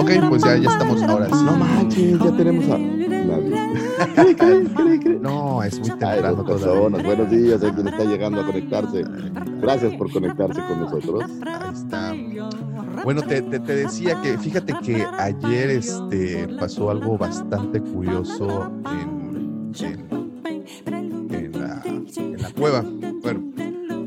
[0.00, 1.44] Ok, pues ya, ya estamos ahora sí.
[1.44, 2.78] No manches, ya tenemos a.
[5.20, 7.02] No, es muy Ay, temprano personas.
[7.04, 9.04] Buenos días, hay quien está llegando a conectarse.
[9.60, 11.24] Gracias por conectarse con nosotros.
[11.46, 12.14] Ahí está.
[13.04, 19.74] Bueno, te, te- te decía que fíjate que ayer este, pasó algo bastante curioso en,
[19.86, 20.17] en-
[22.58, 22.82] cueva.
[23.22, 23.52] Bueno,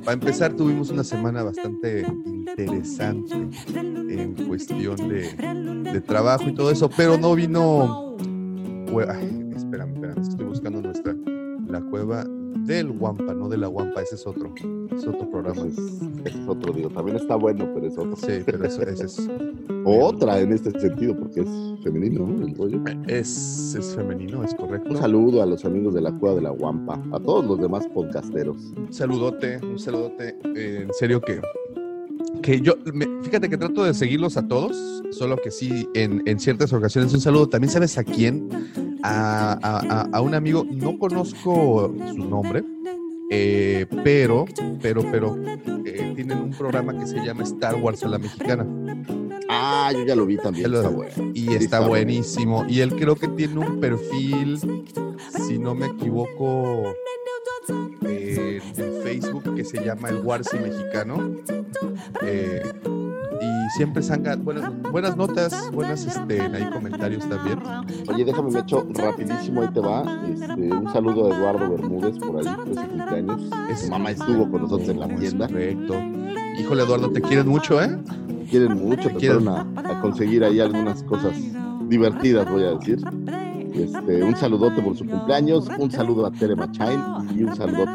[0.03, 3.35] para empezar tuvimos una semana bastante interesante
[3.75, 8.17] en cuestión de, trabajo y todo eso, pero no vino...
[9.07, 11.15] Ay, espérame, estoy buscando nuestra...
[11.67, 12.25] La cueva
[12.75, 14.53] del Guampa, no de la Guampa, ese es otro,
[14.95, 15.65] es otro programa.
[16.25, 16.89] Es, otro, digo.
[16.89, 18.15] También está bueno, pero es otro.
[18.15, 19.29] Sí, pero eso, ese es,
[19.85, 21.49] Otra en este sentido, porque es
[21.83, 22.45] femenino, ¿no?
[22.45, 22.79] El rollo.
[23.07, 24.91] es, es femenino, es correcto.
[24.91, 27.87] Un saludo a los amigos de la Cueva de la Guampa, a todos los demás
[27.87, 28.57] podcasteros.
[28.77, 30.37] Un saludote, un saludote.
[30.55, 31.41] eh, en serio que,
[32.41, 34.75] que yo, me- fíjate que trato de seguirlos a todos,
[35.11, 37.13] solo que sí, en, en ciertas ocasiones.
[37.13, 37.47] Un saludo.
[37.49, 38.49] También sabes a quién,
[39.03, 42.63] a, a- a- un amigo, no conozco su nombre,
[43.29, 44.45] eh, pero,
[44.81, 45.37] pero, pero,
[45.85, 48.65] eh, tienen un programa que se llama Star Wars a la Mexicana.
[49.49, 50.63] Ah, yo ya lo vi también.
[50.63, 51.31] Ya lo- Está bueno.
[51.33, 51.89] Y está bueno.
[51.89, 52.65] buenísimo.
[52.69, 54.57] Y él creo que tiene un perfil,
[55.45, 56.93] si no me equivoco,
[59.55, 61.35] que se llama El Warsi Mexicano.
[62.23, 62.61] Eh,
[63.41, 67.59] y siempre saca buenas, buenas notas, buenas este, ahí comentarios también.
[68.07, 70.03] Oye, déjame me echo rapidísimo, ahí te va.
[70.31, 73.41] Este, un saludo a Eduardo Bermúdez por ahí, de su cumpleaños.
[73.77, 75.47] Su mamá estuvo con nosotros en la tienda.
[75.47, 75.95] Correcto.
[76.59, 77.97] Híjole, Eduardo, te quieren mucho, ¿eh?
[78.49, 79.47] Quieren mucho, Te te quieren.
[79.47, 81.33] a, a conseguir ahí algunas cosas
[81.87, 82.99] divertidas, voy a decir.
[83.73, 86.99] Este, un saludote por su cumpleaños, un saludo a Tere Machain
[87.33, 87.85] y un saludo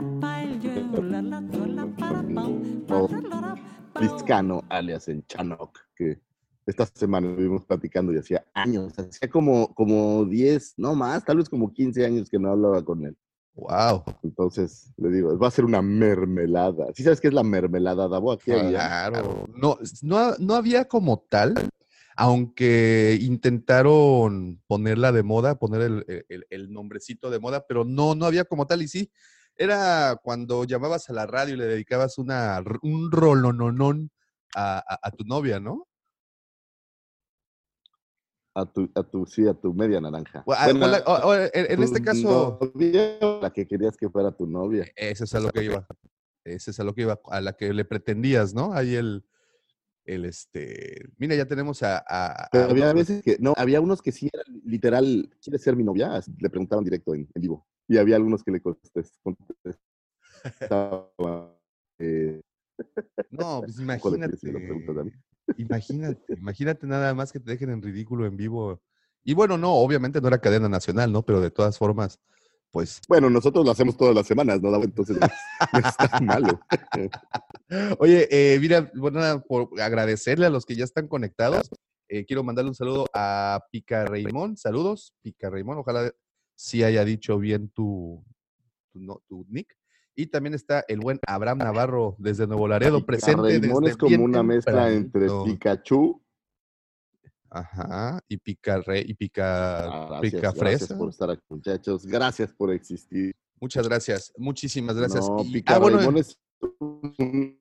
[4.00, 6.20] Liscano, alias en Chanok, que
[6.66, 11.48] esta semana estuvimos platicando y hacía años, hacía como, como 10, no más, tal vez
[11.48, 13.16] como 15 años que no hablaba con él.
[13.54, 14.04] Wow.
[14.22, 16.86] Entonces, le digo, va a ser una mermelada.
[16.94, 18.32] ¿Sí sabes qué es la mermelada, Davo?
[18.32, 18.50] Aquí.
[18.50, 19.46] Claro.
[19.56, 21.54] No, no, no había como tal,
[22.16, 28.26] aunque intentaron ponerla de moda, poner el, el- el nombrecito de moda, pero no, no
[28.26, 28.82] había como tal.
[28.82, 29.10] Y sí,
[29.56, 34.10] era cuando llamabas a la radio y le dedicabas una, un rolononón
[34.54, 35.86] a, a- a tu novia, ¿no?
[38.54, 40.42] A tu, a tu, sí, a tu media naranja.
[40.46, 43.96] O- a- o Bueno, la- o- o en, en este caso, novia, la que querías
[43.96, 44.86] que fuera tu novia.
[44.96, 45.86] ese es a lo que iba.
[46.44, 48.72] Ese es a lo que iba, a la que le pretendías, ¿no?
[48.72, 49.26] Ahí el,
[50.04, 51.06] el este.
[51.18, 52.48] Mira, ya tenemos a.
[52.50, 56.18] Pero había veces que, no, había unos que sí eran literal, ¿quieres ser mi novia?
[56.38, 57.66] Le preguntaban directo en, en vivo.
[57.88, 59.80] Y había algunos que le contestes- contestaban.
[61.98, 62.40] eh,
[63.30, 64.36] No, pues imagínate.
[65.56, 68.80] Imagínate, imagínate nada más que te dejen en ridículo en vivo.
[69.24, 71.22] Y bueno, no, obviamente no era cadena nacional, ¿no?
[71.24, 72.18] Pero de todas formas,
[72.72, 73.00] pues.
[73.08, 74.74] bueno, nosotros lo hacemos todas las semanas, ¿no?
[74.82, 75.32] Entonces no es,
[75.72, 76.60] no es tan malo.
[77.98, 81.70] Oye, eh, mira, bueno, nada, por agradecerle a los que ya están conectados.
[82.08, 84.56] eh, quiero mandarle un saludo a Pica Raymond.
[84.58, 85.80] Saludos, Pica Raymond.
[85.80, 86.12] Ojalá
[86.56, 88.24] sí haya dicho bien tu,
[88.92, 89.76] tu, no- tu nick.
[90.16, 94.42] Y también está el buen Abraham Navarro desde Nuevo Laredo, presente desde es como una
[94.42, 95.28] mezcla entre.
[95.44, 96.22] Pikachu.
[97.50, 99.84] Ajá, y pica re, y pica,
[100.16, 100.98] Ah, pica gracias, gracias fresa.
[100.98, 102.04] por estar aquí, muchachos.
[102.06, 103.34] Gracias por existir.
[103.60, 105.28] Muchas gracias, muchísimas gracias.
[105.28, 106.38] No, Y- Pica ah, bueno, es
[106.80, 107.58] un,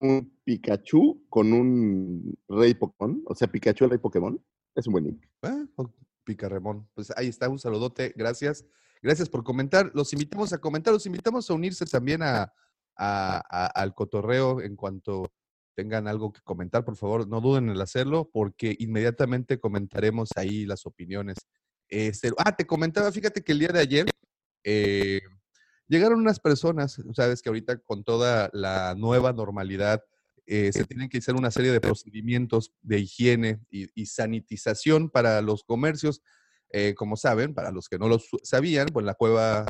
[0.00, 3.22] un Pikachu con un rey Pokémon.
[3.26, 4.40] O sea, Pikachu el rey Pokémon.
[4.74, 5.28] Es un buen nick.
[5.42, 5.64] ah,
[6.28, 6.88] oh, pica Remón.
[6.94, 8.64] Pues ahí está, un saludote, gracias.
[9.02, 9.90] Gracias por comentar.
[9.94, 12.52] Los invitamos a comentar, los invitamos a unirse también a-
[13.00, 15.30] al cotorreo en cuanto
[15.76, 20.84] tengan algo que comentar, por favor, no duden en hacerlo, porque inmediatamente comentaremos ahí las
[20.84, 21.36] opiniones.
[21.88, 24.06] Este, ah, te comentaba, fíjate que el día de ayer
[24.64, 25.20] eh,
[25.86, 30.02] llegaron unas personas, sabes que ahorita con toda la nueva normalidad
[30.50, 35.62] eh, se tienen que hacer una serie de procedimientos de higiene y, sanitización para los
[35.62, 36.22] comercios.
[36.70, 39.66] Eh, como saben, para los que no lo sabían, pues la cueva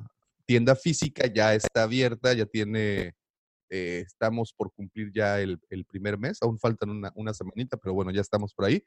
[0.46, 3.16] tienda física ya está abierta, ya tiene,
[3.70, 5.58] eh, estamos por cumplir ya el,
[5.88, 8.84] primer mes, aún faltan una, una semanita, pero bueno, ya estamos por ahí.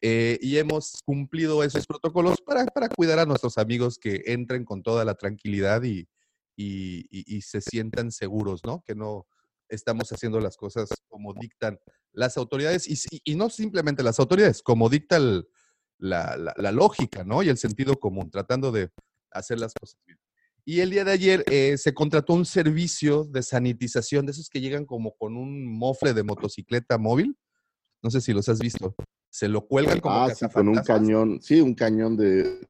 [0.00, 5.04] Y hemos cumplido esos protocolos para, para cuidar a nuestros amigos que entren con toda
[5.04, 6.08] la tranquilidad y,
[6.56, 8.82] y- y se sientan seguros, ¿no?
[8.84, 9.26] Que no
[9.68, 11.78] estamos haciendo las cosas como dictan
[12.12, 12.86] las autoridades
[13.24, 15.48] y, no simplemente las autoridades, como dicta el-
[15.98, 17.42] la, la- la lógica, ¿no?
[17.42, 18.90] Y el sentido común, tratando de
[19.30, 20.18] hacer las cosas bien.
[20.64, 24.60] Y el día de ayer eh, se contrató un servicio de sanitización, de esos que
[24.60, 27.36] llegan como con un mofle de motocicleta móvil.
[28.02, 28.94] No sé si los has visto.
[29.30, 32.60] Se lo cuelgan como Ah, sí, con un cañón, sí, un cañón de,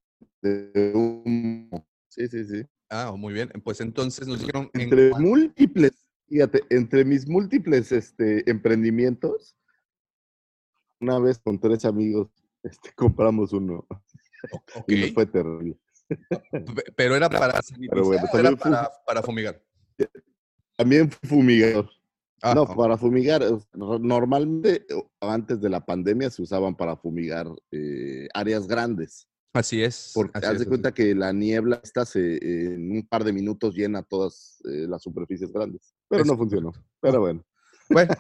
[0.41, 1.87] de humo.
[2.09, 2.63] Sí, sí, sí.
[2.89, 3.51] Ah, muy bien.
[3.63, 5.93] Pues entonces nos dijeron en Entre cuan- múltiples,
[6.29, 9.57] fíjate, entre mis múltiples este, emprendimientos,
[11.01, 12.29] una vez con tres amigos
[12.63, 13.87] este, compramos uno
[14.89, 15.79] y nos fue terrible.
[16.51, 19.63] pe- pero era para bueno, era para, para fumigar.
[20.77, 21.91] También fumigador.
[22.41, 23.43] Ah, no, para fumigar,
[23.75, 24.87] normalmente
[25.21, 30.13] antes de la pandemia se usaban para fumigar eh, áreas grandes, así es.
[30.15, 33.33] porque así haz de cuenta que la niebla esta se, eh, en un par de
[33.33, 36.73] minutos llena todas eh, las superficies grandes, pero Es no funcionó.
[37.01, 37.45] Pero bueno,
[37.89, 38.15] Bueno,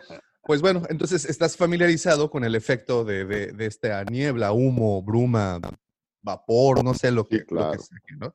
[0.44, 5.60] pues bueno, entonces estás familiarizado con el efecto de, de- de esta niebla, humo, bruma,
[6.22, 7.82] vapor, no sé lo que, Sí, lo que claro.
[8.18, 8.34] ¿no?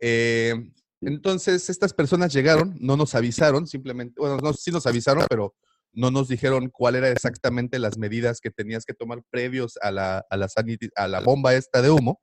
[0.00, 0.72] Eh,
[1.02, 5.54] entonces, estas personas llegaron, no nos avisaron, simplemente, bueno, no, sí nos avisaron, pero
[5.96, 10.24] no nos dijeron cuál era exactamente las medidas que tenías que tomar previos a la,
[10.30, 12.20] a la, saniti- a la bomba esta de humo,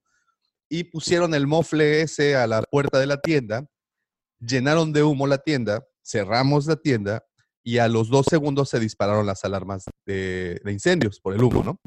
[0.69, 3.65] y pusieron el mofle ese a la puerta de la tienda,
[4.39, 7.25] llenaron de humo la tienda, cerramos la tienda,
[7.63, 11.63] y a los dos segundos se dispararon las alarmas de, de incendios por el humo,
[11.63, 11.79] ¿no?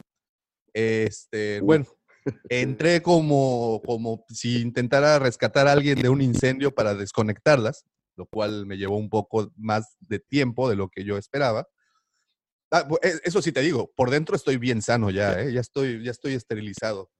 [0.74, 1.86] Este, bueno,
[2.48, 7.84] entré como, como si intentara rescatar a alguien de un incendio para desconectarlas,
[8.16, 11.66] lo cual me llevó un poco más de tiempo de lo que yo esperaba.
[12.70, 15.52] Ah, bu- e- eso sí te digo, por dentro estoy bien sano ya, ¿eh?
[15.52, 17.10] ya estoy, ya estoy esterilizado.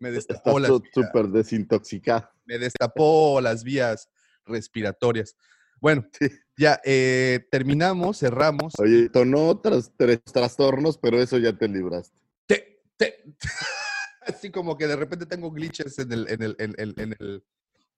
[0.00, 2.30] Me destapó, estás las súper desintoxicado.
[2.44, 4.08] me destapó las vías
[4.46, 5.36] respiratorias.
[5.80, 6.28] Bueno, Sí.
[6.56, 8.74] ya eh, terminamos, cerramos.
[8.78, 9.90] Oye, tonó tres
[10.24, 12.16] trastornos, pero eso ya te libraste.
[12.46, 13.24] Te- te-
[14.22, 17.44] así como que de repente tengo glitches en el, en el, en el, en el,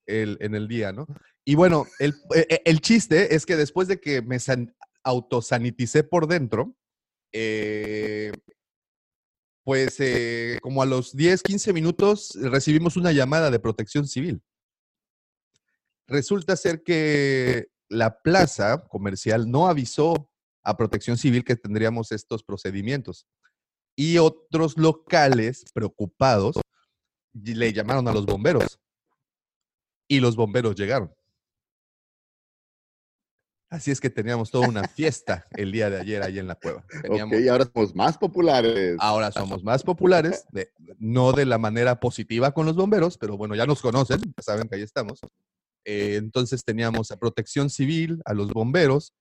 [0.06, 1.06] el- en el día, ¿no?
[1.44, 4.74] Y bueno, el, eh, el chiste es que después de que me san-
[5.04, 6.76] autosaniticé por dentro,
[7.32, 8.32] eh,
[9.64, 14.42] pues eh, como a los 10, 15 minutos recibimos una llamada de protección civil.
[16.06, 20.30] Resulta ser que la plaza comercial no avisó
[20.62, 23.26] a protección civil que tendríamos estos procedimientos
[23.96, 26.56] y otros locales preocupados
[27.32, 28.78] le llamaron a los bomberos
[30.08, 31.14] y los bomberos llegaron.
[33.70, 36.84] Así es que teníamos toda una fiesta el día de ayer ahí en la cueva.
[37.02, 38.96] Teníamos- Ok, ahora somos más populares.
[38.98, 43.54] Ahora somos más populares, de- no de la manera positiva con los bomberos, pero bueno,
[43.54, 45.20] ya nos conocen, ya saben que ahí estamos.
[45.84, 49.14] Eh, entonces teníamos a Protección Civil, a los bomberos,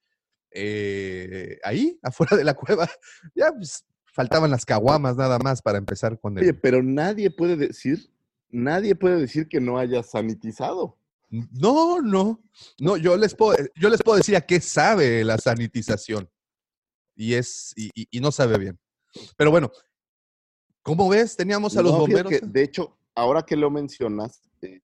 [0.52, 2.90] eh, ahí, afuera de la cueva.
[3.36, 6.60] Ya pues, faltaban las caguamas nada más para empezar con Oye, el...
[6.60, 8.12] pero nadie puede decir,
[8.50, 10.98] nadie puede decir que no haya sanitizado.
[11.30, 12.44] No, no,
[12.80, 16.28] no, yo les puedo, yo les puedo decir a qué sabe la sanitización.
[17.16, 18.80] Y es, y, y- y no sabe bien.
[19.38, 19.72] Pero bueno,
[20.82, 21.36] ¿cómo ves?
[21.36, 22.32] Teníamos a los No, bomberos.
[22.32, 24.82] que, de hecho, ahora que lo mencionas, eh,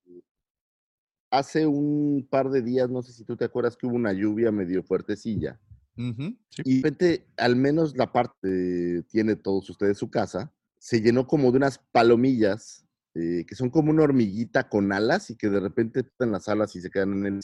[1.30, 4.52] hace un par de días, no sé si tú te acuerdas que hubo una lluvia
[4.52, 5.58] medio fuertecilla.
[5.96, 6.62] Sí.
[6.64, 11.50] Y de repente, al menos la parte, tiene todos ustedes su casa, se llenó como
[11.50, 12.85] de unas palomillas
[13.18, 16.74] eh, que son como una hormiguita con alas y que de repente están las alas
[16.76, 17.40] y se quedan en el.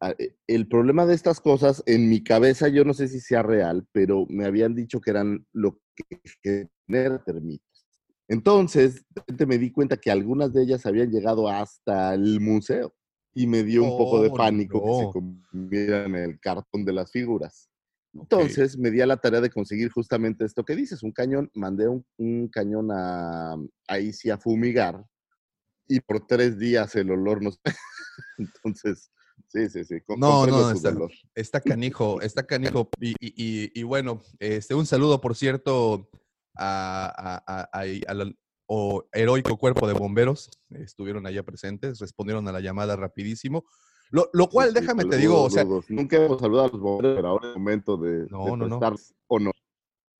[0.00, 3.42] Ah, eh, El problema de estas cosas, en mi cabeza, yo no sé si sea
[3.42, 6.20] real, pero me habían dicho que eran lo que
[6.86, 7.86] genera termitas.
[8.28, 12.92] Entonces, de repente me di cuenta que algunas de ellas habían llegado hasta el museo
[13.34, 14.98] y me dio un poco de Oh, pánico que no.
[14.98, 17.70] se convirtieran en el cartón de las figuras.
[18.22, 21.88] Entonces me di a la tarea de conseguir justamente esto que dices, un cañón, mandé
[21.88, 23.56] un, un cañón a,
[23.88, 25.04] ahí sí a fumigar
[25.88, 27.60] y por tres días el olor nos...
[28.38, 29.10] Entonces,
[29.48, 31.12] sí, sí, sí, co- No, no, está- dolor.
[31.34, 32.88] Está canijo, está canijo.
[33.00, 36.08] Y, y- y- y bueno, este, un saludo, por cierto,
[36.56, 38.36] a, a- a- a- al
[38.68, 40.50] o heroico cuerpo de bomberos.
[40.70, 43.64] Estuvieron allá presentes, respondieron a la llamada rapidísimo.
[44.10, 45.64] Lo, lo cual, Sí, sí, déjame te digo, o sea.
[45.64, 48.68] Nunca hemos saludado a los bomberos, pero ahora es el momento de, No, de no,
[48.68, 48.96] no.
[49.26, 49.52] o no.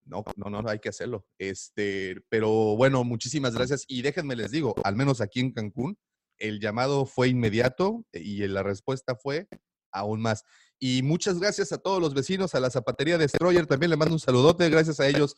[0.05, 1.25] No, no, no, hay que hacerlo.
[1.37, 3.83] Este, pero bueno, muchísimas gracias.
[3.87, 5.97] Y déjenme les digo, al menos aquí en Cancún,
[6.37, 9.47] el llamado fue inmediato y la respuesta fue
[9.91, 10.43] aún más.
[10.79, 14.19] Y muchas gracias a todos los vecinos, a la zapatería Destroyer, también le mando un
[14.19, 15.35] saludote, gracias a ellos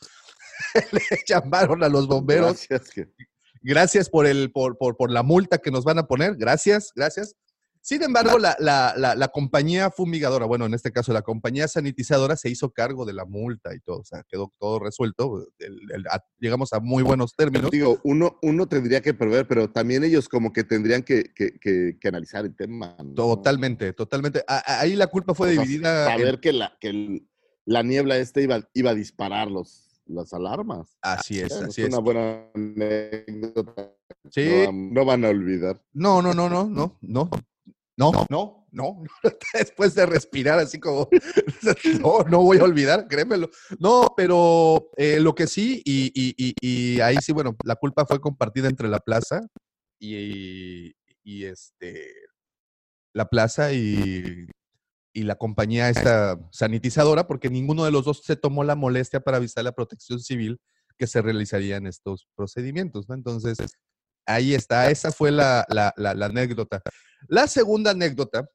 [0.91, 2.67] le llamaron a los bomberos.
[2.69, 3.07] Gracias,
[3.61, 6.35] Gracias por, el, por, por, por la multa que nos van a poner.
[6.35, 7.35] Gracias, gracias.
[7.81, 12.35] Sin embargo, la, la, la, la compañía fumigadora, bueno, en este caso la compañía sanitizadora
[12.35, 15.47] se hizo cargo de la multa y todo, o sea, quedó todo resuelto.
[15.59, 17.71] El- el- a- llegamos a muy buenos términos.
[17.71, 21.97] Digo, uno, uno tendría que prever, pero también ellos como que tendrían que, que- que-
[21.99, 22.95] que analizar el tema.
[23.03, 23.13] ¿no?
[23.15, 24.43] Totalmente, totalmente.
[24.47, 26.13] A- ahí la culpa fue O sea, dividida.
[26.13, 27.27] en- Saber que, la, que el-
[27.65, 30.97] la niebla esta iba, iba a disparar los, las alarmas.
[31.01, 31.93] Así es, así es es.
[31.93, 33.93] una buena anécdota.
[34.31, 34.49] Sí.
[34.71, 35.81] No van a olvidar.
[35.93, 37.29] No, no, no, no, no, no.
[37.99, 39.03] No, no, no.
[39.53, 41.09] Después de respirar así como,
[42.01, 43.49] no, no voy a olvidar, créemelo.
[43.77, 48.05] No, pero eh, lo que sí, y, y- y- y ahí sí, bueno, la culpa
[48.05, 49.41] fue compartida entre la plaza
[49.99, 50.93] y,
[51.25, 52.13] este,
[53.13, 54.47] la plaza y
[55.13, 59.61] la compañía esta sanitizadora, porque ninguno de los dos se tomó la molestia para avisar
[59.61, 60.57] a la protección civil
[60.97, 63.15] que se realizarían estos procedimientos, ¿no?
[63.15, 63.57] Entonces,
[64.25, 66.81] ahí está, esa fue la, la- la- la anécdota.
[67.27, 68.47] La segunda anécdota,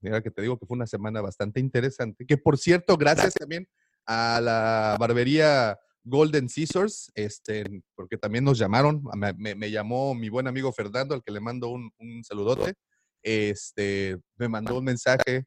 [0.00, 3.66] mira que te digo que fue una semana bastante interesante, que por cierto, gracias también
[4.06, 10.28] a la barbería Golden Scissors, este, porque también nos llamaron, me, me- me llamó mi
[10.28, 12.74] buen amigo Fernando, al que le mando un, un saludote,
[13.22, 15.46] este, me mandó un mensaje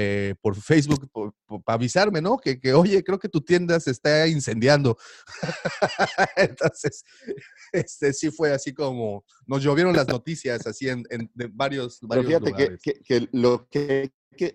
[0.00, 1.10] eh, por Facebook
[1.64, 2.36] para avisarme, ¿no?
[2.38, 4.96] Que, que, oye, creo que tu tienda se está incendiando.
[6.36, 7.04] Entonces,
[7.72, 12.08] este sí fue así como, nos llovieron las noticias así en, en- de varios, Pero
[12.22, 12.80] varios fíjate que, lugares.
[12.82, 14.12] que- que lo que,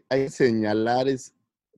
[0.09, 1.33] hay que señalar es,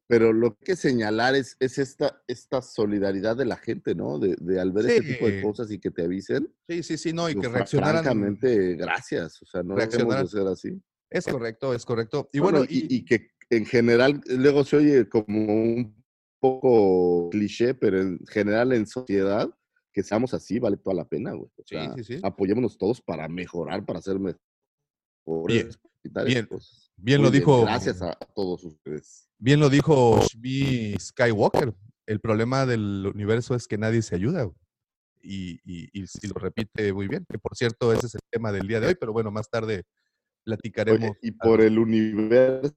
[0.07, 4.19] pero lo que hay que señalar es, es esta, esta solidaridad de la gente, ¿no?
[4.19, 6.53] De, de al ver este tipo de cosas y que te avisen.
[6.69, 8.03] Sí, sí, sí, no, y pues, que reaccionaran.
[8.03, 9.41] Francamente, gracias.
[9.41, 10.79] O sea, no debemos de ser así.
[11.09, 12.29] Es correcto, es correcto.
[12.33, 16.03] Y Bueno, bueno, y, y que en general, luego se oye como un
[16.39, 19.49] poco cliché, pero en general en sociedad,
[19.93, 21.49] que seamos así, vale toda la pena, güey.
[21.55, 22.19] O Sí, sea, sí, sí.
[22.23, 25.79] apoyémonos todos para mejorar, para ser mejores.
[26.03, 27.61] Bien, bien, pues, bien lo dijo.
[27.63, 29.29] Gracias a, todos ustedes.
[29.37, 31.73] Bien lo dijo Shmi Skywalker.
[32.05, 34.43] El problema del universo es que nadie se ayuda.
[34.43, 34.55] güey.
[35.23, 37.25] Y, y, y sí lo repite muy bien.
[37.27, 39.83] Que por cierto, ese es el tema del día de hoy, pero bueno, más tarde
[40.43, 40.99] platicaremos.
[41.09, 42.75] Oye, y por el universo,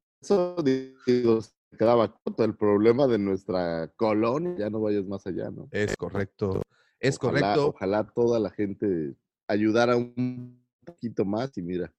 [1.07, 5.69] digo, se quedaba corto el problema de nuestra colonia, ya no vayas más allá, ¿no?
[5.71, 6.63] Es correcto.
[7.01, 7.69] Es Ojalá- correcto.
[7.69, 9.15] Ojalá toda la gente
[9.47, 11.93] ayudara un poquito más y mira.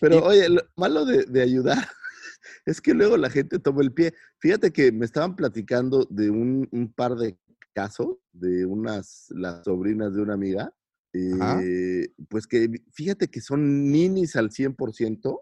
[0.00, 1.78] Pero Y- oye, lo malo de, de ayudar
[2.66, 4.12] es que luego la gente toma el pie.
[4.38, 7.38] Fíjate que me estaban platicando de un, un par de
[7.72, 10.72] casos de unas, las sobrinas de una amiga,
[11.12, 15.40] eh, pues que fíjate que son ninis al 100%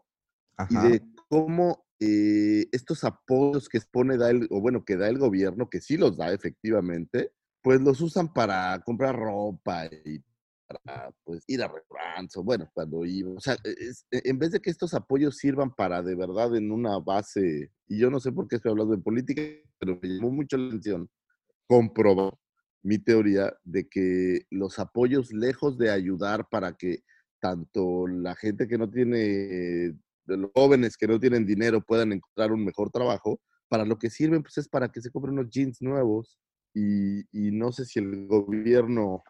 [0.69, 0.89] y Ajá.
[0.89, 4.17] de cómo eh, estos apoyos que pone
[4.51, 7.33] o bueno, que da el gobierno, que sí los da efectivamente,
[7.63, 10.21] pues los usan para comprar ropa y
[10.67, 13.71] para pues ir a restaurantes, o bueno, cuando iba, o sea, e,
[14.11, 17.99] e- en vez de que estos apoyos sirvan para de verdad en una base, y
[17.99, 19.43] yo no sé por qué estoy hablando de política,
[19.79, 21.09] pero me llamó mucho la atención
[21.69, 22.35] comprobar
[22.83, 27.05] mi teoría de que los apoyos, lejos de ayudar para que
[27.41, 32.53] tanto la gente que no tiene, de los jóvenes que no tienen dinero puedan encontrar
[32.53, 35.81] un mejor trabajo, para lo que sirven pues es para que se compren unos jeans
[35.81, 36.39] nuevos
[36.75, 39.23] y, no sé si el gobierno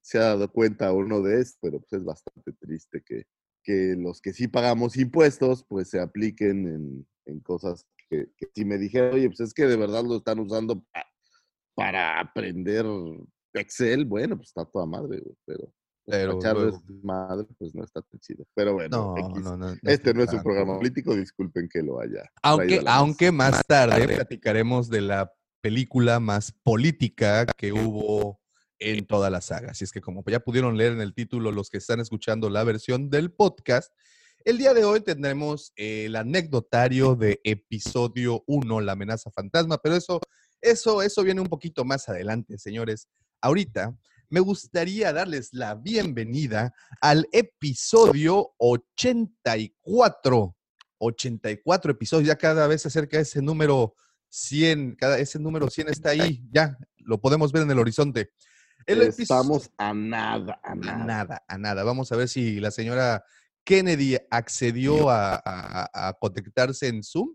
[0.00, 3.24] se ha dado cuenta o no de esto, pero pues es bastante triste que,
[3.62, 8.78] que los que sí pagamos impuestos pues se apliquen en, en cosas que, si me
[8.78, 11.06] dijeran, oye, pues es que de verdad lo están usando pa-
[11.74, 12.86] para aprender
[13.52, 15.72] Excel, bueno, pues está toda madre, pero
[16.10, 18.44] Pero luego- madre, pues no está tan chido.
[18.54, 19.44] Pero bueno, No, X.
[19.44, 22.22] no, no, no este no es un programa político, disculpen que lo haya.
[22.42, 28.40] Aunque, aunque más tarde platicaremos de la película más política que hubo
[28.78, 29.72] en toda la saga.
[29.72, 32.62] Así es que como ya pudieron leer en el título los que están escuchando la
[32.64, 33.92] versión del podcast,
[34.44, 40.20] el día de hoy tendremos el anecdotario de episodio 1, La amenaza fantasma, pero eso,
[40.62, 43.08] eso, eso viene un poquito más adelante, señores.
[43.40, 43.96] Ahorita
[44.30, 50.54] me gustaría darles la bienvenida al episodio 84.
[51.00, 53.94] 84 episodios, ya cada vez se acerca ese número
[54.30, 58.30] 100, cada, ese número 100 está ahí, ya lo podemos ver en el horizonte.
[58.84, 61.04] El episodio- Estamos a nada, a a nada.
[61.04, 61.84] nada, a nada.
[61.84, 63.24] Vamos a ver si la señora
[63.64, 67.30] Kennedy accedió a, a- a conectarse en Zoom.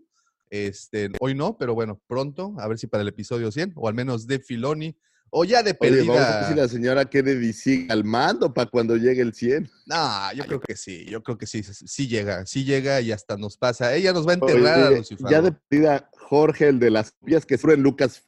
[0.50, 3.94] Este, hoy no, pero bueno, pronto, a ver si para el episodio 100, o al
[3.94, 4.96] menos de Filoni,
[5.36, 6.48] o ya de Oye, vamos a ver perdida.
[6.48, 9.68] si la señora Kennedy sigue al mando para cuando llegue el 100.
[9.86, 13.36] No, yo creo que sí, yo creo que sí, sí llega, sí llega y hasta
[13.36, 13.96] nos pasa.
[13.96, 15.26] Ella nos va a enterrar a Oye, Lucifer.
[15.28, 18.22] ya de perdida, Jorge, el de las copias, que seguro en Lucas.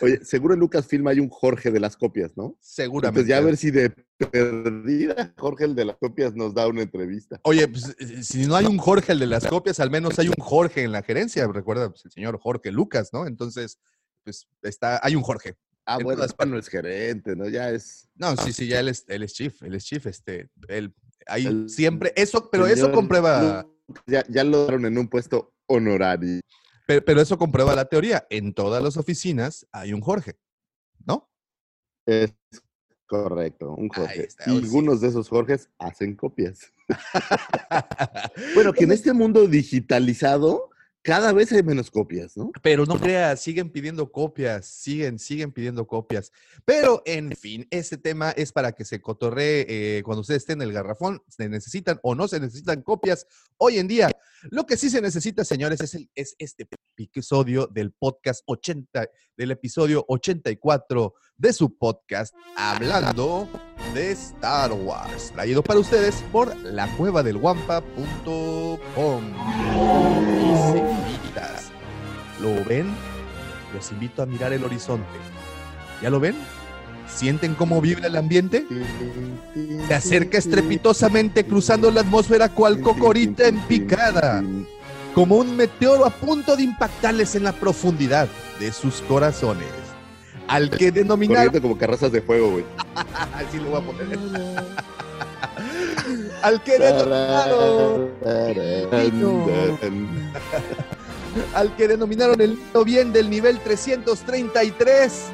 [0.00, 2.56] Oye, seguro en Lucasfilm hay un Jorge de las copias, ¿no?
[2.60, 3.20] Seguramente.
[3.20, 6.82] Entonces ya a ver si de perdida Jorge, el de las copias, nos da una
[6.82, 7.38] entrevista.
[7.44, 10.26] Oye, pues, eh, si no hay un Jorge el de las copias, al menos hay
[10.26, 11.46] un Jorge en la gerencia.
[11.46, 13.24] Recuerda, pues, el señor Jorge Lucas, ¿no?
[13.28, 13.78] Entonces,
[14.24, 15.54] pues está, hay un Jorge.
[15.86, 17.48] Ah, En bueno, no es gerente, ¿no?
[17.48, 18.08] Ya es.
[18.14, 20.94] No, sí, sí, ya él es, él es chief, él es chief, este, él,
[21.26, 23.66] ahí El siempre, eso, pero eso comprueba,
[24.06, 26.40] Ya, ya lo daron en un puesto honorario.
[26.86, 28.26] pero, pero eso comprueba la teoría.
[28.30, 30.38] En todas las oficinas hay un Jorge,
[31.04, 31.30] ¿no?
[32.06, 32.32] Es
[33.06, 34.24] correcto, un Jorge.
[34.24, 34.64] está, Y sí.
[34.64, 36.60] algunos de esos Jorges hacen copias.
[38.54, 40.70] Bueno, que en este mundo digitalizado
[41.04, 42.50] cada vez hay menos copias, ¿no?
[42.62, 46.32] Pero no creas, siguen pidiendo copias, siguen, siguen pidiendo copias.
[46.64, 50.68] Pero, en fin, ese tema es para que se cotorree eh, cuando ustedes estén en
[50.68, 53.26] el garrafón, se necesitan o no se necesitan copias
[53.58, 54.08] hoy en día.
[54.50, 59.52] Lo que sí se necesita, señores, es, el, es este episodio del podcast 80, del
[59.52, 63.48] episodio 84 de su podcast, Hablando
[63.94, 69.24] de Star Wars, traído para ustedes por lacuevadelguampa.com.
[70.36, 71.70] Y seguiditas,
[72.40, 72.94] ¿lo ven?
[73.72, 75.18] Los invito a mirar el horizonte.
[76.02, 76.36] ¿Ya lo ven?
[77.14, 78.66] ¿Sienten cómo vibra el ambiente?
[79.86, 84.42] Se acerca estrepitosamente cruzando la atmósfera cual cocorita en picada,
[85.14, 88.28] como un meteoro a punto de impactarles en la profundidad
[88.58, 89.68] de sus corazones.
[90.48, 92.64] Al que denominar como carrazas de fuego, güey.
[93.34, 94.18] Así lo voy a poner.
[96.42, 98.10] Al que denominaron,
[101.54, 105.30] al que denominaron el bien del nivel 333,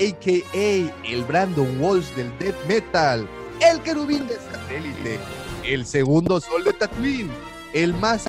[0.00, 1.08] a.k.a.
[1.08, 3.28] el Brandon Walsh del death metal,
[3.60, 5.18] el querubín de satélite,
[5.64, 7.30] el segundo sol de Tatooine,
[7.72, 8.26] el más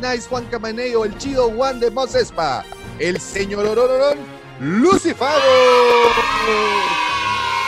[0.00, 2.64] nice Juan Camaneo, el chido Juan de Mos Espa,
[2.98, 4.18] el señor Orororón,
[4.60, 5.28] Lucifer.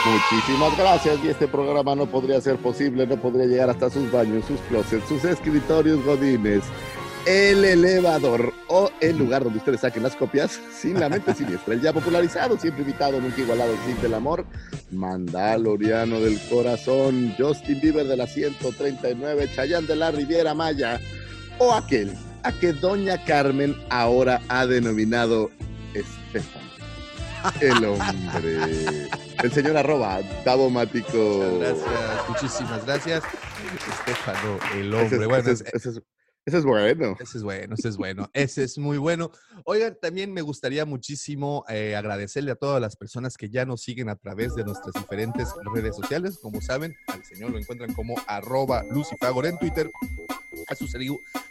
[0.04, 1.18] Muchísimas gracias.
[1.24, 5.08] Y este programa no podría ser posible, no podría llegar hasta sus baños, sus closets,
[5.08, 6.62] sus escritorios godines,
[7.26, 11.74] el elevador o el lugar donde ustedes saquen las copias sin la mente siniestra.
[11.74, 14.44] El ya popularizado, siempre invitado, nunca igualado, sin del amor,
[14.90, 21.00] Mandaloriano del corazón, Justin Bieber de la 139, Chayán de la Riviera Maya
[21.58, 25.50] o aquel a que Doña Carmen ahora ha denominado
[25.94, 26.62] Estefan.
[27.60, 29.08] El hombre.
[29.42, 31.58] El señor arroba, Davomático.
[31.58, 33.22] Gracias, muchísimas gracias.
[33.98, 35.26] Estefano, el Ese es, hombre.
[35.26, 36.00] Bueno, ese es- ese es-
[36.46, 37.16] ese es bueno.
[37.18, 39.30] Ese es bueno, ese es bueno, ese es muy bueno.
[39.64, 44.10] Oigan, también me gustaría muchísimo eh, agradecerle a todas las personas que ya nos siguen
[44.10, 46.38] a través de nuestras diferentes redes sociales.
[46.42, 49.90] Como saben, al señor lo encuentran como arroba lucifagor en Twitter.
[50.68, 50.88] A su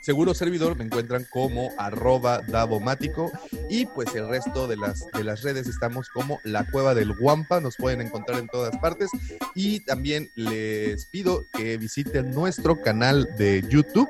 [0.02, 3.32] seguro servidor me encuentran como arroba davomático.
[3.70, 7.60] Y pues el resto de las, de las redes estamos como la cueva del Guampa.
[7.60, 9.10] Nos pueden encontrar en todas partes.
[9.56, 14.10] Y también les pido que visiten nuestro canal de YouTube.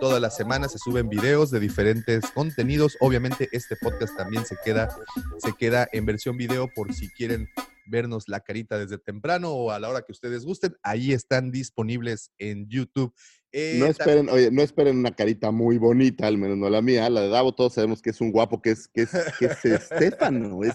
[0.00, 2.96] Todas las semanas se suben videos de diferentes contenidos.
[3.00, 4.94] Obviamente este podcast también se queda,
[5.38, 7.48] se queda en versión video por si quieren
[7.86, 10.76] vernos la carita desde temprano o a la hora que ustedes gusten.
[10.82, 13.14] Ahí están disponibles en YouTube.
[13.56, 16.82] Eh, No tam- esperen, oye, no esperen una carita muy bonita, al menos no la
[16.82, 17.08] mía.
[17.08, 19.64] La de Davo, todos sabemos que es un guapo, que es, que es, que es
[19.64, 20.64] Estefano.
[20.64, 20.74] Es,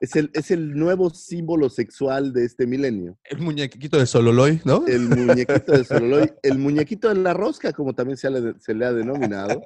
[0.00, 3.18] es, el, es el nuevo símbolo sexual de este milenio.
[3.24, 4.84] El muñequito de Sololoy, ¿no?
[4.86, 8.84] El muñequito de Sololoy, el muñequito de la rosca, como también se le, se le
[8.84, 9.62] ha denominado.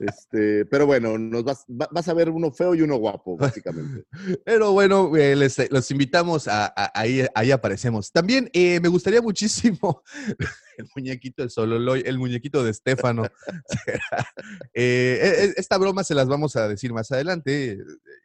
[0.00, 4.04] Este, pero bueno, nos vas, va- vas a ver uno feo y uno guapo, básicamente.
[4.44, 8.10] Pero bueno, eh, les, los invitamos a, a- ahí, ahí aparecemos.
[8.10, 10.02] También eh, me gustaría muchísimo
[10.78, 13.22] el muñequito de Sololoy, el muñequito de Estefano.
[14.74, 17.78] Eh, e- esta broma se las vamos a decir más adelante.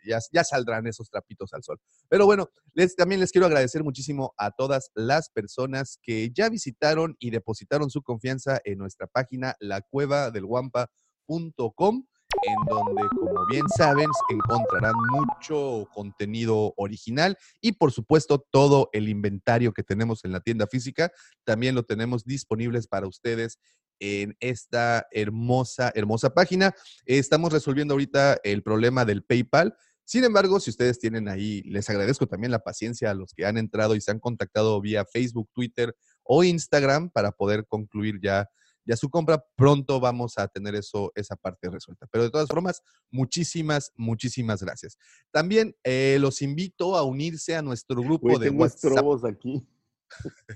[0.05, 1.79] Ya, ya saldrán esos trapitos al sol.
[2.09, 7.15] Pero bueno, les, también les quiero agradecer muchísimo a todas las personas que ya visitaron
[7.19, 12.05] y depositaron su confianza en nuestra página lacuevadelguampa.com
[12.43, 19.73] en donde, como bien saben, encontrarán mucho contenido original y, por supuesto, todo el inventario
[19.73, 21.11] que tenemos en la tienda física.
[21.43, 23.59] También lo tenemos disponibles para ustedes
[23.99, 26.73] en esta hermosa, hermosa página.
[27.05, 29.75] Estamos resolviendo ahorita el problema del PayPal.
[30.03, 33.57] Sin embargo, si ustedes tienen ahí, les agradezco también la paciencia a los que han
[33.57, 38.47] entrado y se han contactado vía Facebook, Twitter o Instagram para poder concluir ya
[38.87, 42.07] ya su compra, pronto vamos a tener eso, esa parte resuelta.
[42.11, 44.97] Pero de todas formas, muchísimas, muchísimas gracias.
[45.31, 49.25] También eh, los invito a unirse a nuestro grupo Güey, de tengo WhatsApp.
[49.25, 49.67] aquí.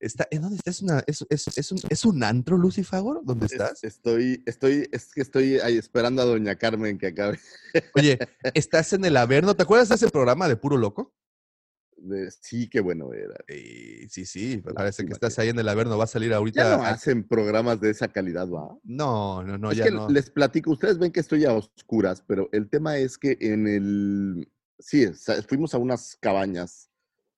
[0.00, 0.82] Está, ¿En dónde estás?
[1.06, 3.22] ¿Es, es, es- un, ¿Es un antro, Lucifagor?
[3.24, 3.84] ¿Dónde Es- estás?
[3.84, 7.38] Estoy, estoy, es que estoy ahí esperando a Doña Carmen que acabe.
[7.94, 8.18] Oye,
[8.54, 9.54] ¿estás en el Averno?
[9.54, 11.14] ¿Te acuerdas de ese programa de Puro Loco?
[12.00, 13.36] De- sí, qué bueno era.
[14.08, 15.96] Sí, sí, parece que estás ahí en el Averno.
[15.96, 16.62] Va a salir ahorita.
[16.62, 18.76] Ya no hacen programas de esa calidad, ¿va?
[18.82, 20.08] No, no, no, es ya que no.
[20.08, 24.52] les platico, ustedes ven que estoy a oscuras, pero el tema es que en el...
[24.78, 25.06] Sí,
[25.46, 26.89] fuimos a unas cabañas.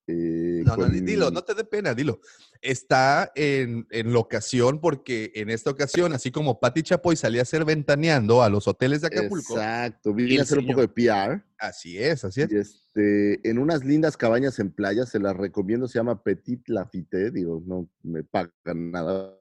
[0.07, 2.21] Eh, No, no, dilo, no te dé pena, dilo.
[2.61, 7.65] Está en, en locación porque en esta ocasión, así como Pati Chapoy salía a hacer
[7.65, 9.55] ventaneando a los hoteles de Acapulco.
[9.55, 11.45] Exacto, vine a hacer un poco de PR.
[11.59, 12.53] Así es, así es.
[12.53, 17.31] Y este, en unas lindas cabañas en playa, se las recomiendo, se llama Petit Lafite,
[17.31, 19.39] digo, no me pagan nada.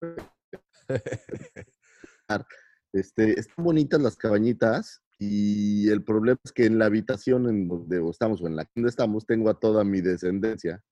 [2.92, 8.02] Este, están bonitas las cabañitas y el problema es que en la habitación en donde
[8.10, 10.82] estamos o en la donde estamos tengo a toda mi descendencia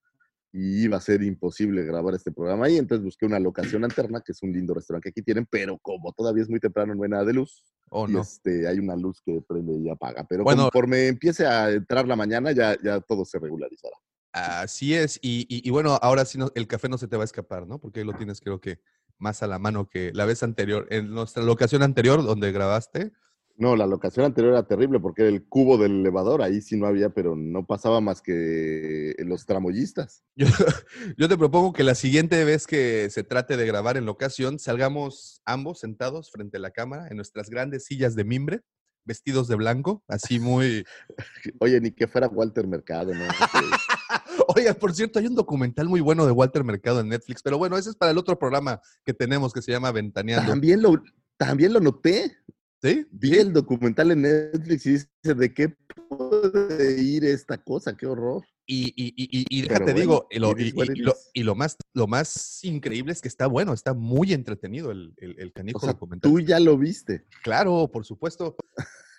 [0.52, 4.32] y iba a ser imposible grabar este programa ahí, entonces busqué una locación alterna, que
[4.32, 7.08] es un lindo restaurante que aquí tienen, pero como todavía es muy temprano, no hay
[7.10, 7.64] nada de luz,
[7.94, 8.20] Oh, y no.
[8.20, 10.24] este, hay una luz que prende y apaga.
[10.28, 10.64] Pero Bueno.
[10.64, 13.96] conforme empiece a entrar la mañana, ya, ya todo se regularizará.
[14.32, 15.18] Así es.
[15.22, 17.66] Y, y- y bueno, ahora sí no- el café no se te va a escapar,
[17.66, 17.78] ¿no?
[17.78, 18.80] Porque lo tienes, creo que,
[19.18, 20.86] más a la mano que la vez anterior.
[20.90, 23.12] En nuestra locación anterior, donde grabaste,
[23.56, 26.86] No, la locación anterior era terrible porque era el cubo del elevador, ahí sí no
[26.86, 30.24] había, pero no pasaba más que los tramoyistas.
[30.34, 30.46] Yo,
[31.16, 35.40] yo te propongo que la siguiente vez que se trate de grabar en locación, salgamos
[35.44, 38.62] ambos sentados frente a la cámara en nuestras grandes sillas de mimbre,
[39.04, 40.84] vestidos de blanco, así muy...
[41.60, 43.24] Oye, ni que fuera Walter Mercado, ¿no?
[44.56, 47.76] Oiga, por cierto, hay un documental muy bueno de Walter Mercado en Netflix, pero bueno,
[47.76, 50.50] ese es para el otro programa que tenemos que se llama Ventaneando.
[50.50, 51.02] también, lo,
[51.36, 52.36] también lo noté.
[52.82, 53.06] ¿Sí?
[53.12, 55.68] Vi el documental en Netflix y dice, ¿de qué
[56.08, 57.96] puede ir esta cosa?
[57.96, 58.42] ¡Qué horror!
[58.66, 61.30] Y, y, y, y- déjate digo, y lo, y- lo- is.
[61.32, 65.38] y lo más, lo más increíble es que está bueno, está muy entretenido el, el,
[65.38, 66.30] el canijo O sea, documental.
[66.30, 67.24] tú ya lo viste.
[67.42, 68.56] Claro, por supuesto.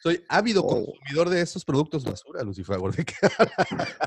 [0.04, 0.68] Soy ávido Oh.
[0.86, 2.78] consumidor de esos productos basura, Lucifer.
[2.78, 3.16] ¿De qué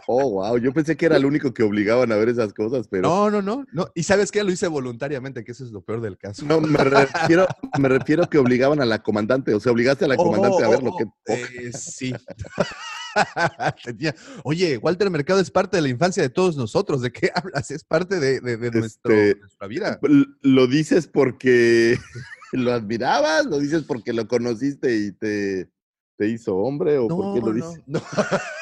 [0.06, 0.58] Oh, wow.
[0.58, 3.08] Yo pensé que era el único que obligaban a ver esas cosas, pero...
[3.08, 3.88] No, no, no, no.
[3.94, 6.44] Y sabes qué, lo hice voluntariamente, que eso es lo peor del caso.
[6.44, 7.46] No, me refiero,
[7.78, 10.70] me refiero que obligaban a la comandante, o sea, obligaste a la comandante a Oh,
[10.70, 10.90] verlo.
[10.92, 11.40] oh, qué oh, poca.
[11.62, 12.12] eh, sí.
[13.84, 17.00] Tenía- Oye, Walter Mercado es parte de la infancia de todos nosotros.
[17.00, 17.70] ¿De qué hablas?
[17.70, 19.98] Es parte de, de- de nuestro- Este, nuestra vida.
[20.42, 21.98] ¿Lo dices porque
[22.52, 23.46] lo admirabas?
[23.46, 25.70] ¿Lo dices porque lo conociste y te,
[26.16, 26.98] te hizo hombre?
[26.98, 27.80] ¿O por qué lo dices?
[27.86, 28.00] no.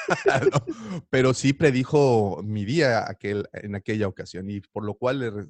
[0.53, 5.49] No, Pero sí predijo mi día aquel, en aquella ocasión y por lo cual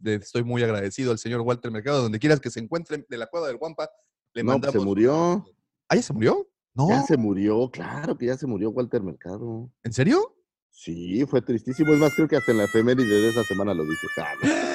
[0.00, 3.26] le, estoy muy agradecido al señor Walter Mercado, donde quieras que se encuentre de la
[3.26, 3.90] cueva del Guampa.
[4.34, 4.72] Le No, pues, mandamos.
[4.72, 5.44] se murió.
[5.88, 6.48] ¿Ah, ya se murió?
[6.74, 6.88] No.
[6.88, 9.70] Ya se murió, claro que ya se murió Walter Mercado.
[9.84, 10.34] ¿En serio?
[10.70, 11.92] Sí, fue tristísimo.
[11.92, 14.06] Es más, creo que hasta en la efeméride de esa semana lo dije.
[14.16, 14.32] Ah,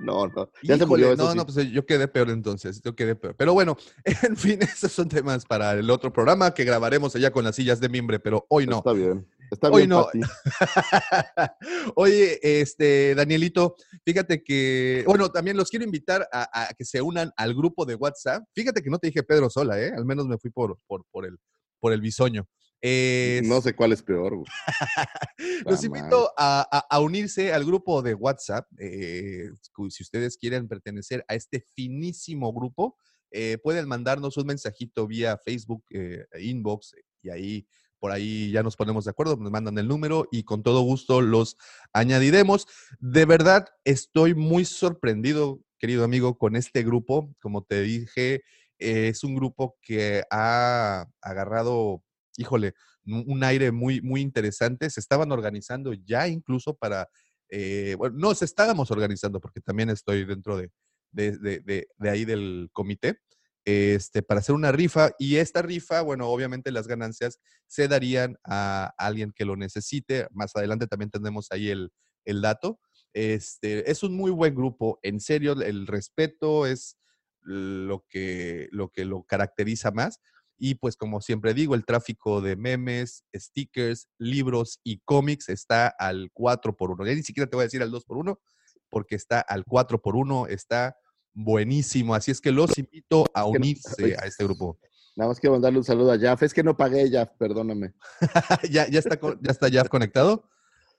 [0.00, 0.50] no, no, no.
[0.62, 1.12] Ya se Híjole, murió.
[1.12, 1.36] Eso no, sí.
[1.36, 3.34] no, pues eh, yo quedé peor entonces, yo quedé peor.
[3.36, 7.44] Pero bueno, en fin, esos son temas para el otro programa que grabaremos allá con
[7.44, 8.78] las sillas de mimbre, pero hoy no.
[8.78, 9.26] Está bien.
[9.50, 10.06] Está Hoy bien, no.
[10.06, 10.20] Pati.
[11.96, 17.30] Oye, este, Danielito, fíjate que, bueno, también los quiero invitar a, a que se unan
[17.36, 18.44] al grupo de WhatsApp.
[18.54, 19.92] Fíjate que no te dije Pedro sola, ¿eh?
[19.94, 21.36] Al menos me fui por, por, por, el,
[21.78, 22.46] por el bisoño.
[22.82, 24.34] Es- No sé cuál es peor.
[24.36, 24.46] güey.
[25.66, 28.66] los invito a, a- a unirse al grupo de WhatsApp.
[28.78, 29.48] eh,
[29.88, 32.96] si ustedes quieren pertenecer a este finísimo grupo,
[33.30, 37.66] eh, pueden mandarnos un mensajito vía Facebook, eh, inbox, y ahí
[37.98, 41.20] por ahí ya nos ponemos de acuerdo, nos mandan el número y con todo gusto
[41.20, 41.56] los
[41.92, 42.66] añadiremos.
[42.98, 47.32] De verdad, estoy muy sorprendido, querido amigo, con este grupo.
[47.40, 48.42] Como te dije,
[48.78, 52.02] es un grupo que ha agarrado,
[52.36, 52.74] híjole,
[53.06, 54.90] un aire muy, muy interesante.
[54.90, 57.08] Se estaban organizando ya incluso para,
[57.48, 60.70] eh, bueno, no, se estábamos organizando porque también estoy dentro de,
[61.12, 61.60] de, de-
[61.98, 63.18] de- ahí del comité,
[63.64, 65.10] este, para hacer una rifa.
[65.18, 70.26] Y esta rifa, bueno, obviamente las ganancias se darían a alguien que lo necesite.
[70.32, 71.90] Más adelante también tendremos ahí el,
[72.24, 72.80] el dato.
[73.14, 76.96] Este, es un muy buen grupo, en serio, el respeto es
[77.42, 80.18] lo que, lo que lo caracteriza más.
[80.64, 86.30] Y pues como siempre digo, el tráfico de memes, stickers, libros y cómics está al
[86.32, 88.40] 4 por 1 Ya ni siquiera te voy a decir al 2 por 1
[88.88, 90.96] porque está al 4 por 1 está
[91.34, 92.14] buenísimo.
[92.14, 94.78] Así es que los invito a unirse a este grupo.
[95.16, 96.44] Nada más quiero mandarle un saludo a Jaf.
[96.44, 97.94] Es que no pagué, Jaf, perdóname.
[98.70, 100.48] ¿Ya, ya, está, ¿Ya está Jeff conectado?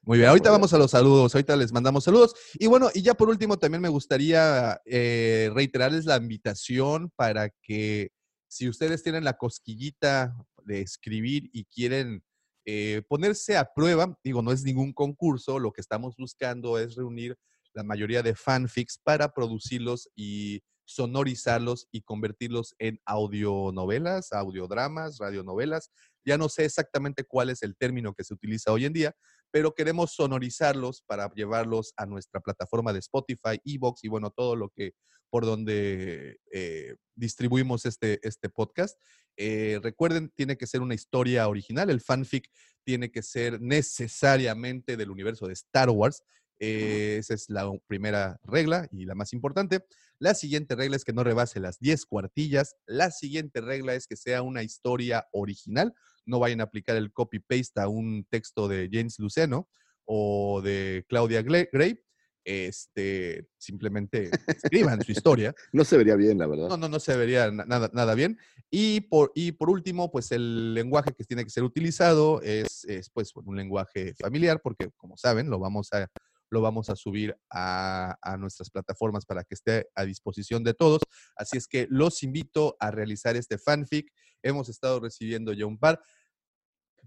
[0.01, 2.35] Muy bien, ahorita vamos a los saludos, ahorita les mandamos saludos.
[2.55, 8.11] Y bueno, y ya por último, también me gustaría eh, reiterarles la invitación para que
[8.53, 12.23] si ustedes tienen la cosquillita de escribir y quieren
[12.65, 17.35] eh, ponerse a prueba, digo, no es ningún concurso, lo que estamos buscando es reunir
[17.73, 25.89] la mayoría de fanfics para producirlos y sonorizarlos y convertirlos en audionovelas, audiodramas, radionovelas.
[26.23, 29.15] Ya no sé exactamente cuál es el término que se utiliza hoy en día,
[29.53, 34.69] pero queremos sonorizarlos para llevarlos a nuestra plataforma de Spotify, Evox y bueno, todo lo
[34.69, 34.93] que
[35.29, 38.99] por donde eh, distribuimos este, este podcast.
[39.37, 41.91] Eh, recuerden, tiene que ser una historia original.
[41.91, 42.49] El fanfic
[42.83, 46.23] tiene que ser necesariamente del universo de Star Wars.
[46.65, 49.85] Eh, esa es la primera regla y la más importante.
[50.17, 52.77] La siguiente regla es que no rebase las 10 cuartillas.
[52.85, 55.93] La siguiente regla es que sea una historia original.
[56.25, 59.67] No vayan a aplicar el copy-paste a un texto de James Luceno
[60.05, 61.99] o de Claudia Gray.
[62.45, 65.53] Este, simplemente escriban su historia.
[65.73, 66.69] No se vería bien, la verdad.
[66.69, 68.37] No, no, no se vería nada, nada bien.
[68.69, 73.09] Y por, y por último, pues el lenguaje que tiene que ser utilizado es, es
[73.09, 76.09] pues un lenguaje familiar, porque como saben, lo vamos a
[76.53, 81.01] lo vamos a subir a, nuestras plataformas para que esté a disposición de todos.
[81.35, 84.13] Así es que los invito a realizar este fanfic.
[84.41, 85.99] Hemos estado recibiendo ya un par,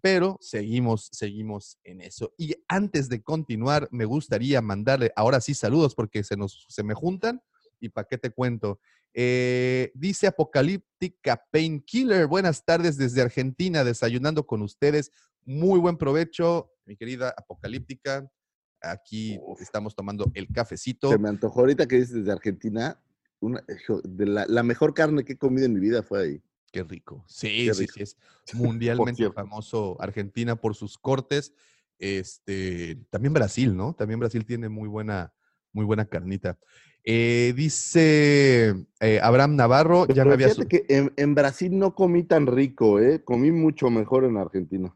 [0.03, 2.35] pero seguimos, seguimos en eso.
[2.37, 6.95] Y antes de continuar, me gustaría mandarle, ahora sí, saludos porque se, nos, se me
[6.95, 7.41] juntan.
[7.79, 8.81] ¿Y para qué te cuento?
[9.15, 12.27] Eh, dice Apocalíptica Painkiller.
[12.27, 15.13] Buenas tardes desde Argentina, desayunando con ustedes.
[15.45, 18.29] Muy buen provecho, mi querida Apocalíptica.
[18.91, 21.11] Aquí estamos tomando el cafecito.
[21.11, 23.01] Se me antojó ahorita que dices desde Argentina.
[23.41, 23.63] Una,
[24.05, 26.43] de la, mejor carne que he comido en mi vida fue ahí.
[26.73, 27.25] Qué rico.
[27.27, 28.17] Sí, sí, sí, es
[28.55, 31.53] mundialmente famoso Argentina por sus cortes.
[31.99, 33.95] Este, también Brasil, ¿no?
[33.95, 35.33] También Brasil tiene muy buena,
[35.73, 36.59] muy buena carnita.
[37.05, 40.53] Eh, dice eh, Abraham Navarro, ya me había...
[40.69, 43.23] Que en, en, Brasil no comí tan rico, ¿eh?
[43.23, 44.93] Comí mucho mejor en Argentina.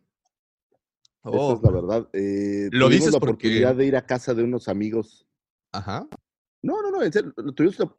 [1.24, 1.61] Esa es oh.
[1.62, 2.09] la verdad.
[2.12, 5.26] Eh, lo dices la oportunidad de ir a casa de unos amigos.
[5.72, 6.09] Ajá.
[6.62, 7.33] No, no, no, en serio,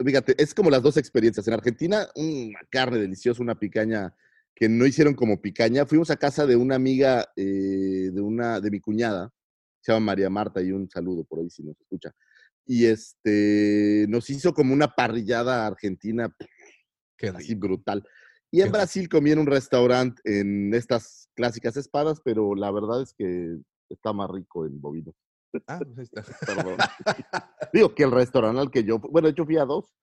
[0.04, 1.48] fíjate, es como las dos experiencias.
[1.48, 4.16] En Argentina, una carne deliciosa, una picaña
[4.56, 5.86] que no hicieron como picaña.
[5.86, 9.34] Fuimos a casa de una amiga eh, de una, de mi cuñada,
[9.82, 12.12] se llama María Marta, y un saludo por ahí si nos escucha.
[12.68, 16.36] Y este, nos hizo como una parrillada argentina,
[17.18, 18.04] Qué así brutal.
[18.52, 23.14] Y en Brasil comí en un restaurante en estas clásicas espadas, pero la verdad es
[23.14, 23.58] que
[23.90, 25.14] está más rico en bovino.
[25.68, 26.22] Ah, pues ahí está.
[27.74, 29.94] Digo que el restaurante al que yo, bueno, yo fui a dos,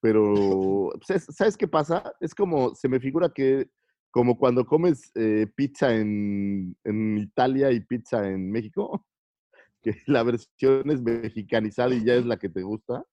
[0.00, 2.14] pero pues, ¿sabes qué pasa?
[2.20, 3.68] Es como, se me figura que
[4.10, 9.06] como cuando comes eh, pizza en, en, Italia y pizza en México,
[9.82, 13.04] que la versión es mexicanizada y ya es la que te gusta.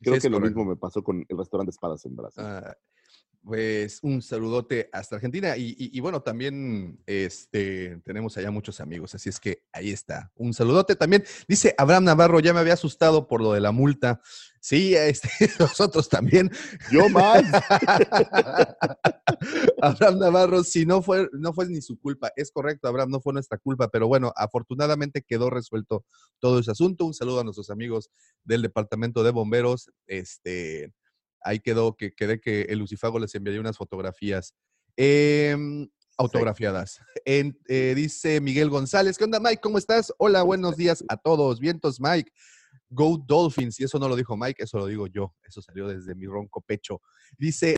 [0.00, 2.42] Creo que lo mismo me pasó con el restaurante espadas en Brasil.
[2.42, 2.74] Ah,
[3.42, 9.40] pues un saludote hasta Argentina y, bueno, también este, tenemos allá muchos amigos, así es
[9.40, 10.30] que ahí está.
[10.36, 11.24] Un saludote también.
[11.48, 14.20] Dice Abraham Navarro, ya me había asustado por lo de la multa.
[14.60, 16.50] Sí, este, nosotros también.
[16.92, 17.42] Yo más.
[19.82, 23.32] Abraham Navarro, si no fue, no fue ni su culpa, es correcto, Abraham, no fue
[23.32, 26.04] nuestra culpa, pero bueno, afortunadamente quedó resuelto
[26.40, 27.06] todo ese asunto.
[27.06, 28.10] Un saludo a nuestros amigos
[28.44, 29.90] del Departamento de Bomberos.
[30.06, 30.92] Este,
[31.42, 34.54] ahí quedó que quedé que el Lucifago les enviaría unas fotografías
[34.96, 37.00] em, autografiadas.
[37.24, 39.60] Eh, dice Miguel González, ¿qué onda Mike?
[39.60, 40.12] ¿Cómo estás?
[40.18, 41.60] Hola, buenos días a todos.
[41.60, 42.32] Vientos Mike.
[42.88, 43.78] Go Dolphins.
[43.78, 45.34] Y eso no lo dijo Mike, eso lo digo yo.
[45.46, 47.00] Eso salió desde mi ronco pecho.
[47.38, 47.76] Dice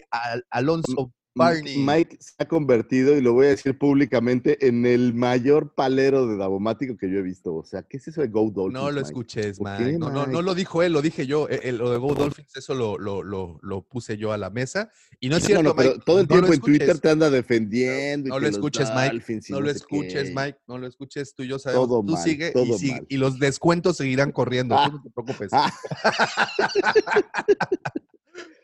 [0.50, 6.26] Alonso Mike se ha convertido, y lo voy a decir públicamente, en el mayor palero
[6.26, 7.54] de Davomático que yo he visto.
[7.54, 8.82] O sea, ¿qué es eso de Go Dolphins?
[8.82, 9.98] No lo escuches, Mike.
[9.98, 11.48] No, no, no, lo dijo él, lo dije yo.
[11.48, 14.90] E, lo de Go Dolphins, eso lo, lo, lo, puse yo a la mesa.
[15.20, 18.28] Y no es cierto, no, pero todo el tiempo en Twitter te anda defendiendo.
[18.28, 19.42] No, lo escuches, Mike.
[19.48, 20.58] No, lo escuches, Mike.
[20.66, 21.88] No lo escuches, tú y yo sabemos.
[21.88, 24.76] Todo tú sigue, y, y, los descuentos seguirán corriendo.
[24.84, 25.50] Tú no te preocupes.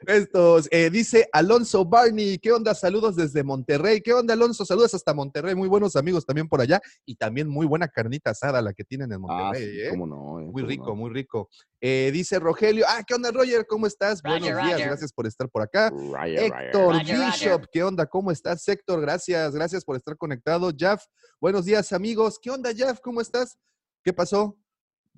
[0.09, 2.73] Estos, eh, dice Alonso Barney, ¿qué onda?
[2.73, 4.01] Saludos desde Monterrey.
[4.01, 4.65] ¿Qué onda, Alonso?
[4.65, 5.55] Saludos hasta Monterrey.
[5.55, 6.81] Muy buenos amigos también por allá.
[7.05, 9.81] Y también muy buena carnita asada la que tienen en ah, Monterrey.
[9.83, 9.93] ¿eh?
[9.95, 11.51] no, eh, muy rico, muy rico.
[11.79, 13.67] dice Rogelio, ah, ¿qué onda, Roger?
[13.69, 14.23] ¿Cómo estás?
[14.23, 15.93] buenos días, gracias por estar por acá.
[16.25, 18.07] Héctor Bishop, ¿qué onda?
[18.07, 19.03] ¿Cómo estás, Héctor?
[19.03, 20.73] Gracias, gracias por estar conectado.
[20.75, 21.03] Jeff,
[21.39, 22.39] buenos días, amigos.
[22.41, 22.99] ¿Qué onda, Jeff?
[23.03, 23.59] ¿Cómo estás?
[24.03, 24.57] ¿Qué pasó?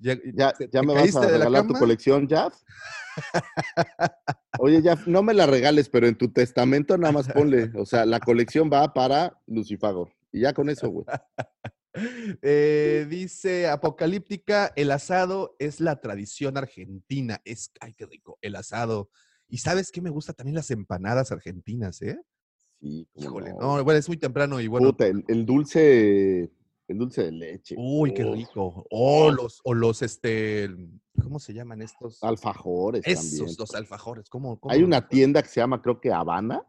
[0.01, 0.17] ¿Ya,
[0.71, 2.53] ya, me vas a regalar tu colección, Jeff?
[4.59, 8.05] Oye, ya no me la regales, pero en tu testamento nada más ponle, o sea,
[8.05, 10.11] la colección va para Lucifago.
[10.31, 11.05] Y ya con eso, güey.
[12.41, 17.41] Eh, dice Apocalíptica, el asado es la tradición argentina.
[17.43, 19.09] Es, ay, qué rico, el asado.
[19.49, 22.17] Y sabes qué me gusta también las empanadas argentinas, ¿eh?
[22.79, 23.75] Sí, Híjole, no.
[23.75, 24.87] no, bueno, es muy temprano y bueno.
[24.87, 26.49] Puta, el, el dulce,
[26.91, 27.75] el dulce de leche.
[27.77, 28.85] Uy, qué rico.
[28.89, 30.69] O los, o los, este,
[31.21, 32.23] ¿cómo se llaman estos?
[32.23, 33.55] Alfajores Esos, también.
[33.57, 34.29] los alfajores.
[34.29, 36.65] ¿Cómo, cómo Hay una tienda que se llama, creo que Habana.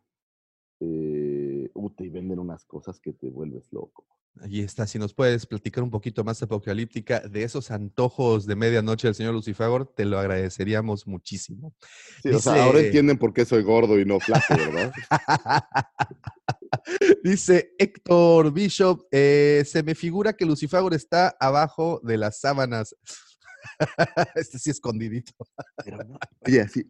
[0.81, 4.07] Eh, puta, y venden unas cosas que te vuelves loco.
[4.40, 9.07] Ahí está, si nos puedes platicar un poquito más apocalíptica de esos antojos de medianoche
[9.07, 11.75] del señor Lucifagor, te lo agradeceríamos muchísimo.
[12.23, 14.92] Sí, o sea, ahora entienden por qué soy gordo y no flaco, ¿verdad?
[17.23, 22.97] Dice Héctor Bishop, eh, se me figura que Lucifagor está abajo de las sábanas.
[24.35, 25.33] este sí escondidito.
[25.85, 26.18] Pero no.
[26.47, 26.88] Oye, así,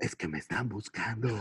[0.00, 1.28] es que me están buscando.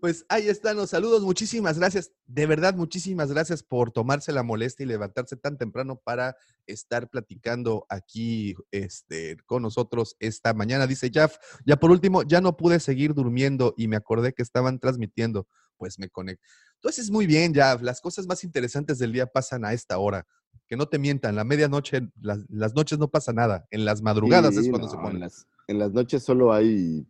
[0.00, 1.22] Pues ahí están los saludos.
[1.22, 2.10] Muchísimas gracias.
[2.26, 6.34] De verdad, muchísimas gracias por tomarse la molestia y levantarse tan temprano para
[6.66, 10.88] estar platicando aquí este, con nosotros esta mañana.
[10.88, 14.80] Dice Jaf, ya por último, ya no pude seguir durmiendo y me acordé que estaban
[14.80, 15.46] transmitiendo.
[15.76, 16.42] Pues me conecté.
[16.76, 17.82] Entonces, muy bien, Jaf.
[17.82, 20.26] Las cosas más interesantes del día pasan a esta hora.
[20.66, 23.66] Que no te mientan, la medianoche, las, las noches no pasa nada.
[23.70, 25.18] En las madrugadas es cuando no, se En pone.
[25.20, 27.06] las, en las noches solo hay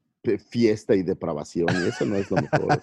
[0.48, 2.80] fiesta y depravación y eso no es lo mejor.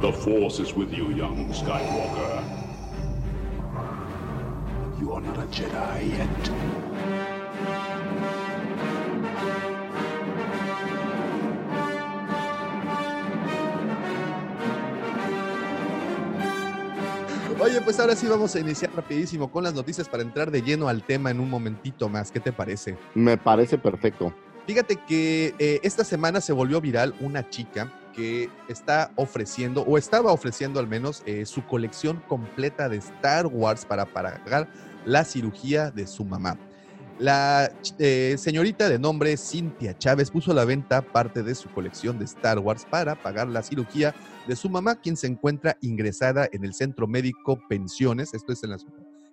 [0.00, 2.42] The Force is with you, young Skywalker.
[5.00, 6.83] You are not a Jedi yet.
[17.64, 20.86] Oye, pues ahora sí vamos a iniciar rapidísimo con las noticias para entrar de lleno
[20.86, 22.30] al tema en un momentito más.
[22.30, 22.98] ¿Qué te parece?
[23.14, 24.34] Me parece perfecto.
[24.66, 30.30] Fíjate que eh, esta semana se volvió viral una chica que está ofreciendo, o estaba
[30.30, 34.68] ofreciendo al menos, eh, su colección completa de Star Wars para pagar
[35.06, 36.58] la cirugía de su mamá.
[37.18, 42.18] La eh, señorita de nombre Cintia Chávez puso a la venta parte de su colección
[42.18, 44.12] de Star Wars para pagar la cirugía
[44.48, 48.70] de su mamá, quien se encuentra ingresada en el Centro Médico Pensiones, esto es en
[48.70, 48.78] la,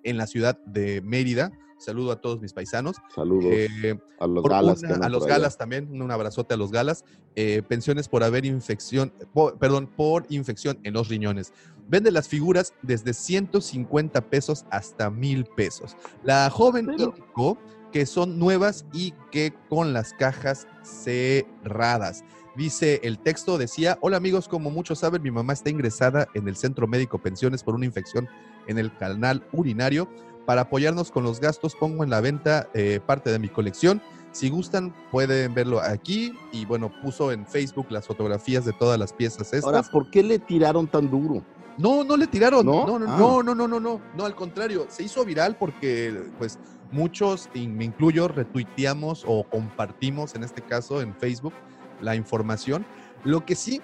[0.04, 1.52] en la ciudad de Mérida.
[1.80, 2.98] Saludo a todos mis paisanos.
[3.16, 4.84] Saludos Eh, a los galas.
[4.84, 7.04] una- a los galas también, un abrazote a los galas.
[7.36, 9.12] Eh, pensiones por haber infección,
[9.60, 11.52] perdón, por infección en los riñones.
[11.88, 15.96] Vende las figuras desde 150 pesos hasta mil pesos.
[16.24, 17.58] La joven indicó
[17.92, 22.24] que son nuevas y que con las cajas cerradas.
[22.56, 26.56] Dice el texto, decía, hola amigos, como muchos saben, mi mamá está ingresada en el
[26.56, 28.28] Centro Médico Pensiones por una infección
[28.68, 30.10] en el canal urinario.
[30.46, 34.02] Para apoyarnos con los gastos, pongo en la venta eh, parte de mi colección.
[34.32, 36.34] Si gustan, pueden verlo aquí.
[36.52, 39.64] Y bueno, puso en Facebook las fotografías de todas las piezas estas.
[39.64, 41.44] Ahora, ¿por qué le tiraron tan duro?
[41.82, 42.66] No, no le tiraron.
[42.66, 42.86] ¿No?
[42.86, 43.18] No, no, Ah.
[43.18, 44.02] no, no, no, no, no.
[44.16, 46.60] No, al contrario, se hizo viral porque, pues,
[46.92, 51.54] muchos, y me incluyo, retuiteamos o compartimos, en este caso, en Facebook,
[52.02, 52.86] la información.
[53.24, 53.82] Lo que sí,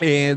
[0.00, 0.36] eh,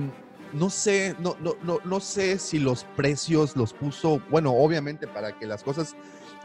[0.54, 5.38] no sé, no, no, no, no sé si los precios los puso, bueno, obviamente para
[5.38, 5.96] que las cosas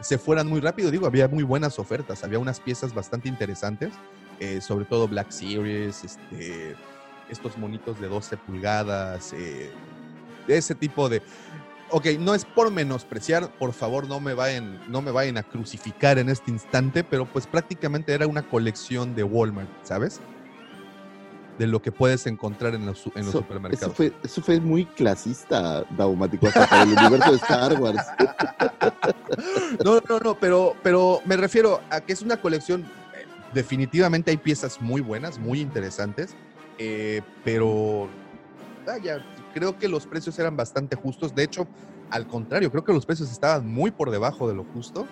[0.01, 3.93] se fueran muy rápido, digo, había muy buenas ofertas, había unas piezas bastante interesantes,
[4.39, 6.75] eh, sobre todo Black Series, este,
[7.29, 9.71] estos monitos de 12 pulgadas, eh,
[10.47, 11.21] ese tipo de...
[11.89, 16.17] Ok, no es por menospreciar, por favor no me, vayan, no me vayan a crucificar
[16.19, 20.19] en este instante, pero pues prácticamente era una colección de Walmart, ¿sabes?
[21.57, 23.95] De lo que puedes encontrar en los, su- en los Eso, eso supermercados.
[23.95, 28.03] fue, eso fue muy clasista, Daumático, hasta para el universo de Star Wars.
[29.83, 34.37] No, no, no, pero, pero me refiero a que es una colección, eh, definitivamente hay
[34.37, 36.35] piezas muy buenas, muy interesantes,
[36.77, 38.07] eh, pero
[38.85, 39.23] vaya,
[39.57, 41.33] creo que los precios eran bastante justos.
[41.33, 41.67] De hecho,
[42.11, 45.07] al contrario, creo que los precios estaban muy por debajo de lo justo.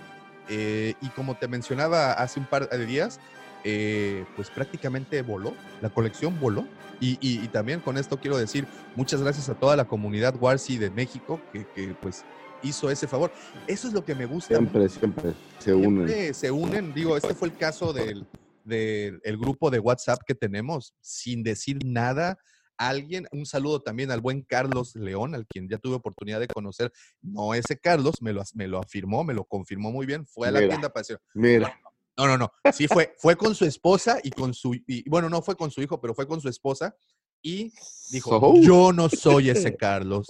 [0.48, 3.20] eh, y como te mencionaba hace un par de días,
[3.64, 6.68] eh, pues prácticamente voló, la colección voló.
[7.00, 10.78] Y, y- y también con esto quiero decir muchas gracias a toda la comunidad Warsi
[10.78, 12.24] de México que, que, pues
[12.62, 13.32] hizo ese favor.
[13.68, 14.54] Eso es lo que me gusta.
[14.56, 16.08] Siempre, siempre se unen.
[16.08, 16.94] Siempre se unen.
[16.94, 18.28] Digo, este fue el caso del,
[18.64, 22.38] del el grupo de WhatsApp que tenemos, sin decir nada.
[22.78, 26.91] Alguien, un saludo también al buen Carlos León, al quien ya tuve oportunidad de conocer.
[27.21, 30.26] No ese Carlos, me lo, me lo afirmó, me lo confirmó muy bien.
[30.26, 30.69] Fue a la Mira.
[30.71, 31.80] tienda para decir, Mira,
[32.17, 32.51] no, no, no.
[32.73, 35.82] Sí fue, fue con su esposa y con su, y, bueno, no fue con su
[35.82, 36.95] hijo, pero fue con su esposa
[37.41, 37.71] y
[38.11, 40.28] dijo, So- yo no soy ese Carlos.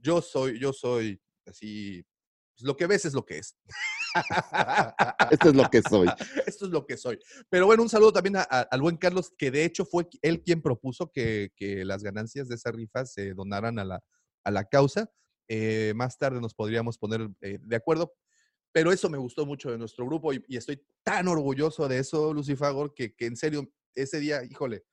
[0.00, 2.04] Yo soy, yo soy así,
[2.54, 3.56] pues, lo que ves es lo que es.
[5.30, 6.08] Esto es lo que soy.
[6.46, 7.18] Esto es lo que soy.
[7.48, 10.42] Pero bueno, un saludo también a- a- al buen Carlos, que de hecho fue él
[10.42, 14.00] quien propuso que, que las ganancias de esa rifa se donaran a la,
[14.44, 15.10] a la causa.
[15.48, 18.14] Eh, más tarde nos podríamos poner eh, de acuerdo,
[18.72, 22.32] pero eso me gustó mucho de nuestro grupo y, y estoy tan orgulloso de eso,
[22.32, 24.84] Lucifagor, que, que en serio, ese día, híjole,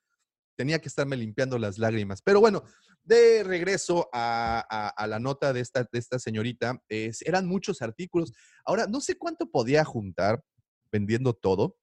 [0.60, 2.20] tenía que estarme limpiando las lágrimas.
[2.20, 2.64] Pero bueno,
[3.02, 7.80] de regreso a, a- a la nota de esta, de esta señorita, es- eran muchos
[7.80, 8.34] artículos.
[8.66, 10.44] Ahora, no sé cuánto podía juntar
[10.92, 11.78] vendiendo todo.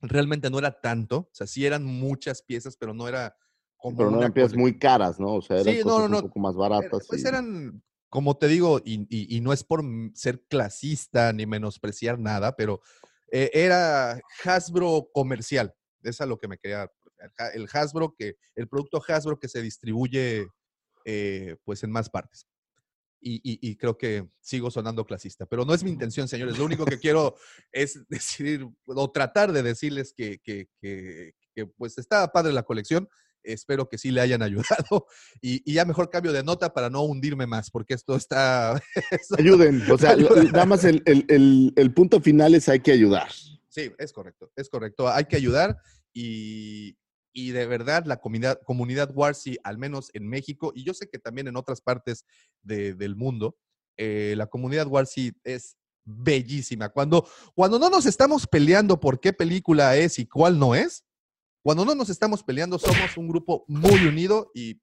[0.00, 3.36] Realmente no era tanto, o sea, sí eran muchas piezas, pero no era
[3.76, 5.34] como Pero no eran piezas muy caras, ¿no?
[5.34, 7.06] O sea, eran Sí, no, cosas no, un poco más baratas.
[7.10, 9.84] Pues y- eran, como te digo, y, y- y no es por
[10.14, 12.80] ser clasista ni menospreciar nada, pero
[13.30, 15.74] eh, era Hasbro comercial.
[16.02, 16.90] Es a lo que me quería.
[17.20, 20.46] El Ha- El Hasbro, que, el producto Hasbro que se distribuye
[21.04, 22.46] eh, pues en más partes.
[23.20, 26.56] Y, y- y creo que sigo sonando clasista, pero no es mi intención, señores.
[26.56, 27.34] Lo único que quiero
[27.72, 33.08] es decir o tratar de decirles que, que- que- que, pues está padre la colección.
[33.42, 35.06] Espero que sí le hayan ayudado
[35.40, 38.80] y, y ya mejor cambio de nota para no hundirme más, porque esto está...
[39.10, 42.92] esto- Ayuden, o sea, nada más el, el- el- el punto final es hay que
[42.92, 43.30] ayudar.
[43.68, 45.08] Sí, es correcto, es correcto.
[45.08, 45.76] Hay que ayudar
[46.12, 46.96] y,
[47.40, 51.18] y de verdad la comunidad, comunidad Warsi, al menos en México, y yo sé que
[51.18, 52.24] también en otras partes
[52.62, 53.56] de- del mundo,
[53.96, 56.88] eh, la comunidad Warsi es bellísima.
[56.88, 61.04] Cuando, cuando no nos estamos peleando por qué película es y cuál no es,
[61.62, 64.80] cuando no nos estamos peleando, somos un grupo muy unido y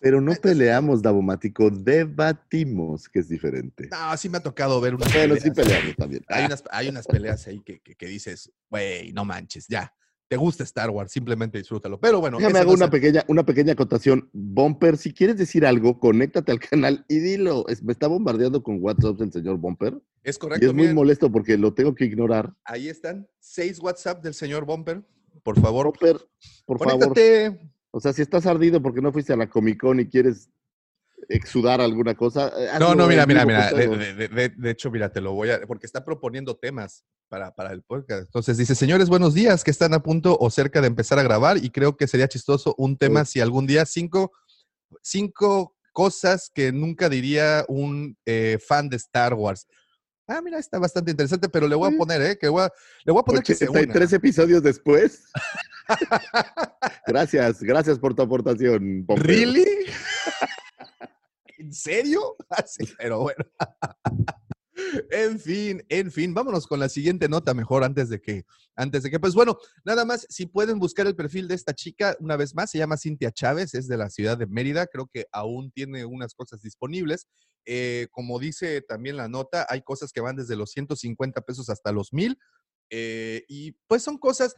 [0.00, 3.88] Pero no peleamos, Davomático, debatimos, que es diferente.
[3.90, 5.54] no, sí me ha tocado ver unas sí peleas.
[5.54, 6.24] peleamos también.
[6.28, 9.92] Hay unas, hay unas peleas ahí que, que- que dices, güey, no manches, ya.
[10.28, 11.98] Te gusta Star Wars, simplemente disfrútalo.
[11.98, 14.28] Pero bueno, Déjame hago una pequeña, una pequeña acotación.
[14.34, 17.66] Bumper, si quieres decir algo, conéctate al canal y dilo.
[17.68, 19.98] Es- me está bombardeando con WhatsApp el señor Bumper.
[20.22, 20.66] es Y correcto.
[20.66, 22.52] es muy molesto porque lo tengo que ignorar.
[22.64, 25.02] ahí están, seis WhatsApp del señor Bumper.
[25.42, 26.18] Por favor, Bumper,
[26.66, 26.92] por favor.
[26.92, 27.58] conéctate.
[27.90, 30.50] O sea, si estás ardido porque no fuiste a la Comic Con y quieres
[31.28, 32.52] exudar alguna cosa.
[32.56, 33.70] eh, No, no, mira, mira, mira.
[33.70, 33.98] con De, todos.
[33.98, 35.60] de- de- de- de hecho, mira, te lo voy a.
[35.66, 38.22] Porque está proponiendo temas para, para el podcast.
[38.22, 41.58] Entonces dice: Señores, buenos días, que están a punto o cerca de empezar a grabar.
[41.58, 44.32] Y creo que sería chistoso un tema si algún día cinco,
[45.02, 49.66] cinco cosas que nunca diría un eh, fan de Star Wars.
[50.30, 51.96] Ah, mira, está bastante interesante, pero le voy a Sí.
[51.96, 52.38] poner, ¿eh?
[52.38, 52.72] Que voy a-
[53.04, 53.80] le voy a poner que se una.
[53.80, 55.24] 83 episodios después.
[57.06, 59.04] gracias, gracias por tu aportación.
[59.06, 59.26] Bumper.
[59.26, 59.64] ¿Really?
[61.68, 62.34] ¿En serio?
[62.48, 63.44] Así, pero bueno.
[65.10, 68.44] En fin, en fin, vámonos con la siguiente nota mejor antes de que,
[68.76, 72.16] antes de que, pues bueno, nada más, si pueden buscar el perfil de esta chica,
[72.20, 75.26] una vez más, se llama Cintia Chávez, es de la ciudad de Mérida, creo que
[75.32, 77.26] aún tiene unas cosas disponibles.
[77.66, 81.90] Eh, como dice también la nota, hay cosas que van desde los 150 pesos hasta
[81.90, 82.38] los 1000.
[82.90, 84.54] Eh, y pues son cosas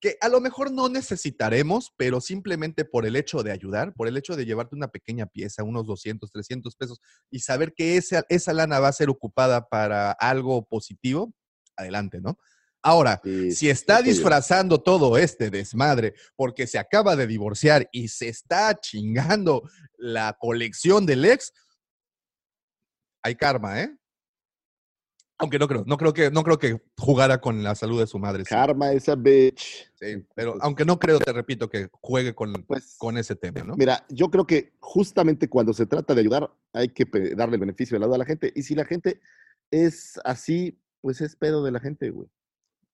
[0.00, 4.16] que a lo mejor no necesitaremos, pero simplemente por el hecho de ayudar, por el
[4.16, 7.00] hecho de llevarte una pequeña pieza, unos 200, 300 pesos,
[7.30, 11.32] y saber que esa, esa lana va a ser ocupada para algo positivo,
[11.76, 12.38] adelante, ¿no?
[12.80, 18.28] Ahora, Sí, si está disfrazando todo este desmadre porque se acaba de divorciar y se
[18.28, 21.52] está chingando la colección del ex,
[23.22, 23.96] hay karma, ¿eh?
[25.38, 28.18] Aunque no creo, no creo que, no creo que jugara con la salud de su
[28.18, 28.44] madre.
[28.44, 28.50] sí.
[28.50, 29.90] Karma esa bitch.
[29.94, 33.76] Sí, pero aunque no creo, te repito, que juegue con, Pues, con ese tema, ¿no?
[33.76, 37.04] Mira, yo creo que justamente cuando se trata de ayudar, hay que
[37.36, 38.52] darle el beneficio de la duda a la gente.
[38.56, 39.20] Y si la gente
[39.70, 42.26] es así, pues es pedo de la gente, güey.
[42.28, 42.30] O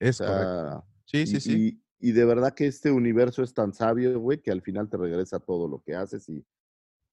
[0.00, 0.84] Es correcto.
[1.06, 1.52] Sí, sí, y, sí.
[1.68, 4.98] y- y de verdad que este universo es tan sabio, güey, que al final te
[4.98, 6.28] regresa todo lo que haces.
[6.28, 6.44] Y,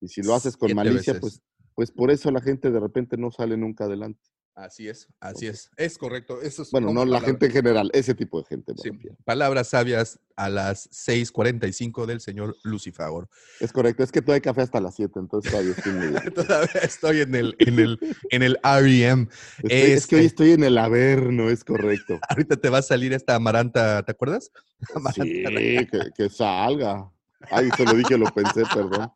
[0.02, 1.22] y si lo haces con malicia, veces.
[1.22, 1.42] pues,
[1.76, 4.20] pues por eso la gente de repente no sale nunca adelante.
[4.54, 5.72] Así es, así es.
[5.78, 6.42] Es correcto.
[6.42, 8.74] Eso es Bueno, no la gente en general, ese tipo de gente.
[8.84, 8.92] Sí,
[9.24, 13.30] palabras sabias a las 6:45 del señor Lucifagor.
[13.62, 16.82] Es correcto, es que todavía hay café hasta las 7, entonces todavía estoy medio- Todavía
[16.84, 18.00] estoy en el, en el,
[18.30, 19.30] en el REM.
[19.64, 20.28] Estoy- Es que hoy Este.
[20.28, 22.20] estoy en el averno, es correcto.
[22.30, 24.52] Ahorita te va a salir esta amaranta, ¿te acuerdas?
[24.94, 25.24] Amaranta.
[25.24, 25.44] Sí,
[25.90, 27.10] que, que salga.
[27.50, 29.10] Ay, se lo dije, lo pensé, perdón.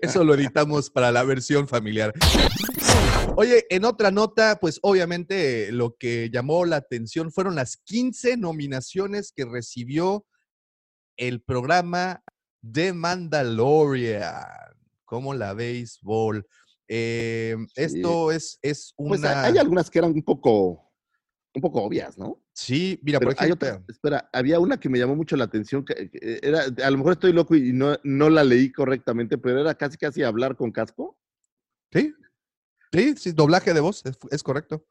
[0.00, 2.14] Eso lo editamos para la versión familiar.
[3.38, 9.30] Oye, en otra nota, pues obviamente lo que llamó la atención fueron las 15 nominaciones
[9.30, 10.24] que recibió
[11.18, 12.22] el programa
[12.62, 14.32] de Mandalorian.
[15.04, 16.46] ¿Cómo la béisbol?
[16.88, 19.08] Eh, Esto es, es una...
[19.10, 20.90] Pues hay hay algunas que eran un poco,
[21.54, 22.42] un poco obvias, ¿no?
[22.54, 23.68] Sí, mira, Pero por hay ejemplo...
[23.68, 26.96] otra, espera, había una que me llamó mucho la atención, que, que era, a lo
[26.96, 30.72] mejor estoy loco y no, no la leí correctamente, pero era casi casi hablar con
[30.72, 31.18] casco.
[31.92, 32.14] Sí,
[32.92, 34.86] sí, sí, doblaje de voz, es, es correcto.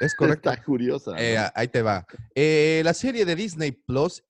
[0.00, 0.50] Es correcto.
[0.50, 1.12] Está curiosa.
[1.12, 1.18] ¿no?
[1.18, 2.06] Eh, ahí te va.
[2.34, 4.22] Eh, la serie de Disney Plus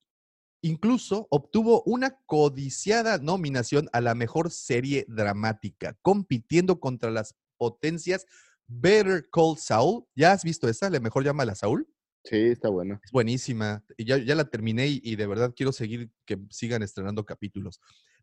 [0.62, 8.26] incluso obtuvo una codiciada nominación a la mejor serie dramática, compitiendo contra las potencias
[8.66, 10.04] Better Call Saul.
[10.14, 10.90] ¿Ya has visto esa?
[10.90, 11.88] ¿Le mejor llama a Saul?
[12.24, 13.00] Sí, está buena.
[13.04, 13.84] Es buenísima.
[13.96, 17.80] Y ya, ya la terminé y, y de verdad quiero seguir que sigan estrenando capítulos.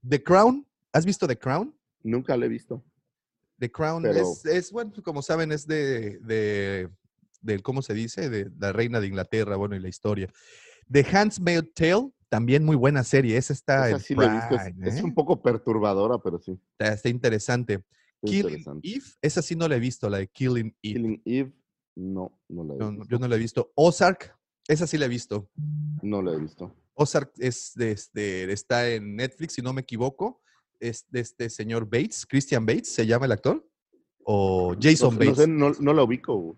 [0.08, 0.68] The Crown.
[0.92, 1.74] ¿Has visto The Crown?
[2.04, 2.84] Nunca la he visto.
[3.64, 6.90] The Crown Pero- es, es, bueno, como saben, es de, de,
[7.42, 8.30] de, ¿cómo se dice?
[8.30, 10.28] De la reina de Inglaterra, bueno, y la historia.
[10.92, 13.38] The Handmaid's Tale, también muy buena serie.
[13.38, 14.56] Esa está Esa en sí he visto.
[14.56, 15.04] Es, Prime, es ¿eh?
[15.04, 16.60] un poco perturbadora, pero sí.
[16.74, 17.76] está, está interesante.
[17.76, 17.82] es
[18.30, 18.90] Killing interesante.
[18.90, 20.94] Eve, esa sí no la he visto, la de Killing Eve.
[20.94, 21.54] Killing Eve,
[21.96, 23.06] no, no la he No, visto.
[23.10, 23.72] yo no la he visto.
[23.76, 24.38] Ozark,
[24.68, 25.50] esa sí la he visto.
[26.02, 26.76] No la he visto.
[26.96, 30.42] Ozark es de, este, está en Netflix, si no me equivoco.
[30.84, 33.66] Es de este señor Bates, Christian Bates, se llama el actor.
[34.26, 35.38] O Jason no, sé- no Bates.
[35.38, 36.58] sé, no, no la ubico.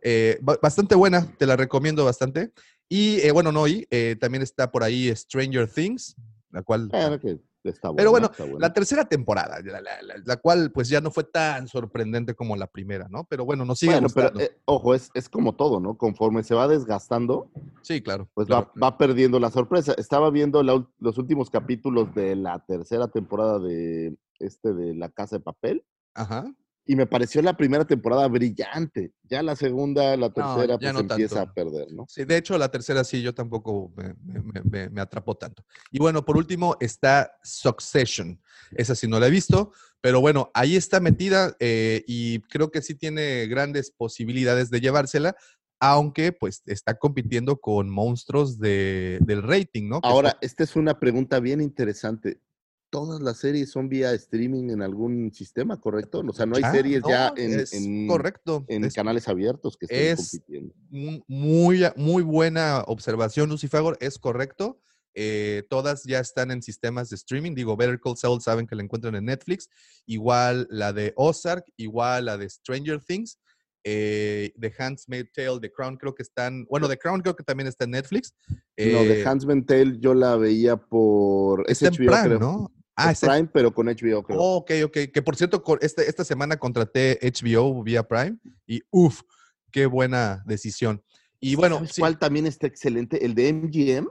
[0.00, 2.52] Eh, ba- bastante buena, te la recomiendo bastante.
[2.88, 6.14] Y eh, bueno, no, y eh, también está por ahí Stranger Things,
[6.50, 6.88] la cual...
[6.88, 7.38] Claro que
[7.70, 7.96] está buena.
[7.98, 8.58] Pero bueno, está buena.
[8.60, 12.56] La tercera temporada, la, la- la- la cual pues ya no fue tan sorprendente como
[12.56, 13.24] la primera, ¿no?
[13.24, 15.96] Pero bueno, nos sigue Bueno, pero eh, ojo, es, es como todo, ¿no?
[15.96, 17.50] Conforme se va desgastando,
[17.82, 18.28] sí, claro.
[18.34, 18.70] pues claro.
[18.76, 19.94] va, va perdiendo la sorpresa.
[19.96, 25.40] Estaba viendo los últimos capítulos de la tercera temporada de este de La Casa de
[25.42, 25.84] Papel
[26.14, 26.52] Ajá.
[26.86, 29.12] Y me pareció la primera temporada brillante.
[29.22, 31.50] Ya la segunda, la tercera, pues no empieza tanto.
[31.50, 32.06] a perder, ¿no?
[32.08, 35.64] Sí, de hecho, la tercera sí, yo tampoco me, me- me- me atrapó tanto.
[35.90, 38.40] Y bueno, por último está Succession.
[38.72, 42.82] Esa sí no la he visto, pero bueno, ahí está metida eh, y creo que
[42.82, 45.34] sí tiene grandes posibilidades de llevársela,
[45.80, 50.00] aunque pues está compitiendo con monstruos de, del rating, ¿no?
[50.02, 52.40] Ahora, esta es una pregunta bien interesante.
[52.94, 56.22] ¿Todas las series son vía streaming en algún sistema, correcto?
[56.24, 58.64] O sea, no hay Ah, series ya en, en- correcto.
[58.68, 60.74] en es canales abiertos que estén es- compitiendo.
[61.26, 64.78] muy, muy buena observación, Lucifagor, es correcto.
[65.12, 67.56] Eh, todas ya están en sistemas de streaming.
[67.56, 69.68] Digo, Better Call Saul saben que la encuentran en Netflix.
[70.06, 73.40] Igual la de Ozark, igual la de Stranger Things.
[73.82, 77.66] Eh, The Handmaid's Tale, The Crown creo que están, bueno, The Crown creo que también
[77.66, 78.32] está en Netflix.
[78.48, 81.64] no, Eh, de Huntsman Tale yo la veía por...
[81.68, 82.38] es está en HBO, Prime, creo.
[82.38, 82.70] ¿no?
[82.96, 84.38] Ah, Es Prime, pero con HBO, creo.
[84.40, 84.98] Oh, ok, ok.
[85.12, 89.22] Que por cierto, este- esta semana contraté HBO vía Prime y uff,
[89.72, 91.02] qué buena decisión.
[91.40, 93.24] Y bueno, ¿Sabes sí, cuál también está excelente?
[93.24, 94.08] El de MGM,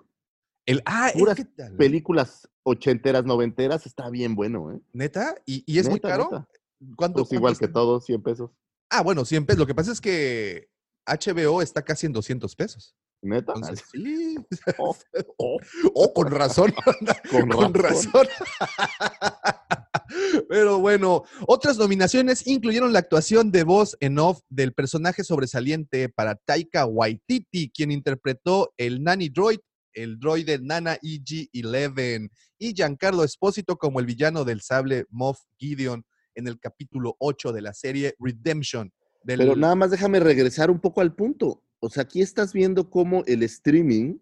[0.65, 1.45] el, ah, es puras que
[1.77, 4.79] películas ochenteras, noventeras, está bien bueno, ¿eh?
[4.91, 5.35] ¿Neta?
[5.45, 6.23] ¿Y, y es muy caro?
[6.31, 6.47] neta.
[6.95, 8.51] ¿Cuánto, Pues igual cuánto que todo, 100 pesos.
[8.89, 9.59] Ah, bueno, 100 pesos.
[9.59, 10.69] Lo que pasa es que
[11.05, 12.95] HBO está casi en 200 pesos.
[13.23, 13.53] ¿Neta?
[13.55, 14.35] Entonces, sí.
[14.77, 14.95] Oh,
[15.37, 15.57] oh,
[15.95, 16.73] Oh, con razón.
[17.31, 18.11] con, con razón.
[18.13, 18.27] razón.
[20.49, 26.35] Pero bueno, otras nominaciones incluyeron la actuación de voz en off del personaje sobresaliente para
[26.35, 29.59] Taika Waititi, quien interpretó el Nanny Droid,
[29.93, 36.03] el droide Nana EG-11, y Giancarlo Espósito como el villano del sable Moff Gideon
[36.35, 38.91] en el capítulo 8 de la serie Redemption.
[39.23, 41.62] Del, Pero nada más déjame regresar un poco al punto.
[41.83, 44.17] O sea, aquí estás viendo cómo el streaming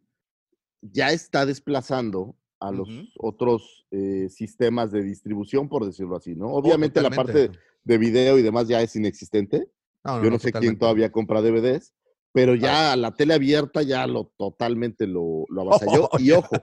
[0.81, 2.89] ya está desplazando a los
[3.19, 6.47] otros eh, sistemas de distribución, por decirlo así, ¿no?
[6.47, 7.51] Obviamente la Oh, parte
[7.83, 9.69] de video y demás ya es inexistente.
[10.03, 11.93] No, Yo no, sé quién todavía compra DVDs,
[12.33, 16.09] pero ya la tele abierta ya lo totalmente lo, lo avasalló.
[16.11, 16.55] Oh, y ojo,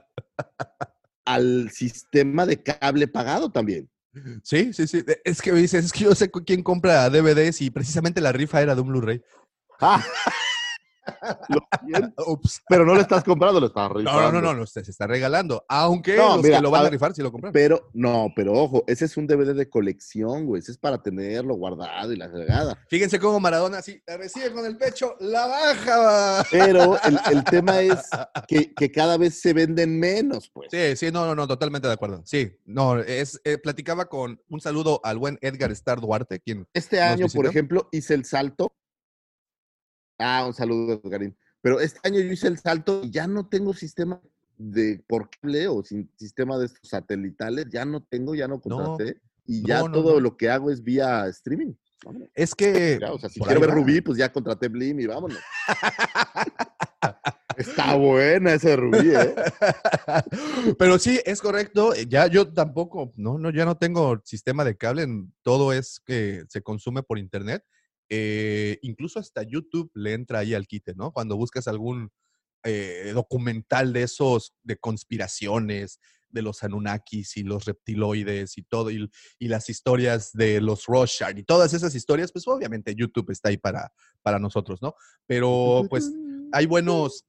[1.23, 3.89] al sistema de cable pagado también.
[4.43, 5.05] Sí, sí, sí.
[5.23, 8.61] Es que me dices, es que yo sé quién compra DVDs y precisamente la rifa
[8.61, 9.21] era de un Blu-ray.
[9.79, 10.03] ¡Ah!
[11.49, 12.61] Lo siento, Ups.
[12.67, 14.21] pero no lo estás comprando, lo estás rifando.
[14.21, 15.65] no, no, no, no, se está regalando.
[15.67, 17.53] Aunque No, los mira, que lo van a rifar sí lo compran.
[17.53, 20.61] Pero, no, pero ojo, ese es un DVD de colección, güey.
[20.61, 22.79] Ese es para tenerlo guardado y la fregada.
[22.89, 26.45] Fíjense cómo Maradona así la recibe con el pecho, la baja.
[26.51, 28.09] Pero el, el tema es
[28.47, 30.69] que, que cada vez se venden menos, pues.
[30.71, 32.21] Sí, sí, no, no, no, totalmente de acuerdo.
[32.25, 36.97] Sí, no, es, eh, platicaba con un saludo al buen Edgar Star Duarte, quien Este
[36.97, 38.73] ¿Nos año, por ejemplo, hice el salto.
[40.19, 41.35] Ah, un saludo, Edgarín.
[41.61, 44.21] Pero este año yo hice el salto y ya no tengo sistema
[44.57, 47.67] de por cable o sin sistema de estos satelitales.
[47.71, 49.19] Ya no tengo, ya no contraté.
[49.45, 50.19] y ya no, todo no.
[50.19, 51.73] lo que hago es vía streaming.
[52.05, 52.29] Vámonos.
[52.33, 52.97] es que...
[53.01, 53.73] Ya, o sea, si quiero ver va.
[53.73, 55.37] Rubí, pues ya contraté Blim y vámonos.
[57.57, 59.35] Está buena ese Rubí, ¿eh?
[60.79, 61.93] Pero sí, es correcto.
[61.93, 65.07] eh, Ya yo tampoco, no, no, ya no tengo sistema de cable.
[65.41, 67.65] Todo es que se consume por internet.
[68.09, 71.11] Eh, incluso hasta YouTube le entra ahí al quite, ¿no?
[71.11, 72.11] Cuando buscas algún
[72.63, 75.99] eh, documental de esos, de conspiraciones,
[76.29, 81.43] de los Anunnakis y los reptiloides y todo, y, las historias de los Rorschach y
[81.43, 83.91] todas esas historias, pues obviamente YouTube está ahí para,
[84.21, 84.93] para nosotros, ¿no?
[85.25, 86.11] Pero pues
[86.51, 87.25] hay buenos,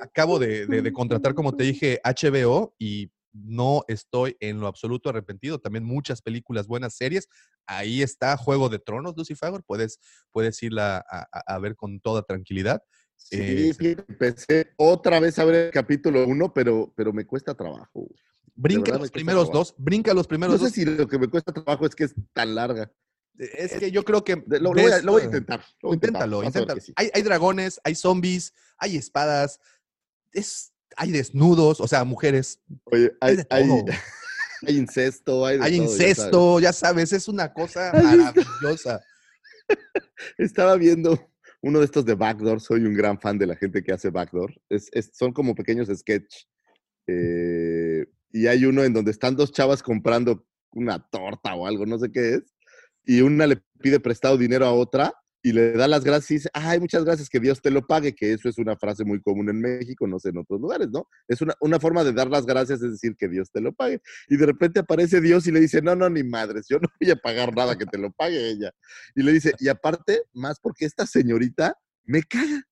[0.00, 5.58] acabo de- de contratar, como te dije, HBO y no estoy en lo absoluto arrepentido.
[5.58, 7.28] También muchas películas, buenas series.
[7.66, 9.62] Ahí está Juego de Tronos, Lucifer.
[9.66, 9.98] Puedes,
[10.30, 12.82] puedes irla a, a- a ver con toda tranquilidad.
[13.16, 18.08] Sí, Eh, empecé otra vez a ver el capítulo uno, pero, pero me cuesta trabajo.
[18.54, 19.58] Brinca los primeros trabajo.
[19.58, 20.72] dos, brinca los No primeros sé dos.
[20.72, 22.92] si lo que me cuesta trabajo es que es tan larga.
[23.38, 24.36] Es que yo creo que.
[24.46, 25.64] Lo, lo voy, a, ves, lo voy a eh, intentar.
[25.80, 26.80] lo voy Inténtalo, a inténtalo.
[26.80, 26.92] sí.
[26.96, 29.58] Hay, hay dragones, hay zombies, hay espadas,
[30.32, 33.68] es, hay desnudos, o sea, mujeres, Oye, hay, hay
[34.68, 36.08] incesto, hay, de hay todo, ya sabes.
[36.10, 39.00] incesto, ya sabes, es una cosa maravillosa.
[40.38, 41.30] Estaba viendo
[41.62, 42.60] uno de estos de Backdoor.
[42.60, 44.54] Soy un gran fan de la gente que hace Backdoor.
[44.68, 46.44] Es, es- son como pequeños sketch.
[47.06, 51.98] eh, y hay uno en donde están dos chavas comprando una torta o algo, no
[51.98, 52.42] sé qué es.
[53.04, 55.12] Y una le pide prestado dinero a otra
[55.42, 58.14] y le da las gracias y dice, ay, muchas gracias, que Dios te lo pague,
[58.14, 61.08] que eso es una frase muy común en México, no sé, en otros lugares, ¿no?
[61.26, 64.00] Es una, una forma de dar las gracias, es decir, que Dios te lo pague.
[64.28, 67.10] Y de repente aparece Dios y le dice, no, no, ni madres, yo no voy
[67.10, 68.72] a pagar nada que te lo pague ella.
[69.14, 72.62] Y le dice, y aparte, más porque esta señorita me caga.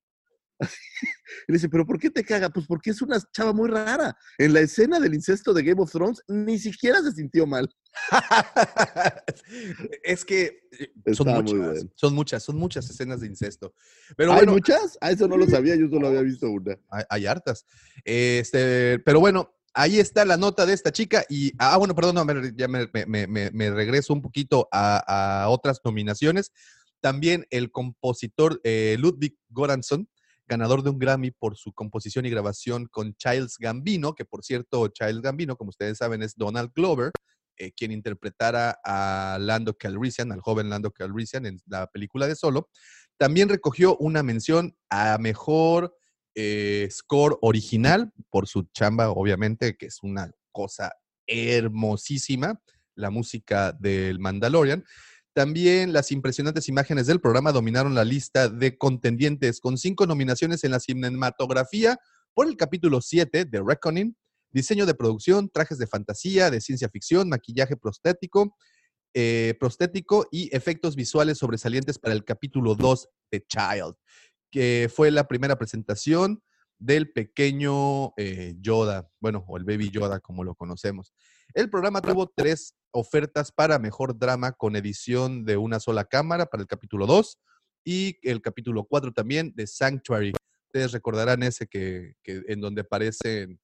[1.48, 2.50] Y le dice, ¿pero por qué te caga?
[2.50, 4.16] Pues porque es una chava muy rara.
[4.36, 7.68] En la escena del incesto de Game of Thrones ni siquiera se sintió mal.
[10.02, 13.74] es que eh, son Está muchas, son muchas, son muchas escenas de incesto.
[14.16, 14.98] Pero ¿Hay bueno, muchas?
[15.00, 16.76] Ah, eso no lo sabía, yo solo había visto una.
[16.90, 17.64] hay, hay hartas.
[18.04, 21.24] Este, pero bueno, ahí está la nota de esta chica.
[21.28, 26.52] Y, ah, bueno, perdón, no, me- ya me, regreso un poquito a, a otras nominaciones.
[27.00, 30.08] También el compositor eh, Ludwig Göransson,
[30.50, 34.88] ganador de un Grammy por su composición y grabación con Childs Gambino, que por cierto,
[34.88, 37.12] Childs Gambino, como ustedes saben, es Donald Glover,
[37.56, 42.68] eh, quien interpretara a Lando Calrissian, al joven Lando Calrissian en la película de Solo.
[43.16, 45.96] También recogió una mención a mejor
[46.34, 50.92] eh, score original por su chamba, obviamente, que es una cosa
[51.28, 52.60] hermosísima,
[52.96, 54.84] la música del Mandalorian.
[55.32, 60.72] También las impresionantes imágenes del programa dominaron la lista de contendientes con cinco nominaciones en
[60.72, 61.98] la cinematografía
[62.34, 64.16] por el capítulo 7 de Reckoning,
[64.50, 68.56] diseño de producción, trajes de fantasía, de ciencia ficción, maquillaje prostético,
[69.14, 73.94] eh, prostético y efectos visuales sobresalientes para el capítulo 2 de Child,
[74.50, 76.42] que fue la primera presentación
[76.78, 81.12] del pequeño eh, Yoda, bueno, o el baby Yoda como lo conocemos.
[81.54, 86.62] El programa tuvo tres ofertas para mejor drama con edición de una sola cámara para
[86.62, 87.38] el capítulo 2
[87.84, 90.32] y el capítulo 4 también de Sanctuary.
[90.66, 93.58] Ustedes recordarán ese que, que en donde aparece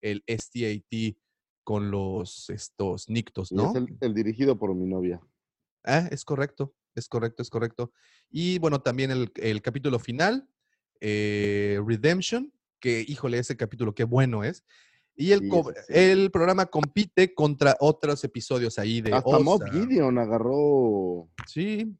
[0.00, 1.16] el STAT
[1.64, 3.70] con los estos nictos, Y ¿no?
[3.70, 5.20] es el, el dirigido por mi novia.
[5.84, 7.92] Ah, es correcto, es correcto, es correcto.
[8.30, 10.48] Y bueno, también el, el capítulo final,
[11.00, 14.64] eh, Redemption, que híjole, ese capítulo, qué bueno es.
[15.20, 19.68] Y el, Sí, sí, el programa compite contra otros episodios ahí de Hasta Mob.
[19.68, 21.92] Gideon agarró, Sí,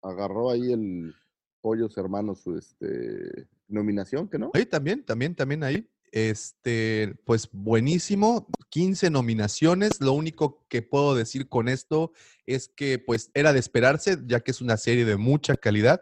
[0.00, 1.14] agarró ahí el
[1.60, 4.50] Pollos Hermanos su este, nominación, ¿que no?
[4.54, 5.86] ahí también, también, también ahí.
[6.10, 10.00] Este, pues buenísimo, 15 nominaciones.
[10.00, 12.12] Lo único que puedo decir con esto
[12.46, 16.00] es que pues era de esperarse, ya que es una serie de mucha calidad,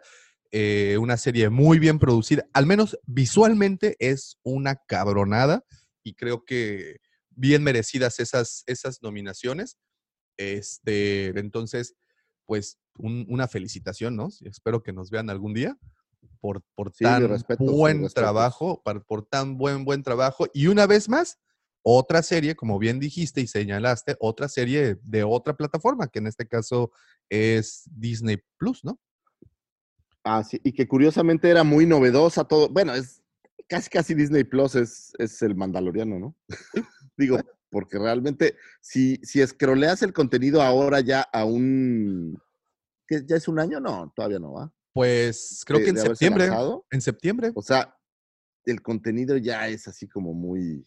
[0.51, 5.65] eh, una serie muy bien producida, al menos visualmente es una cabronada
[6.03, 6.97] y creo que
[7.29, 9.77] bien merecidas esas, esas nominaciones.
[10.37, 11.95] Este, entonces,
[12.45, 14.29] pues un- una felicitación, ¿no?
[14.41, 15.77] Espero que nos vean algún día
[16.39, 20.45] por, por Sí, tan buen trabajo, par- por tan buen, buen trabajo.
[20.53, 21.39] Y una vez más,
[21.81, 26.47] otra serie, como bien dijiste y señalaste, otra serie de otra plataforma, que en este
[26.47, 26.91] caso
[27.29, 28.99] es Disney Plus, ¿no?
[30.23, 32.69] Ah, sí, y que curiosamente era muy novedosa todo.
[32.69, 33.22] Bueno, es
[33.73, 36.35] casi casi Disney Plus es, es el Mandaloriano, ¿no?
[37.17, 37.39] Digo,
[37.71, 42.37] porque realmente, si, si escroleas el contenido ahora ya a un.
[43.07, 43.79] ¿qué, ¿Ya es un año?
[43.79, 44.71] No, todavía no va.
[44.93, 46.45] Pues creo de- que en septiembre.
[46.47, 46.85] lanzado.
[46.91, 47.51] En septiembre.
[47.55, 47.95] O sea,
[48.65, 50.85] el contenido ya es así como muy,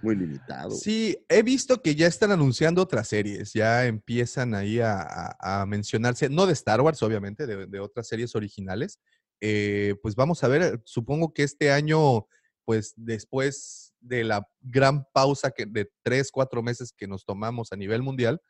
[0.00, 0.70] muy limitado.
[0.70, 5.66] Sí, he visto que ya están anunciando otras series, ya empiezan ahí a, a- a
[5.66, 9.00] mencionarse, no de Star Wars, obviamente, de, de otras series originales.
[9.40, 12.26] Eh, pues vamos a ver, supongo que este año,
[12.64, 17.76] pues después de la gran pausa que, de tres, cuatro meses que nos tomamos a
[17.76, 18.40] nivel mundial,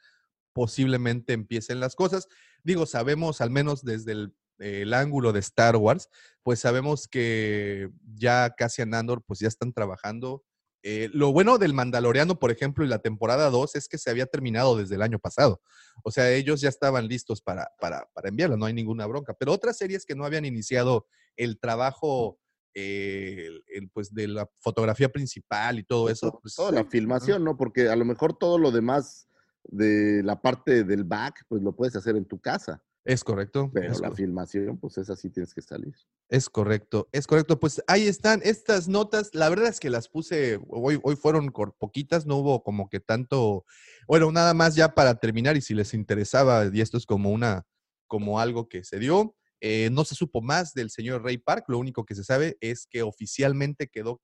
[0.53, 2.29] posiblemente empiecen las cosas.
[2.63, 4.13] Digo, sabemos, al menos desde
[4.59, 6.09] el, ángulo de Star Wars,
[6.43, 10.45] pues sabemos que ya Cassian Andor, pues ya están trabajando
[10.83, 14.27] Eh, lo bueno del Mandaloriano, por ejemplo, y la temporada 2 es que se había
[14.27, 15.61] terminado desde el año pasado.
[16.05, 19.35] O sea, ellos ya estaban listos para, para, para enviarlo, no hay ninguna bronca.
[19.39, 21.07] Pero otras series que no habían iniciado
[21.37, 22.39] el trabajo
[22.73, 26.39] eh, el- el, pues de la fotografía principal y todo eso.
[26.41, 27.57] pues, Toda la filmación, ¿no?
[27.57, 29.27] Porque a lo mejor todo lo demás
[29.65, 32.83] de la parte del back, pues lo puedes hacer en tu casa.
[33.05, 33.71] Es correcto.
[33.73, 35.95] Pero es la cor- filmación, pues esa sí tienes que salir.
[36.29, 37.59] Es correcto, es correcto.
[37.59, 39.31] Pues ahí están estas notas.
[39.35, 43.65] La verdad es que las puse, hoy, hoy fueron poquitas, no hubo como que tanto,
[44.07, 47.67] bueno, nada más ya para terminar y si les interesaba, y esto es como una,
[48.07, 51.79] como algo que se dio, eh, no se supo más del señor Ray Park, lo
[51.79, 54.21] único que se sabe es que oficialmente quedó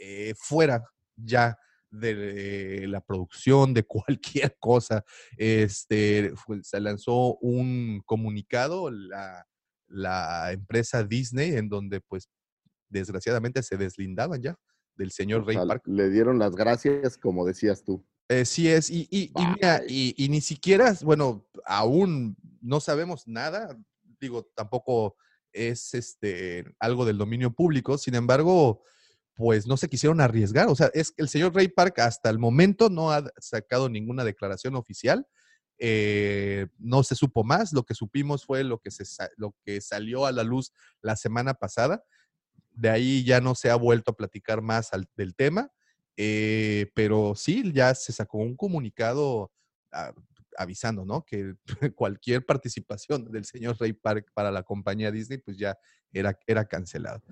[0.00, 0.84] eh, fuera
[1.16, 1.56] ya
[1.90, 3.82] de la producción, de
[4.48, 5.04] cualquier cosa.
[5.36, 9.46] Este, fue- se lanzó un comunicado, la,
[9.86, 12.28] la empresa Disney, en donde pues
[12.88, 14.56] desgraciadamente se deslindaban ya
[14.96, 15.82] del señor O Ray sea, Park.
[15.86, 18.04] le dieron las gracias, como decías tú.
[18.28, 23.26] Eh, sí es, y, y- y mira, y, y ni siquiera, bueno, aún no sabemos
[23.26, 23.78] nada,
[24.20, 25.16] digo, tampoco
[25.52, 28.82] es este algo del dominio público, sin embargo,
[29.38, 32.90] pues no se quisieron arriesgar, o sea, es el señor Ray Park hasta el momento
[32.90, 35.28] no ha sacado ninguna declaración oficial,
[35.78, 39.04] eh, no se supo más, lo que supimos fue lo que, se,
[39.36, 40.72] lo que salió a la luz
[41.02, 42.02] la semana pasada,
[42.72, 45.70] de ahí ya no se ha vuelto a platicar más del tema.
[46.16, 49.52] Eh, pero sí, ya se sacó un comunicado
[49.92, 50.12] ah,
[50.56, 51.24] avisando, ¿no?
[51.24, 51.54] Que
[51.94, 55.78] cualquier participación del señor Ray Park para la compañía Disney, pues ya
[56.12, 57.22] era, era cancelado.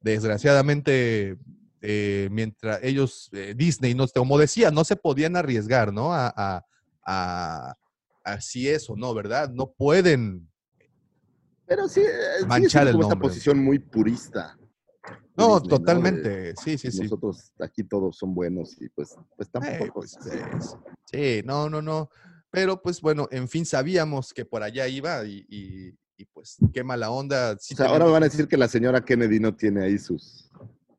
[0.00, 1.36] Desgraciadamente,
[1.80, 6.12] eh, mientras ellos, eh, Disney, no, como decía, no se podían arriesgar, ¿no?
[6.12, 6.64] A, a,
[7.06, 7.74] a-
[8.24, 9.50] a si es o no, ¿verdad?
[9.50, 10.48] No pueden.
[11.66, 14.58] Pero sí, eh, Manchar el como esta posición muy purista.
[15.36, 16.56] No, Disney, totalmente.
[16.56, 17.02] Sí, sí, sí.
[17.02, 20.00] Nosotros aquí todos son buenos y pues, pues Eh, tampoco.
[20.00, 20.38] pues, es así.
[20.56, 22.08] es- sí, no, no, no.
[22.50, 26.82] Pero pues bueno, en fin, sabíamos que por allá iba y, y- y, pues qué
[26.84, 27.56] mala onda.
[27.58, 29.98] sí O sea, ahora me van a decir que la señora Kennedy no tiene ahí
[29.98, 30.50] sus,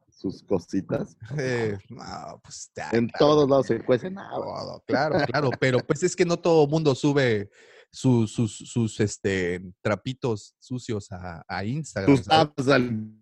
[0.10, 1.16] sus cositas.
[1.38, 6.04] eh, no, pues, ya, En claro todos lados se cuecen todo, claro, claro, pero pues
[6.04, 7.50] es que no todo mundo sube
[7.92, 12.16] sus, sus, sus este, trapitos sucios a, a Instagram.
[12.16, 13.14] Tus tabs al-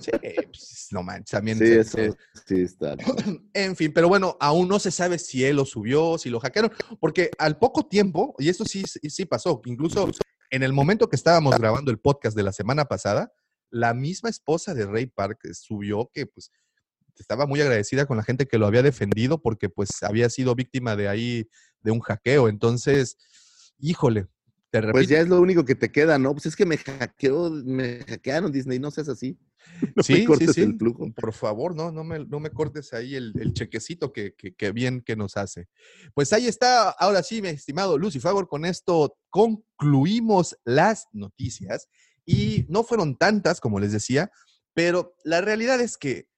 [0.00, 1.56] Sí, pues, no manches, también.
[1.58, 2.12] Sí, se- eso se-
[2.56, 2.96] sí está.
[3.54, 6.72] En fin, pero bueno, aún no se sabe si él lo subió, si lo hackearon,
[7.00, 10.10] porque al poco tiempo, y esto sí, sí sí pasó, incluso
[10.54, 13.32] en el momento que estábamos grabando el podcast de la semana pasada,
[13.70, 16.52] la misma esposa de Ray Park subió que pues
[17.16, 20.94] estaba muy agradecida con la gente que lo había defendido porque pues había sido víctima
[20.94, 21.48] de ahí,
[21.80, 22.48] de un hackeo.
[22.48, 23.16] Entonces,
[23.80, 24.28] híjole,
[24.70, 24.92] te repito.
[24.92, 26.32] Pues ya es lo único que te queda, ¿no?
[26.32, 29.36] Pues es que me hackeó, me hackearon Disney, no seas así.
[29.96, 30.60] No me sí, sí, cortes sí.
[30.62, 31.12] el flujo.
[31.12, 34.72] Por favor, no, no me, no me cortes ahí el, el chequecito que, que- que
[34.72, 35.68] bien que nos hace.
[36.14, 41.88] Pues ahí está, ahora sí, mi estimado Lucy Favor, con esto concluimos las noticias
[42.24, 44.30] y no fueron tantas, como les decía,
[44.72, 46.28] pero la realidad es que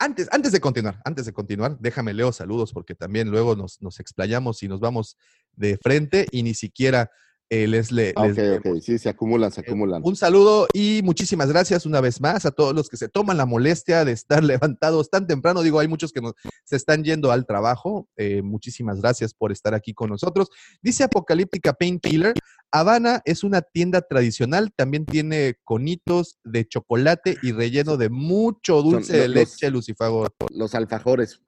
[0.00, 3.98] antes, antes de continuar, antes de continuar, déjame leo saludos porque también luego nos, nos
[4.00, 5.16] explayamos y nos vamos
[5.52, 7.10] de frente y ni siquiera
[7.50, 10.02] eh, les, le, Ah, les ok, ok, sí, se acumulan, se acumulan.
[10.04, 13.46] Un saludo y muchísimas gracias una vez más a todos los que se toman la
[13.46, 14.44] molestia de estar
[14.76, 15.62] levantados tan temprano.
[15.62, 16.34] Digo, hay muchos que nos,
[16.64, 18.08] se están yendo al trabajo.
[18.16, 20.48] Eh, muchísimas gracias por estar aquí con nosotros.
[20.82, 22.34] Dice Apocalíptica Painkiller,
[22.70, 29.16] Habana es una tienda tradicional, también tiene conitos de chocolate y relleno de mucho dulce
[29.16, 30.28] de los- leche, Lucifago.
[30.50, 31.40] Los alfajores,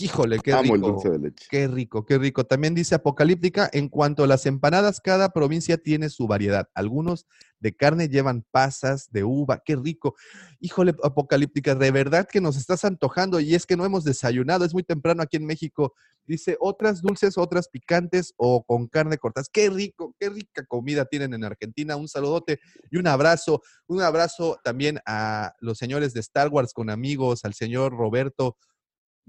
[0.00, 0.92] Híjole, qué amo el rico.
[0.92, 1.46] dulce de leche.
[1.50, 2.44] Qué rico, qué rico.
[2.44, 6.68] También dice Apocalíptica, en cuanto a las empanadas, cada provincia tiene su variedad.
[6.74, 7.26] Algunos
[7.60, 10.14] de carne llevan pasas de uva, qué rico.
[10.60, 14.74] Híjole, Apocalíptica, de verdad que nos estás antojando y es que no hemos desayunado, es
[14.74, 15.94] muy temprano aquí en México.
[16.24, 19.48] Dice, otras dulces, otras picantes o con carne cortadas.
[19.48, 21.96] Qué rico, qué rica comida tienen en Argentina.
[21.96, 23.62] Un saludote y un abrazo.
[23.86, 28.56] Un abrazo también a los señores de Star Wars con amigos, al señor Roberto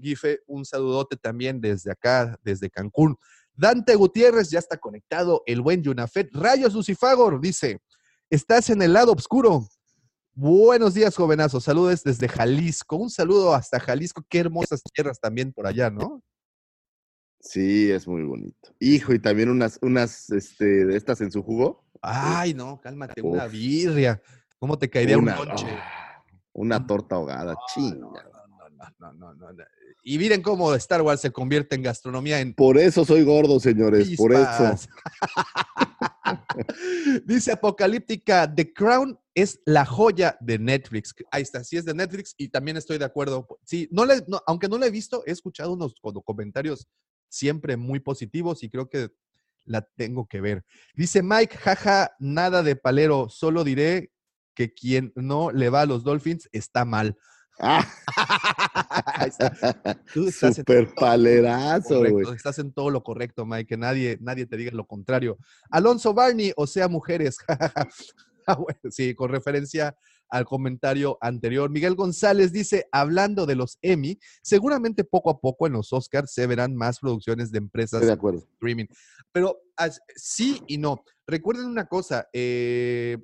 [0.00, 3.16] Gife, un saludote también desde acá, desde Cancún.
[3.54, 6.30] Dante Gutiérrez ya está conectado, el buen Yunafet.
[6.32, 7.80] Rayos Lucifagor dice,
[8.30, 9.68] estás en el lado oscuro.
[10.32, 11.64] Buenos días, jovenazos.
[11.64, 12.96] Saludos desde Jalisco.
[12.96, 14.24] Un saludo hasta Jalisco.
[14.28, 16.22] Qué hermosas tierras también por allá, ¿no?
[17.40, 18.74] Sí, es muy bonito.
[18.78, 21.84] Hijo, y también unas, unas, este, de estas en su jugo.
[22.00, 24.22] Ay, no, cálmate, una birria.
[24.58, 25.66] ¿Cómo te caería una, un lonche?
[25.68, 26.22] ah,
[26.52, 27.96] una torta ahogada, No, chinga.
[27.96, 29.64] no, no, no, no, no, no.
[30.02, 34.16] Y miren cómo Star Wars se convierte en gastronomía en Por eso soy gordo, señores,
[34.16, 34.74] por eso.
[37.24, 41.14] Dice Apocalíptica, The Crown es la joya de Netflix.
[41.30, 43.46] Ahí está, sí es de Netflix y también estoy de acuerdo.
[43.64, 46.88] Sí, no le, no- aunque no la he visto, he escuchado unos co- comentarios
[47.28, 49.10] siempre muy positivos y creo que
[49.64, 50.64] la tengo que ver.
[50.94, 54.12] Dice Mike, jaja, nada de palero, solo diré
[54.54, 57.16] que quien no le va a los Dolphins está mal.
[60.14, 62.34] Tú estás super palerazo, güey.
[62.34, 65.38] Estás en todo lo correcto, Mike, que nadie, nadie te diga lo contrario.
[65.70, 67.36] Alonso Barney, o sea, mujeres.
[68.46, 68.56] Ah,
[68.88, 69.94] sí, con referencia
[70.30, 71.68] al comentario anterior.
[71.70, 76.46] Miguel González dice, hablando de los Emmy, seguramente poco a poco en los Oscars se
[76.46, 78.38] verán más producciones de empresas de acuerdo.
[78.54, 78.86] streaming.
[79.30, 81.04] Pero as- sí y no.
[81.26, 83.18] Recuerden una cosa, eh,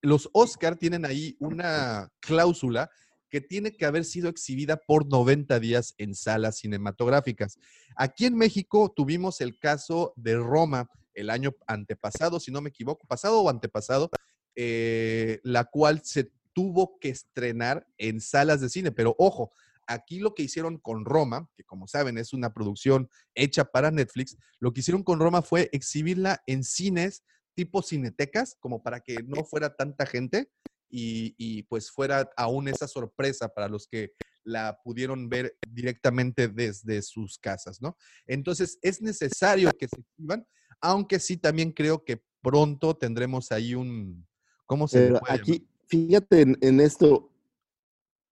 [0.00, 2.90] los Oscar tienen ahí una cláusula
[3.32, 7.58] que tiene que haber sido exhibida por 90 días en salas cinematográficas.
[7.96, 13.06] Aquí en México tuvimos el caso de Roma el año antepasado, si no me equivoco,
[13.06, 14.10] pasado o antepasado,
[14.54, 18.92] eh, la cual se tuvo que estrenar en salas de cine.
[18.92, 19.50] Pero ojo,
[19.86, 24.36] aquí lo que hicieron con Roma, que como saben es una producción hecha para Netflix,
[24.58, 27.24] lo que hicieron con Roma fue exhibirla en cines
[27.54, 30.50] tipo cinetecas, como para que no fuera tanta gente
[30.92, 34.12] y, y, pues fuera aún esa sorpresa para los que
[34.44, 37.96] la pudieron ver directamente desde sus casas, ¿no?
[38.26, 40.46] Entonces es necesario que se exhiban,
[40.80, 44.26] aunque sí también creo que pronto tendremos ahí un,
[44.66, 45.40] ¿cómo se Pero puede llamar?
[45.40, 47.32] aquí, fíjate en, en esto,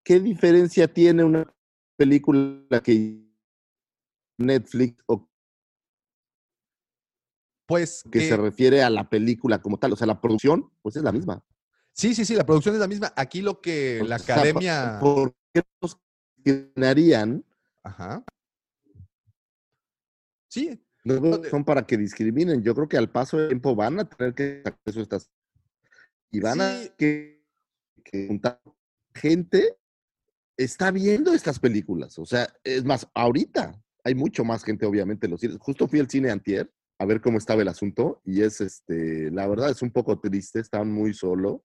[0.04, 1.50] ¿qué diferencia tiene una
[1.96, 3.26] película que
[4.38, 5.30] Netflix o
[7.66, 9.92] Pues que se refiere a la película como tal?
[9.92, 11.42] O sea, la producción, pues es la misma.
[11.92, 13.12] Sí, sí, sí, la producción es la misma.
[13.16, 14.98] Aquí lo que la academia...
[15.00, 15.98] ¿Por qué los
[16.36, 17.44] discriminarían?
[17.82, 18.24] Ajá.
[20.48, 22.62] Sí, No son para que discriminen.
[22.62, 25.30] Yo creo que al paso del tiempo van a tener que sacar eso estas
[26.32, 26.60] y van Sí.
[26.62, 27.44] a que,
[28.04, 28.60] que juntar
[29.14, 29.76] gente
[30.56, 32.18] está viendo estas películas.
[32.18, 35.56] O sea, es más, ahorita hay mucho más gente, obviamente, en los cines.
[35.58, 39.46] Justo fui al cine antier a ver cómo estaba el asunto y es, este, la
[39.46, 40.60] verdad, es un poco triste.
[40.60, 41.64] Están muy solo,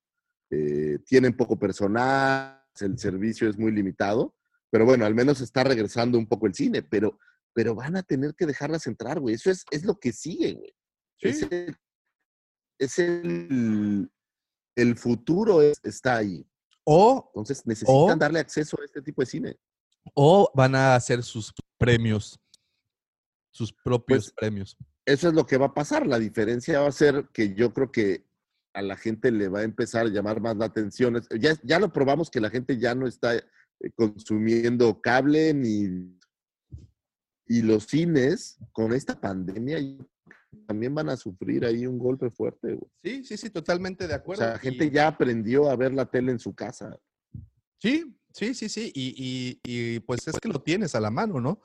[0.51, 4.35] eh, tienen poco personal, el servicio es muy limitado,
[4.69, 7.17] pero bueno, al menos está regresando un poco el cine, pero,
[7.53, 9.35] pero van a tener que dejarlas entrar, güey.
[9.35, 10.75] Eso es, es lo que sigue, güey.
[11.17, 11.27] Sí.
[11.29, 11.75] Es el,
[12.79, 14.11] es el,
[14.75, 16.45] el futuro es- está ahí.
[16.83, 19.57] o Entonces necesitan O- darle acceso a este tipo de cine.
[20.13, 22.39] o van a hacer sus premios,
[23.51, 24.77] sus propios Pues, premios.
[25.05, 26.05] Eso es lo que va a pasar.
[26.07, 28.25] La diferencia va a ser que yo creo que
[28.75, 31.21] a la gente le va a empezar a llamar más la atención.
[31.39, 33.43] Ya, ya lo probamos que la gente ya no está eh,
[33.95, 36.13] consumiendo cable ni...
[37.47, 39.77] Y los cines, con esta pandemia,
[40.67, 42.73] también van a sufrir ahí un golpe fuerte.
[42.73, 42.89] güey.
[43.03, 44.41] Sí, sí, sí, totalmente de O acuerdo.
[44.43, 46.97] sea, la y- gente ya aprendió a ver la tele en su casa.
[47.79, 48.91] Sí, sí, sí, sí.
[48.95, 49.59] Y, y-
[49.95, 51.61] y, pues es que lo tienes a la mano, ¿no?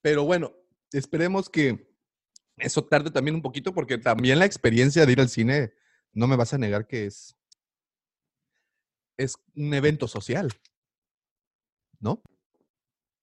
[0.00, 0.52] Pero bueno,
[0.92, 1.92] esperemos que
[2.56, 5.72] eso tarde también un poquito porque también la experiencia de ir al cine,
[6.14, 7.36] no me vas a negar que es,
[9.16, 10.50] es un evento social,
[12.00, 12.22] ¿no?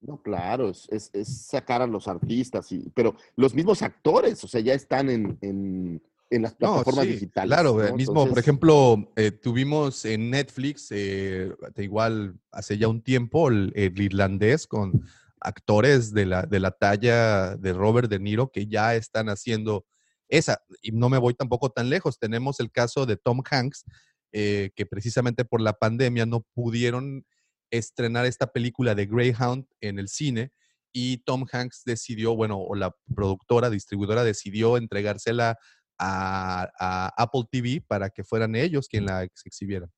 [0.02, 4.48] No, claro, es, es- es sacar a los artistas, y, pero los mismos actores, o
[4.48, 7.50] sea, ya están en, en, en las No, plataformas sí, digitales.
[7.56, 7.98] Claro, eh, ¿no?
[7.98, 13.72] mismo, por ejemplo, eh, tuvimos en Netflix, eh, de igual hace ya un tiempo, el,
[13.76, 15.04] el irlandés con
[15.40, 19.86] actores de la, de la talla de Robert De Niro que ya están haciendo
[20.32, 20.64] esa.
[20.82, 22.18] Y no me voy tampoco tan lejos.
[22.18, 23.84] Tenemos el caso de Tom Hanks,
[24.32, 27.26] eh, que precisamente por la pandemia no pudieron
[27.70, 30.52] estrenar esta película de Greyhound en el cine
[30.94, 35.58] y Tom Hanks decidió, bueno, o la productora, distribuidora decidió entregársela
[35.98, 39.90] a, a Apple TV para que fueran ellos quien la ex- exhibieran.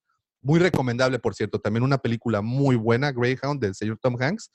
[0.41, 4.51] Muy recomendable, por cierto, también una película muy buena, Greyhound, del señor Tom Hanks.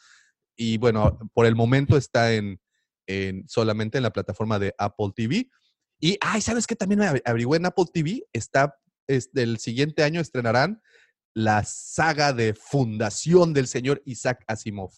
[0.57, 2.61] Y bueno, por el momento está en,
[3.07, 5.49] en- solamente en la plataforma de Apple TV.
[6.01, 6.77] Y, ay, ¿sabes qué?
[6.77, 8.23] También me averi- averigüé en Apple TV.
[8.33, 8.77] Está,
[9.07, 10.81] este, el siguiente año estrenarán
[11.35, 14.93] la saga de fundación del señor Isaac Asimov.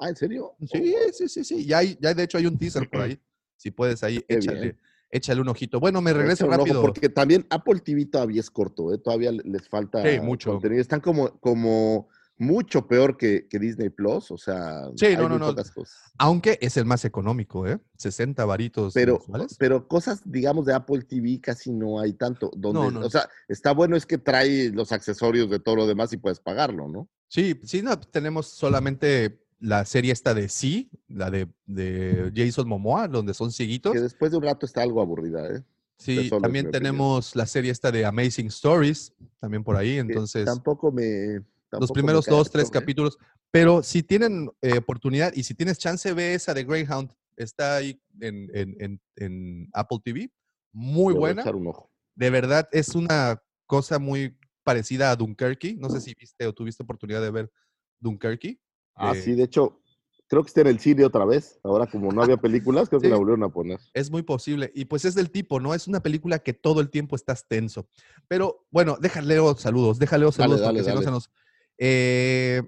[0.00, 0.54] Ah, ¿en serio?
[0.70, 1.66] Sí, sí, sí, sí.
[1.66, 3.20] Ya, hay, ya de hecho hay un teaser por ahí.
[3.56, 4.80] Si puedes ahí, Qué échale, bien.
[5.10, 5.80] échale un ojito.
[5.80, 6.80] Bueno, me Échale regreso un ojo, rápido.
[6.82, 8.98] Porque también Apple TV todavía es corto, ¿eh?
[8.98, 10.52] todavía le- les falta Sí, mucho.
[10.52, 10.80] contenido.
[10.80, 15.28] Están como, como mucho peor que, que Disney Plus, o sea, Sí, hay no, no,
[15.30, 15.46] muy no.
[15.48, 15.96] pocas cosas.
[16.18, 17.78] Aunque es el más económico, ¿eh?
[17.96, 19.56] 60 varitos Pero, mensuales.
[19.58, 22.50] pero cosas, digamos, de Apple TV casi no hay tanto.
[22.56, 23.06] Donde, No, no.
[23.06, 26.40] O sea, está bueno es que trae los accesorios de todo lo demás y puedes
[26.40, 27.08] pagarlo, ¿no?
[27.28, 33.08] Sí, sí, no, tenemos solamente la serie esta de Sí, la de, de Jason Momoa,
[33.08, 33.92] donde son cieguitos.
[33.92, 35.62] Que después de un rato está algo aburrida, ¿eh?
[36.00, 36.70] Sí, también opinión.
[36.70, 39.94] tenemos la serie esta de Amazing Stories, también por ahí.
[39.94, 41.42] Que Entonces, tampoco me.
[41.72, 42.72] Los primeros me dos, tres ¿eh?
[42.72, 43.18] capítulos.
[43.50, 47.10] Pero si tienen eh, oportunidad y si tienes chance, ve esa de Greyhound.
[47.36, 50.30] Está ahí en, en- en- en Apple TV.
[50.72, 51.42] Muy Le voy a buena.
[51.42, 51.90] echar un ojo.
[52.14, 55.74] De verdad, es una cosa muy parecida a Dunkerque.
[55.78, 57.52] No sé si viste o tuviste oportunidad de ver
[58.00, 58.58] Dunkerque.
[58.94, 59.80] Ah, de- sí, de hecho,
[60.26, 61.60] creo que está en el cine otra vez.
[61.62, 63.78] Ahora, como no había películas, creo que la volvieron a poner.
[63.94, 64.72] Es muy posible.
[64.74, 65.74] Y pues es del tipo, ¿no?
[65.74, 67.88] Es una película que todo el tiempo estás tenso.
[68.26, 71.04] Pero bueno, déjale saludos, déjale Dale, saludos dale, porque si no dale.
[71.04, 71.30] se nos.
[71.78, 72.60] Eh,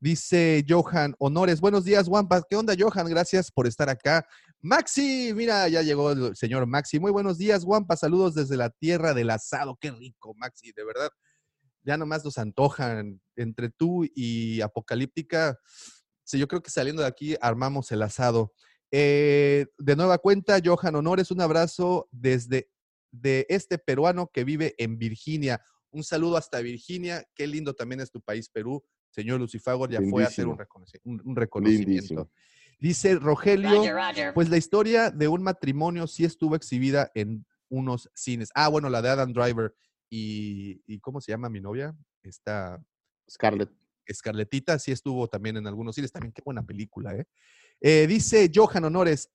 [0.00, 2.42] dice Johan Honores, buenos días, Wampa.
[2.48, 3.08] ¿Qué onda, Johan?
[3.08, 4.26] Gracias por estar acá.
[4.60, 7.00] Maxi, mira, ya llegó el señor Maxi.
[7.00, 7.96] Muy buenos días, Wampa.
[7.96, 9.78] Saludos desde la tierra del asado.
[9.80, 11.10] Qué rico, Maxi, de verdad.
[11.82, 15.58] Ya nomás nos antojan entre tú y Apocalíptica.
[16.22, 18.52] Sí, yo creo que saliendo de aquí armamos el asado.
[18.90, 22.70] Eh, de nueva cuenta, Johan Honores, un abrazo desde
[23.10, 25.62] de este peruano que vive en Virginia.
[25.94, 27.24] Un saludo hasta Virginia.
[27.34, 28.84] Qué lindo también es tu país, Perú.
[29.10, 30.84] Señor Lucifagor ya fue a hacer un, Lindísimo.
[30.84, 31.88] reconoci- un- un reconocimiento.
[31.90, 32.30] Lindísimo.
[32.80, 34.34] Dice Rogelio, Roger, Roger.
[34.34, 38.50] pues la historia de un matrimonio sí estuvo exhibida en unos cines.
[38.54, 39.72] Ah, bueno, la de Adam Driver
[40.10, 41.96] y, y ¿cómo se llama mi novia?
[42.22, 42.84] Esta
[43.30, 43.70] Scarlett.
[44.06, 46.10] Escarletita sí estuvo también en algunos cines.
[46.12, 47.26] También qué buena película, ¿eh?
[47.80, 49.30] Eh, dice Johan Honores,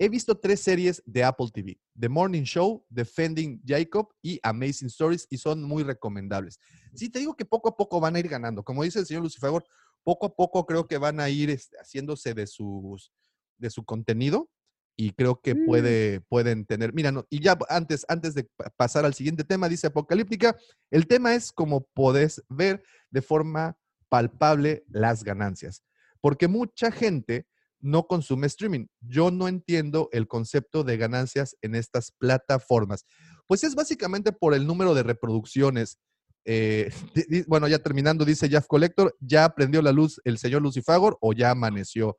[0.00, 1.78] he visto tres series de Apple TV.
[1.98, 6.58] The Morning Show, Defending Jacob y Amazing Stories y son muy recomendables.
[6.94, 8.62] Sí, te digo que poco a poco van a ir ganando.
[8.64, 9.62] Como dice el señor Lucifagor,
[10.02, 13.12] poco a poco creo que van a ir este, haciéndose de, sus,
[13.58, 14.48] de su contenido
[14.96, 19.04] y creo que puede, pueden tener, mira, no, y ya antes, antes de pa- pasar
[19.04, 20.56] al siguiente tema, dice Apocalíptica,
[20.90, 23.76] el tema es como podés ver de forma
[24.08, 25.84] palpable las ganancias,
[26.22, 27.46] porque mucha gente
[27.80, 28.86] no consume streaming.
[29.00, 33.04] Yo no entiendo el concepto de ganancias en estas plataformas.
[33.46, 35.98] Pues es básicamente por el número de reproducciones.
[36.44, 40.62] Eh, di- di- bueno, ya terminando, dice Jeff Collector, ¿ya prendió la luz el señor
[40.62, 42.18] Lucifagor o ya amaneció?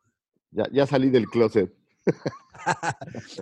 [0.52, 1.72] Ya, ya salí del closet.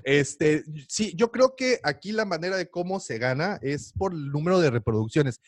[0.04, 4.32] Este, sí, yo creo que aquí la manera de cómo se gana es por el
[4.32, 5.42] número de reproducciones.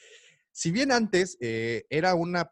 [0.51, 2.51] Si bien antes eh, era una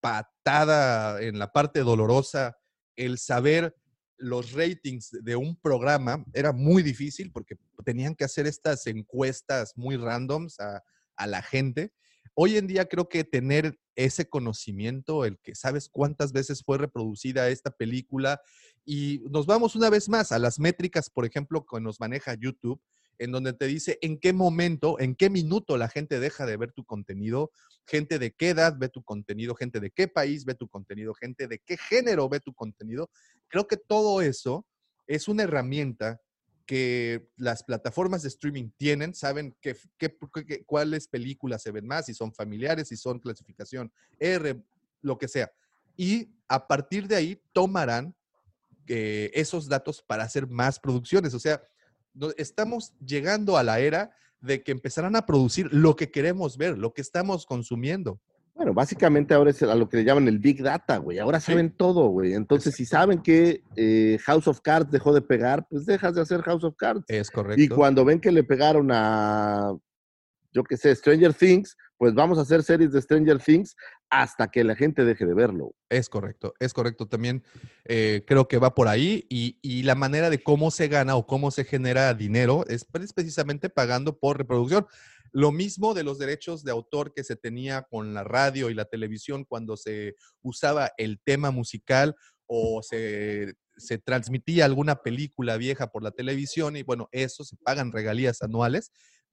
[0.00, 2.56] patada en la parte dolorosa
[2.96, 3.74] el saber
[4.16, 9.96] los ratings de un programa, era muy difícil porque tenían que hacer estas encuestas muy
[9.96, 10.82] randoms a,
[11.16, 11.92] a la gente.
[12.34, 17.48] Hoy en día creo que tener ese conocimiento, el que sabes cuántas veces fue reproducida
[17.48, 18.40] esta película,
[18.84, 22.80] y nos vamos una vez más a las métricas, por ejemplo, que nos maneja YouTube,
[23.20, 26.72] en donde te dice en qué momento, en qué minuto la gente deja de ver
[26.72, 27.52] tu contenido,
[27.86, 31.46] gente de qué edad ve tu contenido, gente de qué país ve tu contenido, gente
[31.46, 33.10] de qué género ve tu contenido.
[33.48, 34.66] Creo que todo eso
[35.06, 36.18] es una herramienta
[36.64, 40.16] que las plataformas de streaming tienen, saben qué, qué-
[40.46, 44.62] qué- cuáles películas se ven más, si son familiares, si son clasificación R,
[45.02, 45.52] lo que sea.
[45.94, 48.14] Y a partir de ahí tomarán
[48.86, 51.34] eh, esos datos para hacer más producciones.
[51.34, 51.62] O sea,
[52.36, 56.92] estamos llegando a la era de que empezarán a producir lo que queremos ver, lo
[56.92, 58.20] que estamos consumiendo.
[58.54, 61.18] Bueno, básicamente ahora es a lo que le llaman el Big Data, güey.
[61.18, 62.34] Ahora saben todo, güey.
[62.34, 66.42] Entonces, si saben que eh, House of Cards dejó de pegar, pues dejas de hacer
[66.42, 67.04] House of Cards.
[67.08, 67.62] Es correcto.
[67.62, 69.72] Y cuando ven que le pegaron a,
[70.52, 73.76] yo qué sé, Stranger Things, pues vamos a hacer series de Stranger Things
[74.08, 75.74] hasta que la gente deje de verlo.
[75.88, 77.06] Es correcto, es correcto.
[77.06, 77.44] También
[77.84, 81.50] eh, creo que va por ahí y, la manera de cómo se gana o cómo
[81.50, 84.86] se genera dinero es pre- precisamente pagando por reproducción.
[85.32, 88.86] Lo mismo de los derechos de autor que se tenía con la radio y la
[88.86, 96.02] televisión cuando se usaba el tema musical o se, se transmitía alguna película vieja por
[96.02, 98.90] la televisión y bueno, eso se pagan regalías anuales.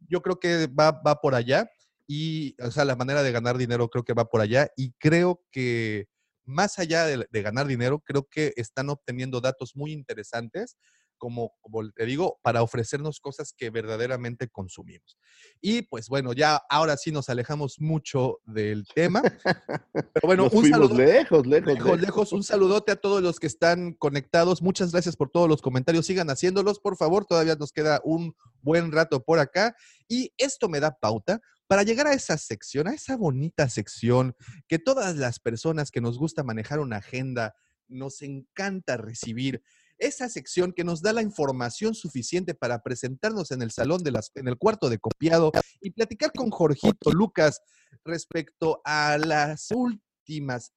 [0.08, 1.70] Yo creo que va, va por allá
[2.08, 5.44] y, o sea, la manera de ganar dinero creo que va por allá y creo
[5.52, 6.08] que
[6.46, 10.78] más allá de, de ganar dinero, creo que están obteniendo datos muy interesantes,
[11.18, 15.18] como, como te digo, para ofrecernos cosas que verdaderamente consumimos.
[15.62, 19.22] Y pues bueno, ya ahora sí nos alejamos mucho del tema.
[19.24, 19.42] Pero
[20.24, 20.96] bueno, Nos un saludo.
[20.96, 22.02] lejos, Lejos, lejos.
[22.02, 24.62] lejos, un saludote a todos los que están conectados.
[24.62, 26.06] Muchas gracias por todos los comentarios.
[26.06, 27.26] Sigan haciéndolos, por favor.
[27.26, 29.76] Todavía nos queda un buen rato por acá.
[30.08, 34.36] Y esto me da pauta para llegar a esa sección, a esa bonita sección
[34.68, 37.54] que todas las personas que nos gusta manejar una agenda
[37.90, 39.62] nos encanta recibir.
[39.98, 44.32] Esa sección que nos da la información suficiente para presentarnos en el salón de las,
[44.36, 47.62] en el cuarto de copiado y platicar con Jorgito Lucas
[48.04, 50.72] respecto a las últimas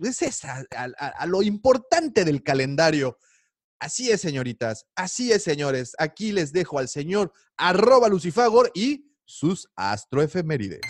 [0.00, 3.18] es esa, a, a- lo importante del calendario.
[3.80, 5.94] Así es, señoritas, así es, señores.
[5.98, 10.80] Aquí les dejo al señor arroba Lucifagor y sus astroefemérides.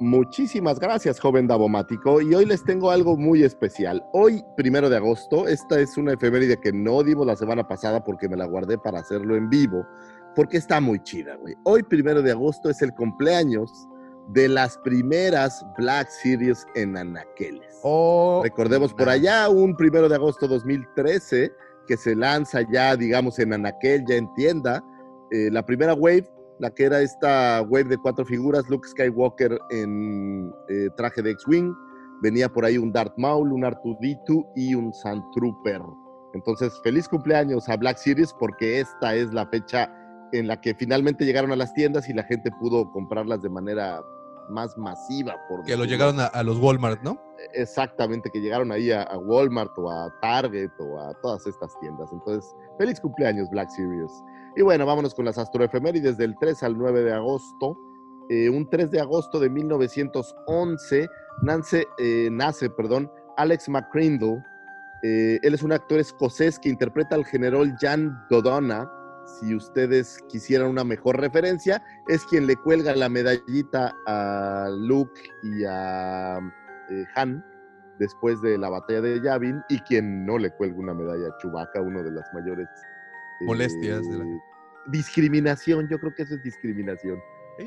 [0.00, 2.20] Muchísimas gracias, joven Davomático.
[2.20, 4.04] Y hoy les tengo algo muy especial.
[4.12, 8.28] Hoy, primero de agosto, esta es una efeméride que no dimos la semana pasada porque
[8.28, 9.86] me la guardé para hacerlo en vivo,
[10.34, 11.54] porque está muy chida, güey.
[11.64, 13.70] Hoy, primero de agosto, es el cumpleaños
[14.28, 17.78] de las primeras Black Series en anaqueles.
[17.82, 21.52] Oh, Recordemos por allá un primero de agosto 2013
[21.86, 24.82] que se lanza ya, digamos, en anaquel, ya en tienda,
[25.30, 26.28] eh, la primera wave
[26.58, 31.74] la que era esta wave de cuatro figuras, Luke Skywalker en eh, traje de X-Wing,
[32.22, 35.82] venía por ahí un Darth Maul, un R2D2 y un Sand Trooper.
[36.34, 39.92] Entonces, feliz cumpleaños a Black Series porque esta es la fecha
[40.32, 44.00] en la que finalmente llegaron a las tiendas y la gente pudo comprarlas de manera
[44.48, 45.34] más masiva.
[45.48, 47.20] Por que lo llegaron a, a los Walmart, ¿no?
[47.52, 52.10] Exactamente, que llegaron ahí a, a Walmart o a Target o a todas estas tiendas.
[52.12, 54.10] Entonces, feliz cumpleaños Black Series.
[54.56, 57.76] Y bueno, vámonos con las astroefemérides del 3 al 9 de agosto.
[58.28, 61.08] Eh, un 3 de agosto de 1911
[61.42, 64.42] nace, eh, nace perdón, Alex McCrindle.
[65.02, 68.90] Eh, él es un actor escocés que interpreta al general Jan Dodona.
[69.40, 75.64] Si ustedes quisieran una mejor referencia, es quien le cuelga la medallita a Luke y
[75.64, 76.38] a
[76.90, 77.44] eh, Han
[77.98, 81.80] después de la batalla de Yavin y quien no le cuelga una medalla a Chewbacca,
[81.80, 82.68] uno de las mayores
[83.40, 84.40] eh, Molestias de la-
[84.86, 87.18] discriminación, yo creo que eso es discriminación.
[87.58, 87.66] Sí,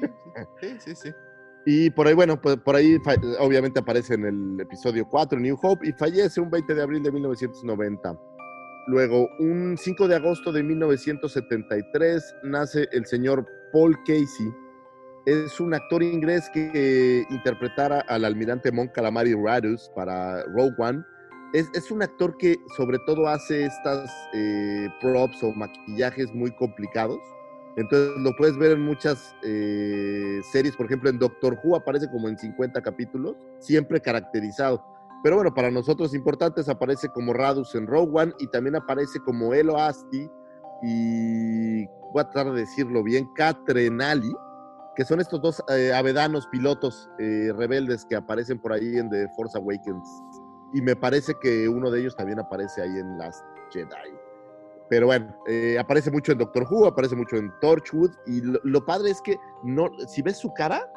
[0.62, 0.96] sí, sí.
[0.96, 1.12] sí.
[1.70, 2.98] Y por ahí, bueno, pues por ahí
[3.40, 7.12] obviamente aparece en el episodio 4, New Hope, y fallece un 20 de abril de
[7.12, 8.18] 1990.
[8.88, 14.50] Luego, un 5 de agosto de 1973, nace el señor Paul Casey.
[15.26, 21.04] Es un actor inglés que interpretara al almirante Mon Calamari Radus para Rogue One.
[21.54, 27.20] Es, un actor que sobre todo hace estas eh, props o maquillajes muy complicados.
[27.78, 32.28] Entonces lo puedes ver en muchas eh, series, por ejemplo en Doctor Who aparece como
[32.28, 34.84] en 50 capítulos, siempre caracterizado.
[35.24, 39.54] Pero bueno, para nosotros importantes aparece como Radus en Rogue One y también aparece como
[39.54, 40.30] Elo Asti
[40.84, 44.32] y voy a tratar de decirlo bien, Catrenali,
[44.96, 49.28] que son estos dos eh, avedanos pilotos eh, rebeldes que aparecen por ahí en The
[49.36, 50.10] Force Awakens.
[50.74, 53.88] Y me parece que uno de ellos también aparece ahí en Last Jedi.
[54.90, 58.12] Pero bueno, eh, aparece mucho en Doctor Who, aparece mucho en Torchwood.
[58.26, 60.90] Y lo, lo padre es que no, si ves su cara,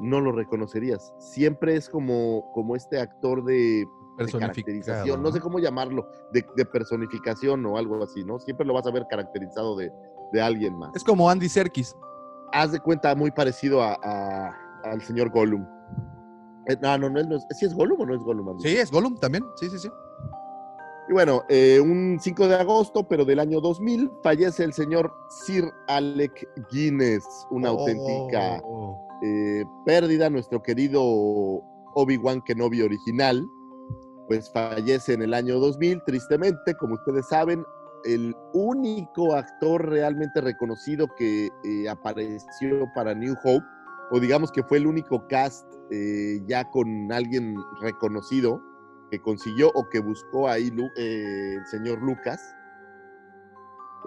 [0.00, 1.12] no lo reconocerías.
[1.18, 3.54] Siempre es como, como este actor de,
[3.84, 3.86] de
[4.40, 8.38] caracterización, no sé cómo llamarlo, de, de personificación o algo así, ¿no?
[8.38, 9.90] Siempre lo vas a ver caracterizado de,
[10.32, 10.94] de alguien más.
[10.94, 11.96] Es como Andy Serkis.
[12.52, 14.54] Haz de cuenta muy parecido a, a-
[14.84, 15.66] al señor Gollum.
[16.68, 18.48] Eh, no, no, no, no es, ¿sí es Gollum o no es Gollum?
[18.50, 18.62] Andy?
[18.62, 19.44] Sí, es Gollum también.
[19.56, 19.88] Sí, sí, sí.
[21.08, 25.10] Y bueno, eh, un 5 de agosto, pero del año 2000, fallece el señor
[25.46, 29.08] Sir Alec Guinness, una auténtica Oh.
[29.24, 30.28] eh, pérdida.
[30.28, 31.00] Nuestro querido
[31.94, 33.42] Obi-Wan Kenobi original,
[34.28, 37.64] pues fallece en el año 2000, tristemente, como ustedes saben,
[38.04, 43.64] el único actor realmente reconocido que eh, apareció para New Hope,
[44.10, 48.62] o digamos que fue el único cast eh, ya con alguien reconocido
[49.10, 52.40] que consiguió o que buscó ahí eh, el señor Lucas.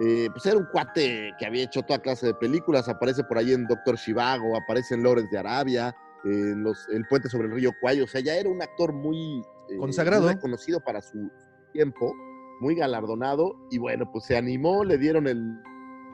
[0.00, 3.52] Eh, pues era un cuate que había hecho toda clase de películas, aparece por ahí
[3.52, 5.94] en Doctor Shivago, aparece en Lawrence de Arabia,
[6.24, 9.42] en los, El puente sobre el río Cuayo, o sea, ya era un actor muy
[9.78, 10.22] Consagrado.
[10.22, 11.30] muy reconocido para su
[11.72, 12.14] tiempo,
[12.60, 15.42] muy galardonado, y bueno, pues se animó, le dieron el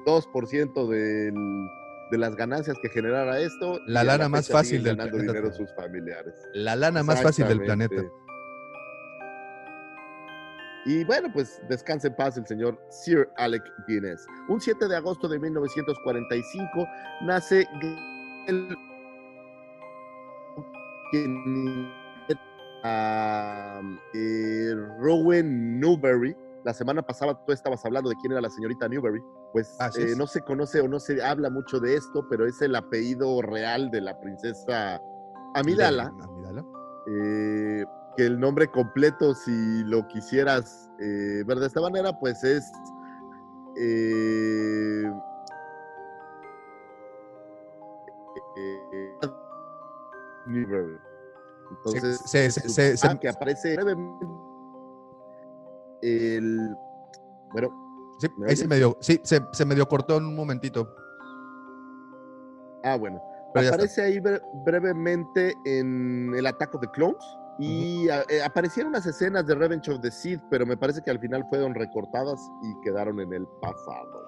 [0.06, 1.34] 2% del,
[2.10, 3.80] de las ganancias que generara esto.
[3.86, 6.34] La lana más fecha fácil del planeta dinero sus familiares.
[6.54, 8.02] La lana más fácil del planeta.
[10.86, 14.26] Y bueno, pues descanse en paz el señor Sir Alec Guinness.
[14.48, 16.88] Un 7 de agosto de 1945
[17.22, 17.66] nace
[18.46, 18.76] el
[22.84, 23.80] a,
[24.14, 26.36] eh, Rowan Newberry.
[26.64, 29.20] La semana pasada tú estabas hablando de quién era la señorita Newberry.
[29.52, 32.74] Pues eh, no se conoce o no se habla mucho de esto, pero es el
[32.76, 35.00] apellido real de la princesa
[35.54, 36.12] Amidala.
[36.22, 36.64] Amidala.
[37.06, 37.84] eh,
[38.16, 42.70] que el nombre completo, si lo quisieras eh, ver de esta manera, pues es.
[51.70, 54.26] Entonces, se- se- que aparece brevemente
[56.02, 56.76] el
[57.52, 57.68] bueno,
[58.18, 60.94] Sí, ¿Me ahí se medio, sí, se, se medio cortó en un momentito.
[62.84, 63.22] ah bueno,
[63.54, 67.24] Pero aparece ahí bre- brevemente en el of the Clones.
[67.60, 71.18] Y eh, aparecieron unas escenas de Revenge of the Sith, pero me parece que al
[71.18, 74.24] final fueron recortadas y quedaron en el pasado.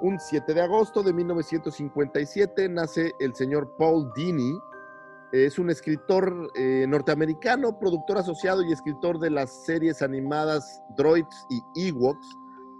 [0.00, 4.58] Un 7 de agosto de 1957 nace el señor Paul Dini.
[5.32, 11.88] Es un escritor eh, norteamericano, productor asociado y escritor de las series animadas Droids y
[11.88, 12.26] Ewoks.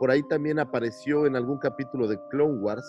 [0.04, 2.84] Por ahí también apareció en algún capítulo de Clone Wars.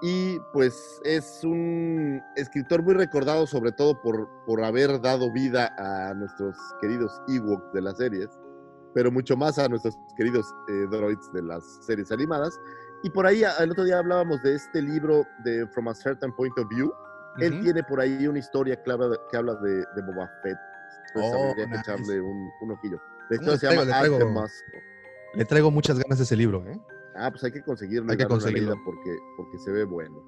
[0.00, 0.74] Y pues
[1.04, 7.12] es un escritor muy recordado sobre todo por, por haber dado vida a nuestros queridos
[7.28, 8.30] Ewoks de las series,
[8.94, 12.58] pero mucho más a nuestros queridos eh, droids de las series animadas.
[13.02, 16.56] Y por ahí el otro día hablábamos de este libro de From a Certain Point
[16.58, 16.90] of View.
[17.40, 17.64] Él Ujú.
[17.64, 20.56] tiene por ahí una historia de, que habla de, de Boba Fett.
[21.08, 21.80] Entonces Oh, habría que nice.
[21.82, 22.98] echarle un, un ojillo.
[23.28, 24.93] De ¿Cómo hecho se llama Le
[25.36, 26.78] Le traigo muchas ganas a ese libro, ¿eh?
[27.16, 28.10] Ah, pues hay que conseguirlo.
[28.10, 28.74] Hay que conseguirlo.
[28.84, 30.22] Porque, porque se ve bueno.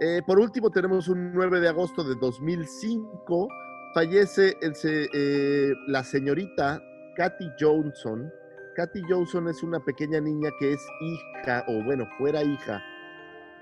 [0.00, 3.48] Eh, por último, tenemos un 9 de agosto de 2005.
[3.94, 6.80] Fallece el eh, la señorita
[7.16, 8.30] Kathy Johnson.
[8.74, 12.82] Kathy Johnson es una pequeña niña que es hija, o bueno, fuera hija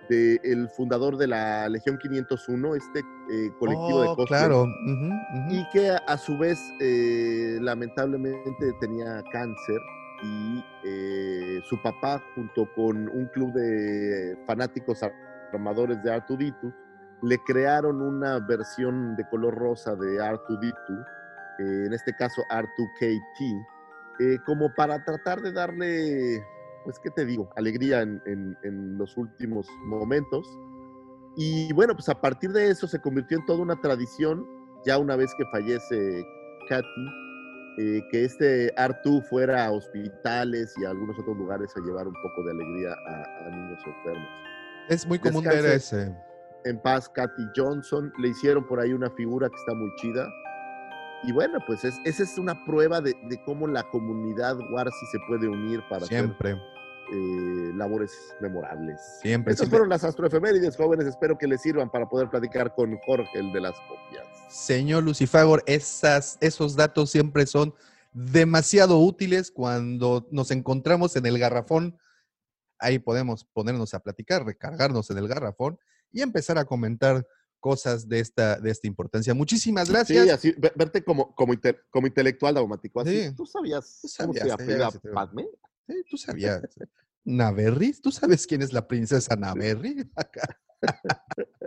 [0.09, 2.99] del fundador de la Legión 501, este
[3.31, 4.63] eh, colectivo de Oh, cosplay claro.
[4.65, 5.15] ujú.
[5.55, 9.79] y que a, a su vez eh, lamentablemente tenía cáncer
[10.23, 15.01] y eh, su papá junto con un club de fanáticos
[15.53, 16.73] armadores de Artuditu
[17.23, 20.93] le crearon una versión de color rosa de Artuditu,
[21.59, 23.67] eh, en este caso R2KT,
[24.21, 26.45] eh, como para tratar de darle,
[26.85, 27.49] pues, ¿qué te digo?
[27.57, 30.47] Alegría en, en- en los últimos momentos.
[31.37, 34.47] Y bueno, pues a partir de eso se convirtió en toda una tradición,
[34.85, 36.25] ya una vez que fallece
[36.69, 37.07] Katy,
[37.79, 42.15] eh, que este Artu fuera a hospitales y a algunos otros lugares a llevar un
[42.15, 44.29] poco de alegría a, a niños enfermos.
[44.89, 46.15] Es muy común ver ese.
[46.65, 50.27] En paz, Katy Johnson, le hicieron por ahí una figura que está muy chida.
[51.25, 55.19] Y bueno, pues es- esa es una prueba de, de cómo la comunidad Warsi se
[55.27, 56.63] puede unir para Siempre, hacer
[57.13, 59.01] eh, labores memorables.
[59.21, 59.53] siempre.
[59.53, 59.79] Estas siempre.
[59.79, 61.07] fueron las astroefemérides, jóvenes.
[61.07, 64.27] Espero que les sirvan para poder platicar con Jorge, el de las copias.
[64.49, 67.75] Señor Lucifagor, esas, esos datos siempre son
[68.13, 71.99] demasiado útiles cuando nos encontramos en el garrafón.
[72.79, 75.79] Ahí podemos ponernos a platicar, recargarnos en el garrafón
[76.13, 77.27] y empezar a comentar
[77.61, 79.33] cosas de esta, de esta importancia.
[79.35, 80.25] Muchísimas gracias.
[80.25, 83.01] Sí, así, ve- verte como, como, inte- como intelectual daumático.
[83.01, 83.35] Así, Sí.
[83.35, 85.49] ¿Tú sabías, Tú cómo se te- Padme?
[85.87, 86.63] Sí, ¿Tú sabías?
[87.25, 87.93] ¿Naberry?
[87.93, 90.11] ¿Tú sabes quién es la princesa Naberry?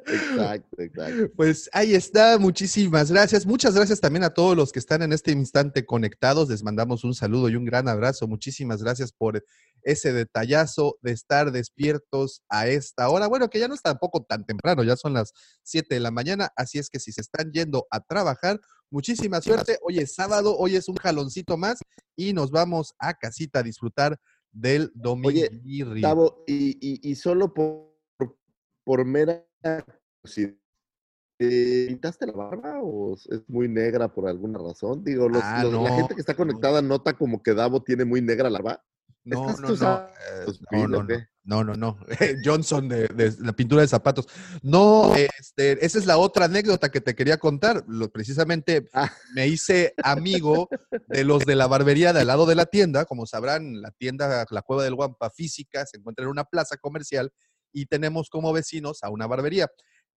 [0.06, 1.32] Exacto, exacto.
[1.36, 3.46] Pues ahí está, muchísimas gracias.
[3.46, 6.50] Muchas gracias también a todos los que están en este instante conectados.
[6.50, 8.28] Les mandamos un saludo y un gran abrazo.
[8.28, 9.44] Muchísimas gracias por
[9.84, 13.28] ese detallazo de estar despiertos a esta hora.
[13.28, 15.34] Bueno, que ya no es tampoco tan temprano, ya son las
[15.64, 19.78] 7 de la mañana, así es que si se están yendo a trabajar, muchísima suerte.
[19.82, 21.80] Hoy es sábado, hoy es un jaloncito más
[22.16, 24.18] y nos vamos a casita a disfrutar
[24.52, 25.48] del domingo.
[25.86, 27.97] Gustavo, y, y, y solo por,
[28.88, 29.46] por mera
[30.22, 30.54] curiosidad,
[31.38, 35.04] ¿te ¿pintaste la barba o es muy negra por alguna razón?
[35.04, 38.22] Digo, los- Ah, los- la gente que está conectada nota como que Davo tiene muy
[38.22, 38.84] negra la barba.
[39.26, 41.98] No, ¿Estás no, tú no, usando eh, tus no, no, no, no, no, no.
[42.46, 44.26] Johnson de, de la pintura de zapatos.
[44.64, 47.84] No, este, esa es la otra anécdota que te quería contar.
[47.90, 49.12] Lo- precisamente Ah.
[49.36, 50.70] me hice amigo
[51.10, 53.04] de los de la barbería de al lado de la tienda.
[53.04, 57.30] Como sabrán, la tienda, la Cueva del Guampa física, se encuentra en una plaza comercial
[57.72, 59.68] y tenemos como vecinos a una barbería.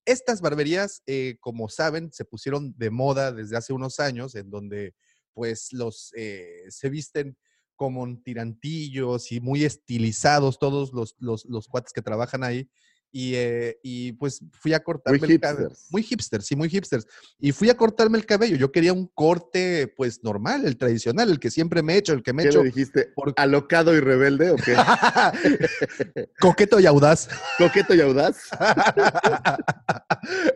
[0.05, 4.95] Estas barberías, eh, como saben, se pusieron de moda desde hace unos años, en donde
[5.35, 7.37] pues los eh, se visten
[7.77, 12.69] como tirantillos y muy estilizados todos los, los, los cuates que trabajan ahí.
[13.13, 15.71] Y, eh, y pues fui a cortarme el cabello.
[15.91, 17.07] Muy hipsters, sí, muy hipsters.
[17.41, 18.57] Y fui a cortarme el cabello.
[18.57, 22.23] Yo quería un corte, pues normal, el tradicional, el que siempre me he hecho, el
[22.23, 22.61] que me he ¿Qué hecho.
[22.63, 23.09] le dijiste?
[23.15, 24.77] por- ¿Alocado y rebelde o qué?
[26.41, 27.29] Coqueto y audaz.
[27.59, 28.37] ¿Coqueto y audaz?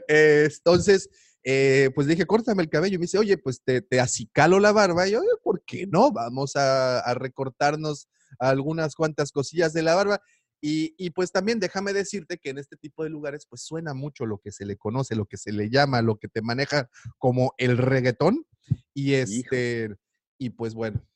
[0.08, 1.08] Eh, Entonces,
[1.42, 2.94] eh, pues dije, córtame el cabello.
[2.96, 5.06] Y me dice, oye, pues te, te acicalo la barba.
[5.06, 6.10] Y yo, "Oye, ¿por qué no?
[6.12, 8.08] Vamos a, a recortarnos
[8.38, 10.20] algunas cuantas cosillas de la barba.
[10.66, 14.24] Y, y, pues también déjame decirte que en este tipo de lugares pues suena mucho
[14.24, 16.88] lo que se le conoce, lo que se le llama, lo que te maneja
[17.18, 18.46] como el reggaetón.
[18.94, 19.94] Y este,
[20.38, 21.06] y pues bueno,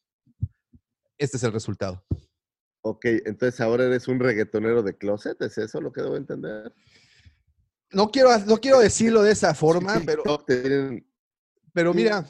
[1.16, 2.04] este es el resultado.
[2.82, 6.70] Ok, entonces ahora eres un reggaetonero de closet, ¿es eso lo que debo entender?
[7.90, 11.10] No quiero, no quiero decirlo de esa forma, pero, tienen-
[11.72, 12.28] pero mira,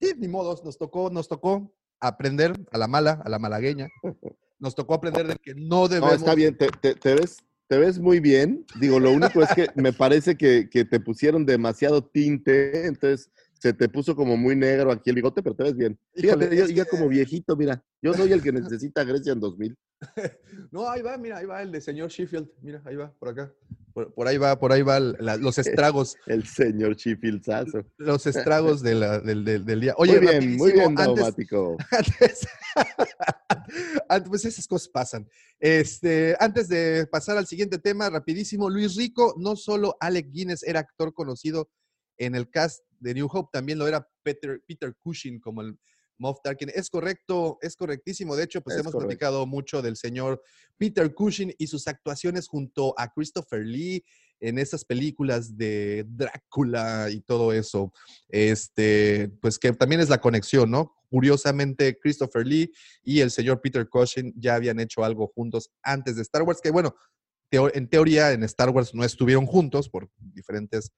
[0.00, 3.88] sí, ni modos, nos tocó, nos tocó aprender a la mala, a la malagueña.
[4.60, 6.10] Nos tocó aprender de que no debemos.
[6.10, 8.64] No, está bien, te, te- te ves, te ves muy bien.
[8.78, 13.72] Digo, lo único es que me parece que, que te pusieron demasiado tinte, entonces se
[13.72, 15.98] te puso como muy negro aquí el bigote, pero te ves bien.
[16.14, 17.82] Híjole, Fíjate, yo ya que- como viejito, mira.
[18.02, 19.76] Yo soy el que necesita Grecia en 2000.
[20.72, 22.48] No, ahí va, mira, ahí va el de señor Sheffield.
[22.62, 23.52] Mira, ahí va, por acá.
[23.92, 27.84] Por, por ahí va, por ahí va la- los estragos, El señor Chifilzazo.
[27.98, 29.94] los estragos de la- del, del- del día.
[29.96, 31.76] Oye, muy bien, muy bien, antes, Daumático.
[31.90, 32.46] antes,
[34.08, 35.28] antes- pues esas cosas pasan.
[35.58, 40.80] Este, antes de pasar al siguiente tema, rapidísimo, Luis Rico, no solo Alec Guinness era
[40.80, 41.70] actor conocido
[42.18, 45.78] en el cast de New Hope, también lo era Peter, Peter Cushing como el
[46.20, 46.70] Moff Tarkin.
[46.74, 48.36] Es correcto, es correctísimo.
[48.36, 49.08] De hecho, pues Es hemos correcto.
[49.08, 50.40] platicado mucho del señor
[50.76, 54.04] Peter Cushing y sus actuaciones junto a Christopher Lee
[54.38, 57.92] en esas películas de Drácula y todo eso.
[58.28, 60.94] Este, pues que también es la conexión, ¿no?
[61.10, 62.72] Curiosamente, Christopher Lee
[63.02, 66.70] y el señor Peter Cushing ya habían hecho algo juntos antes de Star Wars, que
[66.70, 66.94] bueno,
[67.50, 70.92] teo- en teoría en Star Wars no estuvieron juntos por diferentes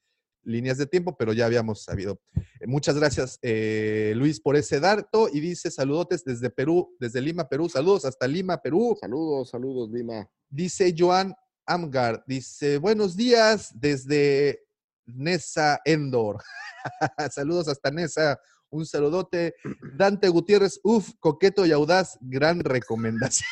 [0.44, 2.20] líneas de tiempo, pero ya habíamos sabido.
[2.60, 5.28] Eh, Muchas gracias, eh, Luis, por ese dato.
[5.32, 7.69] Y dice saludotes desde Perú, desde Lima, Perú.
[7.69, 8.97] Saludos hasta Lima, Perú.
[9.01, 10.28] Saludos, saludos, Lima.
[10.48, 11.35] Dice Joan
[11.66, 14.64] Amgar, dice, buenos días desde
[15.06, 16.43] Nesa Endor.
[17.31, 18.39] Saludos hasta Nesa,
[18.69, 19.55] un saludote.
[19.97, 23.48] Dante Gutiérrez, uf, coqueto y audaz, gran recomendación,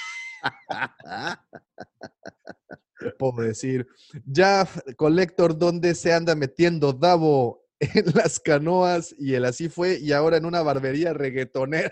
[3.19, 3.87] puedo decir.
[4.27, 7.61] Ya, Collector, ¿dónde se anda metiendo Davo?
[7.95, 11.91] En las canoas y el así fue, y ahora en una barbería reggaetonera.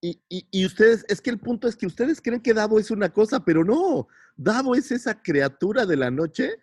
[0.00, 3.12] Y, y- ustedes, es que el punto es que ustedes creen que Davo es una
[3.12, 4.08] cosa, pero no.
[4.36, 6.56] Davo es esa criatura de la noche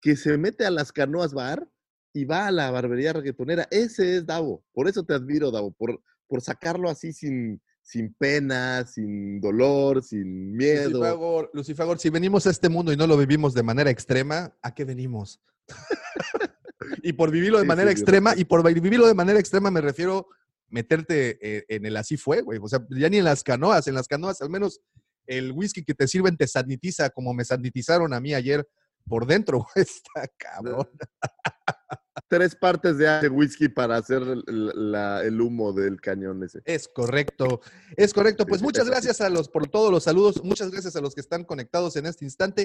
[0.00, 1.68] que se mete a las canoas bar
[2.14, 3.66] y va a la barbería reggaetonera.
[3.72, 4.64] Ese es Davo.
[4.72, 10.56] Por eso te admiro, Davo, por, por sacarlo así sin, sin pena, sin dolor, sin
[10.56, 10.90] miedo.
[10.90, 14.74] Lucifagor, Lucifagor, si venimos a este mundo y no lo vivimos de manera extrema, ¿a
[14.74, 15.40] qué venimos?
[17.04, 19.80] y por vivirlo de Sí, manera sí, extrema, y por vivirlo de manera extrema me
[19.80, 20.26] refiero
[20.68, 22.58] meterte eh, en el así fue, güey.
[22.60, 24.80] O sea, ya ni en las canoas, en las canoas al menos
[25.28, 28.66] el whisky que te sirven te sanitiza como me sanitizaron a mí ayer
[29.06, 29.86] por dentro, güey.
[29.86, 30.88] Está cabrón.
[32.28, 34.42] Tres partes de whisky para hacer el,
[34.92, 36.62] la- el humo del cañón ese.
[36.64, 37.60] Es correcto,
[37.96, 38.46] es correcto.
[38.46, 41.44] Pues muchas gracias a los por todos los saludos, muchas gracias a los que están
[41.44, 42.64] conectados en este instante.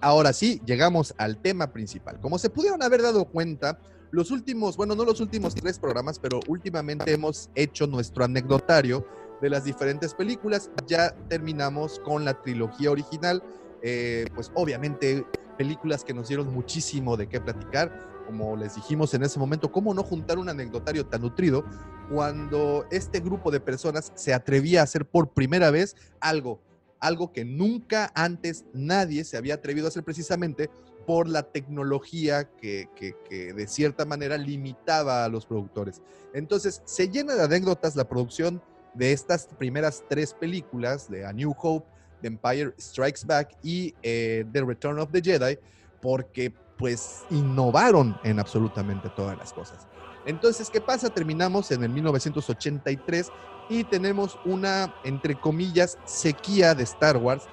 [0.00, 2.20] Ahora sí, llegamos al tema principal.
[2.20, 3.78] Como se pudieron haber dado cuenta,
[4.10, 9.06] los últimos, bueno, no los últimos tres programas, pero últimamente hemos hecho nuestro anecdotario
[9.40, 10.70] de las diferentes películas.
[10.86, 13.42] Ya terminamos con la trilogía original.
[13.82, 15.24] Eh, pues obviamente
[15.56, 18.08] películas que nos dieron muchísimo de qué platicar.
[18.26, 21.64] Como les dijimos en ese momento, ¿cómo no juntar un anecdotario tan nutrido
[22.10, 26.60] cuando este grupo de personas se atrevía a hacer por primera vez algo
[27.00, 30.70] algo que nunca antes nadie se había atrevido a hacer precisamente
[31.06, 36.02] por la tecnología que, que- de cierta manera limitaba a los productores.
[36.34, 38.60] Entonces, se llena de anécdotas la producción
[38.94, 41.88] de estas primeras tres películas, de A New Hope,
[42.20, 45.58] The Empire Strikes Back y eh, The Return of the Jedi,
[46.00, 49.86] porque pues innovaron en absolutamente todas las cosas.
[50.28, 51.08] Entonces, ¿qué pasa?
[51.08, 53.32] Terminamos en el 1983
[53.70, 57.44] y tenemos una, entre comillas, sequía de Star Wars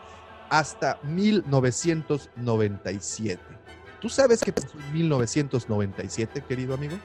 [0.49, 3.41] hasta 1997.
[4.01, 6.97] ¿Tú sabes qué pasó en 1997, querido amigo?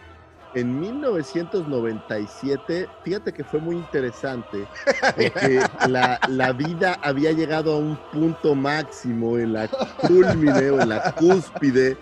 [0.56, 4.66] En 1997, fíjate que fue muy interesante,
[5.14, 10.88] porque la, la vida había llegado a un punto máximo en la culmine o en
[10.88, 11.96] la cúspide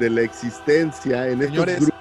[0.00, 1.93] de la existencia en estos Señores.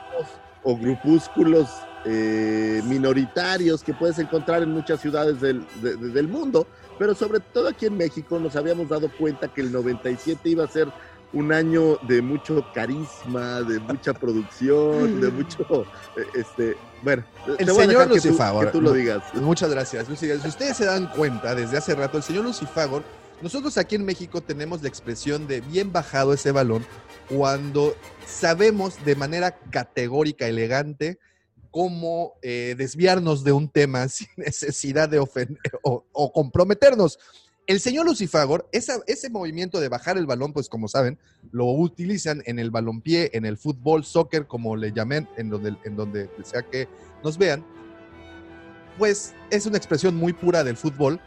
[0.63, 6.67] O grupúsculos eh, minoritarios que puedes encontrar en muchas ciudades del, de- de- del mundo,
[6.97, 10.67] pero sobre todo aquí en México nos habíamos dado cuenta que el 97 iba a
[10.67, 10.91] ser
[11.31, 15.65] un año de mucho carisma, de mucha producción, de mucho,
[16.15, 17.23] eh, este, bueno,
[17.57, 19.23] El señor dejar que tú- Lucifagor, que tú lo digas.
[19.35, 20.07] Muchas gracias.
[20.17, 23.03] Si ustedes se dan cuenta, desde hace rato, el señor Lucifagor,
[23.43, 26.83] nosotros aquí en México tenemos la expresión de bien bajado ese balón
[27.29, 27.95] cuando
[28.25, 31.19] sabemos de manera categórica, elegante,
[31.69, 37.19] cómo eh, desviarnos de un tema sin necesidad de ofender o, o comprometernos.
[37.65, 41.17] El señor Lucifagor, esa- ese movimiento de bajar el balón, pues como saben,
[41.51, 45.95] lo utilizan en el balompié, en el fútbol, soccer, como le llamen, en donde, en
[45.95, 46.87] donde sea que
[47.23, 47.65] nos vean,
[48.97, 51.19] pues es una expresión muy pura del fútbol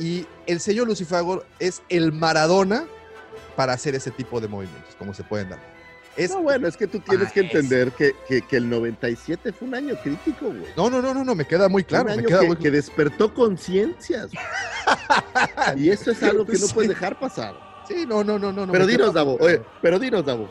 [0.00, 2.86] y el señor Lucifagor es el Maradona
[3.54, 5.60] para hacer ese tipo de movimientos, como se pueden dar.
[6.16, 8.68] Es, No, bueno, es que tú tienes que Ah, es- entender que, que- que el
[8.68, 10.64] 97 fue un año crítico, güey.
[10.76, 12.04] no, no, no, no, no, me queda muy claro.
[12.06, 14.30] un me año queda que, muy que despertó conciencias.
[15.76, 16.74] y eso es algo que no Sí.
[16.74, 17.54] puedes dejar pasar.
[17.86, 18.70] Sí, no, no, no, no.
[18.72, 19.52] pero me dinos, Davo, claro.
[19.54, 20.50] oye, pero dinos, Davo.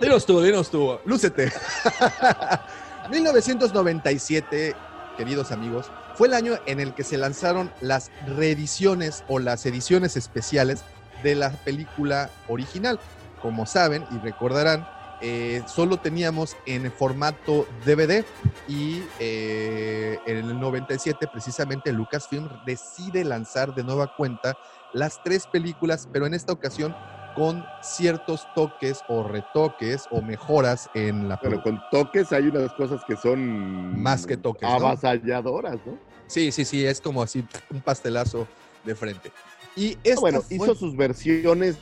[0.00, 1.52] Dinos tú, dinos tú, lúcete.
[3.10, 4.74] 1997,
[5.16, 10.16] queridos amigos, fue el año en el que se lanzaron las reediciones o las ediciones
[10.16, 10.84] especiales
[11.22, 12.98] de la película original.
[13.40, 14.86] Como saben y recordarán,
[15.24, 18.24] eh, solo teníamos en formato DVD
[18.66, 24.54] y eh, en el 97 precisamente Lucasfilm decide lanzar de nueva cuenta
[24.92, 26.96] las tres películas, pero en esta ocasión
[27.34, 31.76] con ciertos toques o retoques o mejoras en la Bueno, producción.
[31.90, 35.98] con toques hay unas cosas que son Más que toques, avasalladoras, ¿no?
[36.28, 38.48] Sí, sí, sí, es como así un pastelazo
[38.84, 39.32] de frente.
[39.76, 41.76] Y Ah, bueno, fue- hizo sus versiones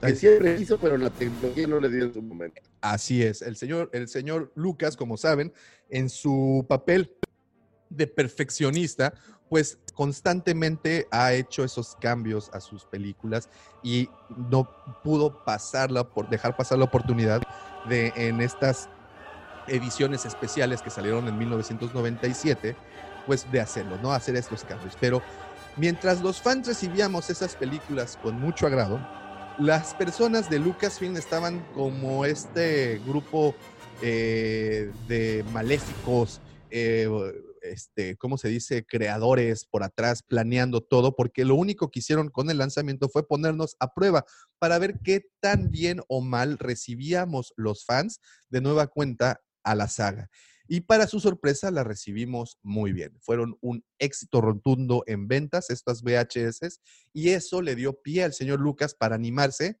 [0.00, 2.60] que siempre hizo, pero la tecnología no le dio en su momento.
[2.80, 5.52] Así es, el señor, el señor Lucas, como saben,
[5.88, 7.12] en su papel
[7.88, 9.14] de perfeccionista,
[9.52, 13.50] pues constantemente ha hecho esos cambios a sus películas
[13.82, 14.08] y
[14.48, 14.66] no
[15.04, 17.42] pudo pasarla por dejar pasar la oportunidad
[17.86, 18.88] de en estas
[19.66, 22.74] ediciones especiales que salieron en 1997,
[23.26, 24.96] pues de hacerlo, no hacer estos cambios.
[24.98, 25.20] Pero
[25.76, 29.06] mientras los fans recibíamos esas películas con mucho agrado,
[29.58, 33.54] las personas de Lucasfilm estaban como este grupo
[34.00, 37.06] eh, de maléficos, eh,
[37.62, 38.84] este, ¿cómo se dice?
[38.84, 43.76] Creadores por atrás, planeando todo, porque lo único que hicieron con el lanzamiento fue ponernos
[43.80, 44.24] a prueba
[44.58, 48.20] para ver qué tan bien o mal recibíamos los fans
[48.50, 50.28] de nueva cuenta a la saga.
[50.68, 53.18] Y para su sorpresa la recibimos muy bien.
[53.20, 56.80] Fueron un éxito rotundo en ventas estas VHS
[57.12, 59.80] y eso le dio pie al señor Lucas para animarse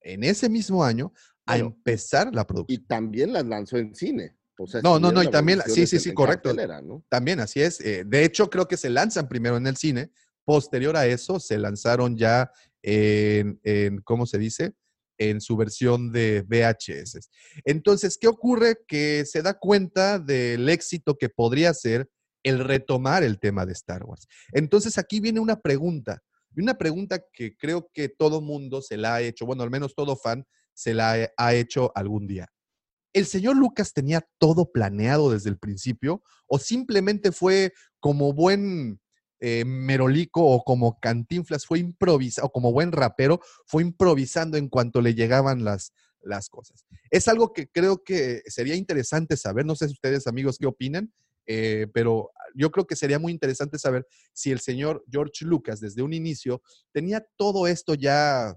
[0.00, 1.12] en ese mismo año
[1.46, 2.86] a Bueno, empezar la Y producción.
[2.86, 4.36] también las lanzó en cine.
[4.58, 6.54] O sea, No, no, no, y también- sí, sí, sí, correcto.
[6.82, 7.04] ¿no?
[7.08, 7.80] También así es.
[7.80, 10.10] eh, de hecho, creo que se lanzan primero en el cine.
[10.44, 12.50] Posterior a eso, se lanzaron ya
[12.82, 14.72] en, en, ¿cómo se dice?
[15.18, 17.18] En su versión de VHS.
[17.64, 18.76] Entonces, ¿qué ocurre?
[18.86, 22.08] Que se da cuenta del éxito que podría ser
[22.44, 24.28] el retomar el tema de Star Wars.
[24.52, 26.22] Entonces, aquí viene una pregunta.
[26.54, 29.94] Y una pregunta que creo que todo mundo se la ha hecho, bueno, al menos
[29.94, 32.46] todo fan se la ha hecho algún día.
[33.16, 39.00] ¿El señor Lucas tenía todo planeado desde el principio o simplemente fue como buen
[39.40, 45.00] eh, merolico o como cantinflas, fue improvisado, o como buen rapero, fue improvisando en cuanto
[45.00, 46.84] le llegaban las, las cosas?
[47.10, 51.10] Es algo que creo que sería interesante saber, no sé si ustedes amigos qué opinan,
[51.46, 56.02] eh, pero yo creo que sería muy interesante saber si el señor George Lucas desde
[56.02, 56.60] un inicio
[56.92, 58.54] tenía todo esto ya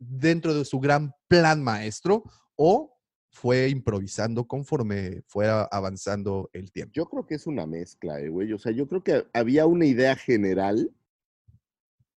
[0.00, 2.24] dentro de su gran plan maestro
[2.56, 2.93] o
[3.34, 6.92] fue improvisando conforme fuera avanzando el tiempo.
[6.94, 8.52] Yo creo que es una mezcla, eh, güey.
[8.52, 10.92] O sea, yo creo que había una idea general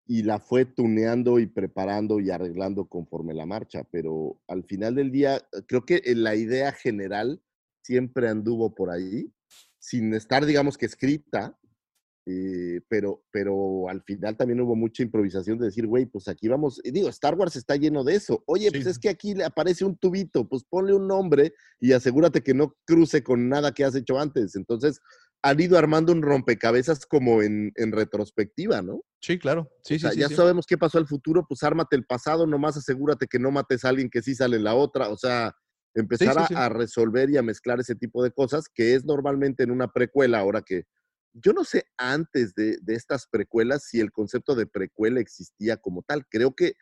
[0.07, 5.11] y la fue tuneando y preparando y arreglando conforme la marcha, pero al final del
[5.11, 7.41] día, eh, creo que eh, la idea general
[7.83, 9.33] siempre anduvo por ahí,
[9.79, 11.59] sin estar, digamos que escrita,
[12.29, 16.81] eh, pero, pero al final también hubo mucha improvisación de decir, güey, pues aquí vamos,
[16.83, 18.43] y digo, Star Wars está lleno de eso.
[18.47, 22.43] Oye, pues es que aquí le aparece un tubito, pues ponle un nombre y asegúrate
[22.43, 24.57] que no cruce con nada que has hecho antes.
[24.57, 25.01] Entonces,
[25.43, 29.03] han ido armando un rompecabezas como en, en retrospectiva, ¿no?
[29.21, 29.71] Sí, claro.
[29.85, 30.35] Sí, O sea, sí, ya sí.
[30.35, 33.91] sabemos qué pasó al futuro, pues ármate el pasado, nomás asegúrate que no mates a
[33.91, 35.11] alguien que sí sale en la otra.
[35.11, 35.55] O sea,
[35.95, 36.37] empezar.
[36.55, 40.39] A, resolver y a mezclar ese tipo de cosas, que es normalmente en una precuela,
[40.39, 40.85] ahora que
[41.43, 46.03] yo no sé antes de, de estas precuelas si el concepto de precuela existía como
[46.03, 46.27] tal.
[46.29, 46.75] Creo que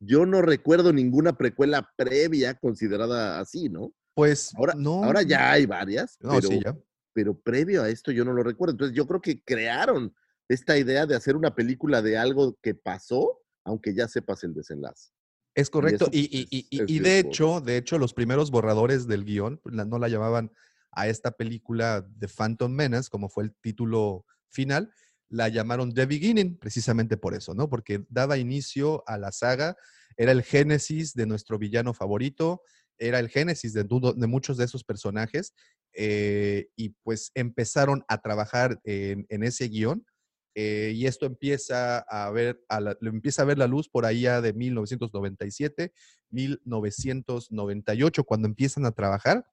[0.00, 3.92] yo no recuerdo ninguna precuela previa considerada así, ¿no?
[4.14, 5.02] Pues Ahora, no.
[5.04, 6.76] ahora ya hay varias, No, pero, sí, ya.
[7.14, 8.72] pero previo a esto yo no lo recuerdo.
[8.72, 10.14] Entonces yo creo que crearon
[10.48, 15.10] esta idea de hacer una película de algo que pasó, aunque ya sepas el desenlace.
[15.54, 16.08] Es correcto.
[16.12, 19.58] Y, y- y- es- y- es de hecho, de hecho, los primeros borradores del guion
[19.62, 20.52] pues, no la llamaban
[20.96, 24.90] a esta película de Phantom Menace, como fue el título final,
[25.28, 27.68] la llamaron The Beginning, precisamente por eso, ¿no?
[27.68, 29.76] Porque daba inicio a la saga,
[30.16, 32.62] era el génesis de nuestro villano favorito,
[32.96, 33.84] era el génesis de,
[34.26, 35.52] muchos de esos personajes,
[35.92, 40.06] eh, y pues empezaron a trabajar en, ese guion.
[40.54, 44.40] eh, y esto empieza a ver, a la, empieza a ver la luz por ya
[44.40, 45.92] de 1997,
[46.30, 49.44] 1998, cuando empiezan a trabajar.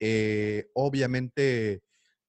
[0.00, 1.82] Eh, obviamente,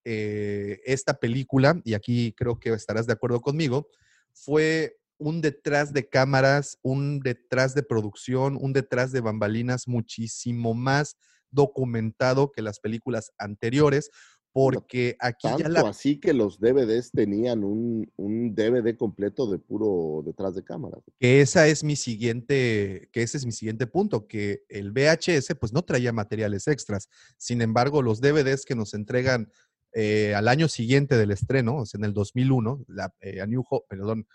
[0.06, 3.90] eh, esta película, y aquí creo que estarás de acuerdo conmigo,
[4.34, 11.18] fue un detrás de cámaras, un detrás de producción, un detrás de bambalinas muchísimo más
[11.50, 14.12] documentado que las películas anteriores,
[14.58, 15.82] porque aquí ya la...
[15.82, 20.98] así que los DVDs tenían un, un DVD completo de puro detrás de cámara.
[21.20, 25.74] Que esa es mi siguiente, que ese es mi siguiente punto, que el VHS pues
[25.74, 27.08] no traía materiales extras.
[27.38, 29.52] Sin embargo, los DVDs que nos entregan
[29.94, 33.64] eh, al año siguiente del estreno, o sea, en el 2001, la, eh, a New
[33.70, 34.26] Hope, perdón,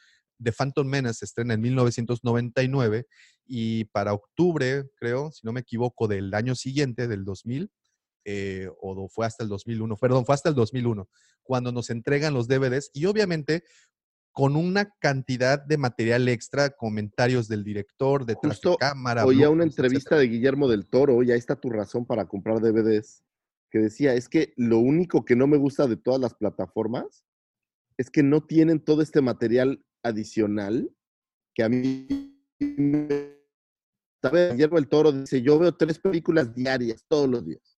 [0.40, 3.06] The Phantom Menace se estrena en 1999
[3.44, 7.72] y para octubre, creo, si no me equivoco, del año siguiente, del 2000,
[8.24, 11.08] eh, o fue hasta el 2001, perdón, fue hasta el 2001,
[11.42, 13.64] cuando nos entregan los DVDs y obviamente
[14.32, 19.26] con una cantidad de material extra, comentarios del director, detrás Justo de cámara.
[19.26, 20.20] Oía una entrevista etcétera.
[20.20, 23.22] de Guillermo del Toro, y ahí está tu razón para comprar DVDs,
[23.70, 27.24] que decía, es que lo único que no me gusta de todas las plataformas
[27.98, 30.90] es que no tienen todo este material adicional
[31.54, 32.06] que a mí.
[32.58, 33.08] Guillermo
[34.76, 37.71] del Toro dice, yo veo tres películas diarias, todos los días.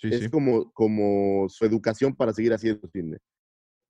[0.00, 0.30] Sí, es sí.
[0.30, 3.18] como, como su educación para seguir haciendo cine.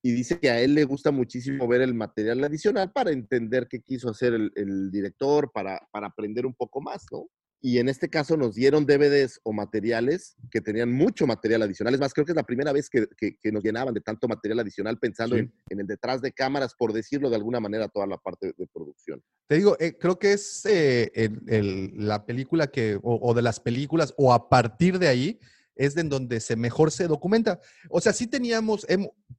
[0.02, 3.80] Y dice que a él le gusta muchísimo ver el material adicional para entender qué
[3.80, 7.26] quiso hacer el, el director, para, para aprender un poco más, ¿no?
[7.60, 11.92] Y en este caso nos dieron DVDs o materiales que tenían mucho material adicional.
[11.92, 14.28] Es más, creo que es la primera vez que, que- que nos llenaban de tanto
[14.28, 15.40] material adicional pensando Sí.
[15.40, 18.66] en, en el detrás de cámaras, por decirlo de alguna manera, toda la parte de
[18.72, 19.20] producción.
[19.48, 23.42] Te digo, eh, creo que es eh, el- el- la película que, o, o de
[23.42, 25.40] las películas, o a partir de ahí,
[25.78, 27.60] es de en donde se mejor se documenta.
[27.88, 28.86] O sea, sí teníamos,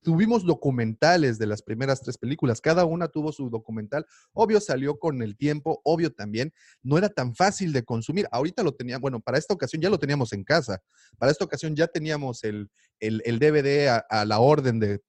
[0.01, 5.21] tuvimos documentales de las primeras tres películas, cada una tuvo su documental, obvio salió con
[5.21, 6.51] el tiempo, obvio también,
[6.81, 8.27] no era tan fácil de consumir.
[8.31, 10.81] Ahorita lo tenía, bueno, para esta ocasión ya lo teníamos en casa,
[11.17, 15.01] para esta ocasión ya teníamos el, el, el DVD a, la orden de,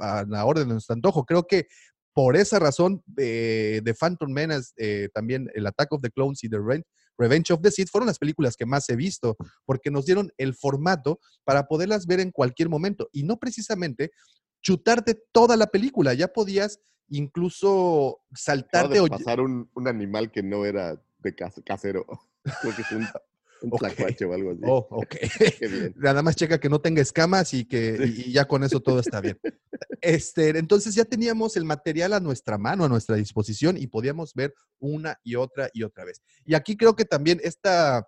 [0.00, 1.24] a la orden de nuestro antojo.
[1.26, 1.66] Creo que
[2.14, 6.48] por esa razón, eh, The Phantom Menace, eh, también el Attack of the Clones y
[6.48, 6.84] The Revenge,
[7.18, 10.54] Revenge of the Sith fueron las películas que más he visto, porque nos dieron el
[10.54, 14.10] formato para poderlas ver en cualquier momento y no precisamente
[14.62, 16.14] chutarte toda la película.
[16.14, 21.60] Ya podías incluso saltarte de o pasar un, un animal que no era de cas-
[21.64, 22.04] casero.
[22.62, 23.06] Creo que es un,
[23.62, 23.78] un Ok.
[23.80, 24.60] tlacuache o algo así.
[24.64, 25.14] Oh, ok.
[25.60, 25.94] Bien.
[25.96, 29.00] Nada más checa que no tenga escamas y que y- y ya con eso todo
[29.00, 29.38] está bien.
[30.00, 34.54] Este, entonces ya teníamos el material a nuestra mano, a nuestra disposición y podíamos ver
[34.78, 36.22] una y otra y otra vez.
[36.44, 38.06] Y aquí creo que también esta,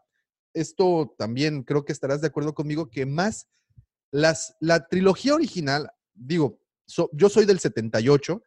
[0.54, 3.48] esto también creo que estarás de acuerdo conmigo que más
[4.10, 8.42] las, la trilogía original, digo, so- yo soy del 78,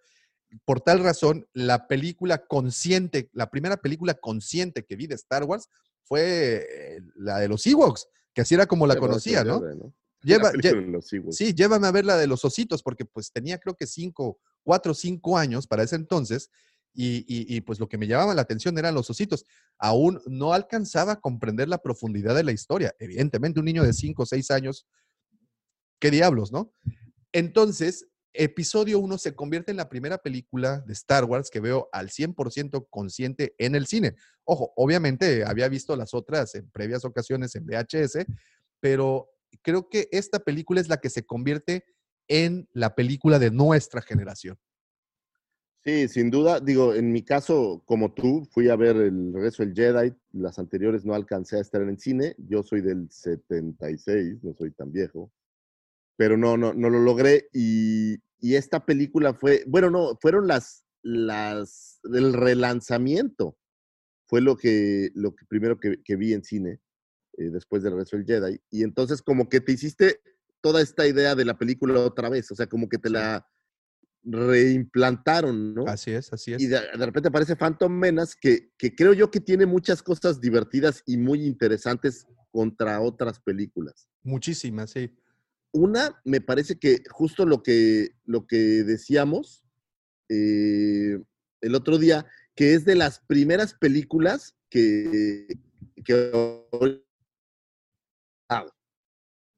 [0.65, 5.69] por tal razón, la película consciente, la primera película consciente que vi de Star Wars
[6.03, 6.65] fue
[6.98, 9.60] eh, la de los Ewoks, que así era como la conocía, ¿no?
[10.23, 10.72] Lleva, lle-
[11.32, 14.91] sí, llévame a ver la de los ositos, porque pues tenía creo que cinco, cuatro
[14.91, 16.49] o cinco años para ese entonces,
[16.94, 19.45] y, y- y, pues lo que me llamaba la atención eran los ositos.
[19.80, 22.94] Aún no alcanzaba a comprender la profundidad de la historia.
[22.99, 24.86] Evidentemente, un niño de cinco o seis años,
[25.99, 26.73] ¿qué diablos, no?
[27.32, 32.10] Entonces, episodio 1 se convierte en la primera película de Star Wars que veo al
[32.10, 34.16] 100% consciente en el cine.
[34.44, 38.26] Ojo, obviamente había visto las otras en previas ocasiones en VHS,
[38.80, 39.30] pero
[39.62, 41.84] creo que esta película es la que se convierte
[42.28, 44.58] en la película de nuestra generación.
[45.84, 46.60] Sí, sin duda.
[46.60, 50.14] Digo, en mi caso, como tú, fui a ver el regreso del Jedi.
[50.32, 52.36] Las anteriores no alcancé a estar en el cine.
[52.38, 55.32] Yo soy del 76, no soy tan viejo.
[56.22, 57.49] Pero no, no, no lo logré.
[57.52, 63.57] Y, y esta película fue, bueno, no, fueron las, las, el relanzamiento.
[64.27, 66.80] Fue lo que, lo que primero que, que vi en cine
[67.39, 68.61] eh, después del regreso del Jedi.
[68.69, 70.22] Y entonces como que te hiciste
[70.61, 72.52] toda esta idea de la película otra vez.
[72.52, 73.43] O sea, como que te la
[74.22, 75.88] reimplantaron, ¿no?
[75.88, 76.61] Así es, así es.
[76.61, 80.39] Y de, de repente aparece Phantom Menace, que, que creo yo que tiene muchas cosas
[80.39, 84.07] divertidas y muy interesantes contra otras películas.
[84.22, 85.18] Muchísimas, sí.
[85.73, 89.64] Una, me parece que justo lo que, lo que decíamos
[90.30, 91.19] eh,
[91.61, 92.26] el otro día,
[92.56, 95.48] que es de las primeras películas que...
[96.03, 96.31] que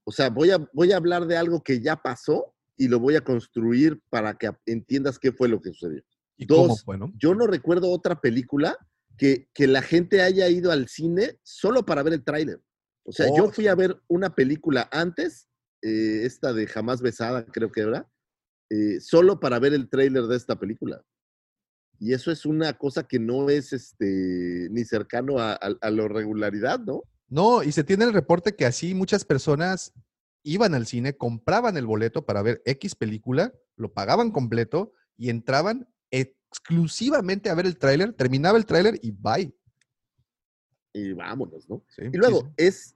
[0.05, 3.15] o sea, voy a, voy a hablar de algo que ya pasó y lo voy
[3.15, 6.03] a construir para que entiendas qué fue lo que sucedió.
[6.37, 7.13] ¿Y Dos, cómo fue, no?
[7.15, 8.77] Yo no recuerdo otra película
[9.17, 12.61] que, que la gente haya ido al cine solo para ver el tráiler.
[13.03, 13.67] O sea, Oh, yo fui sí.
[13.67, 15.47] a ver una película antes,
[15.83, 18.09] eh, esta de Jamás Besada, creo que era,
[18.69, 21.03] eh, solo para ver el tráiler de esta película.
[21.99, 26.07] Y eso es una cosa que no es este, ni cercano a, a, a la
[26.07, 27.03] regularidad, ¿no?
[27.27, 29.93] No, y se tiene el reporte que así muchas personas
[30.43, 35.87] iban al cine, compraban el boleto para ver X película, lo pagaban completo y entraban
[36.11, 39.55] exclusivamente a ver el tráiler, terminaba el tráiler y bye.
[40.93, 41.83] Y vámonos, ¿no?
[41.89, 42.47] Sí, Y sí, luego sí.
[42.57, 42.95] es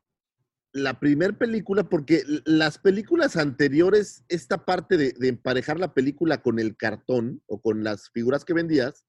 [0.78, 6.60] la primer película, porque las películas anteriores, esta parte de, de emparejar la película con
[6.60, 9.06] el cartón o con las figuras que vendías,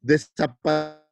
[0.00, 1.04] desapareció.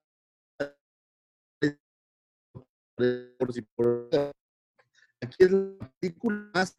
[5.22, 6.78] Aquí es la película más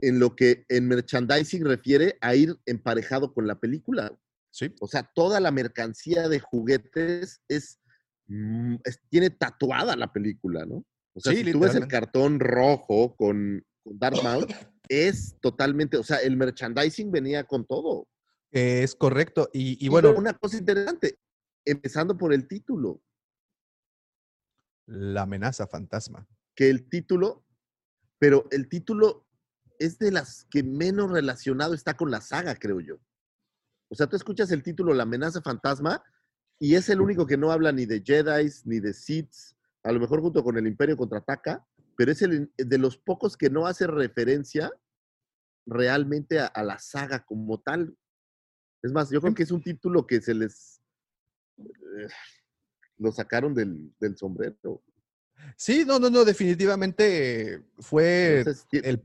[0.00, 4.16] en lo que en merchandising refiere a ir emparejado con la película.
[4.50, 4.74] Sí.
[4.80, 7.80] O sea, toda la mercancía de juguetes es,
[8.26, 10.84] mm, es- tiene tatuada la película, ¿no?
[11.14, 14.46] O sea, Sí, si tú ves el cartón rojo con, con Darth Maul,
[14.88, 18.06] es totalmente, o sea, el merchandising venía con todo.
[18.52, 19.48] Eh, es correcto.
[19.52, 21.18] Y, y Y bueno, una cosa interesante,
[21.64, 23.00] empezando por el título,
[24.86, 26.26] la amenaza fantasma.
[26.54, 27.44] que el título,
[28.18, 29.26] pero el título
[29.78, 32.96] es de las que menos relacionado está con la saga, creo yo.
[33.88, 36.02] O sea, tú escuchas el título La amenaza fantasma
[36.58, 39.32] y es el único que no habla ni de Jedi ni de Sith,
[39.84, 41.66] a lo mejor junto con el Imperio contraataca,
[41.96, 44.72] pero es el de los pocos que no hace referencia
[45.66, 47.96] realmente a, a la saga como tal.
[48.82, 50.80] Es más, yo creo que es un título que se les
[51.58, 52.08] eh,
[52.98, 54.82] lo sacaron del, del sombrero.
[55.56, 59.02] Sí, no, no, no, definitivamente fue Entonces, ti- el,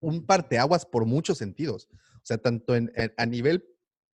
[0.00, 1.88] un parteaguas por muchos sentidos.
[1.92, 3.64] O sea, tanto en, en- a nivel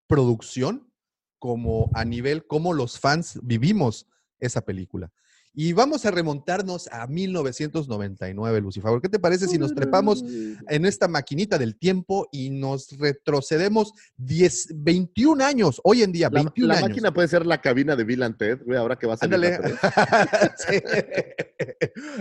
[0.07, 0.91] producción
[1.39, 4.07] como a nivel cómo los fans vivimos
[4.39, 5.11] esa película.
[5.55, 8.99] Y vamos a remontarnos a 1999, Lucifer.
[8.99, 10.23] ¿Qué te parece si nos trepamos
[10.67, 16.41] en esta maquinita del tiempo y nos retrocedemos 10, 21 años, hoy en día, La,
[16.41, 16.89] 21 la años?
[16.89, 19.59] máquina puede ser la cabina de Bill and Ted, güey, ahora que va a Ándale.
[20.57, 20.81] Sí.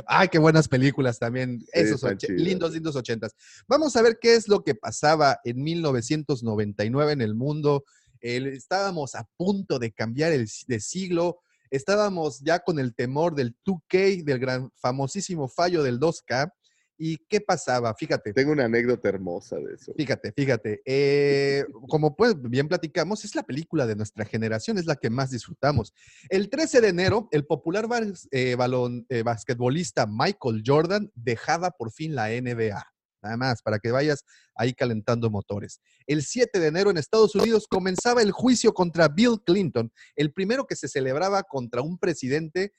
[0.06, 1.64] Ay, qué buenas películas también.
[1.72, 2.38] Esos och- chidas.
[2.40, 3.34] lindos, lindos ochentas.
[3.66, 7.84] Vamos a ver qué es lo que pasaba en 1999 en el mundo.
[8.20, 11.40] El- estábamos a punto de cambiar el de siglo.
[11.72, 16.52] Estábamos ya con el temor del 2K, del gran famosísimo fallo del 2K.
[16.98, 17.94] ¿Y qué pasaba?
[17.94, 18.32] Fíjate.
[18.34, 19.92] Tengo una anécdota hermosa de eso.
[19.96, 20.82] Fíjate, fíjate.
[20.84, 25.30] eh, como pues bien platicamos, es la película de nuestra generación, es la que más
[25.30, 25.94] disfrutamos.
[26.28, 31.90] El 13 de enero, el popular bas- eh, balón, eh, basquetbolista Michael Jordan dejaba por
[31.90, 32.84] fin la NBA.
[33.22, 34.24] Nada más, para que vayas
[34.54, 35.80] ahí calentando motores.
[36.06, 40.66] El 7 de enero en Estados Unidos comenzaba el juicio contra Bill Clinton, el primero
[40.66, 42.72] que se celebraba contra un presidente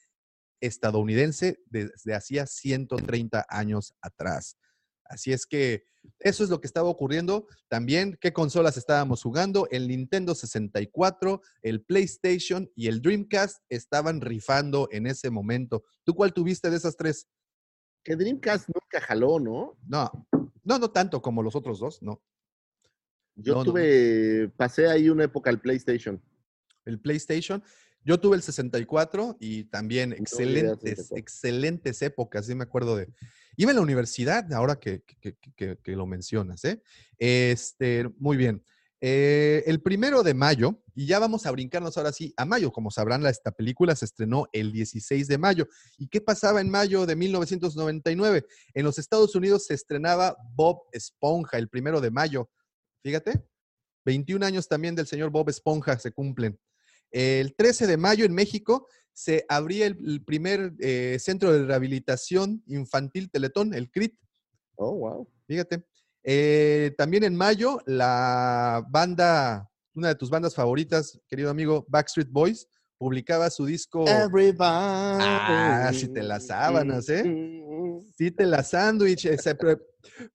[0.62, 4.58] estadounidense desde hacía 130 años atrás.
[5.06, 5.86] Así es que
[6.20, 7.48] eso es lo que estaba ocurriendo.
[7.70, 9.68] También, ¿qué consolas estábamos jugando?
[9.72, 15.84] El Nintendo 64, el PlayStation y el Dreamcast estaban rifando en ese momento.
[16.04, 17.28] ¿Tú cuál tuviste de esas tres?
[18.04, 19.78] Que Dreamcast nunca jaló, ¿no?
[19.88, 20.28] No,
[20.64, 22.22] no, no tanto como los otros dos, no.
[23.36, 26.22] Yo No, no, tuve, pasé ahí una época al PlayStation.
[26.86, 27.64] El PlayStation.
[28.06, 31.18] Yo tuve el 64 y también excelentes, 64.
[31.18, 33.10] excelentes épocas, sí me acuerdo de...
[33.56, 36.82] Iba en la universidad, ahora que- que- que- que lo mencionas, ¿eh?
[37.18, 38.62] Este, muy bien.
[39.06, 42.90] Eh, el primero de mayo, y ya vamos a brincarnos ahora sí a mayo, como
[42.90, 45.68] sabrán, la- esta película se estrenó el 16 de mayo.
[45.98, 48.46] ¿Y qué pasaba en mayo de 1999?
[48.74, 52.50] En los Estados Unidos se estrenaba Bob Esponja el primero de mayo.
[53.04, 53.44] Fíjate,
[54.06, 56.58] 21 años también del señor Bob Esponja se cumplen.
[57.12, 62.64] El 13 de mayo en México se abría el, el primer eh, centro de rehabilitación
[62.68, 64.18] infantil Teletón, el CRIT.
[64.76, 65.30] Oh, wow.
[65.46, 65.84] Fíjate.
[66.24, 72.68] Eh, también en mayo, la banda, una de tus bandas favoritas, querido amigo, Backstreet Boys,
[72.98, 74.06] publicaba su disco.
[75.20, 77.24] Ah, sí te las sábanas, ¿eh?
[78.18, 79.26] Sí, te la sándwich.
[79.26, 79.38] eh,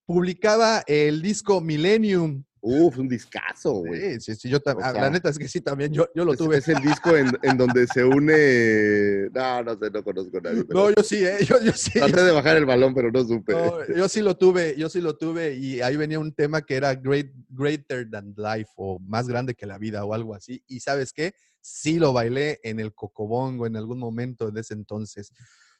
[0.05, 2.45] publicaba el disco Millennium.
[2.61, 4.15] Uf, un discazo, güey.
[4.15, 6.09] Sí, sí, sí, yo tam- O ah, sea, la neta es que sí, también yo,
[6.15, 6.57] yo lo Es, tuve.
[6.59, 9.31] es el disco en, en donde se une.
[9.33, 10.65] No, no sé, no conozco a nadie.
[10.65, 11.39] pero No, yo sí, ¿eh?
[11.45, 11.93] yo, yo sí.
[11.93, 13.53] Traté de bajar el balón, pero no supe.
[13.53, 16.75] No, yo sí lo tuve, yo sí lo tuve y ahí venía un tema que
[16.75, 20.63] era great, greater than life o más grande que la vida o algo así.
[20.67, 25.33] Y sabes qué, sí lo bailé en el Cocobongo en algún momento de ese entonces.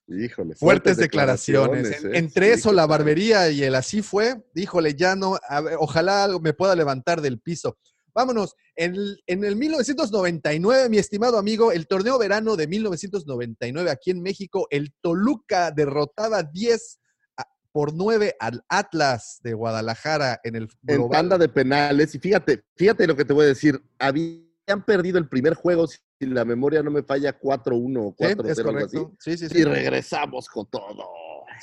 [0.09, 0.55] Híjole.
[0.55, 2.03] Fuertes declaraciones.
[2.03, 2.19] En- ¿eh?
[2.19, 6.25] entre Sí, eso, la barbería y el así fue, híjole, ya no, a ver, ojalá
[6.25, 7.77] algo me pueda levantar del piso.
[8.15, 14.11] Vámonos, en el, en el 1999, mi estimado amigo, el torneo verano de 1999 aquí
[14.11, 16.99] en México, el Toluca derrotaba 10
[17.37, 22.15] a- por 9 al Atlas de Guadalajara en el En tanda de penales.
[22.15, 23.81] Y fíjate, fíjate lo que te voy a decir.
[23.99, 25.87] Habían perdido el primer juego,
[26.19, 28.97] si la memoria no me falla, 4-1 o Sí, 4-0, es algo así.
[28.97, 29.17] correcto.
[29.21, 29.59] Sí, sí, sí.
[29.59, 31.05] Y regresamos con todo.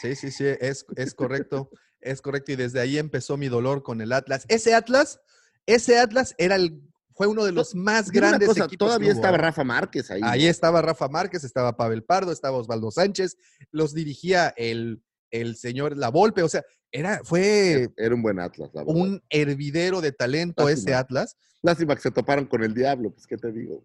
[0.02, 1.70] Sí, sí, sí, es, es correcto,
[2.02, 2.52] es correcto.
[2.52, 4.46] Y desde ahí empezó mi dolor con el Atlas.
[4.50, 5.20] Ese Atlas,
[5.66, 6.82] ese Atlas era el,
[7.14, 8.88] fue uno de los más grandes cosa, equipos.
[8.88, 9.42] Todavía que estaba ¿eh?
[9.42, 10.22] Rafa Márquez ahí.
[10.24, 13.38] Ahí estaba Rafa Márquez, estaba Pavel Pardo, estaba Osvaldo Sánchez,
[13.72, 15.02] los dirigía el,
[15.32, 18.96] el señor La Volpe, o sea, era, fue Era un buen Atlas, la verdad.
[19.02, 20.94] un hervidero de talento ese.
[20.94, 21.38] Atlas.
[21.62, 23.84] Lástima que se toparon con el diablo, pues, ¿qué te digo?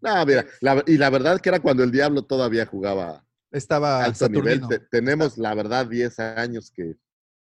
[0.00, 4.28] No, mira, la- y la verdad que era cuando el diablo todavía jugaba Estaba alto
[4.28, 4.66] nivel.
[4.68, 6.94] Te- tenemos, la verdad, 10 años que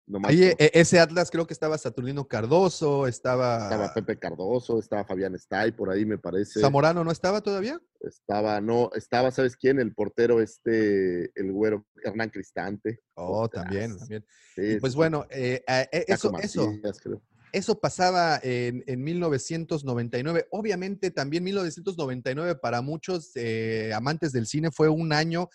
[0.08, 0.46] nomás Ahí, no.
[0.58, 5.72] e- ese Atlas creo que estaba Saturnino Cardoso, estaba, estaba Pepe Cardoso, estaba Fabián Stay
[5.72, 6.60] por ahí, me parece.
[6.62, 7.80] Zamorano, ¿no estaba todavía?
[8.02, 9.80] Estaba, no, estaba, ¿sabes quién?
[9.80, 13.02] El portero este, el güero, Hernán Cristante.
[13.14, 14.26] Oh, también, también.
[14.56, 14.98] Sí, Y sí, pues sí.
[14.98, 16.72] bueno, eh, eh, eso, eso,
[17.04, 17.22] creo.
[17.54, 20.48] Eso pasaba en, en 1999.
[20.52, 25.50] Obviamente también 1999 para muchos eh, amantes del cine fue un año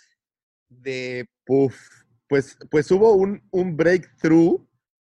[0.68, 1.28] de...
[1.44, 1.76] Puf,
[2.28, 4.66] pues, pues hubo un, un breakthrough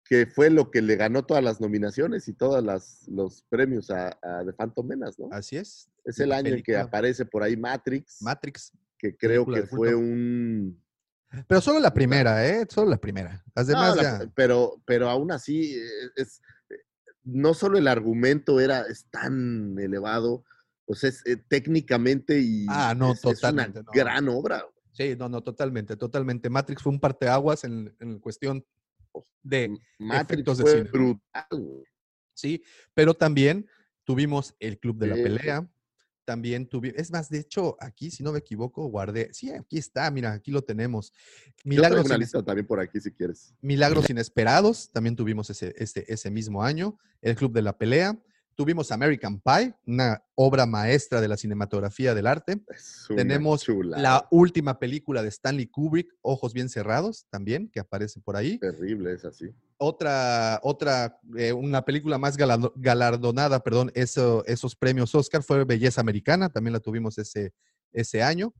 [0.05, 2.63] que fue lo que le ganó todas las nominaciones y todos
[3.07, 5.29] los premios a, a The Phantom Menace, ¿no?
[5.31, 5.87] Así es.
[6.03, 8.71] Es el año en que aparece por ahí Matrix, Matrix.
[8.97, 10.81] que creo que fue un...
[11.47, 12.65] Pero solo la primera, ¿eh?
[12.67, 13.43] Solo la primera.
[13.53, 14.31] Las No, demás la- ya...
[14.33, 15.81] pero, pero aún así, eh,
[16.15, 16.41] es,
[17.31, 20.43] no solo el argumento era, es tan elevado,
[20.85, 23.91] pues es eh, técnicamente y Ah, no, es, es totalmente, una no.
[23.93, 24.65] gran obra.
[24.91, 26.49] Sí, no, no, totalmente, totalmente.
[26.49, 28.65] Matrix fue un parteaguas en, en cuestión
[29.43, 29.77] de...
[29.97, 31.13] Matrix efectos de fue cine.
[32.33, 33.67] Sí, pero también
[34.03, 35.23] tuvimos el Club de la Sí.
[35.23, 35.69] Pelea.
[36.29, 39.33] También tuvimos, es más, de hecho, aquí, si no me equivoco, guardé.
[39.33, 41.11] Sí, aquí está, mira, aquí lo tenemos.
[41.11, 43.51] Yo Milagros, una ines- lista también por aquí si quieres.
[43.61, 46.99] Milagros Inesperados, también tuvimos ese, ese, ese mismo año.
[47.23, 48.15] El Club de la Pelea.
[48.59, 52.61] Tuvimos American Pie, una obra maestra de la cinematografía del arte.
[53.15, 53.65] Tenemos.
[54.01, 58.57] La última película de Stanley Kubrick, Ojos Bien Cerrados, también, que aparece por ahí.
[58.59, 59.45] Terrible, es así.
[59.77, 66.01] otra, otra, eh, una película más galado- galardonada, perdón, eso, esos premios Oscar fue Belleza
[66.01, 67.53] Americana, también la tuvimos ese,
[67.93, 68.53] ese año.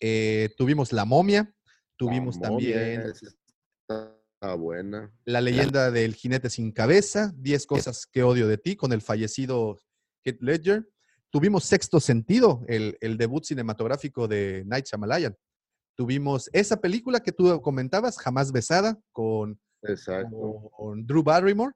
[0.00, 1.50] Eh, tuvimos La Momia,
[1.96, 4.15] tuvimos La momia, también
[4.46, 5.12] Está buena.
[5.24, 9.76] La leyenda del jinete sin cabeza, 10 cosas que odio de ti, con el fallecido
[10.24, 10.88] Heath Ledger.
[11.30, 15.36] Tuvimos Sexto Sentido, el, el debut cinematográfico de Night Shyamalan.
[15.96, 20.70] Tuvimos esa película que tú comentabas, Jamás Besada, con Exacto.
[20.76, 21.72] con Drew Barrymore.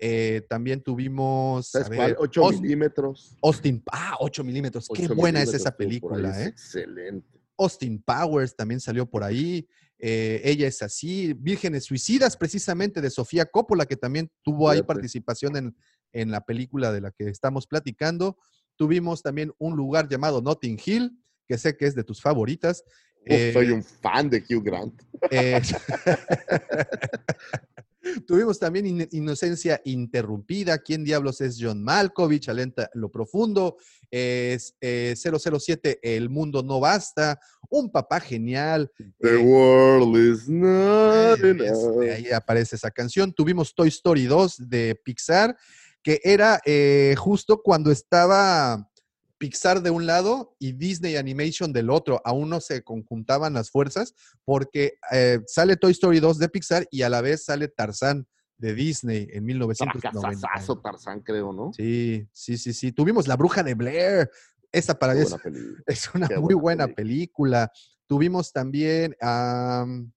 [0.00, 2.08] Eh, también tuvimos a ¿Sabes cuál?
[2.10, 3.36] ver, 8 Aust- milímetros.
[3.42, 4.88] Austin, ah, 8 milímetros.
[4.92, 6.48] Qué 8 buena es esa ahí, película, ¿eh?
[6.48, 7.38] Excelente.
[7.56, 9.68] Austin Powers también salió por ahí.
[9.98, 11.32] Eh, ella es así.
[11.34, 15.76] Vírgenes Suicidas, precisamente de Sofía Coppola, que también tuvo ahí participación en,
[16.12, 18.38] en la película de la que estamos platicando.
[18.76, 22.84] Tuvimos también un lugar llamado Notting Hill, que sé que es de tus favoritas.
[23.28, 25.02] Uf, soy Eh, un fan de Hugh Grant.
[25.30, 25.60] eh,
[28.26, 30.78] Tuvimos también In- Inocencia Interrumpida.
[30.78, 32.48] ¿Quién diablos es John Malkovich?
[32.48, 33.76] Alenta lo profundo.
[34.10, 37.38] Es, eh, 007, El mundo no basta.
[37.70, 38.90] Un papá genial.
[39.20, 43.32] The eh, world is not este, ahí aparece esa canción.
[43.32, 45.56] Tuvimos Toy Story 2 de Pixar,
[46.02, 48.88] que era eh, justo cuando estaba
[49.38, 52.20] Pixar de un lado y Disney Animation del otro.
[52.24, 57.02] Aún no se conjuntaban las fuerzas porque eh, sale Toy Story 2 de Pixar y
[57.02, 58.26] a la vez sale Tarzán
[58.58, 60.40] de Disney en 1990.
[60.40, 61.72] Fracasazo Tarzán, creo, ¿no?
[61.72, 62.92] Sí, sí, sí, sí.
[62.92, 64.30] Tuvimos La Bruja de Blair.
[64.70, 65.20] Esa para Qué
[65.86, 67.72] es, una Qué muy buena buena película.
[68.06, 70.12] Tuvimos también, am,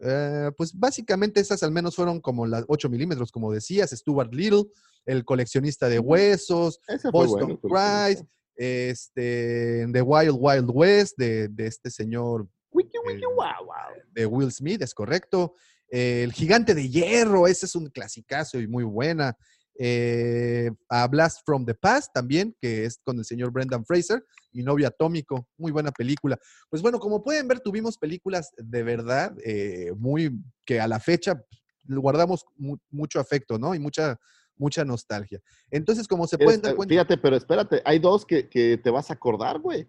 [0.00, 4.64] eh, pues básicamente esas al menos fueron como las 8 milímetros, como decías, Stuart Little,
[5.06, 6.80] el coleccionista de huesos,
[7.10, 7.58] Boston bueno.
[7.60, 8.26] coleccionista.
[8.56, 13.92] Este, The Wild Wild West de, de este señor Wiki, wiki, eh, guau, guau.
[14.12, 15.54] de Will Smith, es correcto.
[15.90, 19.36] Eh, el Gigante de Hierro, ese es un clasicazo y muy buena.
[19.78, 24.62] Eh, a Blast from the Past también, que es con el señor Brendan Fraser, y
[24.62, 26.38] Novio Atómico, muy buena película.
[26.70, 30.30] Pues bueno, como pueden ver, tuvimos películas de verdad eh, muy,
[30.66, 31.42] que a la fecha
[31.88, 33.74] le guardamos mu- mucho afecto, ¿no?
[33.74, 34.18] Y mucha,
[34.56, 35.40] mucha nostalgia.
[35.70, 36.92] Entonces, como se pueden dar eh, cuenta...
[36.92, 39.88] Fíjate, pero espérate, hay dos que, que te vas a acordar, güey.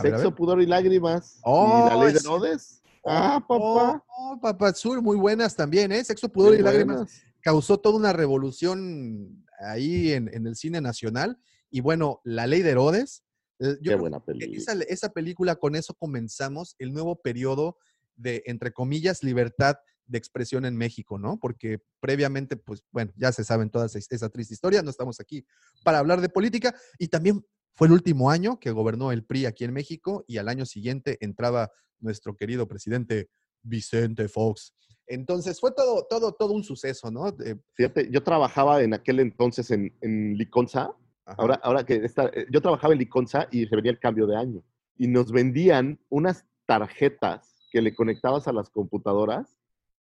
[0.00, 0.34] Sexo, ver.
[0.34, 1.38] pudor y lágrimas.
[1.44, 2.26] Oh, y la ley de sí.
[2.26, 2.82] Herodes.
[3.04, 3.56] Ah, papá.
[3.58, 4.02] Oh,
[4.34, 6.04] oh, papá Sur, muy buenas también, ¿eh?
[6.04, 6.96] Sexo, Pudor y Lágrimas.
[6.96, 7.22] buenas.
[7.40, 11.38] causó toda una revolución ahí en, en el cine nacional.
[11.70, 13.24] Y bueno, La Ley de Herodes.
[13.58, 14.56] eh, yo Qué buena película.
[14.56, 17.76] esa, esa película, con eso comenzamos el nuevo periodo
[18.16, 19.76] de, entre comillas, libertad
[20.06, 21.38] de expresión en México, ¿no?
[21.38, 25.44] Porque previamente, pues bueno, ya se saben toda esa, triste historia, no estamos aquí
[25.84, 26.74] para hablar de política.
[26.98, 30.48] Y también fue el último año que gobernó el PRI aquí en México y al
[30.48, 31.70] año siguiente entraba
[32.00, 33.30] nuestro querido presidente
[33.62, 34.74] Vicente Fox.
[35.06, 37.34] Entonces fue todo, todo, todo un suceso, ¿no?
[37.74, 40.90] Fíjate, yo trabajaba en aquel entonces en, en Liconza.
[41.24, 44.36] Ahora, ahora que está, eh, yo trabajaba en Liconza y se venía el cambio de
[44.36, 44.62] año.
[44.96, 49.61] Y nos vendían unas tarjetas que le conectabas a las computadoras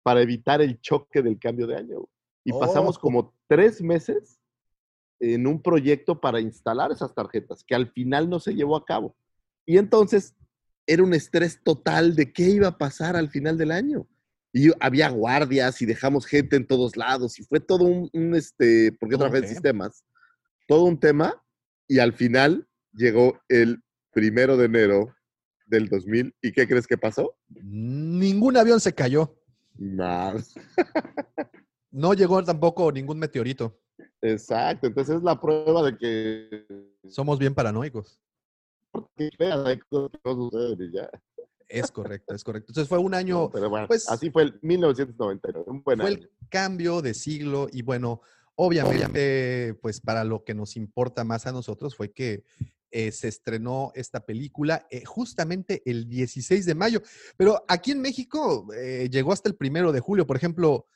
[0.06, 2.08] para evitar el choque del cambio de año.
[2.44, 3.00] Y pasamos Oh.
[3.00, 4.38] como tres meses
[5.18, 9.16] en un proyecto para instalar esas tarjetas, que al final no se llevó a cabo.
[9.66, 10.36] Y entonces
[10.86, 14.06] era un estrés total de qué iba a pasar al final del año.
[14.52, 18.92] Y había guardias y dejamos gente en todos lados y fue todo un, un, este,
[19.00, 19.48] porque en tema.
[19.48, 20.04] sistemas,
[20.68, 21.34] todo un tema
[21.88, 25.16] y al final llegó el primero de enero
[25.66, 27.36] del 2000 y ¿qué crees que pasó?
[27.48, 29.36] Ningún avión se cayó.
[31.90, 33.78] No llegó tampoco ningún meteorito.
[34.20, 36.66] Exacto, entonces es la prueba de que
[37.08, 38.20] Somos bien paranoicos.
[38.90, 41.10] porque veas, hay cosas que no suceden y ya.
[41.68, 42.70] Es correcto, es correcto.
[42.70, 46.18] Entonces fue un año, Pero bueno, pues- así fue el 1999, un buen fue año.
[46.18, 48.20] el cambio de siglo y bueno,
[48.54, 52.44] obviamente, pues para lo que nos importa más a nosotros fue que
[52.90, 57.02] eh, se estrenó esta película eh, justamente el 16 de mayo,
[57.36, 60.86] pero aquí en México eh, llegó hasta el primero de julio, por ejemplo.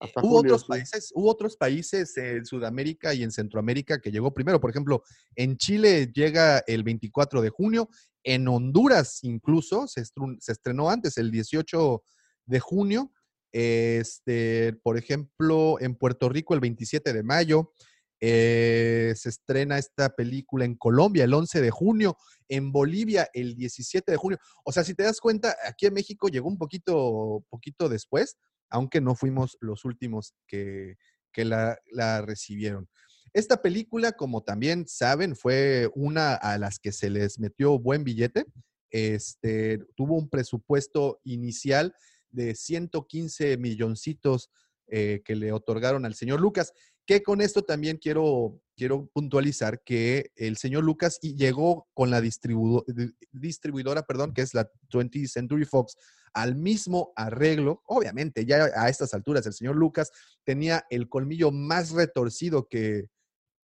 [0.00, 0.68] eh, Hasta hubo julio, otros sí.
[0.68, 4.60] países, hubo otros países en Sudamérica y en Centroamérica que llegó primero.
[4.60, 5.02] Por ejemplo,
[5.36, 7.88] en Chile llega el 24 de junio,
[8.24, 12.02] en Honduras incluso se, se estrenó antes, el 18
[12.46, 13.12] de junio.
[13.52, 17.72] Este, por ejemplo, en Puerto Rico el 27 de mayo.
[18.20, 22.16] Eh, se estrena esta película en Colombia el 11 de junio,
[22.48, 24.38] en Bolivia el 17 de junio.
[24.64, 28.36] O sea, si te das cuenta, aquí en México llegó un poquito, poquito después,
[28.68, 30.96] aunque no fuimos los últimos que,
[31.32, 32.88] que la, la recibieron.
[33.32, 38.44] Esta película, como también saben, fue una a las que se les metió buen billete.
[38.90, 41.94] Este, tuvo un presupuesto inicial
[42.30, 44.50] de 115 milloncitos
[44.88, 46.72] eh, que le otorgaron al señor Lucas,
[47.10, 52.84] que con esto también quiero, quiero puntualizar que el señor Lucas llegó con la distribu-
[52.86, 55.96] di- distribuidora, perdón, que es la 20th Century Fox,
[56.32, 57.82] al mismo arreglo.
[57.86, 60.12] Obviamente, ya a estas alturas el señor Lucas
[60.44, 63.08] tenía el colmillo más retorcido que,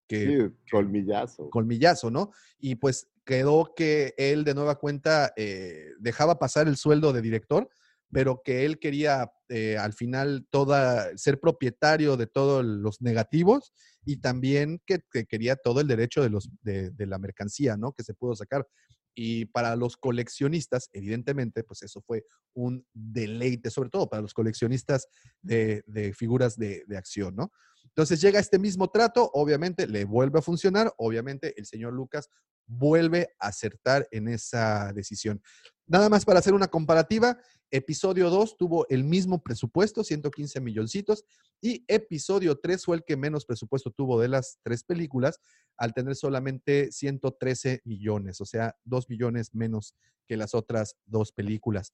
[0.08, 1.48] que Sí, colmillazo.
[1.50, 2.32] colmillazo, ¿no?
[2.58, 7.68] Y pues quedó que él de nueva cuenta eh, dejaba pasar el sueldo de director,
[8.12, 13.72] pero que él quería eh, al final toda, ser propietario de todos los negativos
[14.04, 17.92] y también que, que quería todo el derecho de, los, de, la mercancía, ¿no?
[17.92, 18.66] Que se pudo sacar.
[19.14, 22.24] Y para los coleccionistas, evidentemente, pues eso fue
[22.54, 25.08] un deleite, sobre todo para los coleccionistas
[25.40, 27.50] de, de figuras de, de acción, ¿no?
[27.84, 32.28] Entonces llega este mismo trato, obviamente le vuelve a funcionar, obviamente el señor Lucas
[32.66, 35.40] vuelve a acertar en esa decisión.
[35.88, 37.38] Nada más para hacer una comparativa,
[37.70, 41.24] episodio 2 tuvo el mismo presupuesto, 115 milloncitos,
[41.60, 45.38] y episodio 3 fue el que menos presupuesto tuvo de las tres películas,
[45.76, 49.94] al tener solamente 113 millones, o sea, 2 millones menos
[50.26, 51.92] que las otras dos películas.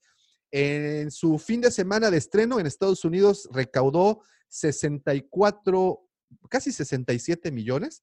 [0.50, 6.00] En su fin de semana de estreno en Estados Unidos recaudó 64,
[6.48, 8.02] casi 67 millones,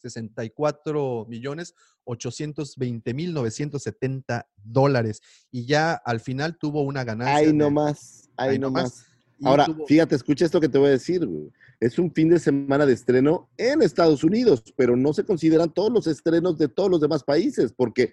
[0.00, 1.74] 64 millones
[2.04, 5.20] 820 mil 970 dólares.
[5.50, 7.36] Y ya al final tuvo una ganancia.
[7.36, 9.04] Ahí nomás, ahí nomás.
[9.38, 11.50] y Ahora, tuvo- fíjate, escucha esto que te voy a decir, güey.
[11.78, 15.90] Es un fin de semana de estreno en Estados Unidos, pero no se consideran todos
[15.90, 18.12] los estrenos de todos los demás países, porque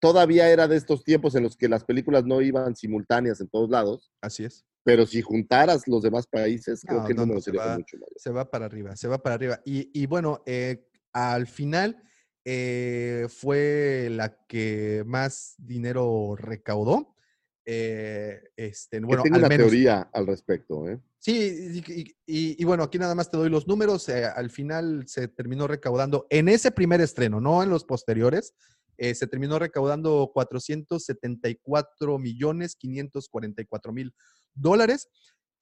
[0.00, 3.70] todavía era de estos tiempos en los que las películas no iban simultáneas en todos
[3.70, 4.64] lados, Así es.
[4.82, 7.64] pero si juntaras los demás países, creo No, que el no, no, número se sería
[7.66, 8.08] va- mucho mayor.
[8.16, 9.60] se va para arriba, se va para arriba.
[9.64, 12.02] Y, y bueno, eh, al final
[12.44, 17.14] eh, fue la que más dinero recaudó.
[17.64, 19.66] Eh, este, bueno, tengo al una menos.
[19.68, 20.98] teoría al respecto, ¿eh?
[21.18, 24.08] Sí, y, y- y- y bueno, aquí nada más te doy los números.
[24.08, 28.54] eh, al final se terminó recaudando en ese primer estreno, no en los posteriores.
[28.98, 34.14] se terminó recaudando 474 millones 544 mil
[34.54, 35.08] dólares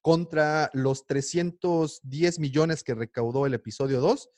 [0.01, 4.29] contra los 310 millones que recaudó el episodio 2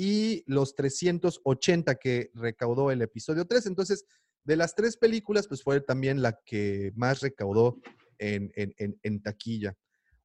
[0.00, 3.66] y los 380 que recaudó el episodio 3.
[3.66, 4.04] Entonces,
[4.44, 7.80] de las tres películas, pues fue también la que más recaudó
[8.18, 9.76] en, en- en- taquilla.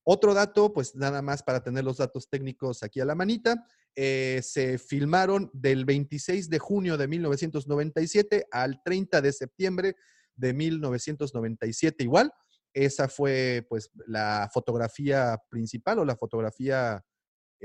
[0.04, 4.41] Otro dato, pues nada más para tener los datos técnicos aquí a la manita, eh,
[4.44, 9.95] se filmaron del 26 de junio de 1997 al 30 de septiembre
[10.36, 12.32] de 1997 igual.
[12.76, 17.04] Esa fue pues la fotografía principal o la fotografía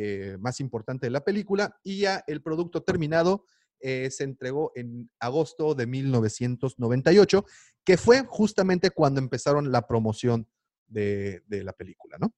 [0.01, 3.45] eh, más importante de la película y ya el producto terminado
[3.81, 7.45] eh, se entregó en agosto de 1998,
[7.83, 10.47] que fue justamente cuando empezaron la promoción
[10.87, 12.33] de, de la película, ¿no?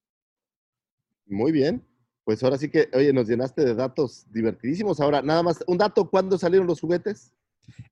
[1.26, 1.86] Muy bien.
[2.24, 4.98] Pues ahora sí que, oye, nos llenaste de datos divertidísimos.
[4.98, 7.34] Ahora, nada más, un dato, ¿cuándo salieron los juguetes?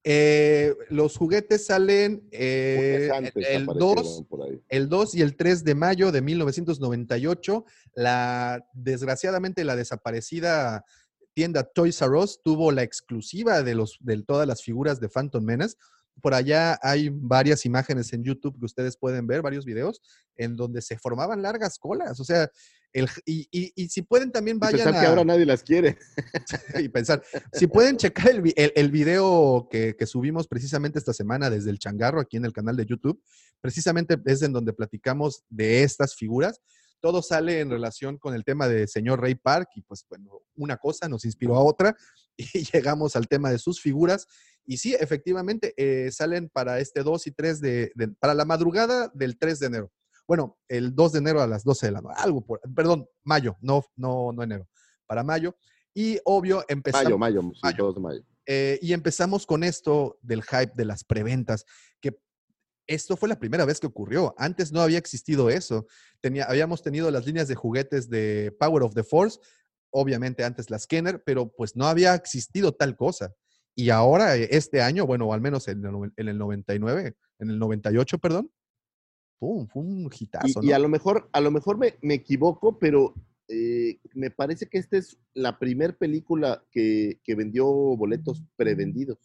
[0.05, 4.63] Eh, los juguetes salen eh, antes el, aparecieron 2, por ahí.
[4.69, 7.65] el 2 y el 3 de mayo de 1998.
[7.95, 10.85] La, desgraciadamente, la desaparecida
[11.35, 15.45] tienda Toys R Us tuvo la exclusiva de, los, de todas las figuras de Phantom
[15.45, 15.77] Menace.
[16.21, 20.01] Por allá hay varias imágenes en YouTube que ustedes pueden ver, varios videos,
[20.37, 22.19] en donde se formaban largas colas.
[22.19, 22.51] O sea,
[22.93, 25.99] el, y, y- y si pueden también Y vayan pensar que ahora nadie las quiere.
[26.81, 27.23] y pensar.
[27.53, 31.71] Si pueden checar el, vi- el, el video que, que subimos precisamente esta semana desde
[31.71, 33.23] el changarro aquí en el canal de YouTube,
[33.61, 36.61] precisamente es en donde platicamos de estas figuras.
[37.01, 40.77] Todo sale en relación con el tema de señor Ray Park y pues bueno, una
[40.79, 41.95] cosa nos inspiró a otra
[42.37, 44.27] y llegamos al tema de sus figuras.
[44.67, 49.11] Y sí, efectivamente, eh, salen para este 2 y 3 de, de- para la madrugada
[49.15, 49.93] del 3 de enero.
[50.29, 53.57] Bueno, el 2 de enero a las 12 de la noche, algo por, perdón, mayo,
[53.63, 54.69] no, no, no enero,
[55.07, 55.57] para mayo.
[55.95, 57.19] Y obvio, empezamos.
[57.19, 57.77] Mayo, mayo, sí, Mayo.
[57.79, 58.23] todos de mayo.
[58.45, 61.65] Eh, y empezamos con esto del hype de las preventas,
[62.01, 62.21] que
[62.87, 64.35] esto fue la primera vez que ocurrió.
[64.37, 65.87] Antes no había existido eso.
[66.21, 69.41] Tenía, habíamos tenido las líneas de juguetes de Power of the Force,
[69.91, 73.35] obviamente antes las Kenner, pero pues no había existido tal cosa.
[73.75, 77.59] Y ahora, eh, este año, bueno, al menos en el, en el 99, en el
[77.59, 78.51] 98, perdón,
[79.39, 79.67] ¡pum!
[79.69, 80.75] Fue un hitazo, y ¿no?
[80.75, 83.15] a lo mejor, a lo mejor me, me equivoco, pero
[83.49, 89.19] eh, me parece que esta es la primer película que, que vendió boletos prevendidos.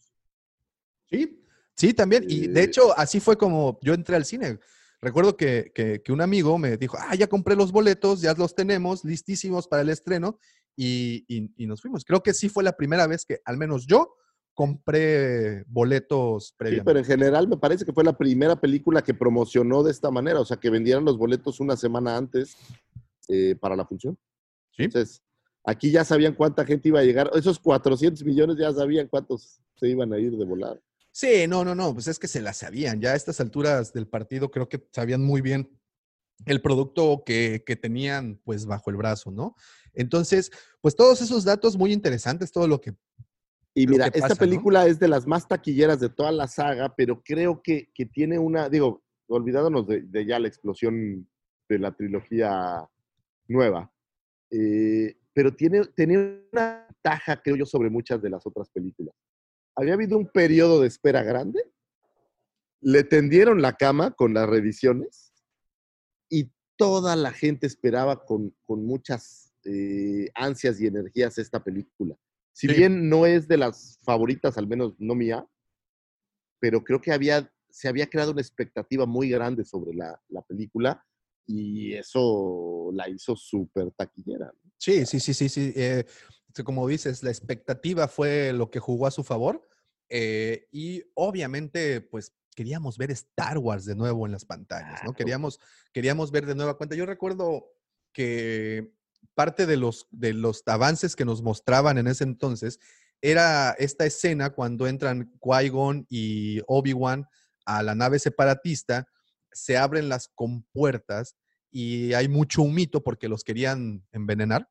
[1.09, 1.43] Sí,
[1.75, 2.25] sí, también.
[2.27, 4.59] Y de Eh, hecho, así fue como yo entré al cine.
[5.01, 8.55] Recuerdo que, que- que un amigo me dijo, ah, ya compré los boletos, ya los
[8.55, 10.39] tenemos listísimos para el estreno
[10.75, 12.05] y, y- y nos fuimos.
[12.05, 14.15] Creo que sí fue la primera vez que, al menos yo,
[14.53, 16.85] compré boletos Sí, previamente.
[16.85, 20.39] pero en general me parece que fue la primera película que promocionó de esta manera,
[20.39, 22.55] o sea, que vendieran los boletos una semana antes
[23.29, 24.17] eh, para la función.
[24.75, 24.83] Sí.
[24.83, 25.23] Entonces,
[25.65, 27.31] aquí ya sabían cuánta gente iba a llegar.
[27.33, 30.81] Esos 400 millones ya sabían cuántos se iban a ir de volar.
[31.11, 32.99] Sí, no, no, no, pues es que se la sabían.
[32.99, 35.69] Ya a estas alturas del partido creo que sabían muy bien
[36.45, 39.55] el producto que, que tenían pues bajo el brazo, ¿no?
[39.93, 40.51] Entonces,
[40.81, 42.95] pues todos esos datos muy interesantes, todo lo que
[43.75, 44.39] Y mira, esta pasa, ¿no?
[44.39, 48.37] película es de las más taquilleras de toda la saga, pero creo que, que tiene
[48.37, 51.27] una, digo, olvidándonos de, de ya la explosión
[51.67, 52.87] de la trilogía
[53.47, 53.91] nueva,
[54.51, 56.19] eh, pero tiene, tenía
[56.51, 59.15] una ventaja, creo yo, sobre muchas de las otras películas.
[59.75, 61.63] Había habido un periodo de espera grande,
[62.81, 65.33] le tendieron la cama con las revisiones
[66.29, 72.15] y toda la gente esperaba con, con muchas eh, ansias y energías esta película.
[72.53, 72.75] Si Sí.
[72.75, 75.45] bien no es de las favoritas, al menos no mía,
[76.59, 81.05] pero creo que había, se había creado una expectativa muy grande sobre la, la película
[81.45, 84.45] y eso la hizo súper taquillera.
[84.63, 84.71] ¿no?
[84.77, 85.73] Sí, sí, sí, sí, sí.
[85.75, 86.05] eh,
[86.55, 89.67] sí, como dices, la expectativa fue lo que jugó a su favor.
[90.09, 95.13] eh, y obviamente, pues queríamos ver Star Wars de nuevo en las pantallas, ¿no?
[95.13, 95.59] Queríamos,
[95.91, 96.95] queríamos ver de nueva cuenta.
[96.95, 97.73] Yo recuerdo
[98.13, 98.93] que
[99.33, 102.79] parte de los, de los avances que nos mostraban en ese entonces
[103.21, 107.25] era esta escena cuando entran Qui-Gon y Obi-Wan
[107.65, 109.07] a la nave separatista,
[109.51, 111.37] se abren las compuertas
[111.71, 114.67] y hay mucho humito porque los querían envenenar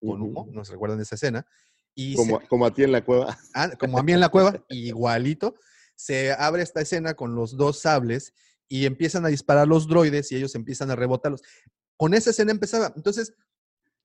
[0.00, 0.52] con humo, Ujú.
[0.52, 1.46] nos recuerdan esa escena.
[1.94, 3.36] Y se- Como, como a ti en la cueva.
[3.54, 5.54] ah, como a mí en la cueva, igualito,
[5.94, 8.32] se abre esta escena con los dos sables
[8.66, 11.42] y empiezan a disparar los droides y ellos empiezan a rebotarlos.
[11.98, 12.94] Con esa escena empezaba.
[12.96, 13.34] Entonces,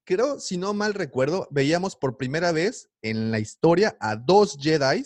[0.06, 5.04] creo, si no mal recuerdo, veíamos por primera vez en la historia a dos Jedi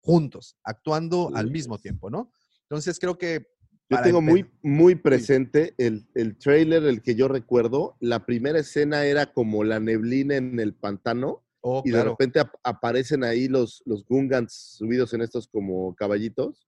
[0.00, 2.30] juntos, actuando al mismo tiempo, ¿no?
[2.62, 3.46] Entonces, creo que...
[3.90, 7.96] Yo tengo muy, muy presente el, el trailer, el que yo recuerdo.
[8.00, 12.56] La primera escena era como la neblina en el pantano Oh, y de repente ap-
[12.64, 16.66] aparecen ahí los, los Gungans subidos en estos como caballitos,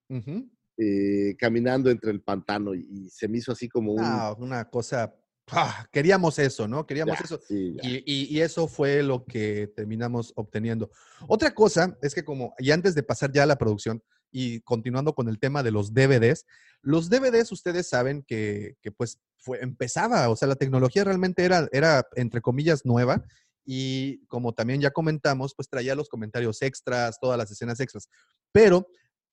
[0.76, 4.00] eh, caminando entre el pantano y, y se me hizo así como un...
[4.04, 5.12] Ah, una cosa...
[5.50, 5.86] ¡ah!
[5.92, 6.86] Queríamos eso, ¿no?
[6.86, 7.40] Queríamos ya, eso.
[7.46, 7.76] sí.
[7.82, 10.90] Y, y- y eso fue lo que terminamos obteniendo.
[11.28, 15.14] Otra cosa es que como, y antes de pasar ya a la producción y continuando
[15.14, 16.46] con el tema de los DVDs,
[16.82, 21.68] los DVDs ustedes saben que, que, pues fue, empezaba, o sea, la tecnología realmente era,
[21.72, 23.24] era, entre comillas, nueva
[23.64, 28.08] y como también ya comentamos, pues traía los comentarios extras, todas las escenas extras.
[28.52, 28.88] Pero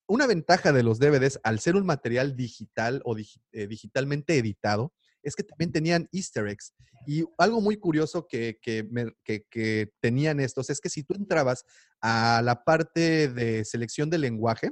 [0.08, 4.94] una ventaja de los DVDs al ser un material digital o eh, digitalmente editado
[5.24, 6.74] es que también tenían easter eggs.
[7.08, 11.66] Y algo muy curioso que, que, me- que- tenían estos es que si tú entrabas
[12.02, 14.72] a la parte de selección de lenguaje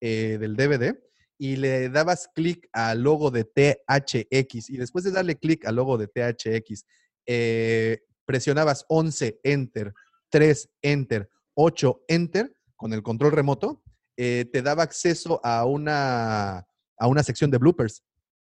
[0.00, 0.94] eh, del DVD
[1.38, 5.98] y le dabas clic al logo de THX y después de darle clic al logo
[5.98, 6.84] de THX,
[7.26, 9.92] eh, presionabas 11, enter,
[10.30, 13.82] 3, enter, 8, enter, con el control remoto,
[14.16, 16.58] eh, te daba acceso a una,
[16.98, 18.04] a una sección de bloopers.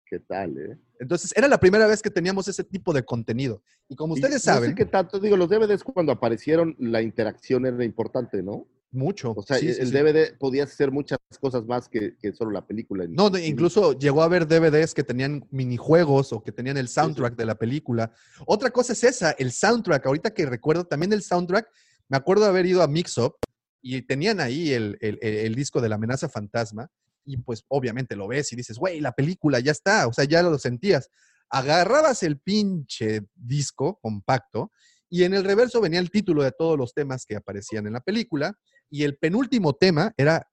[0.06, 0.78] ¿Qué tal, eh?
[1.04, 3.62] Entonces, era la primera vez que teníamos ese tipo de contenido.
[3.88, 7.00] Y como Y ustedes no sé saben, qué tanto, digo, los DVDs cuando aparecieron, la
[7.02, 8.66] interacción era importante, ¿no?
[8.90, 9.32] mucho.
[9.36, 9.90] O sea, sí, el sí, sí.
[9.90, 13.04] DVD podía hacer muchas cosas más que, que solo la película.
[13.08, 17.34] No, no, incluso llegó a haber DVDs que tenían minijuegos o que tenían el soundtrack
[17.34, 18.12] de la película.
[18.46, 20.06] Otra cosa es esa, el soundtrack.
[20.06, 21.66] Ahorita que recuerdo también el soundtrack,
[22.08, 23.34] me acuerdo de haber ido a Mix Up
[23.82, 26.88] y tenían ahí el, el- el- el disco de la amenaza fantasma
[27.24, 30.42] y pues obviamente lo ves y dices, güey, la película ya está, o sea, ya
[30.42, 31.10] lo sentías.
[31.50, 34.72] Agarrabas el pinche disco compacto
[35.08, 38.00] y en el reverso venía el título de todos los temas que aparecían en la
[38.00, 38.54] película
[38.90, 40.48] y el penúltimo tema era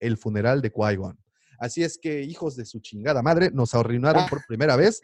[0.00, 1.16] el funeral de Qui-Gon.
[1.62, 5.00] Así es que, hijos de su chingada madre, nos arruinaron por primera vez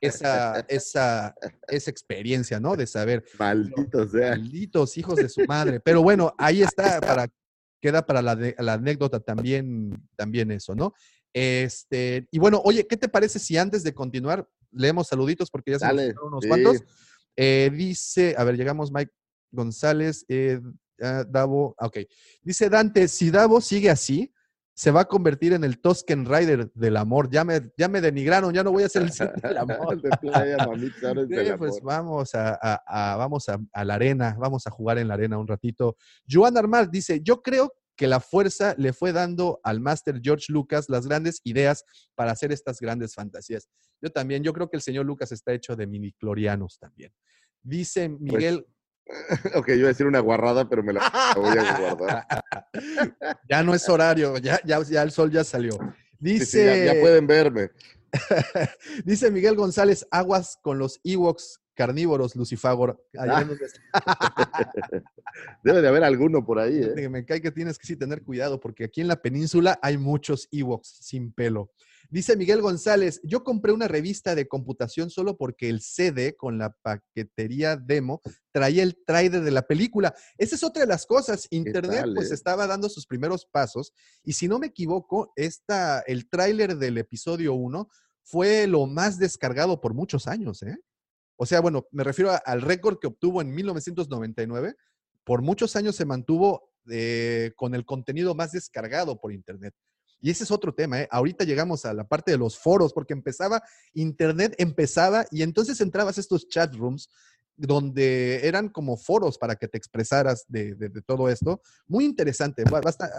[0.00, 1.34] esa, esa,
[1.68, 2.74] esa experiencia, ¿no?
[2.74, 4.30] De saber, Maldito sea.
[4.30, 5.78] malditos hijos de su madre.
[5.78, 7.28] Pero bueno, ahí está, para,
[7.80, 10.92] queda para la, de- la anécdota también, también eso, ¿no?
[11.32, 15.78] Este, y bueno, oye, ¿qué te parece si antes de continuar leemos saluditos porque ya
[15.78, 16.48] se Dale, unos sí.
[16.48, 16.82] cuantos?
[17.36, 19.12] Eh, dice, a ver, llegamos Mike
[19.50, 20.60] González, eh,
[21.00, 21.98] ah, Davo, ah, ok.
[22.42, 24.32] Dice Dante, si Davo sigue así,
[24.80, 27.28] se va a convertir en el Tusken Rider del amor.
[27.30, 30.00] Ya me, ya me denigraron, ya no voy a ser el Sith del amor.
[30.02, 31.82] de playa, mamita, ahora es Sí, del pues amor.
[31.84, 35.36] vamos a, a- a- vamos a, a la arena, vamos a jugar en la arena
[35.36, 35.98] un ratito.
[36.26, 40.88] Joan Armar dice, yo creo que la fuerza le fue dando al máster George Lucas
[40.88, 41.84] las grandes ideas
[42.14, 43.68] para hacer estas grandes fantasías.
[44.00, 47.12] Yo también, yo creo que el señor Lucas está hecho de miniclorianos también.
[47.62, 48.66] Dice Pues, Miguel,
[49.54, 52.26] Ok, yo iba a decir una guarrada, pero me la voy a guardar.
[53.48, 55.78] ya no es horario, ya, ya, ya el sol ya salió.
[56.18, 57.70] Dice, sí, ya, ya pueden verme.
[59.04, 63.02] dice Miguel González, aguas con los Ewoks carnívoros, Lucifagor.
[63.16, 63.44] Ah.
[65.64, 67.08] Debe de haber alguno por ahí, ¿eh?
[67.08, 70.48] me cae que tienes que sí tener cuidado porque aquí en la península hay muchos
[70.52, 71.70] Ewoks sin pelo.
[72.10, 76.70] Dice Miguel González, yo compré una revista de computación solo porque el CD con la
[76.82, 78.20] paquetería demo
[78.50, 80.12] traía el trailer de la película.
[80.36, 81.46] Esa es otra de las cosas.
[81.50, 82.34] Internet tal, pues eh?
[82.34, 83.92] estaba dando sus primeros pasos
[84.24, 87.88] y si no me equivoco, esta, el tráiler del episodio 1
[88.24, 90.76] fue lo más descargado por muchos años, ¿eh?
[91.36, 94.74] O sea, bueno, me refiero a- al récord que obtuvo en 1999.
[95.24, 99.74] Por muchos años se mantuvo eh, con el contenido más descargado por Internet.
[100.20, 101.08] Y ese es otro tema, ¿eh?
[101.10, 103.62] Ahorita llegamos a la parte de los foros, porque empezaba,
[103.94, 107.08] Internet empezaba y entonces entrabas a estos chat rooms
[107.56, 111.60] donde eran como foros para que te expresaras de, de- todo esto.
[111.86, 112.64] Muy interesante,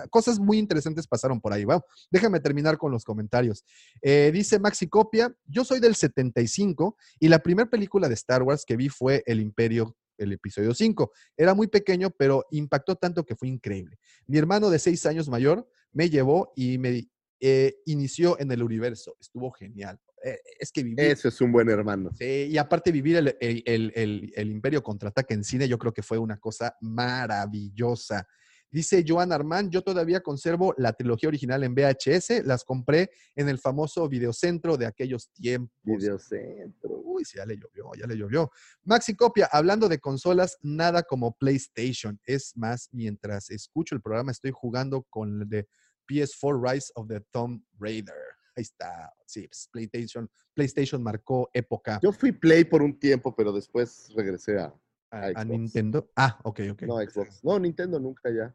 [0.09, 1.63] cosas muy interesantes pasaron por ahí.
[1.63, 3.63] Va, déjame terminar con los comentarios.
[4.01, 8.65] Eh, dice Maxi Copia, yo soy del 75 y la primera película de Star Wars
[8.65, 11.11] que vi fue El Imperio, el episodio 5.
[11.37, 13.99] Era muy pequeño, pero impactó tanto que fue increíble.
[14.25, 17.07] Mi hermano de seis años mayor me llevó y me
[17.39, 19.15] eh, inició en el universo.
[19.19, 19.99] Estuvo genial.
[20.23, 22.11] Eh, es que viví, Eso es un buen hermano.
[22.13, 25.91] Sí, y aparte vivir el, el- el- el- el Imperio Contraataque en cine, yo creo
[25.93, 28.27] que fue una cosa maravillosa.
[28.73, 33.59] Dice Joan Armand, yo todavía conservo la trilogía original en VHS, las compré en el
[33.59, 35.75] famoso videocentro de aquellos tiempos.
[35.83, 37.01] Videocentro.
[37.03, 38.49] Uy, sí, ya le llovió, ya le llovió.
[38.83, 42.17] Maxi Copia, hablando de consolas, nada como PlayStation.
[42.23, 45.67] Es más, mientras escucho el programa, estoy jugando con el de
[46.11, 48.15] PS4 Rise of the Tomb Raider.
[48.55, 49.13] Ahí está.
[49.25, 54.59] Sí, pues, PlayStation, PlayStation marcó época Yo fui Play por un tiempo, pero después regresé
[54.59, 54.73] a.
[55.11, 55.47] a, a Xbox.
[55.47, 56.11] Nintendo.
[56.15, 56.81] Ah, ok, ok.
[56.83, 57.43] No, Xbox.
[57.43, 58.53] No, Nintendo nunca ya.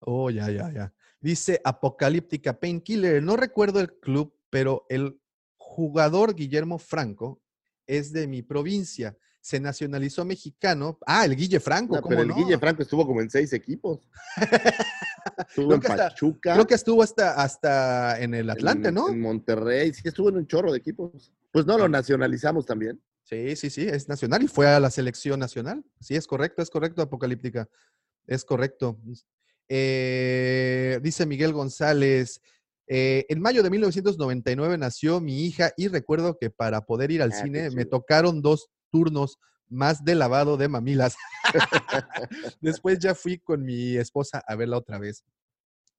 [0.00, 0.94] Oh, ya, ya, ya.
[1.20, 3.22] Dice Apocalíptica Painkiller.
[3.22, 5.20] No recuerdo el club, pero el
[5.56, 7.40] jugador Guillermo Franco
[7.86, 9.16] es de mi provincia.
[9.48, 10.98] Se nacionalizó mexicano.
[11.06, 12.34] Ah, el Guille Franco, No, ¿cómo pero el no?
[12.34, 14.06] Guille Franco estuvo como en seis equipos.
[15.48, 16.52] estuvo Creo en que hasta- Pachuca.
[16.52, 19.08] Creo que estuvo hasta, hasta en el Atlante, en- ¿no?
[19.08, 19.94] En Monterrey.
[19.94, 21.32] Sí, estuvo en un chorro de equipos.
[21.50, 23.02] Pues no, lo nacionalizamos también.
[23.22, 25.82] Sí, sí, sí, es nacional y fue a la selección nacional.
[25.98, 27.70] Sí, es correcto, es correcto, Apocalíptica.
[28.26, 28.98] Es correcto.
[29.66, 32.42] Eh, dice Miguel González,
[32.86, 37.32] eh, en mayo de 1999 nació mi hija y recuerdo que para poder ir al
[37.32, 39.38] Ah, cine me tocaron dos turnos
[39.68, 41.16] más de lavado de mamilas.
[42.60, 45.24] Después ya fui con mi esposa a verla otra vez.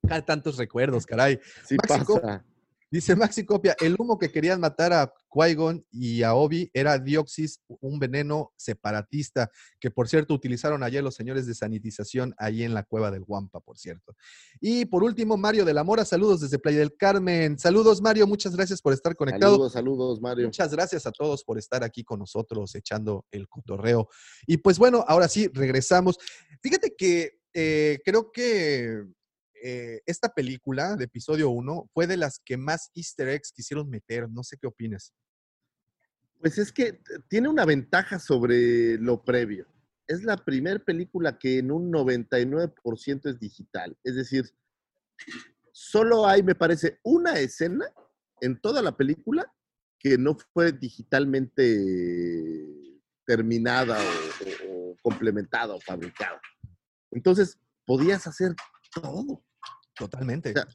[0.09, 1.39] Ah, tantos recuerdos, caray.
[1.65, 2.21] Sí Máxico.
[2.21, 2.45] pasa.
[2.91, 7.61] Dice Maxi Copia, el humo que querían matar a Qui-Gon y a Obi era Dioxis,
[7.81, 12.81] un veneno separatista, que por cierto utilizaron ayer los señores de sanitización ahí en la
[12.83, 14.15] cueva del Guampa, por cierto.
[14.59, 17.59] Y por último, Mario de la Mora, saludos desde Playa del Carmen.
[17.59, 19.53] Saludos, Mario, muchas gracias por estar conectado.
[19.53, 20.45] Saludos, saludos, Mario.
[20.47, 24.09] Muchas gracias a todos por estar aquí con nosotros echando el cotorreo.
[24.47, 26.17] Y pues bueno, ahora sí, regresamos.
[26.63, 29.03] Fíjate que eh, creo que
[29.64, 34.30] eh, esta película de episodio 1 fue de las que más easter eggs quisieron meter.
[34.30, 35.14] No sé qué opinas.
[36.40, 39.68] Pues es que tiene una ventaja sobre lo previo.
[40.07, 43.98] Es la primera película que en un 99% es digital.
[44.03, 44.49] Es decir,
[45.72, 47.86] solo hay, me parece, una escena
[48.41, 49.53] en toda la película
[49.99, 52.65] que no fue digitalmente
[53.26, 53.99] terminada
[54.68, 56.41] o, o complementada o fabricada.
[57.11, 58.56] Entonces, podías hacer
[58.94, 59.44] todo.
[59.99, 60.49] Totalmente.
[60.49, 60.67] O sea,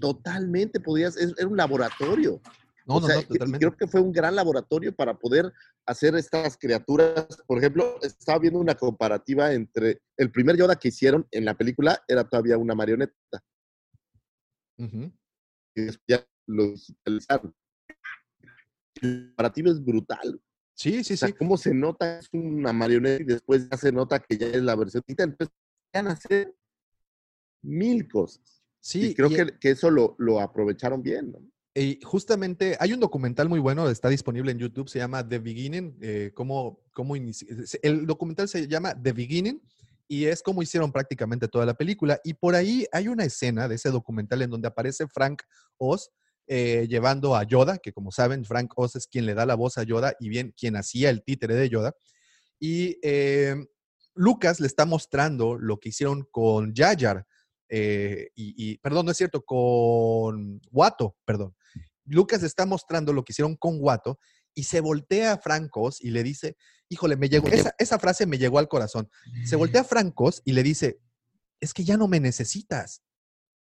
[0.00, 2.40] totalmente podías, es- era un laboratorio.
[2.84, 3.58] no, O no, sea, no, totalmente.
[3.64, 5.52] creo que fue un gran laboratorio para poder
[5.86, 7.26] hacer estas criaturas.
[7.46, 12.02] Por ejemplo, estaba viendo una comparativa entre el primer Yoda que hicieron en la película
[12.08, 13.14] era todavía una marioneta
[15.74, 17.54] y después ya lo digitalizaron.
[19.00, 20.40] El comparativo es brutal.
[20.74, 21.34] Sí, sí, O sea, sí.
[21.34, 24.74] cómo se nota es una marioneta y después ya se nota que ya es la
[24.74, 25.04] versión.
[25.06, 25.48] Entonces,
[25.94, 26.52] van a hacer
[27.62, 28.61] mil cosas.
[28.82, 31.32] Sí, y creo y- que, que eso lo, lo aprovecharon bien.
[31.32, 31.38] ¿no?
[31.74, 35.96] Y justamente hay un documental muy bueno, está disponible en YouTube, se llama The Beginning,
[36.02, 36.84] eh, cómo,
[37.82, 39.62] El documental se llama The Beginning
[40.06, 42.20] y es como hicieron prácticamente toda la película.
[42.24, 45.42] Y por ahí hay una escena de ese documental en donde aparece Frank
[45.78, 46.10] Oz
[46.46, 49.78] eh, llevando a Yoda, que como saben, Frank Oz es quien le da la voz
[49.78, 51.94] a Yoda y bien quien hacía el títere de Yoda.
[52.60, 53.56] Y eh,
[54.14, 57.26] Lucas le está mostrando lo que hicieron con Jar,
[57.74, 61.56] eh, y, perdón, no es cierto, con Watto, perdón.
[62.04, 64.18] Lucas está mostrando lo que hicieron con Watto
[64.52, 66.58] y se voltea a Francos y le dice,
[66.90, 69.08] híjole, me llegó, esa, esa frase me llegó al corazón.
[69.46, 71.00] Se voltea a Francos y le dice,
[71.60, 73.02] es que ya no me necesitas.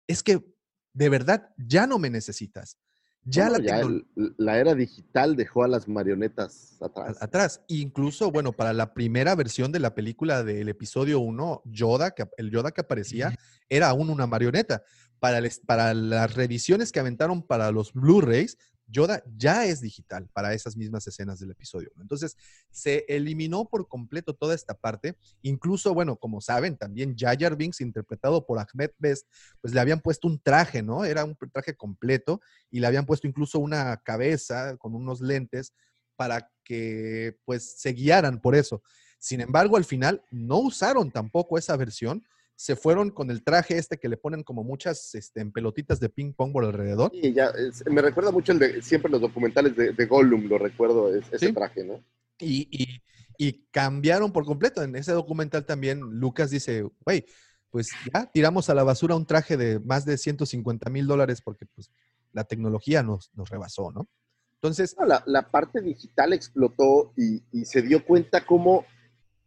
[0.07, 0.45] Es que
[0.93, 2.79] de verdad ya no me necesitas.
[3.25, 7.19] Ya Bueno, la ya tecno- el- la era digital dejó a las marionetas atrás.
[7.21, 7.61] atrás.
[7.69, 12.51] Incluso, bueno, para la primera versión de la película del episodio 1, Yoda, que, el
[12.51, 13.37] Yoda que aparecía,
[13.69, 14.83] era aún una marioneta.
[15.21, 18.57] Para, para las revisiones que aventaron para los Blu-rays,
[18.89, 21.93] Yoda ya es digital para esas mismas escenas del episodio.
[22.01, 22.37] Entonces,
[22.71, 25.17] se eliminó por completo toda esta parte.
[25.43, 29.29] Incluso, bueno, como saben, también Jar Binks, interpretado por Ahmed Best,
[29.61, 31.05] pues le habían puesto un traje, ¿no?
[31.05, 32.41] Era un traje completo
[32.71, 35.73] y le habían puesto incluso una cabeza con unos lentes
[36.17, 38.83] para que pues se guiaran por eso.
[39.19, 42.25] Sin embargo, al final no usaron tampoco esa versión,
[42.61, 46.09] se fueron con el traje este que le ponen como muchas este, en pelotitas de
[46.09, 47.13] ping pong por alrededor.
[47.13, 50.59] Sí, ya, es- me recuerda mucho el de siempre los documentales de, de Gollum, lo
[50.59, 51.53] recuerdo, es- ese Sí.
[51.53, 52.03] traje, ¿no?
[52.41, 53.01] Y, y-
[53.39, 54.83] y cambiaron por completo.
[54.83, 57.25] En ese documental también Lucas dice, güey,
[57.71, 61.65] pues ya tiramos a la basura un traje de más de 150 mil dólares porque
[61.67, 61.93] pues
[62.33, 64.09] la tecnología nos, nos rebasó, ¿no?
[64.55, 68.85] Entonces, No, la, la parte digital explotó y, y se dio cuenta cómo,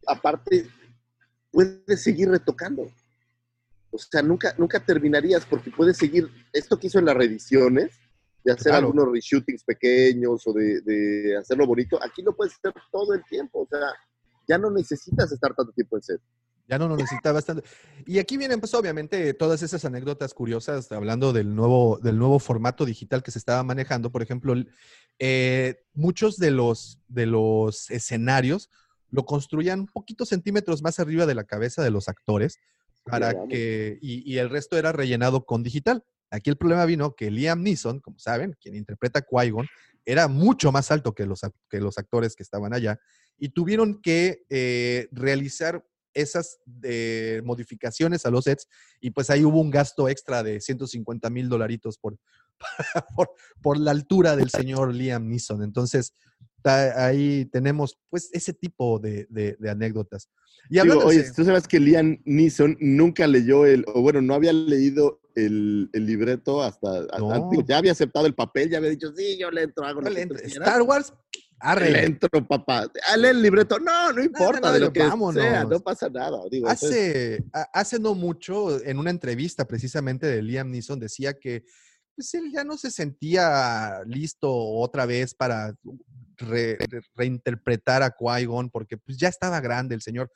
[0.07, 0.67] aparte,
[1.51, 2.89] puedes seguir retocando.
[3.91, 7.91] O sea, nunca, nunca terminarías porque puedes seguir esto que hizo en las reediciones,
[8.43, 8.88] de hacer Claro.
[8.88, 12.01] algunos reshootings pequeños o de, de hacerlo bonito.
[12.01, 13.61] Aquí lo puedes hacer todo el tiempo.
[13.61, 13.93] O sea,
[14.47, 16.22] ya no necesitas estar tanto tiempo en set.
[16.68, 17.63] Ya no lo necesitaba tanto.
[18.05, 22.85] Y aquí vienen, pues, obviamente, todas esas anécdotas curiosas, hablando del nuevo, del nuevo formato
[22.85, 24.09] digital que se estaba manejando.
[24.09, 24.55] Por ejemplo,
[25.19, 28.69] eh, muchos de los, de los escenarios
[29.09, 32.57] lo construían un poquito centímetros más arriba de la cabeza de los actores
[33.03, 36.03] para que, y, y el resto era rellenado con digital.
[36.29, 39.67] Aquí el problema vino que Liam Neeson, como saben, quien interpreta a Qui-Gon,
[40.05, 42.99] era mucho más alto que los, que los actores que estaban allá
[43.37, 48.67] y tuvieron que eh, realizar esas eh, modificaciones a los sets
[48.99, 52.17] y pues ahí hubo un gasto extra de 150 mil dolaritos por,
[53.15, 53.31] por,
[53.61, 55.63] por la altura del señor Liam Neeson.
[55.63, 56.13] Entonces,
[56.63, 60.29] ahí tenemos pues ese tipo de, de- de anécdotas.
[60.69, 64.35] Y Digo, de oye, tú sabes que Liam Neeson nunca leyó el, o bueno, no
[64.35, 67.49] había leído el, el libreto hasta, hasta- No.
[67.51, 70.21] digo, ya había aceptado el papel, ya había dicho, sí, yo le entro, hago le
[70.23, 70.51] entro- quieras".
[70.53, 72.05] Star Wars, Le arre.
[72.05, 72.91] entro, papá.
[73.11, 73.79] Ah, lee el libreto.
[73.79, 75.41] No, no importa, no, de lo que vámonos.
[75.41, 76.39] sea, no pasa nada.
[76.51, 77.43] Digo, Hace,
[77.73, 81.65] hace no mucho, en una entrevista precisamente de Liam Neeson, decía que
[82.22, 85.73] pues, él ya no se sentía listo otra vez para
[86.38, 90.31] re- re- reinterpretar a Qui-Gon porque pues, ya estaba grande el señor.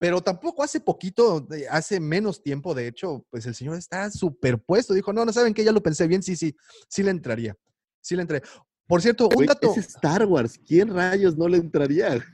[0.00, 4.94] Pero tampoco hace poquito, hace menos tiempo, de hecho, pues el señor está superpuesto.
[4.94, 6.56] Dijo, no, no saben que ya lo pensé bien, sí, sí,
[6.88, 7.54] sí le entraría.
[8.00, 8.48] Sí le entraría.
[8.88, 10.58] Por cierto, un dato, Es Star Wars.
[10.66, 12.24] ¿Quién rayos no le entraría?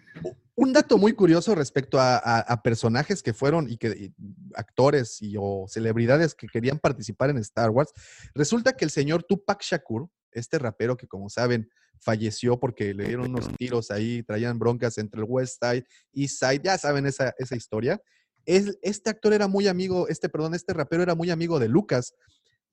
[0.57, 4.15] un dato muy curioso respecto a, a- a personajes que fueron y que y
[4.55, 7.91] actores y o celebridades que querían participar en Star Wars.
[8.37, 11.69] Resulta que el señor Tupac Shakur, este rapero que como saben
[11.99, 16.61] falleció porque le dieron unos tiros ahí, traían broncas entre el West Side y Side,
[16.63, 18.01] ya saben esa, esa historia.
[18.47, 22.13] Es, este actor era muy amigo, este, perdón, este rapero era muy amigo de Lucas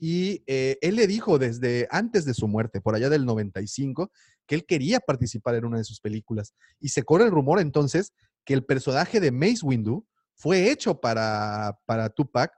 [0.03, 4.11] y eh, él le dijo desde antes de su muerte, por allá del 95,
[4.47, 6.55] que él quería participar en una de sus películas.
[6.79, 8.11] Y se corre el rumor entonces
[8.43, 10.03] que el personaje de Mace Windu
[10.33, 12.51] fue hecho para, para Tupac,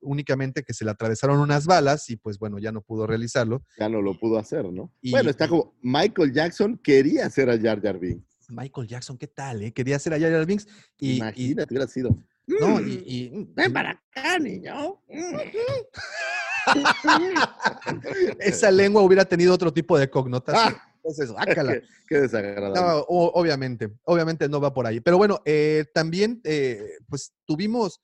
[0.00, 3.62] únicamente que se le atravesaron unas balas y pues bueno, ya no pudo realizarlo.
[3.78, 4.90] Ya no lo pudo hacer, ¿no?
[5.02, 8.24] Y- bueno, está como Michael Jackson quería hacer a Jar Jar Binks.
[8.48, 9.60] Michael Jackson, ¿qué tal?
[9.62, 9.72] eh?
[9.72, 10.66] Quería hacer a Jar Jar Binks
[10.98, 12.16] y, y- Imagínate, hubiera sido.
[12.46, 15.02] no, "Mm, y, y- Ven para acá, niño.
[18.40, 20.74] Esa lengua hubiera tenido otro tipo de connotación.
[20.76, 20.92] Ah.
[21.04, 22.80] Entonces, qué, qué desagradable.
[22.80, 25.00] No, o- obviamente, obviamente no va por ahí.
[25.00, 28.00] Pero bueno, eh, también, eh, pues tuvimos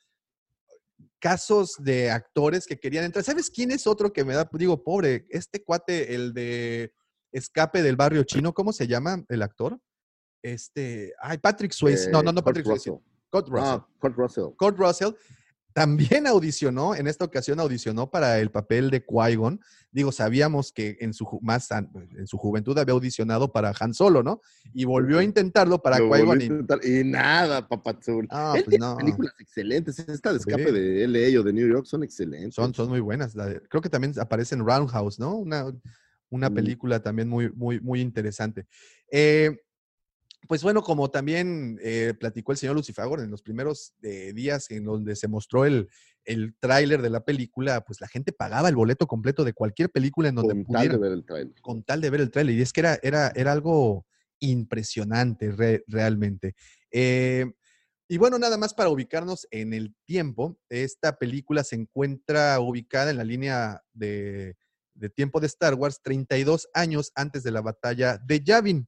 [1.19, 3.25] casos de actores que querían entrar.
[3.25, 6.93] ¿Sabes quién es otro que me da, digo, pobre, este cuate, el de
[7.33, 9.79] Escape del Barrio Chino, ¿cómo se llama el actor?
[10.43, 12.11] Este, ay, Patrick Swayze.
[12.11, 12.91] no, Eh, no, no, Kurt Patrick Swayze.
[12.91, 13.05] Russell.
[13.31, 13.65] Kurt Russell.
[13.69, 14.45] Ah, Kurt Russell.
[14.57, 15.11] Kurt Russell
[15.73, 19.61] también audicionó, en esta ocasión audicionó para el papel de Qui-Gon.
[19.91, 24.41] Digo, sabíamos que en su, más en su juventud había audicionado para Han Solo, ¿no?
[24.73, 26.41] Y volvió a intentarlo para Qui-Gon.
[26.83, 28.27] y- Y, nada, papazul.
[28.31, 28.97] Ah, Él pues tiene no.
[28.97, 29.99] películas excelentes.
[29.99, 30.73] Esta de escape Sí.
[30.73, 32.55] de LA o de New York son excelentes.
[32.55, 33.35] Son, son muy buenas.
[33.69, 35.35] Creo que también aparece en Roundhouse, ¿no?
[35.37, 35.67] Una,
[36.31, 38.67] una película también muy, muy, muy interesante.
[39.11, 39.59] Eh,
[40.49, 44.85] pues bueno, como también eh, platicó el señor Lucifagor en los primeros eh, días en
[44.85, 45.89] donde se mostró el,
[46.25, 50.29] el tráiler de la película, pues la gente pagaba el boleto completo de cualquier película
[50.29, 51.61] en donde con tal pudiera de ver el trailer.
[51.63, 52.57] con tal de ver el tráiler.
[52.57, 54.05] Y es que era, era, era algo
[54.41, 56.55] impresionante re- realmente.
[56.91, 57.47] Eh,
[58.09, 63.17] y bueno, nada más para ubicarnos en el tiempo, esta película se encuentra ubicada en
[63.17, 64.57] la línea de,
[64.95, 68.87] de tiempo de Star Wars 32 años antes de la batalla de Yavin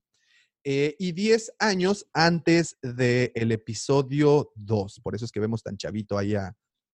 [0.64, 5.00] eh, y 10 años antes del episodio 2.
[5.00, 6.56] Por eso es que vemos tan chavito ahí a...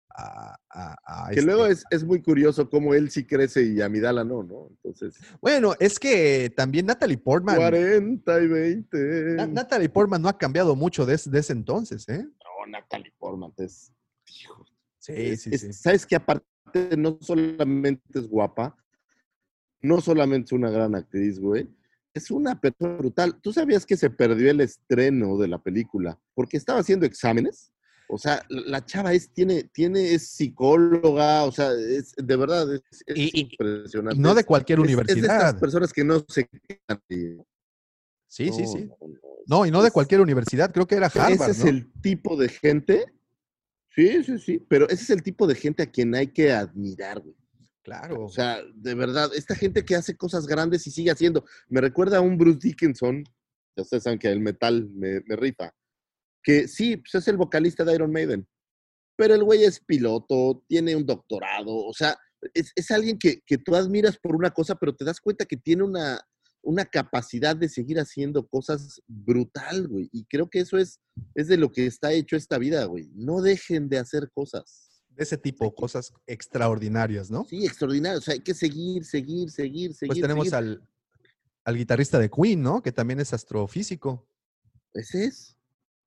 [0.10, 3.82] a- a- a Que este- luego es, es muy curioso cómo él sí crece y
[3.82, 4.70] Amidala no, ¿no?
[4.70, 7.58] Entonces, Bueno, es que también Natalie Portman...
[7.58, 8.98] 40 y 20.
[9.36, 12.24] Na- Natalie Portman no ha cambiado mucho desde ese entonces, ¿eh?
[12.24, 13.92] No, Natalie Portman es.
[14.28, 14.66] hijo,
[14.98, 15.74] Sí, es- sí, es- sí.
[15.74, 16.46] Sabes que aparte
[16.98, 18.76] no solamente es guapa,
[19.82, 21.70] no solamente es una gran actriz, güey.
[22.18, 23.40] Es una persona brutal.
[23.42, 27.72] ¿Tú sabías que se perdió el estreno de la película porque estaba haciendo exámenes?
[28.10, 32.82] O sea, la chava es, tiene, tiene, es psicóloga, o sea, es, de verdad, es,
[33.06, 34.18] es Y- y- impresionante.
[34.18, 35.60] Y no de cualquier es- Es de estas universidad.
[35.60, 37.02] personas que no se quedan.
[38.30, 38.90] Sí, sí, no, sí.
[39.48, 41.70] no, y no de cualquier universidad, creo que era Harvard, ese es ¿no?
[41.70, 43.06] el tipo de gente.
[43.96, 44.66] Sí, sí, sí.
[44.70, 47.36] Pero ese es el tipo de gente a quien hay que admirar, güey.
[47.88, 48.26] Claro.
[48.26, 51.46] O sea, de verdad, esta gente que hace cosas grandes y sigue haciendo.
[51.70, 53.24] Me recuerda a un Bruce Dickinson.
[53.78, 55.74] Ya ustedes saben que el metal me, me rifa.
[56.44, 58.46] Que sí, pues es el vocalista de Iron Maiden.
[59.16, 61.74] Pero el güey es piloto, tiene un doctorado.
[61.74, 62.18] O sea,
[62.54, 65.56] es, es alguien que, que tú admiras por una cosa, pero te das cuenta que
[65.56, 66.20] tiene una,
[66.64, 70.10] una capacidad de seguir haciendo cosas brutal, güey.
[70.12, 71.00] Y creo que eso es,
[71.36, 73.10] es de lo que está hecho esta vida, güey.
[73.16, 74.87] No dejen de hacer cosas.
[75.18, 77.46] De ese tipo, cosas extraordinarias, ¿no?
[77.50, 78.20] Sí, extraordinario.
[78.20, 80.08] O sea, hay que seguir, seguir, seguir, seguir.
[80.08, 80.56] Pues tenemos seguir.
[80.56, 80.88] al,
[81.66, 82.82] al guitarrista de Queen, ¿no?
[82.82, 84.26] Que también es astrofísico,
[84.94, 85.58] Ese es.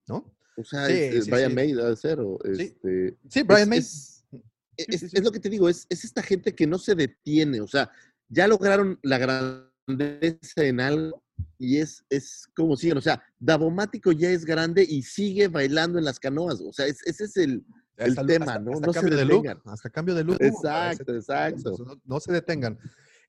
[0.09, 0.25] ¿no?
[0.57, 1.55] O sea, Sí, es- sí, Brian sí.
[1.57, 2.21] May debe ser.
[2.21, 2.63] o, Sí.
[2.63, 3.79] este, Sí, Brian es- May.
[3.79, 5.17] Es, es- sí, sí.
[5.17, 7.61] es lo que te digo, es, es esta gente que no se detiene.
[7.61, 7.91] O sea,
[8.29, 11.23] ya lograron la grandeza en algo
[11.59, 12.99] y es, es como siguen.
[12.99, 16.61] O sea, Davomático ya es grande y sigue bailando en las canoas.
[16.61, 17.65] O sea, es- ese es el.
[18.01, 18.73] El Hasta- tema, ¿no?
[18.73, 20.37] hasta No se cambio de look, hasta cambio de look.
[20.41, 21.77] Exacto, de exacto.
[21.85, 22.79] No, no se detengan.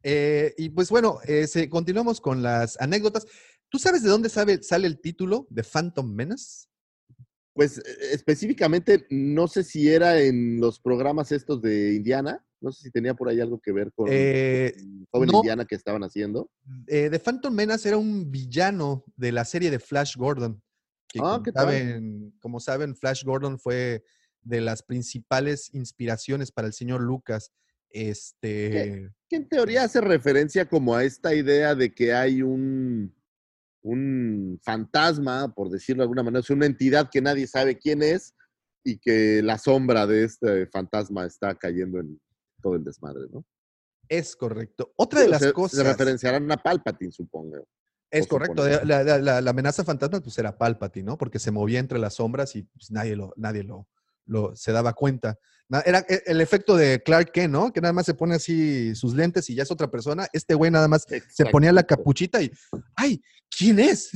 [0.04, 3.26] Eh, y pues bueno, eh, se- continuamos con las anécdotas.
[3.70, 6.68] ¿Tú sabes de dónde sabe- sale el título de Phantom Menace?
[7.54, 7.84] Pues eh,
[8.14, 12.44] específicamente, no sé si era en los programas estos de Indiana.
[12.62, 14.74] No sé si tenía por ahí algo que ver con, Eh,
[15.12, 15.38] Joven no.
[15.40, 16.50] Indiana que estaban haciendo.
[16.86, 20.62] The Phantom Menace era un villano de la serie de Flash Gordon.
[21.14, 21.66] que Ah, como, ¿qué tal?
[21.66, 24.02] saben, como saben, Flash Gordon fue
[24.44, 27.52] de las principales inspiraciones para el señor Lucas.
[27.90, 33.14] Este, que en teoría hace referencia como a esta idea de que hay un,
[33.82, 38.34] un fantasma, por decirlo de alguna manera, sea, una entidad que nadie sabe quién es,
[38.84, 42.20] y que la sombra de este fantasma está cayendo en
[42.62, 43.46] todo el desmadre, ¿no?
[44.10, 44.94] Es correcto.
[44.96, 45.78] Otra de las se, cosas.
[45.80, 47.68] Se referenciarán a Palpatine, supongo.
[48.10, 48.68] Es correcto.
[48.84, 51.18] la- la- la amenaza fantasma pues era Palpatine, ¿no?
[51.18, 53.88] Porque se movía entre las sombras y pues, nadie lo, nadie lo,
[54.32, 55.38] lo se daba cuenta.
[55.86, 57.72] Era e- el efecto de Clark Kent, ¿no?
[57.72, 60.28] Que nada más se pone así sus lentes y ya es otra persona.
[60.34, 62.52] Este güey nada más se ponía la capuchita y
[62.96, 63.22] ¡ay!
[63.56, 64.10] ¿Quién es?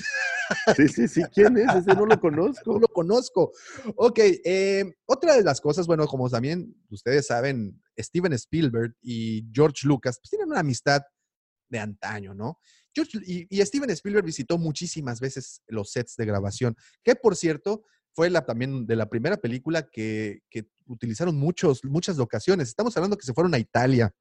[0.75, 1.21] Sí, sí, sí.
[1.33, 1.73] ¿Quién es?
[1.75, 2.73] Ese no lo conozco.
[2.73, 3.51] No lo conozco.
[3.95, 9.87] Ok, eh, otra de las cosas, bueno, como también ustedes saben, Steven Spielberg y George
[9.87, 11.01] Lucas pues, tienen una amistad
[11.69, 12.59] de antaño, ¿no?
[12.93, 17.83] George, y, y Steven Spielberg visitó muchísimas veces los sets de grabación, que por cierto
[18.15, 22.69] fue la, también de la primera película que, que utilizaron muchos, muchas locaciones.
[22.69, 24.11] Estamos hablando que se fueron a Italia,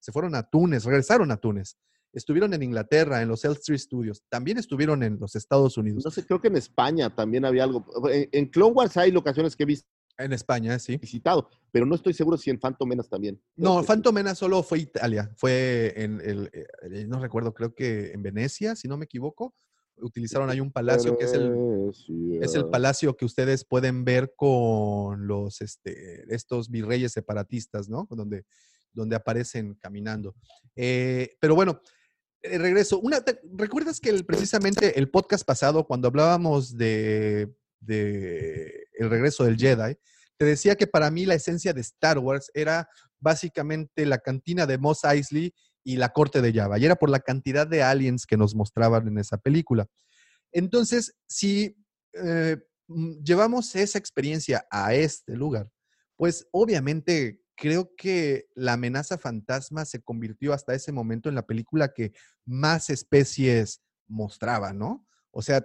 [0.00, 1.76] se fueron a Túnez, regresaron a Túnez.
[2.12, 4.22] Estuvieron en Inglaterra, en los Elstree Studios.
[4.28, 6.04] También estuvieron en los Estados Unidos.
[6.04, 7.84] No sé, creo que en España también había algo.
[8.10, 9.84] En, en Clone Wars hay locaciones que he vis-
[10.16, 10.96] En España, sí.
[10.96, 13.40] visitado, pero no estoy seguro si en Phantom Menace también.
[13.56, 13.86] No, que sí.
[13.88, 15.28] Phantom Menace solo fue Italia.
[15.36, 19.54] Fue en el, eh, no recuerdo, creo que en Venecia, si no me equivoco.
[20.04, 21.52] Utilizaron ahí un palacio que es el,
[22.42, 28.06] es el palacio que ustedes pueden ver con los, este, estos virreyes separatistas, ¿no?
[28.10, 28.44] Donde,
[28.92, 30.34] donde aparecen caminando.
[30.76, 31.80] Eh, pero bueno,
[32.42, 33.00] eh, regreso.
[33.00, 39.44] Una, ¿te- ¿Recuerdas que el- precisamente el podcast pasado, cuando hablábamos de, de el regreso
[39.44, 39.96] del Jedi,
[40.36, 42.88] te decía que para mí la esencia de Star Wars era
[43.20, 45.54] básicamente la cantina de Mos Eisley
[45.84, 46.78] y la corte de Java.
[46.78, 49.86] Y era por la cantidad de aliens que nos mostraban en esa película.
[50.52, 51.76] Entonces, si
[52.14, 52.56] eh,
[52.88, 55.68] mm, llevamos esa experiencia a este lugar,
[56.16, 61.92] pues obviamente creo que la amenaza fantasma se convirtió hasta ese momento en la película
[61.92, 62.12] que
[62.46, 65.06] más especies mostraba, ¿no?
[65.30, 65.58] O sea,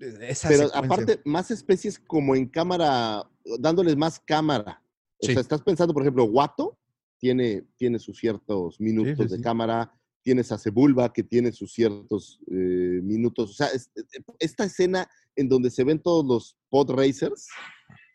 [0.00, 3.22] e- esa Pero secuencia- aparte, más especies como en cámara,
[3.58, 4.82] dándoles más cámara.
[5.18, 5.32] O Sí.
[5.32, 6.78] sea, estás pensando, por ejemplo, Watto
[7.26, 9.42] tiene, tiene sus ciertos minutos sí, de sí.
[9.42, 9.92] cámara,
[10.22, 13.50] tienes a Sebulba que tiene sus ciertos eh, minutos.
[13.50, 13.90] O sea, es-
[14.38, 17.48] esta escena en donde se ven todos los pod racers,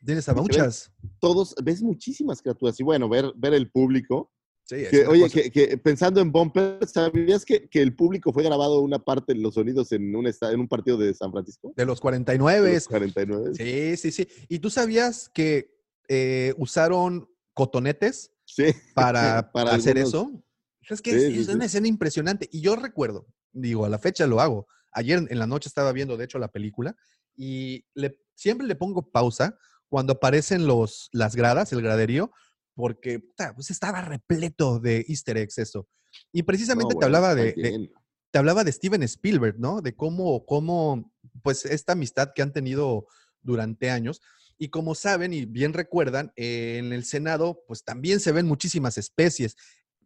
[0.05, 0.93] tienes a muchas.
[1.19, 2.79] todos, ves muchísimas criaturas.
[2.79, 4.31] Y bueno, ver, ver el público.
[4.63, 8.43] Sí, es Que, oye, que, que pensando en Bumper, ¿sabías que, que el público fue
[8.43, 11.73] grabado una parte de los sonidos en un, en un partido de San Francisco?
[11.75, 13.51] de los De 49, los 49.
[13.55, 14.27] Sí, sí, sí.
[14.47, 15.75] ¿Y tú sabías que
[16.07, 18.65] eh, usaron cotonetes Sí.
[18.95, 20.43] para, Para hacer algunos- eso?
[20.89, 22.49] Es que Sí, es, sí, una escena impresionante.
[22.51, 24.67] Y yo recuerdo, digo, a la fecha lo hago.
[24.91, 26.95] Ayer en la noche estaba viendo, de hecho, la película
[27.35, 29.57] y le, siempre le pongo pausa
[29.87, 32.31] cuando aparecen los, las gradas, el graderío,
[32.75, 33.21] porque
[33.55, 35.87] pues estaba repleto de easter eggs eso.
[36.33, 37.91] Y precisamente No, te hablaba de, de-
[38.31, 39.81] te hablaba de Steven Spielberg, ¿no?
[39.81, 41.11] De cómo, cómo,
[41.43, 43.05] pues esta amistad que han tenido
[43.41, 44.21] durante años.
[44.63, 48.95] Y como saben y bien recuerdan, eh, en el Senado, pues también se ven muchísimas
[48.99, 49.55] especies,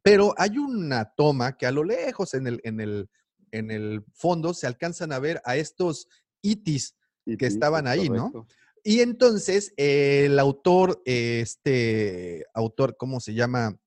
[0.01, 3.09] pero hay una toma que a lo lejos en el, en el,
[3.51, 6.07] en el fondo se alcanzan a ver a estos
[6.41, 6.95] itis.
[7.37, 8.47] Que estaban es ahí, ¿no?
[8.81, 13.77] Y entonces eh, el autor, eh, este autor, ¿cómo se llama?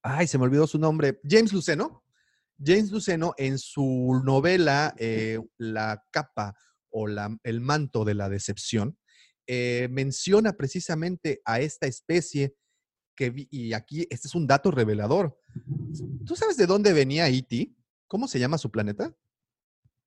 [0.00, 1.20] Ay, se me olvidó su nombre.
[1.28, 2.02] James Luceno.
[2.64, 6.54] James Luceno en su novela eh, La capa
[6.88, 8.96] o la- el manto de la decepción,
[9.52, 12.54] eh, menciona precisamente a esta especie
[13.16, 15.36] que, vi- y aquí este es un dato revelador.
[16.24, 17.74] ¿Tú sabes de dónde venía E.T.?
[18.06, 19.12] ¿Cómo se llama su planeta?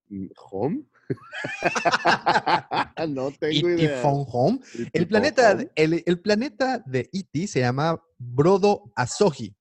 [0.07, 0.85] Mm, ¿Home?
[3.09, 4.01] no tengo idea.
[4.01, 4.59] Phone Home.
[4.93, 5.69] El planeta, Home.
[5.75, 7.47] el, el planeta de E.T.
[7.47, 9.53] se llama Brodo Asogi.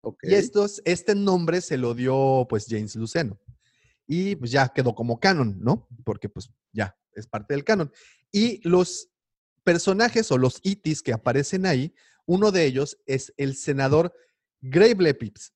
[0.00, 0.20] Ok.
[0.24, 3.38] Y estos, este nombre se lo dio pues James Luceno.
[4.06, 5.86] Y pues ya quedó como canon, ¿no?
[6.04, 7.90] Porque pues ya es parte del canon.
[8.34, 9.08] Y los
[9.62, 11.94] personajes o los itis que aparecen ahí,
[12.26, 14.12] uno de ellos es el senador
[14.60, 15.52] Grave Pips,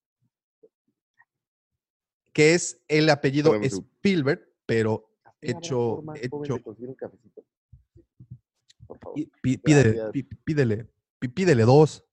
[2.33, 3.53] que es el apellido.
[3.61, 6.59] Spielberg, pero ¿Habrá hecho, hecho
[10.45, 10.87] pídele,
[11.35, 12.05] pídele, dos.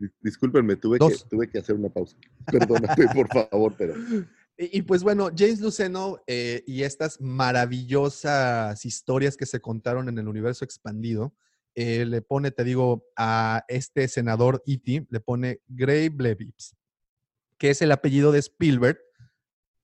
[0.00, 2.16] Dis- Discúlpenme, tuve que, tuve que hacer una pausa.
[2.46, 3.94] Perdóname, por favor, pero
[4.56, 10.18] Y, y pues bueno, James Luceno eh, y estas maravillosas historias que se contaron en
[10.18, 11.34] el universo expandido,
[11.74, 16.76] eh, le pone, te digo, a este senador E.T., le pone Gray Blevips,
[17.58, 18.98] que es el apellido de Spielberg,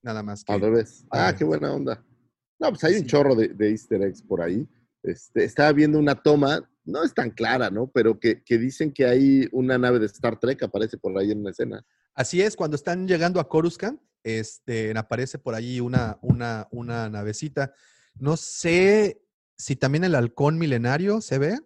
[0.03, 0.53] nada más que.
[0.53, 1.07] al revés.
[1.11, 1.39] Ah, revés.
[1.39, 2.05] qué buena onda.
[2.59, 4.69] No, pues hay un chorro de, de easter eggs por ahí.
[5.03, 7.91] Este, estaba viendo una toma, no es tan clara, ¿no?
[7.91, 11.41] Pero que, que dicen que hay una nave de Star Trek, aparece por ahí en
[11.41, 11.87] una escena.
[12.15, 17.73] Así es, cuando están llegando a Coruscant, este, aparece por allí una, una, una navecita.
[18.19, 19.23] No sé
[19.57, 21.59] si también el halcón milenario se ve.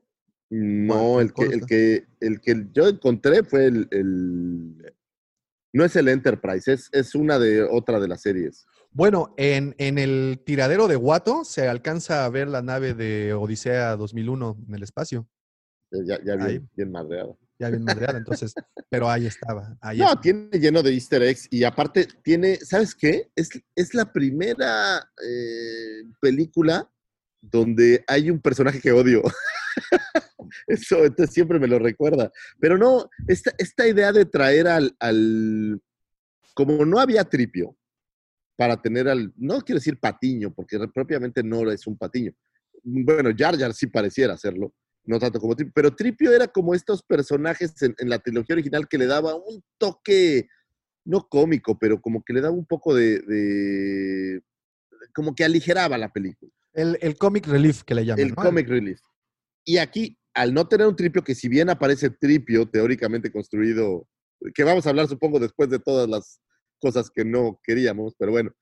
[0.51, 4.95] No, ¿Cuál- el que, el que, el que yo encontré fue el, el-
[5.75, 8.67] no es el Enterprise, es, es una de otra de las series.
[8.91, 13.97] Bueno, en, en el tiradero de Watto se alcanza a ver la nave de Odisea
[13.97, 15.27] 2001 en el espacio.
[15.91, 17.39] Ya, ya bien, bien madreado.
[17.63, 18.55] Ya bien madreada, entonces,
[18.91, 19.77] pero ahí estaba.
[19.81, 20.21] Ahí No, estaba.
[20.21, 23.31] tiene lleno de easter eggs y aparte tiene, ¿sabes qué?
[23.37, 26.91] Es, es la primera eh, película
[27.41, 29.23] donde hay un personaje que odio.
[30.67, 32.33] Eso entonces siempre me lo recuerda.
[32.59, 35.81] Pero no, esta, esta idea de traer al, al-
[36.55, 37.77] Como no había tripio
[38.57, 39.33] para tener al...
[39.37, 42.33] No quiero decir patiño, porque propiamente no es un patiño.
[42.83, 47.03] Bueno, Jar Jar sí pareciera hacerlo, no tanto como Tripio, pero Tripio era como estos
[47.03, 50.49] personajes en, en la trilogía original que le daba un toque,
[51.05, 53.21] no cómico, pero como que le daba un poco de...
[53.21, 54.43] de-
[55.15, 58.25] como que aligeraba la película El, el comic relief que le llaman.
[58.25, 58.37] el ¿no?
[58.37, 59.01] comic relief.
[59.65, 64.09] Y aquí, al no tener un tripio, que si bien aparece tripio teóricamente construido,
[64.55, 66.41] que vamos a hablar supongo después de todas las
[66.79, 68.53] cosas que no queríamos, pero bueno,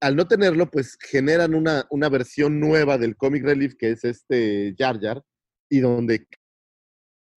[0.00, 4.74] al no tenerlo, pues generan una, una versión nueva del comic relief que es este
[4.78, 5.22] Jar Jar,
[5.68, 6.26] y donde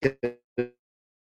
[0.01, 0.31] se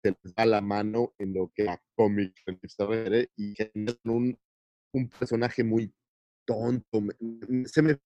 [0.04, 2.34] les va la mano en lo que a relief
[2.66, 4.38] se refiere y generan un,
[4.94, 5.92] un personaje muy
[6.46, 7.02] tonto.
[7.66, 7.98] Se me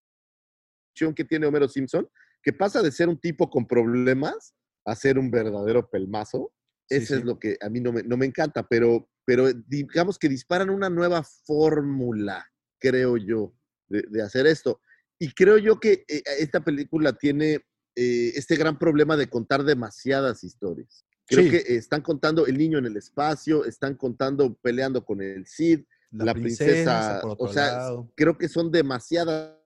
[1.14, 2.09] que tiene Homero Simpson,
[2.43, 4.55] que pasa de ser un tipo con problemas
[4.86, 6.52] a ser un verdadero pelmazo.
[6.89, 7.20] Sí, Eso sí.
[7.20, 10.70] es lo que a mí no me, no me encanta, pero, pero digamos que disparan
[10.70, 12.47] una nueva fórmula,
[12.81, 13.55] creo yo,
[13.89, 14.81] de, de hacer esto.
[15.19, 17.64] Y creo yo que eh, esta película tiene
[17.97, 21.05] eh, este gran problema de contar demasiadas historias.
[21.27, 21.51] Creo Sí.
[21.51, 26.27] que están contando el niño en el espacio, están contando peleando con el Cid, La,
[26.27, 28.12] la princesa, o sea, lado.
[28.16, 29.56] creo que son demasiadas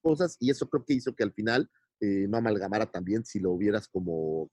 [0.00, 1.70] cosas y eso creo que hizo que al final
[2.00, 4.50] eh, no amalgamara también si lo hubieras como,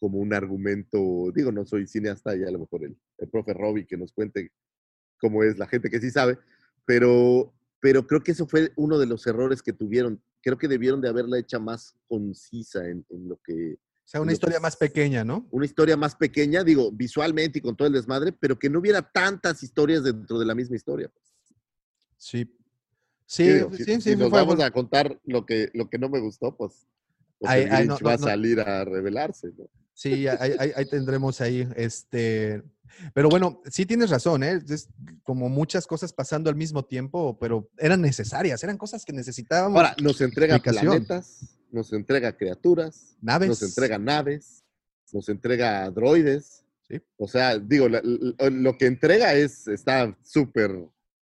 [0.00, 3.86] como un argumento, digo, no soy cineasta y a lo mejor el, el profe Robbie
[3.86, 4.52] que nos cuente
[5.20, 6.38] cómo es la gente que sí sabe,
[6.84, 10.22] pero, pero creo que eso fue uno de los errores que tuvieron.
[10.42, 13.78] Creo que debieron de haberla hecha más concisa en, en lo que, O
[14.08, 15.46] sea, una que historia más pequeña, ¿no?
[15.50, 19.02] una historia más pequeña, digo, visualmente y con todo el desmadre, pero que no hubiera
[19.02, 21.08] tantas historias dentro de la misma historia.
[21.12, 21.24] pues.
[22.16, 22.54] Sí.
[23.26, 25.90] Sí, digo, sí, si, sí, si sí, nos fue- vamos a contar lo que, lo
[25.90, 26.86] que no me gustó, pues,
[27.38, 28.26] pues Ay, el ay, no, va no, a no.
[28.26, 29.48] salir a revelarse.
[29.58, 29.68] ¿no?
[29.92, 32.62] Sí, ahí, ahí- ahí tendremos ahí, este,
[33.14, 34.60] pero bueno, sí tienes razón, ¿eh?
[34.68, 34.88] Es
[35.22, 39.76] como muchas cosas pasando al mismo tiempo, pero eran necesarias, eran cosas que necesitábamos.
[39.76, 43.48] Ahora, nos entrega planetas, nos entrega criaturas, naves.
[43.48, 44.64] nos entrega naves,
[45.12, 46.64] nos entrega droides.
[46.88, 47.00] Sí.
[47.18, 50.70] O sea, digo, la- la- lo que entrega es, está súper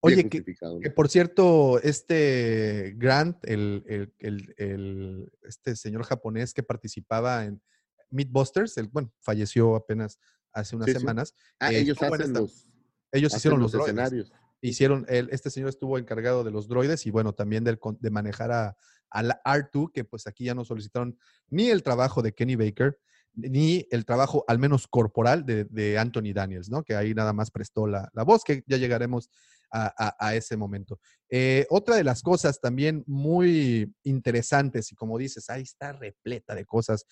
[0.02, 0.76] Oye, que- justificado.
[0.76, 0.80] ¿no?
[0.82, 7.62] Que por cierto, este Grant, el, el- el- el- este señor japonés que participaba en
[8.10, 10.20] Meatbusters, el, bueno, falleció apenas
[10.54, 11.00] hace unas Sí, sí.
[11.00, 11.36] semanas.
[11.60, 12.68] ah, eh, ellos hacen esta- los,
[13.12, 14.32] Ellos hicieron los, escenarios.
[14.62, 18.52] Hicieron, el, este señor estuvo encargado de los droides y bueno, también del de manejar
[18.52, 18.78] a,
[19.10, 21.18] a la R2, que pues aquí ya no solicitaron
[21.50, 22.98] ni el trabajo de Kenny Baker,
[23.36, 26.84] ni el trabajo al menos corporal de, de Anthony Daniels, ¿no?
[26.84, 29.30] Que ahí nada más prestó la, la voz, que ya llegaremos
[29.70, 31.00] a, a- a ese momento.
[31.30, 36.64] Eh, otra de las cosas también muy interesantes, y como dices, ahí está repleta de
[36.66, 37.06] cosas.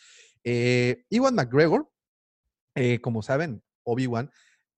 [0.43, 1.90] Eh, Ewan McGregor,
[2.75, 4.31] eh, como saben, Obi-Wan,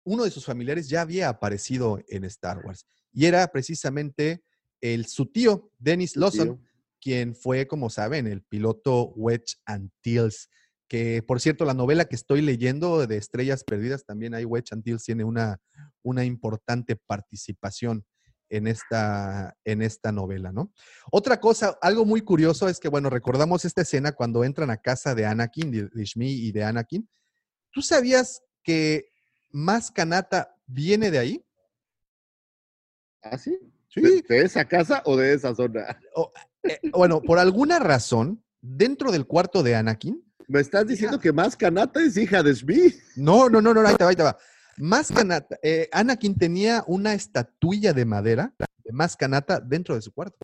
[0.03, 4.43] uno de sus familiares ya había aparecido en Star Wars y era precisamente
[4.81, 6.69] el, su tío, Dennis Lawson, Tío.
[6.99, 10.49] quien fue, como saben, el piloto Wedge Antilles,
[10.89, 15.03] que por cierto, la novela que estoy leyendo de Estrellas Perdidas, también ahí Wedge Antilles
[15.03, 15.61] tiene una,
[16.01, 18.03] una importante participación
[18.49, 20.71] en esta, en esta novela, ¿no?
[21.11, 25.15] Otra cosa, algo muy curioso es que, bueno, recordamos esta escena cuando entran a casa
[25.15, 27.09] de Anakin, de, de Shmi y de Anakin.
[27.73, 29.11] ¿Tú sabías que
[29.51, 31.45] Más Kanata viene de ahí?
[33.23, 33.57] ¿Ah, sí?
[33.89, 34.01] Sí.
[34.01, 35.99] ¿De, de esa casa o de esa zona?
[36.63, 41.55] Eh, bueno, por alguna razón, dentro del cuarto de Anakin, ¿Me estás diciendo que más
[41.55, 42.93] Kanata es hija de Shmi?
[43.15, 44.37] no, no, no, no, ahí te va, ahí te va.
[44.77, 50.13] Más Kanata, eh, Anakin tenía una estatuilla de madera de Más Kanata dentro de su
[50.13, 50.37] cuarto.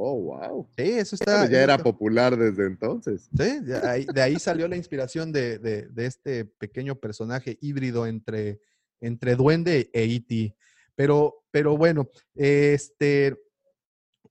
[0.00, 0.68] Oh, wow.
[0.76, 1.40] Sí, eso está.
[1.42, 3.28] Ya eso era popular desde entonces.
[3.36, 8.06] Sí, de ahí, de ahí salió la inspiración de, de- de este pequeño personaje híbrido
[8.06, 8.60] entre,
[9.00, 10.54] entre duende e E.T.
[10.94, 13.36] Pero, pero bueno, este,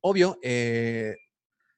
[0.02, 1.15] obvio, eh,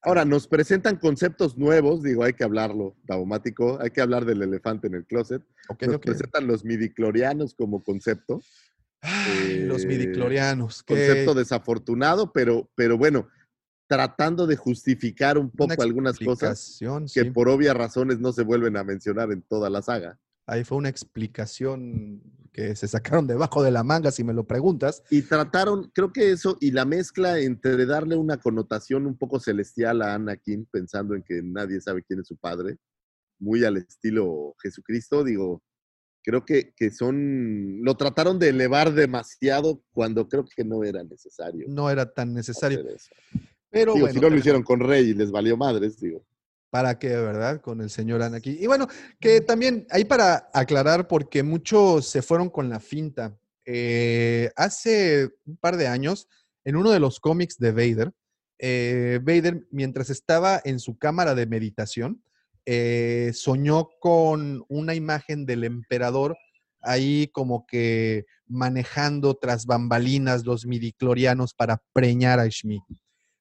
[0.01, 4.87] Ahora, nos presentan conceptos nuevos, digo, hay que hablarlo, Daumático, hay que hablar del elefante
[4.87, 5.41] en el closet.
[5.81, 8.39] Nos presentan los midiclorianos como concepto,
[9.01, 10.83] Ay, los eh, midiclorianos.
[10.83, 13.27] que- concepto desafortunado, pero, pero bueno,
[13.89, 16.77] tratando de justificar un poco algunas cosas
[17.11, 17.31] que sí.
[17.31, 20.19] por obvias razones no se vuelven a mencionar en toda la saga.
[20.45, 22.21] Ahí fue una explicación
[22.53, 25.01] que se sacaron debajo de la manga, si me lo preguntas.
[25.09, 30.03] Y trataron, creo que eso, y la mezcla entre darle una connotación un poco celestial
[30.03, 32.77] a Anakin, pensando en que nadie sabe quién es su padre,
[33.39, 35.63] muy al estilo Jesucristo, digo,
[36.23, 41.65] creo que, que son, lo trataron de elevar demasiado cuando creo que no era necesario.
[41.69, 42.85] No era tan necesario.
[43.69, 46.25] Pero Digo, bueno, si no lo hicieron con Rey y les valió madres, digo.
[46.69, 47.61] ¿Para qué, verdad?
[47.61, 48.57] Con el señor Anakin.
[48.59, 48.87] Y bueno,
[49.19, 53.35] que también, ahí para aclarar, porque muchos se fueron con la finta.
[53.65, 56.27] Eh, hace un par de años,
[56.63, 58.13] en uno de los cómics de Vader,
[58.59, 62.23] eh, Vader, mientras estaba en su cámara de meditación,
[62.65, 66.37] eh, soñó con una imagen del emperador
[66.81, 72.79] ahí como que manejando tras bambalinas los midiclorianos para preñar a Shmi.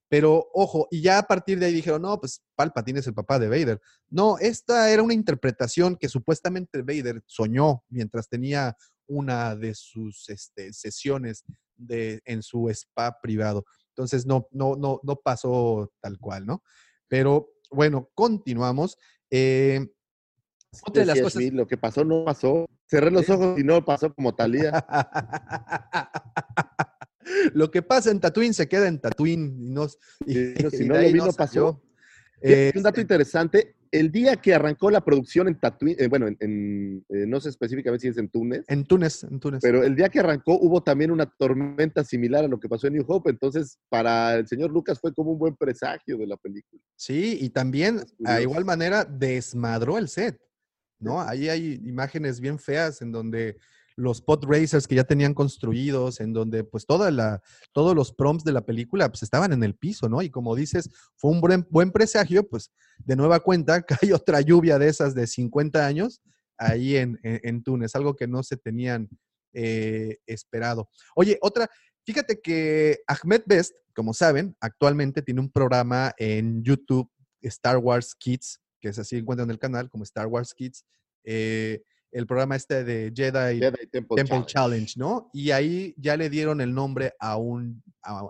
[0.08, 3.38] Pero ojo, y ya a partir de ahí dijeron, no, pues Palpatine es el papá
[3.38, 3.80] de Vader.
[4.08, 8.76] No, esta era una interpretación que supuestamente Vader soñó mientras tenía
[9.06, 11.44] una de sus este, sesiones
[11.76, 13.64] de, en su spa privado.
[13.90, 16.62] Entonces no, no, no, no pasó tal cual, ¿no?
[17.08, 18.96] Pero bueno, continuamos.
[19.30, 19.86] Eh,
[20.82, 21.42] otra de las cosas...
[21.52, 22.66] Lo que pasó no pasó.
[22.86, 24.86] Cerré los ojos y no pasó como Talía.
[27.54, 29.86] Lo que pasa en Tatooine se queda en Tatooine y no,
[30.26, 30.34] y-
[30.70, 31.82] si y no lo vi, no pasó.
[32.40, 36.36] Eh, un dato interesante, el día que arrancó la producción en Tatooine, eh, bueno, en,
[36.38, 39.60] en, eh, no sé específicamente si es en Túnez, en Túnez, en Túnez.
[39.60, 42.92] pero el día que arrancó hubo también una tormenta similar a lo que pasó en
[42.94, 46.80] New Hope, entonces para el señor Lucas fue como un buen presagio de la película.
[46.94, 48.40] Sí, y también, a curioso.
[48.42, 50.38] igual manera, desmadró el set,
[51.00, 51.20] ¿no?
[51.20, 53.56] Ahí hay imágenes bien feas en donde
[53.98, 57.42] los pod racers que ya tenían construidos, en donde pues toda la,
[57.72, 60.22] todos los prompts de la película pues estaban en el piso, ¿no?
[60.22, 64.78] Y como dices, fue un buen, buen presagio, pues de nueva cuenta cae otra lluvia
[64.78, 66.22] de esas de 50 años
[66.56, 69.08] ahí en, en, Túnez, algo que no se tenían
[69.52, 70.88] eh, esperado.
[71.16, 71.68] Oye, otra,
[72.04, 77.10] fíjate que Ahmed Best, como saben, actualmente tiene un programa en YouTube,
[77.42, 80.84] Star Wars Kids, que es así, encuentran en el canal como Star Wars Kids.
[81.24, 84.46] eh, el programa este de Jedi, Jedi Temple, Temple Challenge.
[84.46, 85.30] Challenge, ¿no?
[85.32, 88.28] Y ahí ya le dieron el nombre a un a,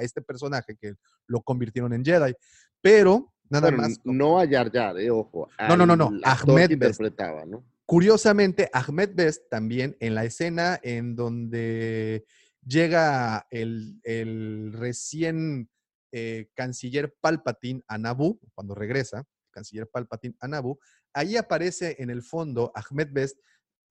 [0.00, 0.94] este personaje que
[1.26, 2.34] lo convirtieron en Jedi.
[2.80, 3.98] Pero nada más.
[4.04, 5.48] no a Yar Yar, eh, ojo.
[5.68, 6.72] No, no, no, no, Ahmed Best.
[6.72, 7.64] interpretaba, ¿no?
[7.86, 12.24] Curiosamente, Ahmed Best también en la escena en donde
[12.66, 15.68] llega el, el recién
[16.16, 20.78] eh, canciller Palpatine a Naboo, cuando regresa, canciller Palpatine a Naboo,
[21.14, 23.38] ahí aparece en el fondo Ahmed Best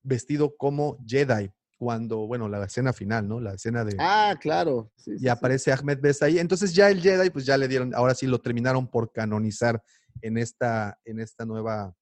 [0.04, 3.40] vestido como Jedi, cuando, bueno, la escena final, ¿no?
[3.40, 3.96] La escena de...
[4.00, 4.92] Ah, claro.
[4.96, 5.30] sí, y sí.
[5.30, 6.40] aparece Ahmed Best ahí.
[6.40, 9.82] Entonces ya el Jedi, pues ya le dieron, ahora sí lo terminaron por canonizar
[10.22, 11.94] en esta, en esta nueva,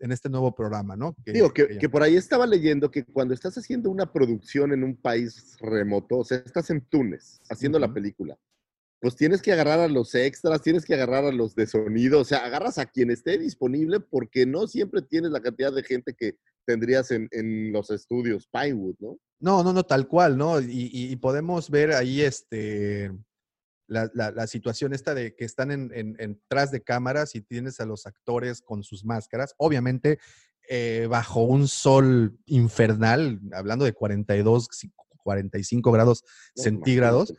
[0.00, 1.14] en este nuevo programa, ¿no?
[1.24, 4.72] Que- Digo, que, que que por ahí estaba leyendo que cuando estás haciendo una producción
[4.72, 8.36] en un país remoto, o sea, estás en Túnez haciendo la película,
[9.02, 12.24] pues tienes que agarrar a los extras, tienes que agarrar a los de sonido, o
[12.24, 16.36] sea, agarras a quien esté disponible porque no siempre tienes la cantidad de gente que
[16.64, 19.18] tendrías en, en los estudios Pinewood, ¿no?
[19.40, 20.60] No, no, no, tal cual, ¿no?
[20.60, 23.10] Y, podemos ver ahí este,
[23.88, 27.80] la, la- situación esta de que están en, en, en tras de cámaras y tienes
[27.80, 30.20] a los actores con sus máscaras, obviamente
[30.68, 34.68] eh, bajo un sol infernal, hablando de 42,
[35.22, 36.24] 45 grados
[36.56, 37.34] No, centígrados.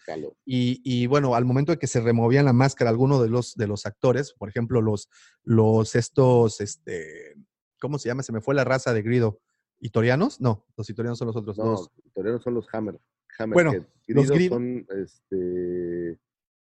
[0.46, 3.68] Y, y, bueno, al momento de que se removían la máscara, alguno de los, de
[3.68, 5.10] los actores, por ejemplo, los,
[5.44, 7.36] los estos, este,
[7.80, 8.24] ¿cómo se llama?
[8.24, 9.40] Se me fue la raza de Grido.
[9.80, 10.40] ¿Itorianos?
[10.40, 11.58] No, los itorianos son los otros.
[11.58, 13.00] No, los- los toreros son los Hammer.
[13.38, 16.20] Hammer Bueno, los Gridos grid- son, este,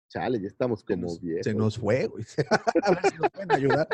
[0.09, 1.45] chale, ya estamos se como nos, viejos.
[1.45, 2.25] se nos fue, güey.
[2.83, 3.89] A ver si nos pueden ayudar.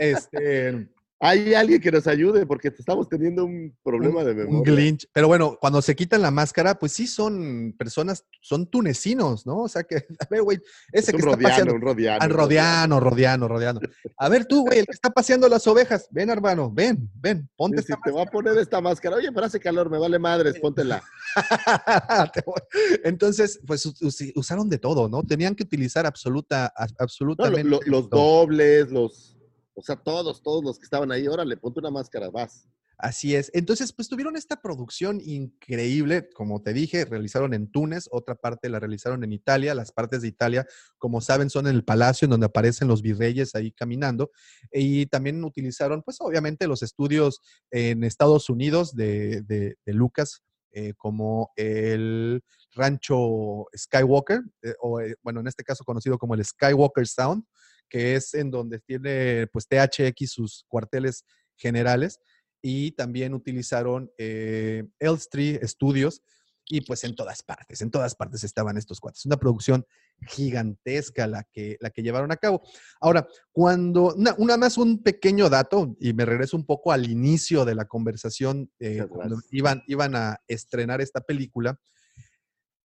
[0.00, 0.88] Este,
[1.24, 4.72] Hay alguien que nos ayude porque estamos teniendo un problema de un memoria.
[4.74, 5.06] glitch.
[5.12, 9.58] Pero bueno, cuando se quitan la máscara, pues sí son personas, son tunecinos, ¿no?
[9.60, 10.58] O sea que, a ver, güey,
[10.90, 11.74] Es ese un que está rodiano, paseando.
[11.76, 12.18] un rodiano.
[12.20, 13.80] Ah, un Rodiano, Rodiano, Rodiano.
[14.18, 16.08] A ver tú, güey, el que está paseando las ovejas.
[16.10, 19.14] Ven, hermano, ven, ven, ponte Sí, te voy a poner esta máscara.
[19.16, 21.02] Oye, pero hace calor, me vale madres, póntela.
[23.04, 25.22] Entonces, pues us- us- usaron de todo, ¿no?
[25.22, 28.20] Tenían que utilizar absoluta, a- No, lo- absolutamente lo- los todo.
[28.40, 29.28] dobles, los.
[29.74, 32.68] O sea, todos, todos los que estaban ahí, órale, ponte una máscara, vas.
[32.98, 33.50] Así es.
[33.52, 36.28] Entonces, pues tuvieron esta producción increíble.
[36.34, 39.74] Como te dije, realizaron en Túnez, otra parte la realizaron en Italia.
[39.74, 40.66] Las partes de Italia,
[40.98, 44.30] como saben, son en el palacio en donde aparecen los virreyes ahí caminando.
[44.70, 47.40] Y también utilizaron, pues obviamente, los estudios
[47.72, 52.40] en Estados Unidos de, de- Lucas, eh, como el
[52.72, 57.44] rancho Skywalker, eh, o eh, bueno, en este caso conocido como el Skywalker Sound,
[57.92, 61.26] que es en donde tiene pues THX sus cuarteles
[61.58, 62.18] generales
[62.62, 66.22] y también utilizaron eh, Elstree Studios
[66.64, 69.26] y pues en todas partes, en todas partes estaban estos cuates.
[69.26, 69.84] Una producción
[70.26, 72.62] gigantesca la que, la que llevaron a cabo.
[72.98, 77.66] Ahora, cuando, una, una más un pequeño dato, y me regreso un poco al inicio
[77.66, 81.78] de la conversación, eh, cuando iban, iban a estrenar esta película,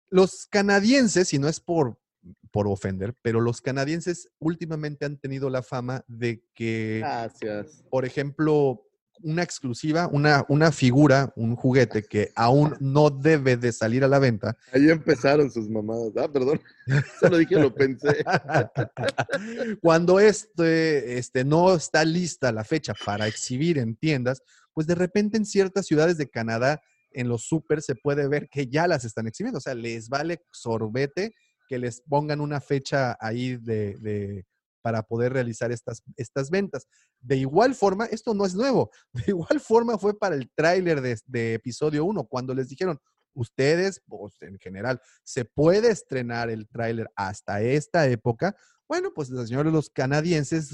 [0.08, 2.00] los canadienses, y no es por,
[2.50, 7.84] por ofender, pero los canadienses últimamente han tenido la fama de que Gracias.
[7.90, 8.86] por ejemplo,
[9.22, 14.18] una exclusiva, una, una figura, un juguete que aún no debe de salir a la
[14.18, 14.56] venta.
[14.72, 16.12] Ahí empezaron sus mamadas.
[16.16, 16.60] Ah, perdón.
[17.20, 18.24] Solo dije, lo pensé.
[19.80, 25.36] Cuando este, este no está lista la fecha para exhibir en tiendas, pues de repente
[25.36, 26.80] en ciertas ciudades de Canadá,
[27.12, 29.58] en los super se puede ver que ya las están exhibiendo.
[29.58, 31.34] O sea, les vale sorbete
[31.66, 34.44] que les pongan una fecha ahí de, de-
[34.82, 36.86] para poder realizar estas, estas ventas.
[37.20, 41.18] De igual forma, esto no es nuevo, de igual forma fue para el tráiler de,
[41.26, 42.98] de episodio 1, cuando les dijeron,
[43.34, 48.56] ustedes, pues, en general, se puede estrenar el tráiler hasta esta época.
[48.88, 50.70] Bueno, pues los señores los canadienses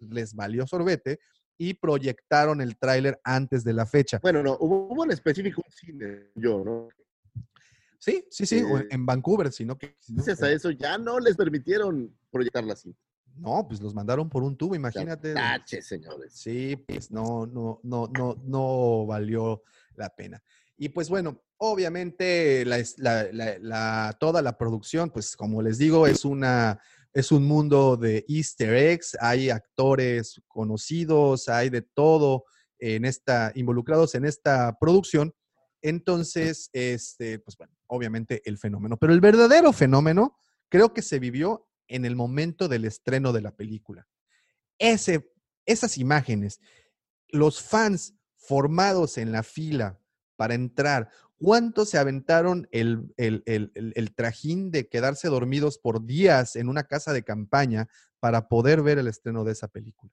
[0.00, 1.20] les valió sorbete
[1.58, 4.18] y proyectaron el tráiler antes de la fecha.
[4.22, 6.88] Bueno, no, hubo, hubo en específico un cine, yo, ¿no?
[8.00, 9.94] Sí, sí, sí, Eh, en Vancouver, sino que...
[10.08, 12.98] Gracias a eso ya no les permitieron proyectar la cinta.
[13.36, 15.34] No, pues los mandaron por un tubo, imagínate.
[15.34, 16.32] Tache, señores.
[16.34, 19.62] Sí, pues no, no, no, no, no valió
[19.94, 20.42] la pena.
[20.76, 25.78] Y pues bueno, obviamente la, es- la- la- la- toda la producción, pues como les
[25.78, 26.80] digo, es una,
[27.12, 32.44] es un mundo de easter eggs, hay actores conocidos, hay de todo
[32.78, 35.34] en esta, involucrados en esta producción.
[35.82, 38.96] Entonces, este, pues bueno, obviamente el fenómeno.
[38.96, 40.36] Pero el verdadero fenómeno
[40.68, 44.06] creo que se vivió en el momento del estreno de la película.
[44.78, 45.32] Ese,
[45.66, 46.60] esas imágenes,
[47.28, 50.00] los fans formados en la fila
[50.36, 56.56] para entrar, ¿cuántos se aventaron el, el- el- el- trajín de quedarse dormidos por días
[56.56, 57.88] en una casa de campaña
[58.20, 60.12] para poder ver el estreno de esa película?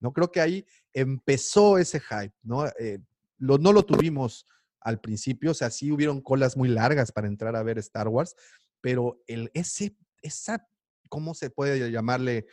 [0.00, 2.66] No creo que ahí empezó ese hype, ¿no?
[2.78, 3.00] Eh,
[3.38, 4.46] no lo tuvimos
[4.84, 8.36] al principio, o sea, sí hubieron colas muy largas para entrar a ver Star Wars,
[8.80, 10.68] pero el, ese, esa,
[11.08, 12.46] ¿cómo se puede llamarle?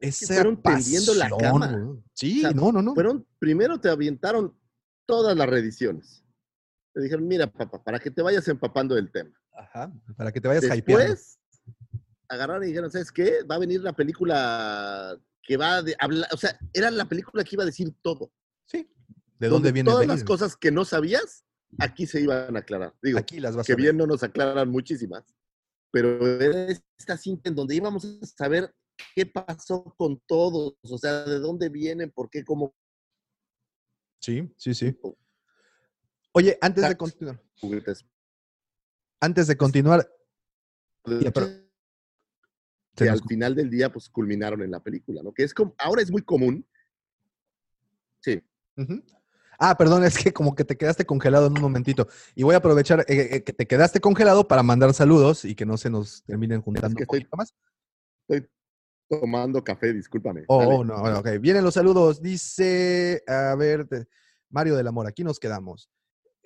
[0.00, 1.96] Esa fueron tendiendo la cama.
[2.14, 2.94] Sí, O sea, no, no, no.
[2.94, 4.58] Fueron, primero te avientaron
[5.06, 6.24] todas las reediciones.
[6.94, 9.30] Te dijeron, mira, papá, para que te vayas empapando del tema.
[9.52, 11.04] Ajá, para que te vayas hypeando.
[11.04, 11.38] Después,
[12.28, 13.42] agarraron y dijeron, ¿sabes qué?
[13.48, 17.56] Va a venir la película que va a hablar, o sea, era la película que
[17.56, 18.32] iba a deccer todo.
[18.66, 18.88] Sí.
[19.38, 21.44] ¿De dónde viene Todas las cosas que no sabías,
[21.78, 22.94] aquí se iban a aclarar.
[23.02, 25.24] Digo, Aquí las vas que a bien no nos aclaran muchísimas,
[25.90, 28.74] pero era esta cinta en donde íbamos a saber
[29.14, 32.74] qué pasó con todos, o sea, de dónde vienen, por qué, cómo.
[34.20, 34.96] Sí, sí, sí.
[36.32, 37.42] Oye, antes de continuar,
[39.20, 40.10] antes de continuar,
[41.20, 41.64] Ya, pero- se
[42.96, 45.32] que nos- al final del día, pues culminaron en la película, ¿no?
[45.34, 46.66] Que es como, ahora es muy común.
[48.20, 48.42] Sí,
[48.76, 49.02] Ujú.
[49.58, 52.08] Ah, perdón, es que como que te quedaste congelado en un momentito.
[52.34, 55.66] Y voy a aprovechar eh, eh, que te quedaste congelado para mandar saludos y que
[55.66, 57.54] no se nos terminen juntando que un estoy- más.
[58.28, 58.48] estoy
[59.08, 60.44] tomando café, discúlpame.
[60.48, 61.38] Oh, oh, no, bueno, ok.
[61.40, 62.20] Vienen los saludos.
[62.20, 63.86] Dice, a ver,
[64.50, 65.88] Mario del Amor, aquí nos quedamos.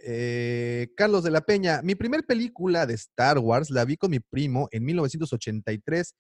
[0.01, 4.21] Eh, Carlos de la Peña, mi primer película de Star Wars la vi con mi
[4.21, 6.15] primo en 1983.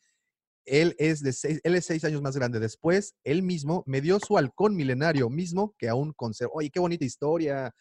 [0.68, 2.60] Él es, de seis, él es seis años más grande.
[2.60, 6.54] Después, él mismo me dio su halcón milenario mismo que aún conservo.
[6.56, 7.74] Oye, qué bonita historia.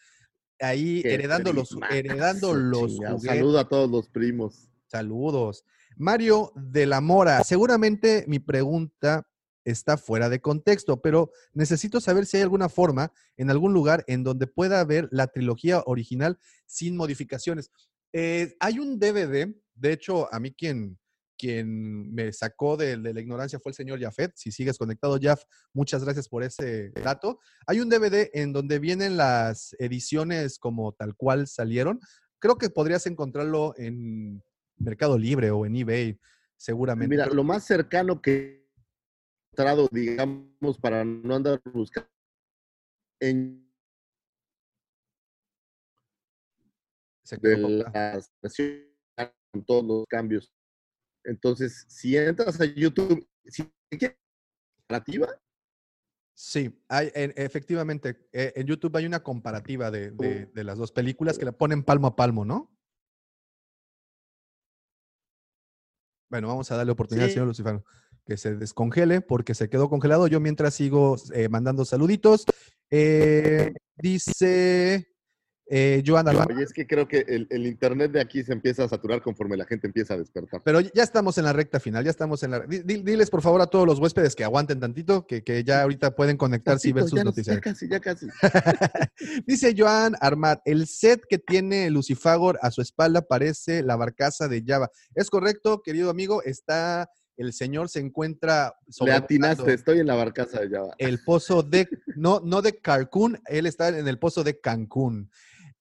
[0.60, 3.22] Ahí Qué heredando los, heredando los juguetes.
[3.22, 4.68] Saludo a todos los primos.
[4.86, 5.64] Saludos.
[5.96, 9.26] Mario de la Mora, seguramente mi pregunta
[9.64, 14.24] está fuera de contexto, pero necesito saber si hay alguna forma, en algún lugar, en
[14.24, 17.70] donde pueda ver la trilogía original sin modificaciones.
[18.12, 20.98] Eh, hay un DVD, de hecho, a mí quien,
[21.38, 24.32] quien me sacó de, de la ignorancia fue el señor Jafet.
[24.34, 25.42] Si sigues conectado, Jaf,
[25.72, 27.38] muchas gracias por ese dato.
[27.66, 32.00] Hay un DVD en donde vienen las ediciones como tal cual salieron.
[32.38, 34.42] Creo que podrías encontrarlo en
[34.76, 36.18] Mercado Libre o en eBay,
[36.56, 37.08] seguramente.
[37.08, 38.68] Mira, lo más cercano que he
[39.52, 42.10] encontrado, digamos, para no andar buscando
[43.20, 43.68] en
[47.24, 48.32] se de las
[49.52, 50.50] con todos los cambios.
[51.24, 54.16] Entonces, si entras a YouTube, si quieres
[54.76, 55.28] comparativa,
[56.40, 60.92] Sí, hay, en- efectivamente, eh, en YouTube hay una comparativa de, de- de las dos
[60.92, 62.70] películas que la ponen palmo a palmo, ¿no?
[66.30, 67.84] Bueno, vamos a darle oportunidad al señor Lucifano
[68.24, 70.26] que se descongele porque se quedó congelado.
[70.28, 72.44] Yo mientras sigo eh, mandando saluditos.
[72.90, 75.08] Eh, dice
[75.70, 78.88] eh, Joana Oye, es que creo que el, el internet de aquí se empieza a
[78.88, 80.62] saturar conforme la gente empieza a despertar.
[80.64, 82.60] Pero ya estamos en la recta final, ya estamos en la...
[82.60, 85.82] di- di- Diles por favor a todos los huéspedes que aguanten tantito, que, que ya
[85.82, 87.56] ahorita pueden conectarse y ver sus ya, no- noticias.
[87.56, 88.26] ya casi, ya casi.
[89.46, 94.62] Dice Joan Armat, el set que tiene Lucifagor a su espalda parece la barcaza de
[94.66, 94.90] Java.
[95.14, 100.14] Es correcto, querido amigo, está, el señor se encuentra Le sobrevolando atinaste, estoy en la
[100.14, 100.94] barcaza de Java.
[100.98, 105.30] el pozo de, no, no de Cancún, él está en el pozo de Cancún.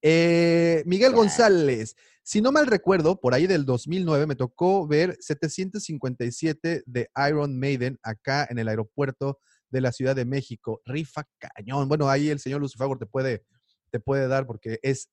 [0.01, 6.83] Eh, Miguel González, si no mal recuerdo, por ahí del 2009 me tocó ver 757
[6.85, 10.81] de Iron Maiden acá en el aeropuerto de la Ciudad de México.
[10.85, 11.87] Rifa cañón.
[11.87, 13.45] Bueno, ahí el señor Lucifago te puede,
[13.91, 15.09] te puede dar porque es,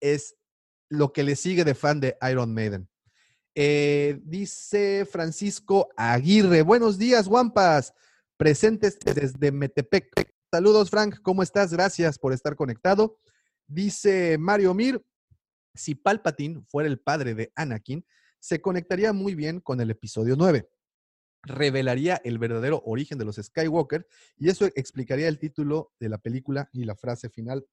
[0.00, 0.34] es
[0.88, 2.88] lo que le sigue de fan de Iron Maiden.
[3.54, 7.94] Eh, dice Francisco Aguirre, buenos días, Guampas,
[8.36, 10.10] presentes desde Metepec.
[10.50, 11.72] Saludos, Frank, ¿cómo estás?
[11.72, 13.18] Gracias por estar conectado.
[13.66, 15.02] Dice Mario Mir,
[15.74, 18.04] si Palpatine fuera el padre de Anakin,
[18.38, 20.68] se conectaría muy bien con el episodio 9.
[21.42, 26.68] Revelaría el verdadero origen de los Skywalker y eso explicaría el título de la película
[26.72, 27.66] y la frase final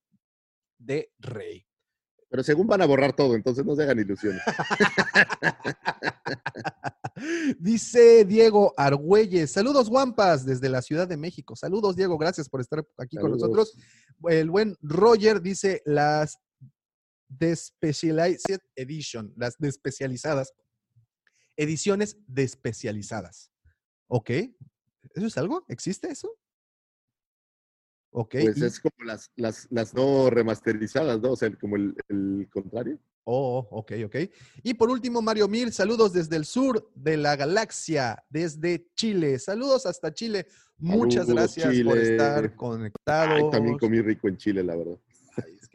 [0.77, 1.65] de Rey.
[2.31, 4.41] Pero según van a borrar todo, entonces no se hagan ilusiones.
[7.59, 11.57] Dice Diego Argüelles, saludos guampas desde la Ciudad de México.
[11.57, 13.77] Saludos Diego, gracias por estar aquí con nosotros.
[14.29, 16.37] El buen Roger dice las
[17.27, 20.53] de Specialized Edition, las de especializadas,
[21.57, 23.51] ediciones de especializadas.
[24.07, 24.29] ¿Ok?
[24.29, 25.65] ¿Eso es algo?
[25.67, 26.33] ¿Existe eso?
[28.11, 28.35] Ok.
[28.41, 31.31] Pues y- es como las, las, las no remasterizadas, ¿no?
[31.31, 32.99] O sea, como el, el contrario.
[33.23, 34.15] Oh, ok, ok.
[34.63, 39.37] Y por último, Mario Mir, saludos desde el sur de la galaxia, desde Chile.
[39.39, 40.47] Saludos hasta Chile.
[40.77, 43.35] Muchas Saludos, gracias por estar conectados.
[43.37, 44.97] Ay, también comí rico en Chile, la verdad.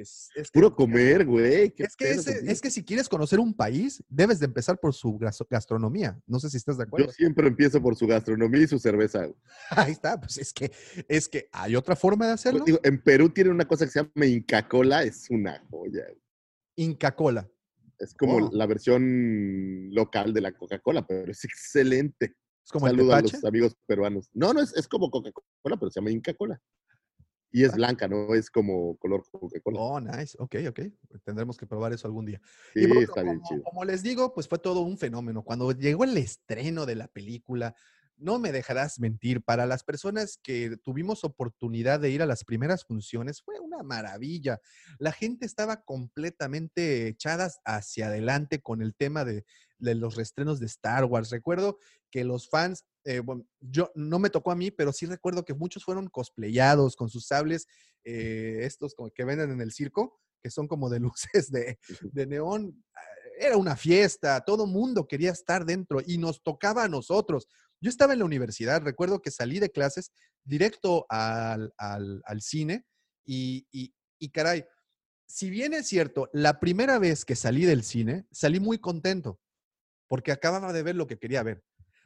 [0.03, 1.73] Es que- Puro comer, güey.
[1.77, 5.17] Es que, ese- es que si quieres conocer un país, debes de empezar por su
[5.19, 6.21] gas- gastronomía.
[6.27, 7.07] No sé si estás de acuerdo.
[7.07, 9.27] Yo siempre empiezo por su gastronomía y su cerveza.
[9.91, 10.71] Ahí está, pues es que,
[11.09, 12.63] es que hay otra forma de hacerlo.
[12.65, 16.05] Digo, en Perú tiene una cosa que se llama Inca Cola, es una joya.
[16.77, 17.49] Inca Cola.
[17.99, 18.51] Es como Oh.
[18.53, 22.37] la versión local de la Coca-Cola, pero es excelente.
[22.63, 24.29] Es como el Saludo a los amigos peruanos.
[24.35, 26.61] No, no, es, es como Coca-Cola, pero se llama Inca Cola.
[27.57, 29.81] Y es blanca, no es como color Coca-Cola.
[29.81, 30.37] Oh, nice.
[30.39, 30.81] Ok, ok.
[31.25, 32.39] Tendremos que probar eso algún día.
[32.75, 33.63] sí, Y bueno, está bien como, chido.
[33.65, 35.43] como les digo, pues fue todo un fenómeno.
[35.43, 37.75] Cuando llegó el estreno de la película,
[38.19, 42.85] no me dejarás mentir, para las personas que tuvimos oportunidad de ir a las primeras
[42.85, 44.61] funciones, fue una maravilla.
[44.99, 49.47] La gente estaba completamente echadas hacia adelante con el tema de,
[49.79, 51.31] de los restrenos de Star Wars.
[51.31, 51.79] Recuerdo
[52.11, 55.55] que los fans, eh, bueno, yo no me tocó a mí, pero sí recuerdo que
[55.55, 57.67] muchos fueron cosplayados con sus sables,
[58.05, 61.01] eh, estos como que venden en el circo, que son como de
[61.41, 62.85] luces de, de neón.
[63.39, 67.49] Era una fiesta, todo mundo quería estar dentro y nos tocaba a nosotros.
[67.81, 70.11] Yo estaba en la universidad, recuerdo que salí de clases
[70.45, 72.87] directo al, al- al cine
[73.27, 74.65] y, y- y caray,
[75.29, 79.41] si bien es cierto, la primera vez que salí del cine, salí muy contento
[80.09, 81.63] porque acababa de ver lo que quería ver.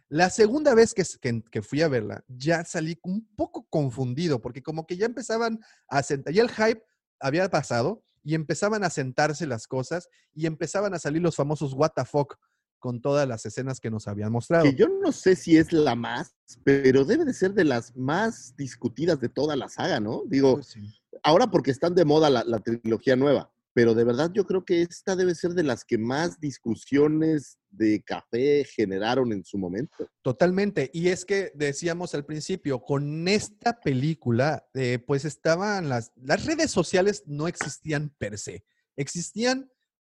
[0.09, 4.62] La segunda vez que, que- que fui a verla, ya salí un poco confundido, porque
[4.62, 6.83] como que ya empezaban a sentar, ya el hype
[7.20, 11.93] había pasado y empezaban a sentarse las cosas y empezaban a salir los famosos what
[11.95, 12.37] the fuck
[12.81, 14.65] con todas las escenas que nos habían mostrado.
[14.65, 18.57] Que yo no sé si es la más, pero debe de ser de las más
[18.57, 20.23] discutidas de toda la saga, ¿no?
[20.27, 20.81] Digo, Pues sí.
[21.23, 24.82] ahora porque están de moda la, la trilogía nueva, pero de verdad yo creo que
[24.82, 30.10] esta debe ser de las que más discusiones de café generaron en su momento.
[30.23, 30.90] Totalmente.
[30.92, 36.70] Y es que decíamos al principio, con esta película, eh, pues estaban las, las redes
[36.70, 38.65] sociales no existían per se,
[38.97, 39.70] existían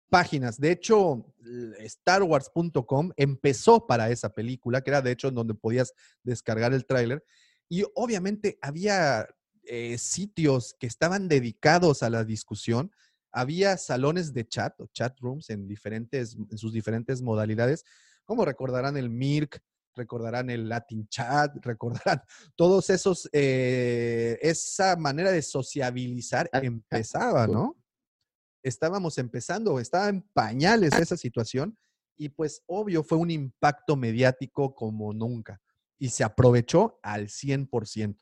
[0.10, 0.60] páginas.
[0.60, 1.26] De hecho,
[1.86, 7.24] StarWars.com empezó para esa película, que era de hecho donde podías descargar el tráiler.
[7.70, 9.28] Y obviamente había
[9.64, 12.92] eh, sitios que estaban dedicados a la discusión.
[13.38, 17.86] Había salones de chat o chat rooms en, diferentes, en sus diferentes modalidades,
[18.26, 19.62] como recordarán el MIRC,
[19.94, 22.24] recordarán el Latin Chat, recordarán
[22.56, 27.76] todos esos, eh, esa manera de sociabilizar empezaba, ¿no?
[28.64, 31.78] Estábamos empezando, estaba en pañales esa situación
[32.18, 35.62] y pues obvio fue un impacto mediático como nunca
[36.00, 38.18] y se aprovechó al 100%.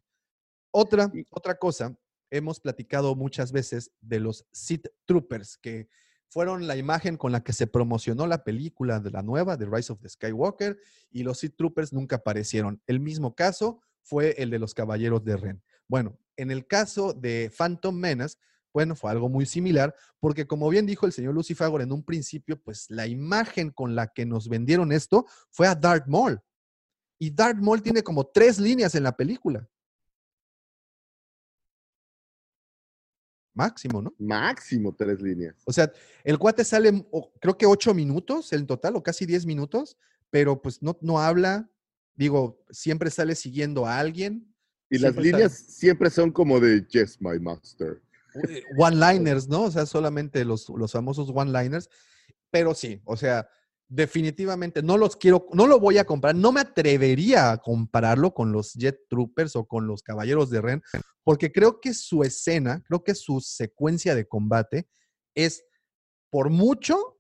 [0.72, 1.96] Otra, otra cosa,
[2.38, 5.90] hemos platicado muchas veces de los Sith Troopers, que
[6.28, 9.94] fueron la imagen con la que se promocionó la película de la nueva, The Rise
[9.94, 10.78] of the Skywalker,
[11.12, 12.82] y los Sith Troopers nunca aparecieron.
[12.88, 15.64] El mismo caso fue el de los Caballeros de Ren.
[15.88, 18.38] Bueno, en el caso de Phantom Menace,
[18.74, 22.62] bueno, fue algo muy similar, porque como bien dijo el señor Lucifagor en un principio,
[22.62, 26.42] pues la imagen con la que nos vendieron esto fue a Darth Maul.
[27.18, 29.70] Y Darth Maul tiene como tres líneas en la película.
[33.56, 34.14] Máximo, ¿no?
[34.20, 35.56] Máximo tres líneas.
[35.66, 35.92] O sea,
[36.24, 39.98] el cuate sale, o- creo que ocho minutos en total, o casi diez minutos,
[40.30, 41.70] pero pues no, no habla.
[42.16, 44.54] Digo, siempre sale siguiendo a alguien.
[44.90, 48.02] Y las líneas siempre son como de Yes, my master.
[48.48, 49.64] eh, One-liners, ¿no?
[49.64, 51.90] O sea, solamente los, los famosos one-liners.
[52.52, 53.48] Pero sí, o sea,
[53.88, 58.52] definitivamente no los quiero, no lo voy a comprar, no me atrevería a compararlo con
[58.52, 60.82] los Jet Troopers o con los Caballeros de Ren,
[61.24, 64.88] porque creo que su escena, creo que su secuencia de combate
[65.36, 65.66] es
[66.32, 67.18] por mucho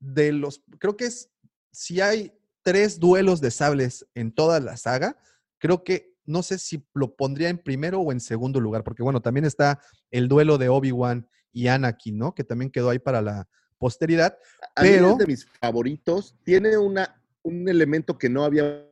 [0.00, 1.30] de los, creo que es,
[1.72, 5.18] si hay tres duelos de sables en toda la saga,
[5.58, 9.20] creo que no sé si lo pondría en primero o en segundo lugar, porque bueno,
[9.20, 9.80] también está
[10.10, 12.34] el duelo de Obi-Wan y Anakin, ¿no?
[12.34, 13.48] Que también quedó ahí para la
[13.78, 14.36] posteridad.
[14.74, 16.36] A mí Pero- es de mis favoritos.
[16.44, 18.84] Tiene una, un elemento que no había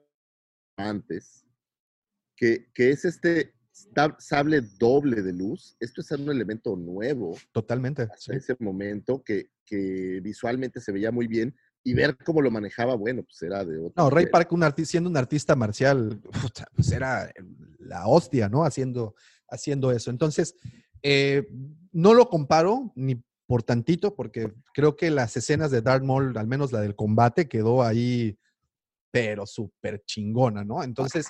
[0.79, 1.45] antes,
[2.37, 3.55] que, que es este
[4.19, 5.77] sable doble de luz.
[5.81, 8.03] Esto es un elemento nuevo Totalmente.
[8.03, 8.33] hasta sí.
[8.33, 13.23] ese momento que, que visualmente se veía muy bien y ver cómo lo manejaba, bueno,
[13.23, 13.93] pues era de otro.
[13.97, 14.33] No, Ray nivel.
[14.33, 16.21] Park, un siendo un artista marcial,
[16.75, 17.31] pues era
[17.79, 18.65] la hostia, ¿no?
[18.65, 19.15] Haciendo,
[19.49, 20.11] haciendo eso.
[20.11, 20.57] Entonces,
[21.03, 21.47] eh,
[21.93, 26.47] no lo comparo ni por tantito, porque creo que las escenas de Darth Maul, al
[26.47, 28.39] menos la del combate, quedó ahí,
[29.11, 30.83] pero súper chingona, ¿no?
[30.83, 31.29] Entonces,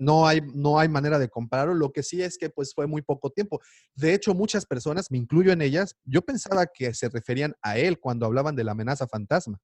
[0.00, 1.74] no hay, no hay manera de compararlo.
[1.74, 3.60] Lo que sí es que pues fue muy poco tiempo.
[3.94, 8.00] De hecho, muchas personas, me incluyo en ellas, yo pensaba que se referían a él
[8.00, 9.60] cuando hablaban de la amenaza fantasma.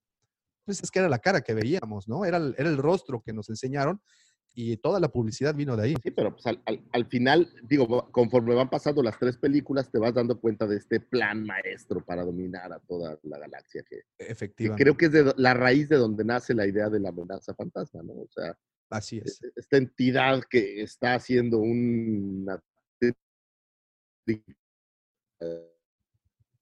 [0.66, 2.24] Pues es que era la cara que veíamos, ¿no?
[2.24, 4.02] Era era el rostro que nos enseñaron
[4.58, 5.94] y toda la publicidad vino de ahí.
[6.02, 9.98] Sí, pero pues al, al- al final, digo, conforme van pasando las tres películas, te
[9.98, 14.24] vas dando cuenta de este plan maestro para dominar a toda la galaxia, que, que
[14.32, 14.82] Efectivamente.
[14.82, 18.02] creo que es de la raíz de donde nace la idea de la amenaza fantasma,
[18.02, 18.14] ¿no?
[18.14, 18.56] O sea,
[18.88, 19.42] Así es.
[19.42, 22.58] es- esta entidad que está haciendo una
[25.48, 25.66] eh,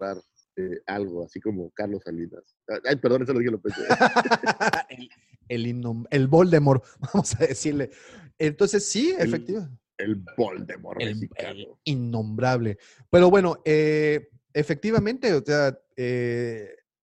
[0.87, 2.57] algo así como Carlos Salinas.
[2.85, 3.73] Ay, perdón, eso lo dije López.
[4.89, 5.09] el,
[5.49, 7.91] el, innom- el Voldemort, vamos a decirle.
[8.39, 9.79] Entonces, sí, efectivamente.
[9.97, 11.51] El Voldemort el, mexicano.
[11.51, 12.79] el innombrable.
[13.11, 16.69] Pero bueno, eh, efectivamente, o sea, eh,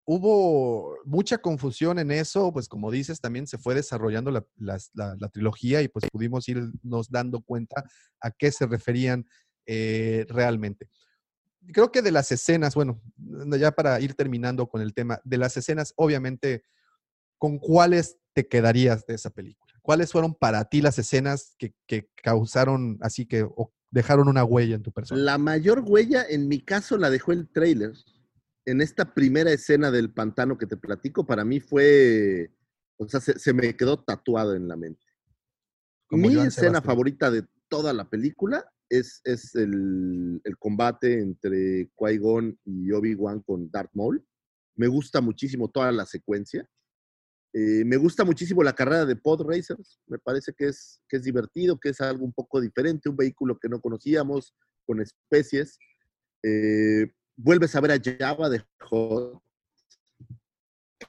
[0.07, 5.29] hubo mucha confusión en eso, pues como dices, también se fue desarrollando la, la- la
[5.29, 7.85] trilogía y pues pudimos irnos dando cuenta
[8.21, 9.25] a qué se referían
[9.67, 10.89] eh, realmente.
[11.73, 13.01] Creo que de las escenas, bueno,
[13.59, 16.65] ya para ir terminando con el tema, de las escenas, obviamente,
[17.45, 19.75] ¿con cuáles te quedarías de esa película?
[19.83, 24.77] ¿Cuáles fueron para ti las escenas que, que causaron así que o dejaron una huella
[24.77, 25.21] en tu persona?
[25.21, 27.93] La mayor huella, en mi caso, la dejó el tráiler.
[28.65, 32.51] En esta primera escena del pantano que te platico, para mí fue,
[32.97, 35.05] o sea, se, se me quedó tatuado en la mente.
[36.07, 36.83] Como mi Joan escena Sebastián.
[36.83, 43.71] favorita de toda la película es, es el, el combate entre Qui-Gon y Obi-Wan con
[43.71, 44.27] Darth Maul.
[44.77, 46.67] Me gusta muchísimo toda la secuencia.
[47.57, 50.01] Eh, me gusta muchísimo la carrera de Pod Racers.
[50.09, 53.59] Me parece que es, que es divertido, que es algo un poco diferente, un vehículo
[53.59, 54.53] que no conocíamos,
[54.85, 55.79] con especies.
[56.43, 59.41] Eh, vuelves a ver a Java de Hot,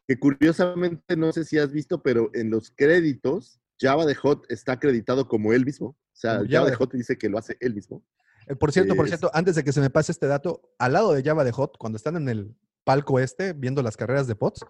[0.07, 4.73] que curiosamente no sé si has visto, pero en los créditos, Java de Hot está
[4.73, 5.87] acreditado como él mismo.
[5.87, 8.05] O sea, Como Java de Hot dice que lo hace él mismo.
[8.47, 11.11] Eh, por cierto, por cierto, antes de que se me pase este dato, al lado
[11.13, 14.63] de Java de Hot, cuando están en el palco este viendo las carreras de POTS,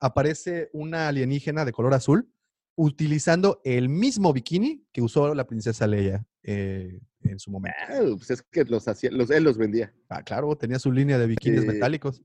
[0.00, 2.30] aparece una alienígena de color azul
[2.76, 7.76] utilizando el mismo bikini que usó la princesa Leia eh, en su momento.
[7.88, 9.94] Ah, pues es que los hacía, los, él los vendía.
[10.08, 12.22] Ah, claro, tenía su línea de bikinis Eh, metálicos.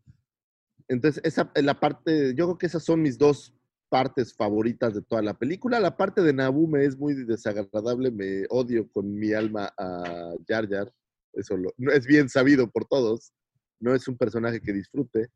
[0.88, 3.54] Entonces, esa es la parte, yo creo que esas son mis dos
[3.90, 5.80] partes favoritas de toda la película.
[5.80, 10.68] La parte de Naboo me es muy desagradable, me odio con mi alma a Jar
[10.70, 10.92] Jar.
[11.34, 13.32] Eso lo- no es bien sabido por todos.
[13.80, 15.30] No es un personaje que disfrute.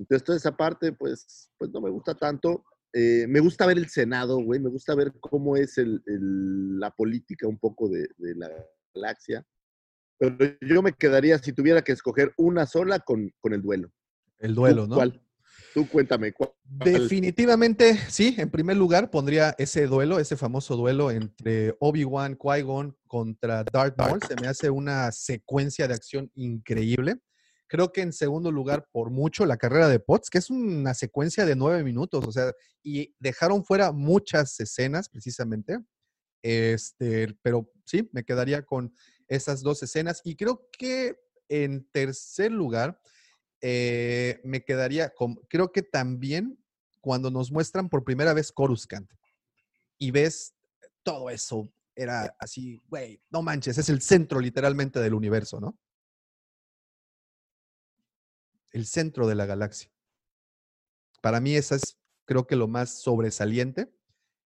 [0.00, 2.64] Entonces, toda esa parte, pues, pues no me gusta tanto.
[2.92, 4.58] Eh, me gusta ver el Senado, güey.
[4.58, 8.50] Me gusta ver cómo es el- el- la política un poco de, de la
[8.94, 9.44] galaxia.
[10.18, 13.92] Pero yo me quedaría, si tuviera que escoger una sola, con, con el duelo.
[14.38, 14.94] El ¿Tú duelo, ¿no?
[14.96, 15.22] ¿Cuál?
[15.74, 16.32] Tú cuéntame.
[16.32, 16.50] ¿cuál?
[16.64, 18.34] Definitivamente, sí.
[18.38, 24.20] En primer lugar, pondría ese duelo, ese famoso duelo entre Obi-Wan, Qui-Gon contra Darth Maul.
[24.22, 27.16] Se me hace una secuencia de acción increíble.
[27.70, 31.46] Creo que en segundo lugar, por mucho, la carrera de Potts, que es una secuencia
[31.46, 35.78] de nueve minutos, o sea, y dejaron fuera muchas escenas precisamente.
[36.42, 38.92] Este, pero sí, me quedaría con
[39.28, 40.20] esas dos escenas.
[40.24, 41.14] Y creo que
[41.48, 43.00] en tercer lugar,
[43.60, 46.58] eh, me quedaría con, creo que también
[47.00, 49.08] cuando nos muestran por primera vez Coruscant
[49.96, 50.56] y ves
[51.04, 55.78] todo eso, era así, güey, no manches, es el centro literalmente del universo, ¿no?
[58.72, 59.90] El centro de la galaxia.
[61.22, 63.92] Para mí esa es, creo que lo más sobresaliente.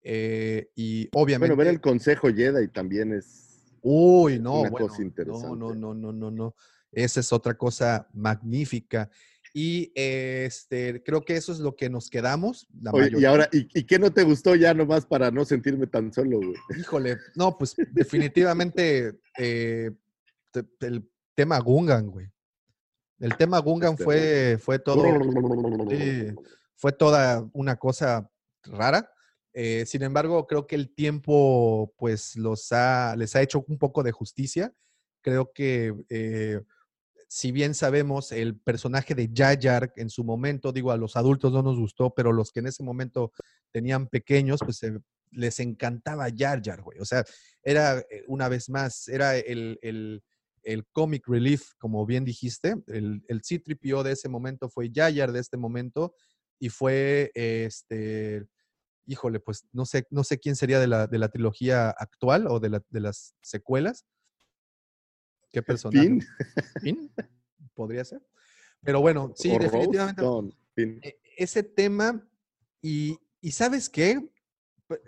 [0.02, 1.54] eh, y obviamente...
[1.54, 3.44] Bueno, ver el Consejo Jedi también es
[3.86, 5.46] Uy, no, una bueno, cosa interesante.
[5.46, 6.54] no, no, no, no, no, no.
[6.90, 9.10] Esa es otra cosa magnífica.
[9.52, 12.66] Y este, creo que eso es lo que nos quedamos.
[12.80, 15.86] La Oye, y ahora, ¿y, y qué no te gustó ya nomás para no sentirme
[15.86, 16.54] tan solo, güey?
[16.78, 19.90] Híjole, no, pues definitivamente eh,
[20.80, 22.33] el tema Gungan, güey.
[23.18, 25.04] El tema Gungan Este, fue, fue todo.
[25.90, 26.34] Sí,
[26.76, 28.28] fue toda una cosa
[28.64, 29.10] rara.
[29.52, 34.02] Eh, sin embargo, creo que el tiempo, pues, los ha, les ha hecho un poco
[34.02, 34.72] de justicia.
[35.22, 36.60] Creo que, eh,
[37.28, 41.62] si bien sabemos, el personaje de Jar en su momento, digo, a los adultos no
[41.62, 43.32] nos gustó, pero los que en ese momento
[43.70, 44.98] tenían pequeños, pues eh,
[45.30, 46.98] les encantaba Jar, güey.
[46.98, 47.24] O sea,
[47.62, 50.22] era, eh, una vez más, era el, el,
[50.64, 52.74] el comic relief, como bien dijiste.
[52.86, 56.14] El, el C-3PO de ese momento fue Jar de este momento
[56.58, 58.46] y fue, este,
[59.06, 62.60] híjole, pues no sé, no sé quién sería de la, de la trilogía actual o
[62.60, 64.04] de, la- de las secuelas.
[65.50, 66.06] ¿Qué personaje?
[66.08, 66.20] Finn
[66.80, 67.12] Finn,
[67.74, 68.22] Podría ser.
[68.82, 70.22] Pero bueno, sí, o definitivamente
[70.76, 72.26] e- ese tema
[72.82, 74.30] y, y ¿sabes qué?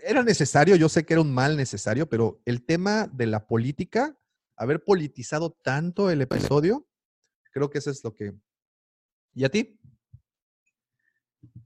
[0.02, 4.18] Era necesario, yo sé que era un mal necesario, pero el tema de la política,
[4.56, 6.86] haber politizado tanto el episodio,
[7.52, 8.34] creo que eso es lo que...
[9.34, 9.78] ¿Y a ti?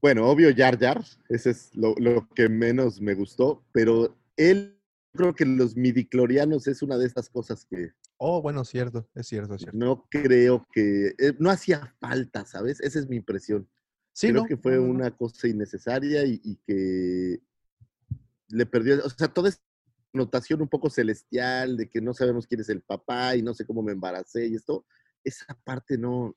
[0.01, 4.81] Bueno, obvio Jar Jar, ese es lo, lo que menos me gustó, pero él,
[5.13, 9.55] creo que los midiclorianos es una de estas cosas que Oh, bueno, cierto, es cierto,
[9.55, 9.79] es cierto.
[9.79, 12.79] no creo que, eh, no hacía falta, ¿sabes?
[12.81, 13.67] Esa es mi impresión.
[14.13, 14.47] Sí, creo ¿no?
[14.47, 14.91] que fue No, no, no.
[14.91, 17.41] una cosa innecesaria y, y que
[18.49, 19.49] le perdió, o sea, toda
[20.13, 23.65] notación un poco celestial de que no sabemos quién es el papá y no sé
[23.65, 24.85] cómo me embaracé y esto,
[25.25, 26.37] esa parte no.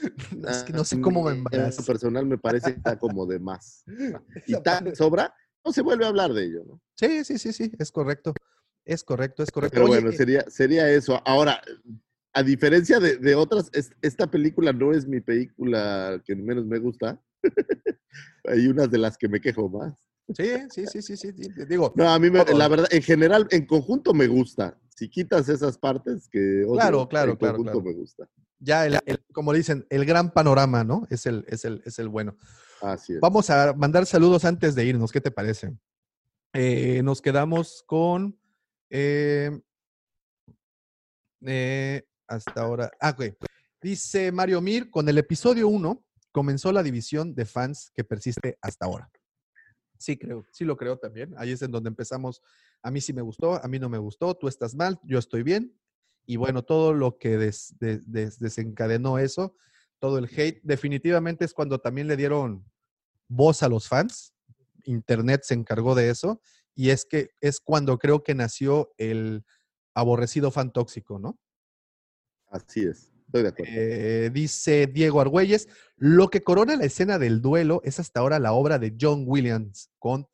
[0.48, 1.84] Es que no sé cómo me embarazó.
[1.84, 3.84] personal me parece que está como de más.
[4.46, 6.80] Y tan sobra, no se vuelve a hablar de ello, ¿no?
[6.94, 8.32] Sí, sí, sí, sí, es correcto.
[8.84, 9.74] Es correcto, es correcto.
[9.74, 11.20] Pero Oye, bueno, eh, sería, sería eso.
[11.26, 11.60] Ahora,
[12.32, 16.78] a diferencia de, de otras, es- esta película no es mi película que menos me
[16.78, 17.20] gusta.
[18.44, 20.09] Hay unas de las que me quejo más.
[20.34, 23.46] Sí, sí, sí, sí, sí, sí, Digo, No, a mí, me- la verdad, en general,
[23.50, 24.78] en conjunto me gusta.
[24.96, 27.84] Si quitas esas partes que odio, Claro, claro, en claro, conjunto claro.
[27.88, 28.28] me gusta.
[28.58, 31.06] ya, el, el- como dicen, el gran panorama, ¿no?
[31.10, 32.36] Es el, es el, es el bueno.
[32.82, 33.20] Así es.
[33.20, 35.10] Vamos a mandar saludos antes de irnos.
[35.12, 35.74] ¿Qué te parece?
[36.52, 38.38] Eh, nos quedamos con.
[38.90, 39.50] eh,
[41.46, 42.90] eh, hasta ahora.
[43.00, 43.34] Ah, ok.
[43.82, 48.86] Dice Mario Mir: con el episodio 1 comenzó la división de fans que persiste hasta
[48.86, 49.10] ahora.
[50.00, 51.34] Sí, creo, sí lo creo también.
[51.36, 52.40] Ahí es en donde empezamos.
[52.82, 55.42] A mí sí me gustó, a mí no me gustó, tú estás mal, yo estoy
[55.42, 55.78] bien.
[56.24, 59.54] Y bueno, todo lo que des- des- des- desencadenó eso,
[59.98, 62.64] todo el hate, definitivamente es cuando también le dieron
[63.28, 64.32] voz a los fans.
[64.84, 66.40] Internet se encargó de eso.
[66.74, 69.44] Y es que es cuando creo que nació el
[69.94, 71.38] aborrecido fan tóxico, ¿no?
[72.46, 73.09] Así es.
[73.30, 73.72] Estoy de acuerdo.
[73.76, 78.52] Eh, dice Diego Argüelles, lo que corona la escena del duelo es hasta ahora la
[78.52, 80.26] obra de John Williams con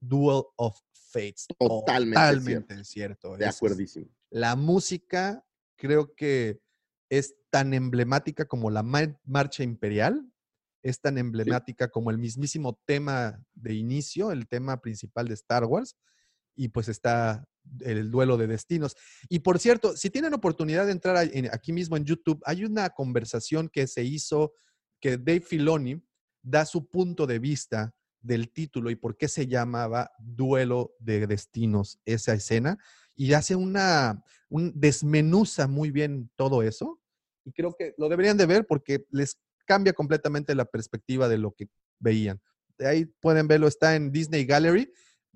[0.00, 1.46] Duel of Fates.
[1.58, 3.36] Totalmente Totalmente cierto.
[3.38, 4.06] de Es- acuerdísimo.
[4.30, 5.44] La música
[5.76, 6.60] creo que
[7.08, 10.30] es tan emblemática como la mar- marcha imperial,
[10.82, 15.96] es tan emblemática como el mismísimo tema de inicio, el tema principal de Star Wars,
[16.54, 17.46] y pues está
[17.80, 18.96] el duelo de destinos.
[19.28, 21.16] Y por cierto, si tienen oportunidad de entrar
[21.52, 24.54] aquí mismo en YouTube, hay una conversación que se hizo,
[25.00, 26.02] que Dave Filoni
[26.42, 32.00] da su punto de vista del título y por qué se llamaba Duelo de Destinos
[32.04, 32.78] esa escena,
[33.14, 37.00] y hace una, un desmenuza muy bien todo eso,
[37.44, 41.52] y creo que lo deberían de ver porque les cambia completamente la perspectiva de lo
[41.52, 41.68] que
[41.98, 42.40] veían.
[42.78, 44.90] De ahí pueden verlo, está en Disney Gallery,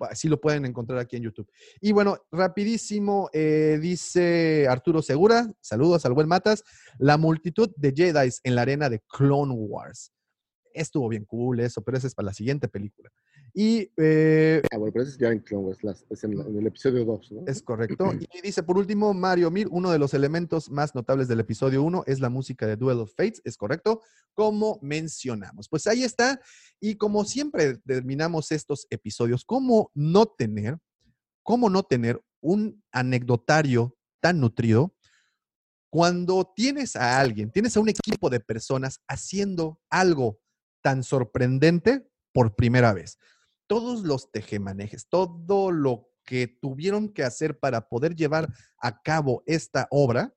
[0.09, 1.49] así lo pueden encontrar aquí en YouTube.
[1.81, 6.63] Y bueno, rapidísimo, eh, dice Arturo Segura, saludos al buen Matas,
[6.97, 10.11] la multitud de Jedi en la arena de Clone Wars.
[10.73, 13.09] Estuvo bien cool eso, pero ese es para la siguiente película.
[13.61, 16.65] Y eh, Ah, bueno, pero ese es ya en Clone Wars, las- es en, el
[16.65, 17.43] episodio 2, ¿no?
[17.45, 18.05] es correcto.
[18.33, 22.05] Y dice, por último, Mario Mir, uno de los elementos más notables del episodio 1
[22.07, 23.99] es la música de Duel of Fates, es correcto,
[24.33, 25.67] como mencionamos.
[25.67, 26.39] Pues ahí está.
[26.79, 30.77] Y como siempre terminamos estos episodios, ¿cómo no tener,
[31.43, 34.95] cómo no tener un anecdotario tan nutrido
[35.91, 40.39] cuando tienes a alguien, tienes a un equipo de personas haciendo algo
[40.81, 43.17] tan sorprendente por primera vez?
[43.69, 49.87] Todos los tejemanejes, todo lo que tuvieron que hacer para poder llevar a cabo esta
[49.91, 50.33] obra,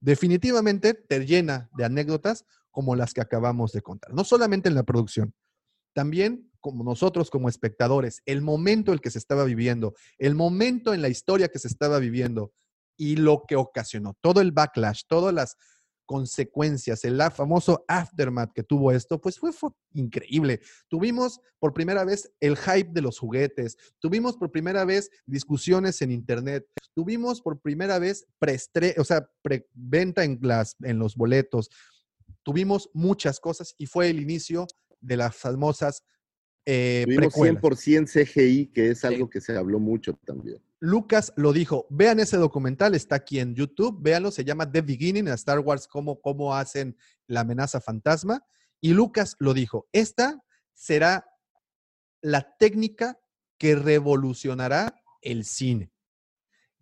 [0.00, 4.14] definitivamente te llena de anécdotas como las que acabamos de contar.
[4.14, 5.34] No solamente en la producción,
[5.92, 10.94] también como nosotros como espectadores, el momento en el que se estaba viviendo, el momento
[10.94, 12.54] en la historia que se estaba viviendo
[12.96, 15.58] y lo que ocasionó, todo el backlash, todas las
[16.06, 20.60] consecuencias, el famoso aftermath que tuvo esto, pues fue, fue increíble.
[20.88, 26.10] Tuvimos por primera vez el hype de los juguetes, tuvimos por primera vez discusiones en
[26.10, 31.70] internet, tuvimos por primera vez preestre, o sea, preventa en, las, en los boletos,
[32.42, 34.66] tuvimos muchas cosas y fue el inicio
[35.00, 36.02] de las famosas
[36.66, 37.62] eh, Tuvimos precuelas.
[37.62, 40.58] 100% CGI, que es algo que se habló mucho también.
[40.84, 45.28] Lucas lo dijo, vean ese documental, está aquí en YouTube, véanlo, se llama The Beginning,
[45.28, 46.94] a Star Wars, cómo, cómo hacen
[47.26, 48.44] la amenaza fantasma.
[48.82, 51.26] Y Lucas lo dijo, esta será
[52.20, 53.18] la técnica
[53.56, 55.90] que revolucionará el cine.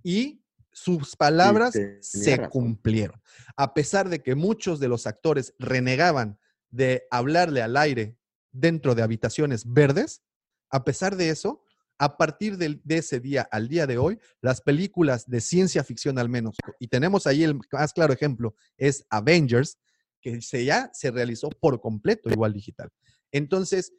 [0.03, 2.51] Y sus palabras se razón.
[2.51, 3.23] cumplieron.
[3.57, 6.41] A pesar de que muchos de los actores renegaban
[6.71, 8.19] de hablarle al aire
[8.51, 10.25] dentro de habitaciones verdes,
[10.71, 11.63] a pesar de eso,
[12.03, 16.29] a partir de, ese día al día de hoy, las películas de ciencia ficción al
[16.29, 19.79] menos, y tenemos ahí el más claro ejemplo, es Avengers,
[20.21, 22.91] que se, ya se realizó por completo igual digital.
[23.31, 23.93] Entonces,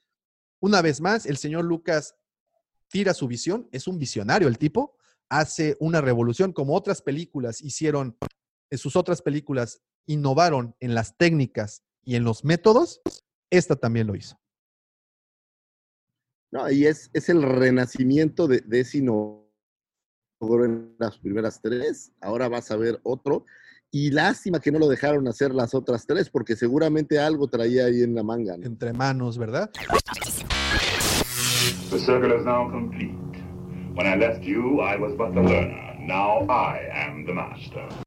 [0.59, 2.15] una vez más, el señor Lucas
[2.89, 4.97] tira su visión, es un visionario el tipo,
[5.29, 8.17] hace una revolución como otras películas hicieron,
[8.69, 12.99] en sus otras películas innovaron en las técnicas y en los métodos,
[13.49, 14.42] esta también lo hizo.
[16.53, 19.41] No, y es, es el renacimiento de, de ese innovador
[20.65, 22.11] en las primeras tres.
[22.21, 23.45] Ahora vas a ver otro.
[23.89, 28.03] Y lástima que no lo dejaron hacer las otras tres, porque seguramente algo traía ahí
[28.03, 28.55] en la manga.
[28.55, 28.67] ¿no?
[28.67, 29.71] Entre manos, ¿verdad?
[31.89, 33.17] The circle is now complete.
[33.95, 35.97] When I left you, I was but the learner.
[36.01, 38.02] Now I am the master.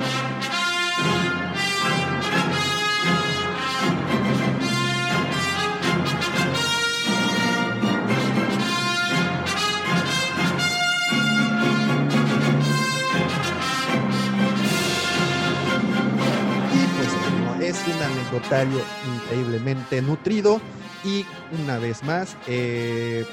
[18.37, 18.81] Anecdotario
[19.15, 20.61] increíblemente nutrido.
[21.05, 21.25] Y
[21.63, 23.25] una vez más, eh,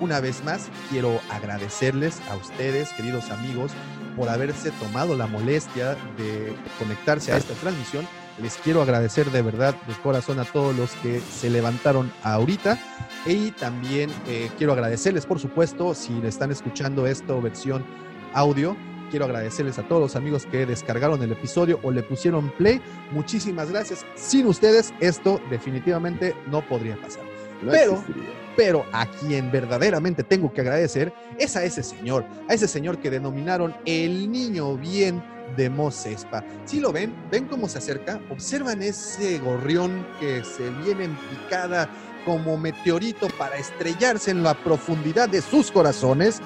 [0.00, 3.72] una vez más, quiero agradecerles a ustedes, queridos amigos,
[4.16, 8.06] por haberse tomado la molestia de conectarse a esta transmisión.
[8.40, 12.78] Les quiero agradecer de verdad, de corazón, a todos los que se levantaron ahorita.
[13.26, 17.84] Y también eh, quiero agradecerles, por supuesto, si están escuchando esto versión
[18.32, 18.76] audio,
[19.12, 22.80] quiero agradecerles a todos los amigos que descargaron el episodio o le pusieron play.
[23.12, 24.06] Muchísimas gracias.
[24.16, 27.22] Sin ustedes, esto definitivamente no podría pasar.
[27.62, 28.30] No Pero- existiría.
[28.56, 33.10] Pero a quien verdaderamente tengo que agradecer es a ese señor, a ese señor que
[33.10, 35.22] denominaron el niño bien
[35.56, 36.44] de Mos Espa.
[36.66, 41.88] Si lo ven, ven cómo se acerca, observan ese gorrión que se viene en picada
[42.26, 46.40] como meteorito para estrellarse en la profundidad de sus corazones.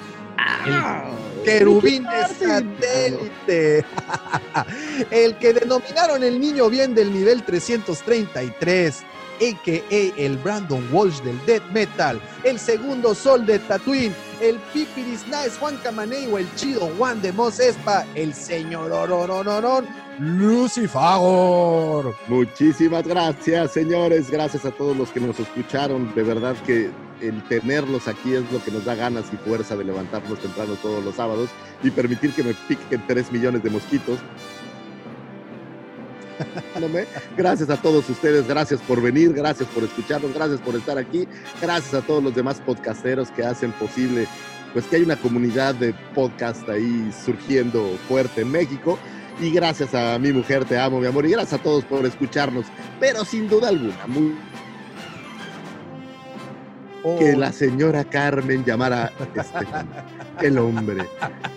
[0.65, 3.85] El querubín de satélite.
[5.11, 9.03] el que denominaron el niño bien del nivel 333,
[9.39, 10.21] a.k.a.
[10.21, 15.77] el Brandon Walsh del Death Metal, el segundo sol de Tatooine, el Pipiris Nice Juan
[15.77, 19.87] Camaneo, el chido Juan de Mos Espa, el señor Ororonorón,
[20.19, 22.15] Lucifagor.
[22.27, 24.31] Muchísimas gracias, señores.
[24.31, 26.13] Gracias a todos los que nos escucharon.
[26.15, 26.89] De verdad que
[27.21, 31.03] el tenerlos aquí es lo que nos da ganas y fuerza de levantarnos temprano todos
[31.03, 31.49] los sábados
[31.83, 34.19] y permitir que me piquen tres millones de mosquitos.
[37.37, 41.27] Gracias a todos ustedes, gracias por venir, gracias por escucharnos, gracias por estar aquí,
[41.59, 44.27] gracias a todos los demás podcasteros que hacen posible
[44.73, 48.99] pues que hay una comunidad de podcast ahí surgiendo fuerte en México.
[49.39, 51.25] Y gracias a mi mujer, te amo, mi amor.
[51.25, 52.65] Y gracias a todos por escucharnos.
[52.99, 54.35] Pero sin duda alguna, muy
[57.19, 59.87] que la señora Carmen llamara Estefan,
[60.41, 61.05] el hombre.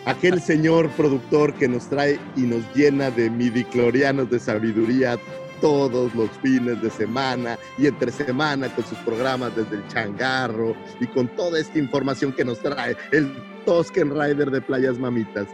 [0.04, 5.18] Aquel señor productor que nos trae y nos llena de midiclorianos de sabiduría
[5.60, 11.06] todos los fines de semana y entre semana con sus programas desde el changarro y
[11.06, 13.30] con toda esta información que nos trae el
[13.66, 15.48] Tosken Rider de Playas Mamitas.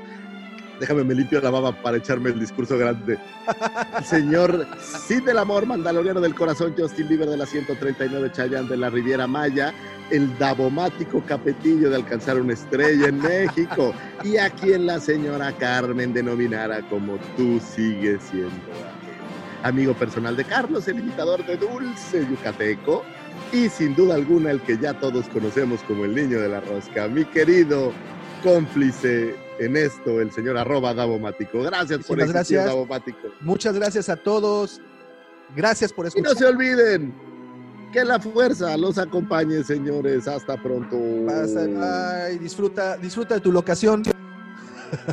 [0.81, 3.19] Déjame, me limpio la baba para echarme el discurso grande.
[4.05, 8.91] Señor Cid del Amor, Mandaloriano del Corazón, Justin Bieber de la 139 Chayanne de la
[8.91, 9.73] Riviera Maya,
[10.11, 16.13] el dabomático capetillo de alcanzar una estrella en México, y a quien la señora Carmen
[16.13, 18.51] denominara como tú sigues siendo
[19.63, 23.03] amigo personal de Carlos, el imitador de Dulce Yucateco,
[23.53, 27.09] y sin duda alguna el que ya todos conocemos como el niño de la rosca,
[27.09, 27.93] mi querido
[28.43, 31.63] cómplice en esto, el señor arroba Davomático.
[31.63, 32.65] Gracias por Muchísimas existir, gracias.
[32.67, 33.19] Davomático.
[33.41, 34.81] Muchas gracias a todos.
[35.55, 36.33] Gracias por Y escuchar.
[36.33, 37.15] no se olviden
[37.93, 40.27] que la fuerza los acompañe, señores.
[40.29, 40.97] Hasta pronto.
[41.27, 44.03] Pasa- ay, disfruta, disfruta de tu locación.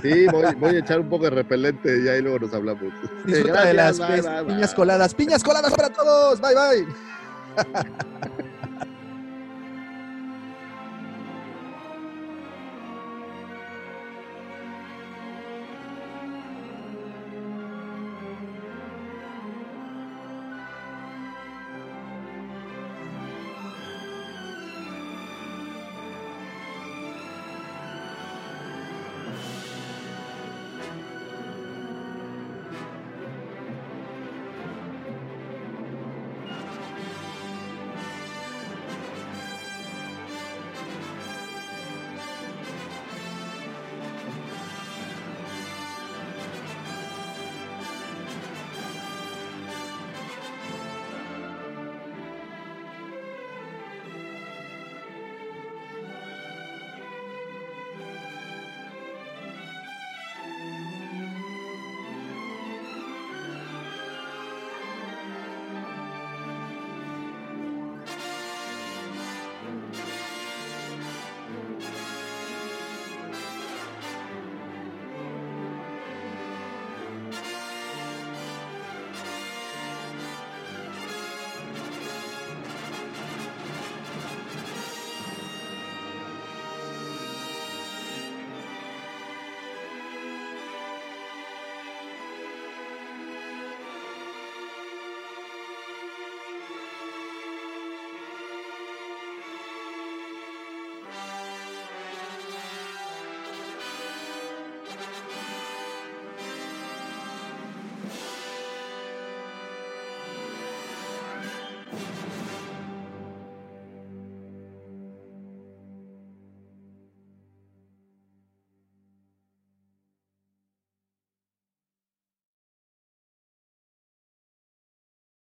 [0.02, 2.94] Sí, voy, voy a echar un poco de repelente y ahí luego nos hablamos.
[3.26, 4.76] Disfruta de las bye, bye, piñas bye.
[4.76, 5.14] coladas.
[5.16, 6.40] Piñas coladas para todos.
[6.42, 8.44] Bye, bye.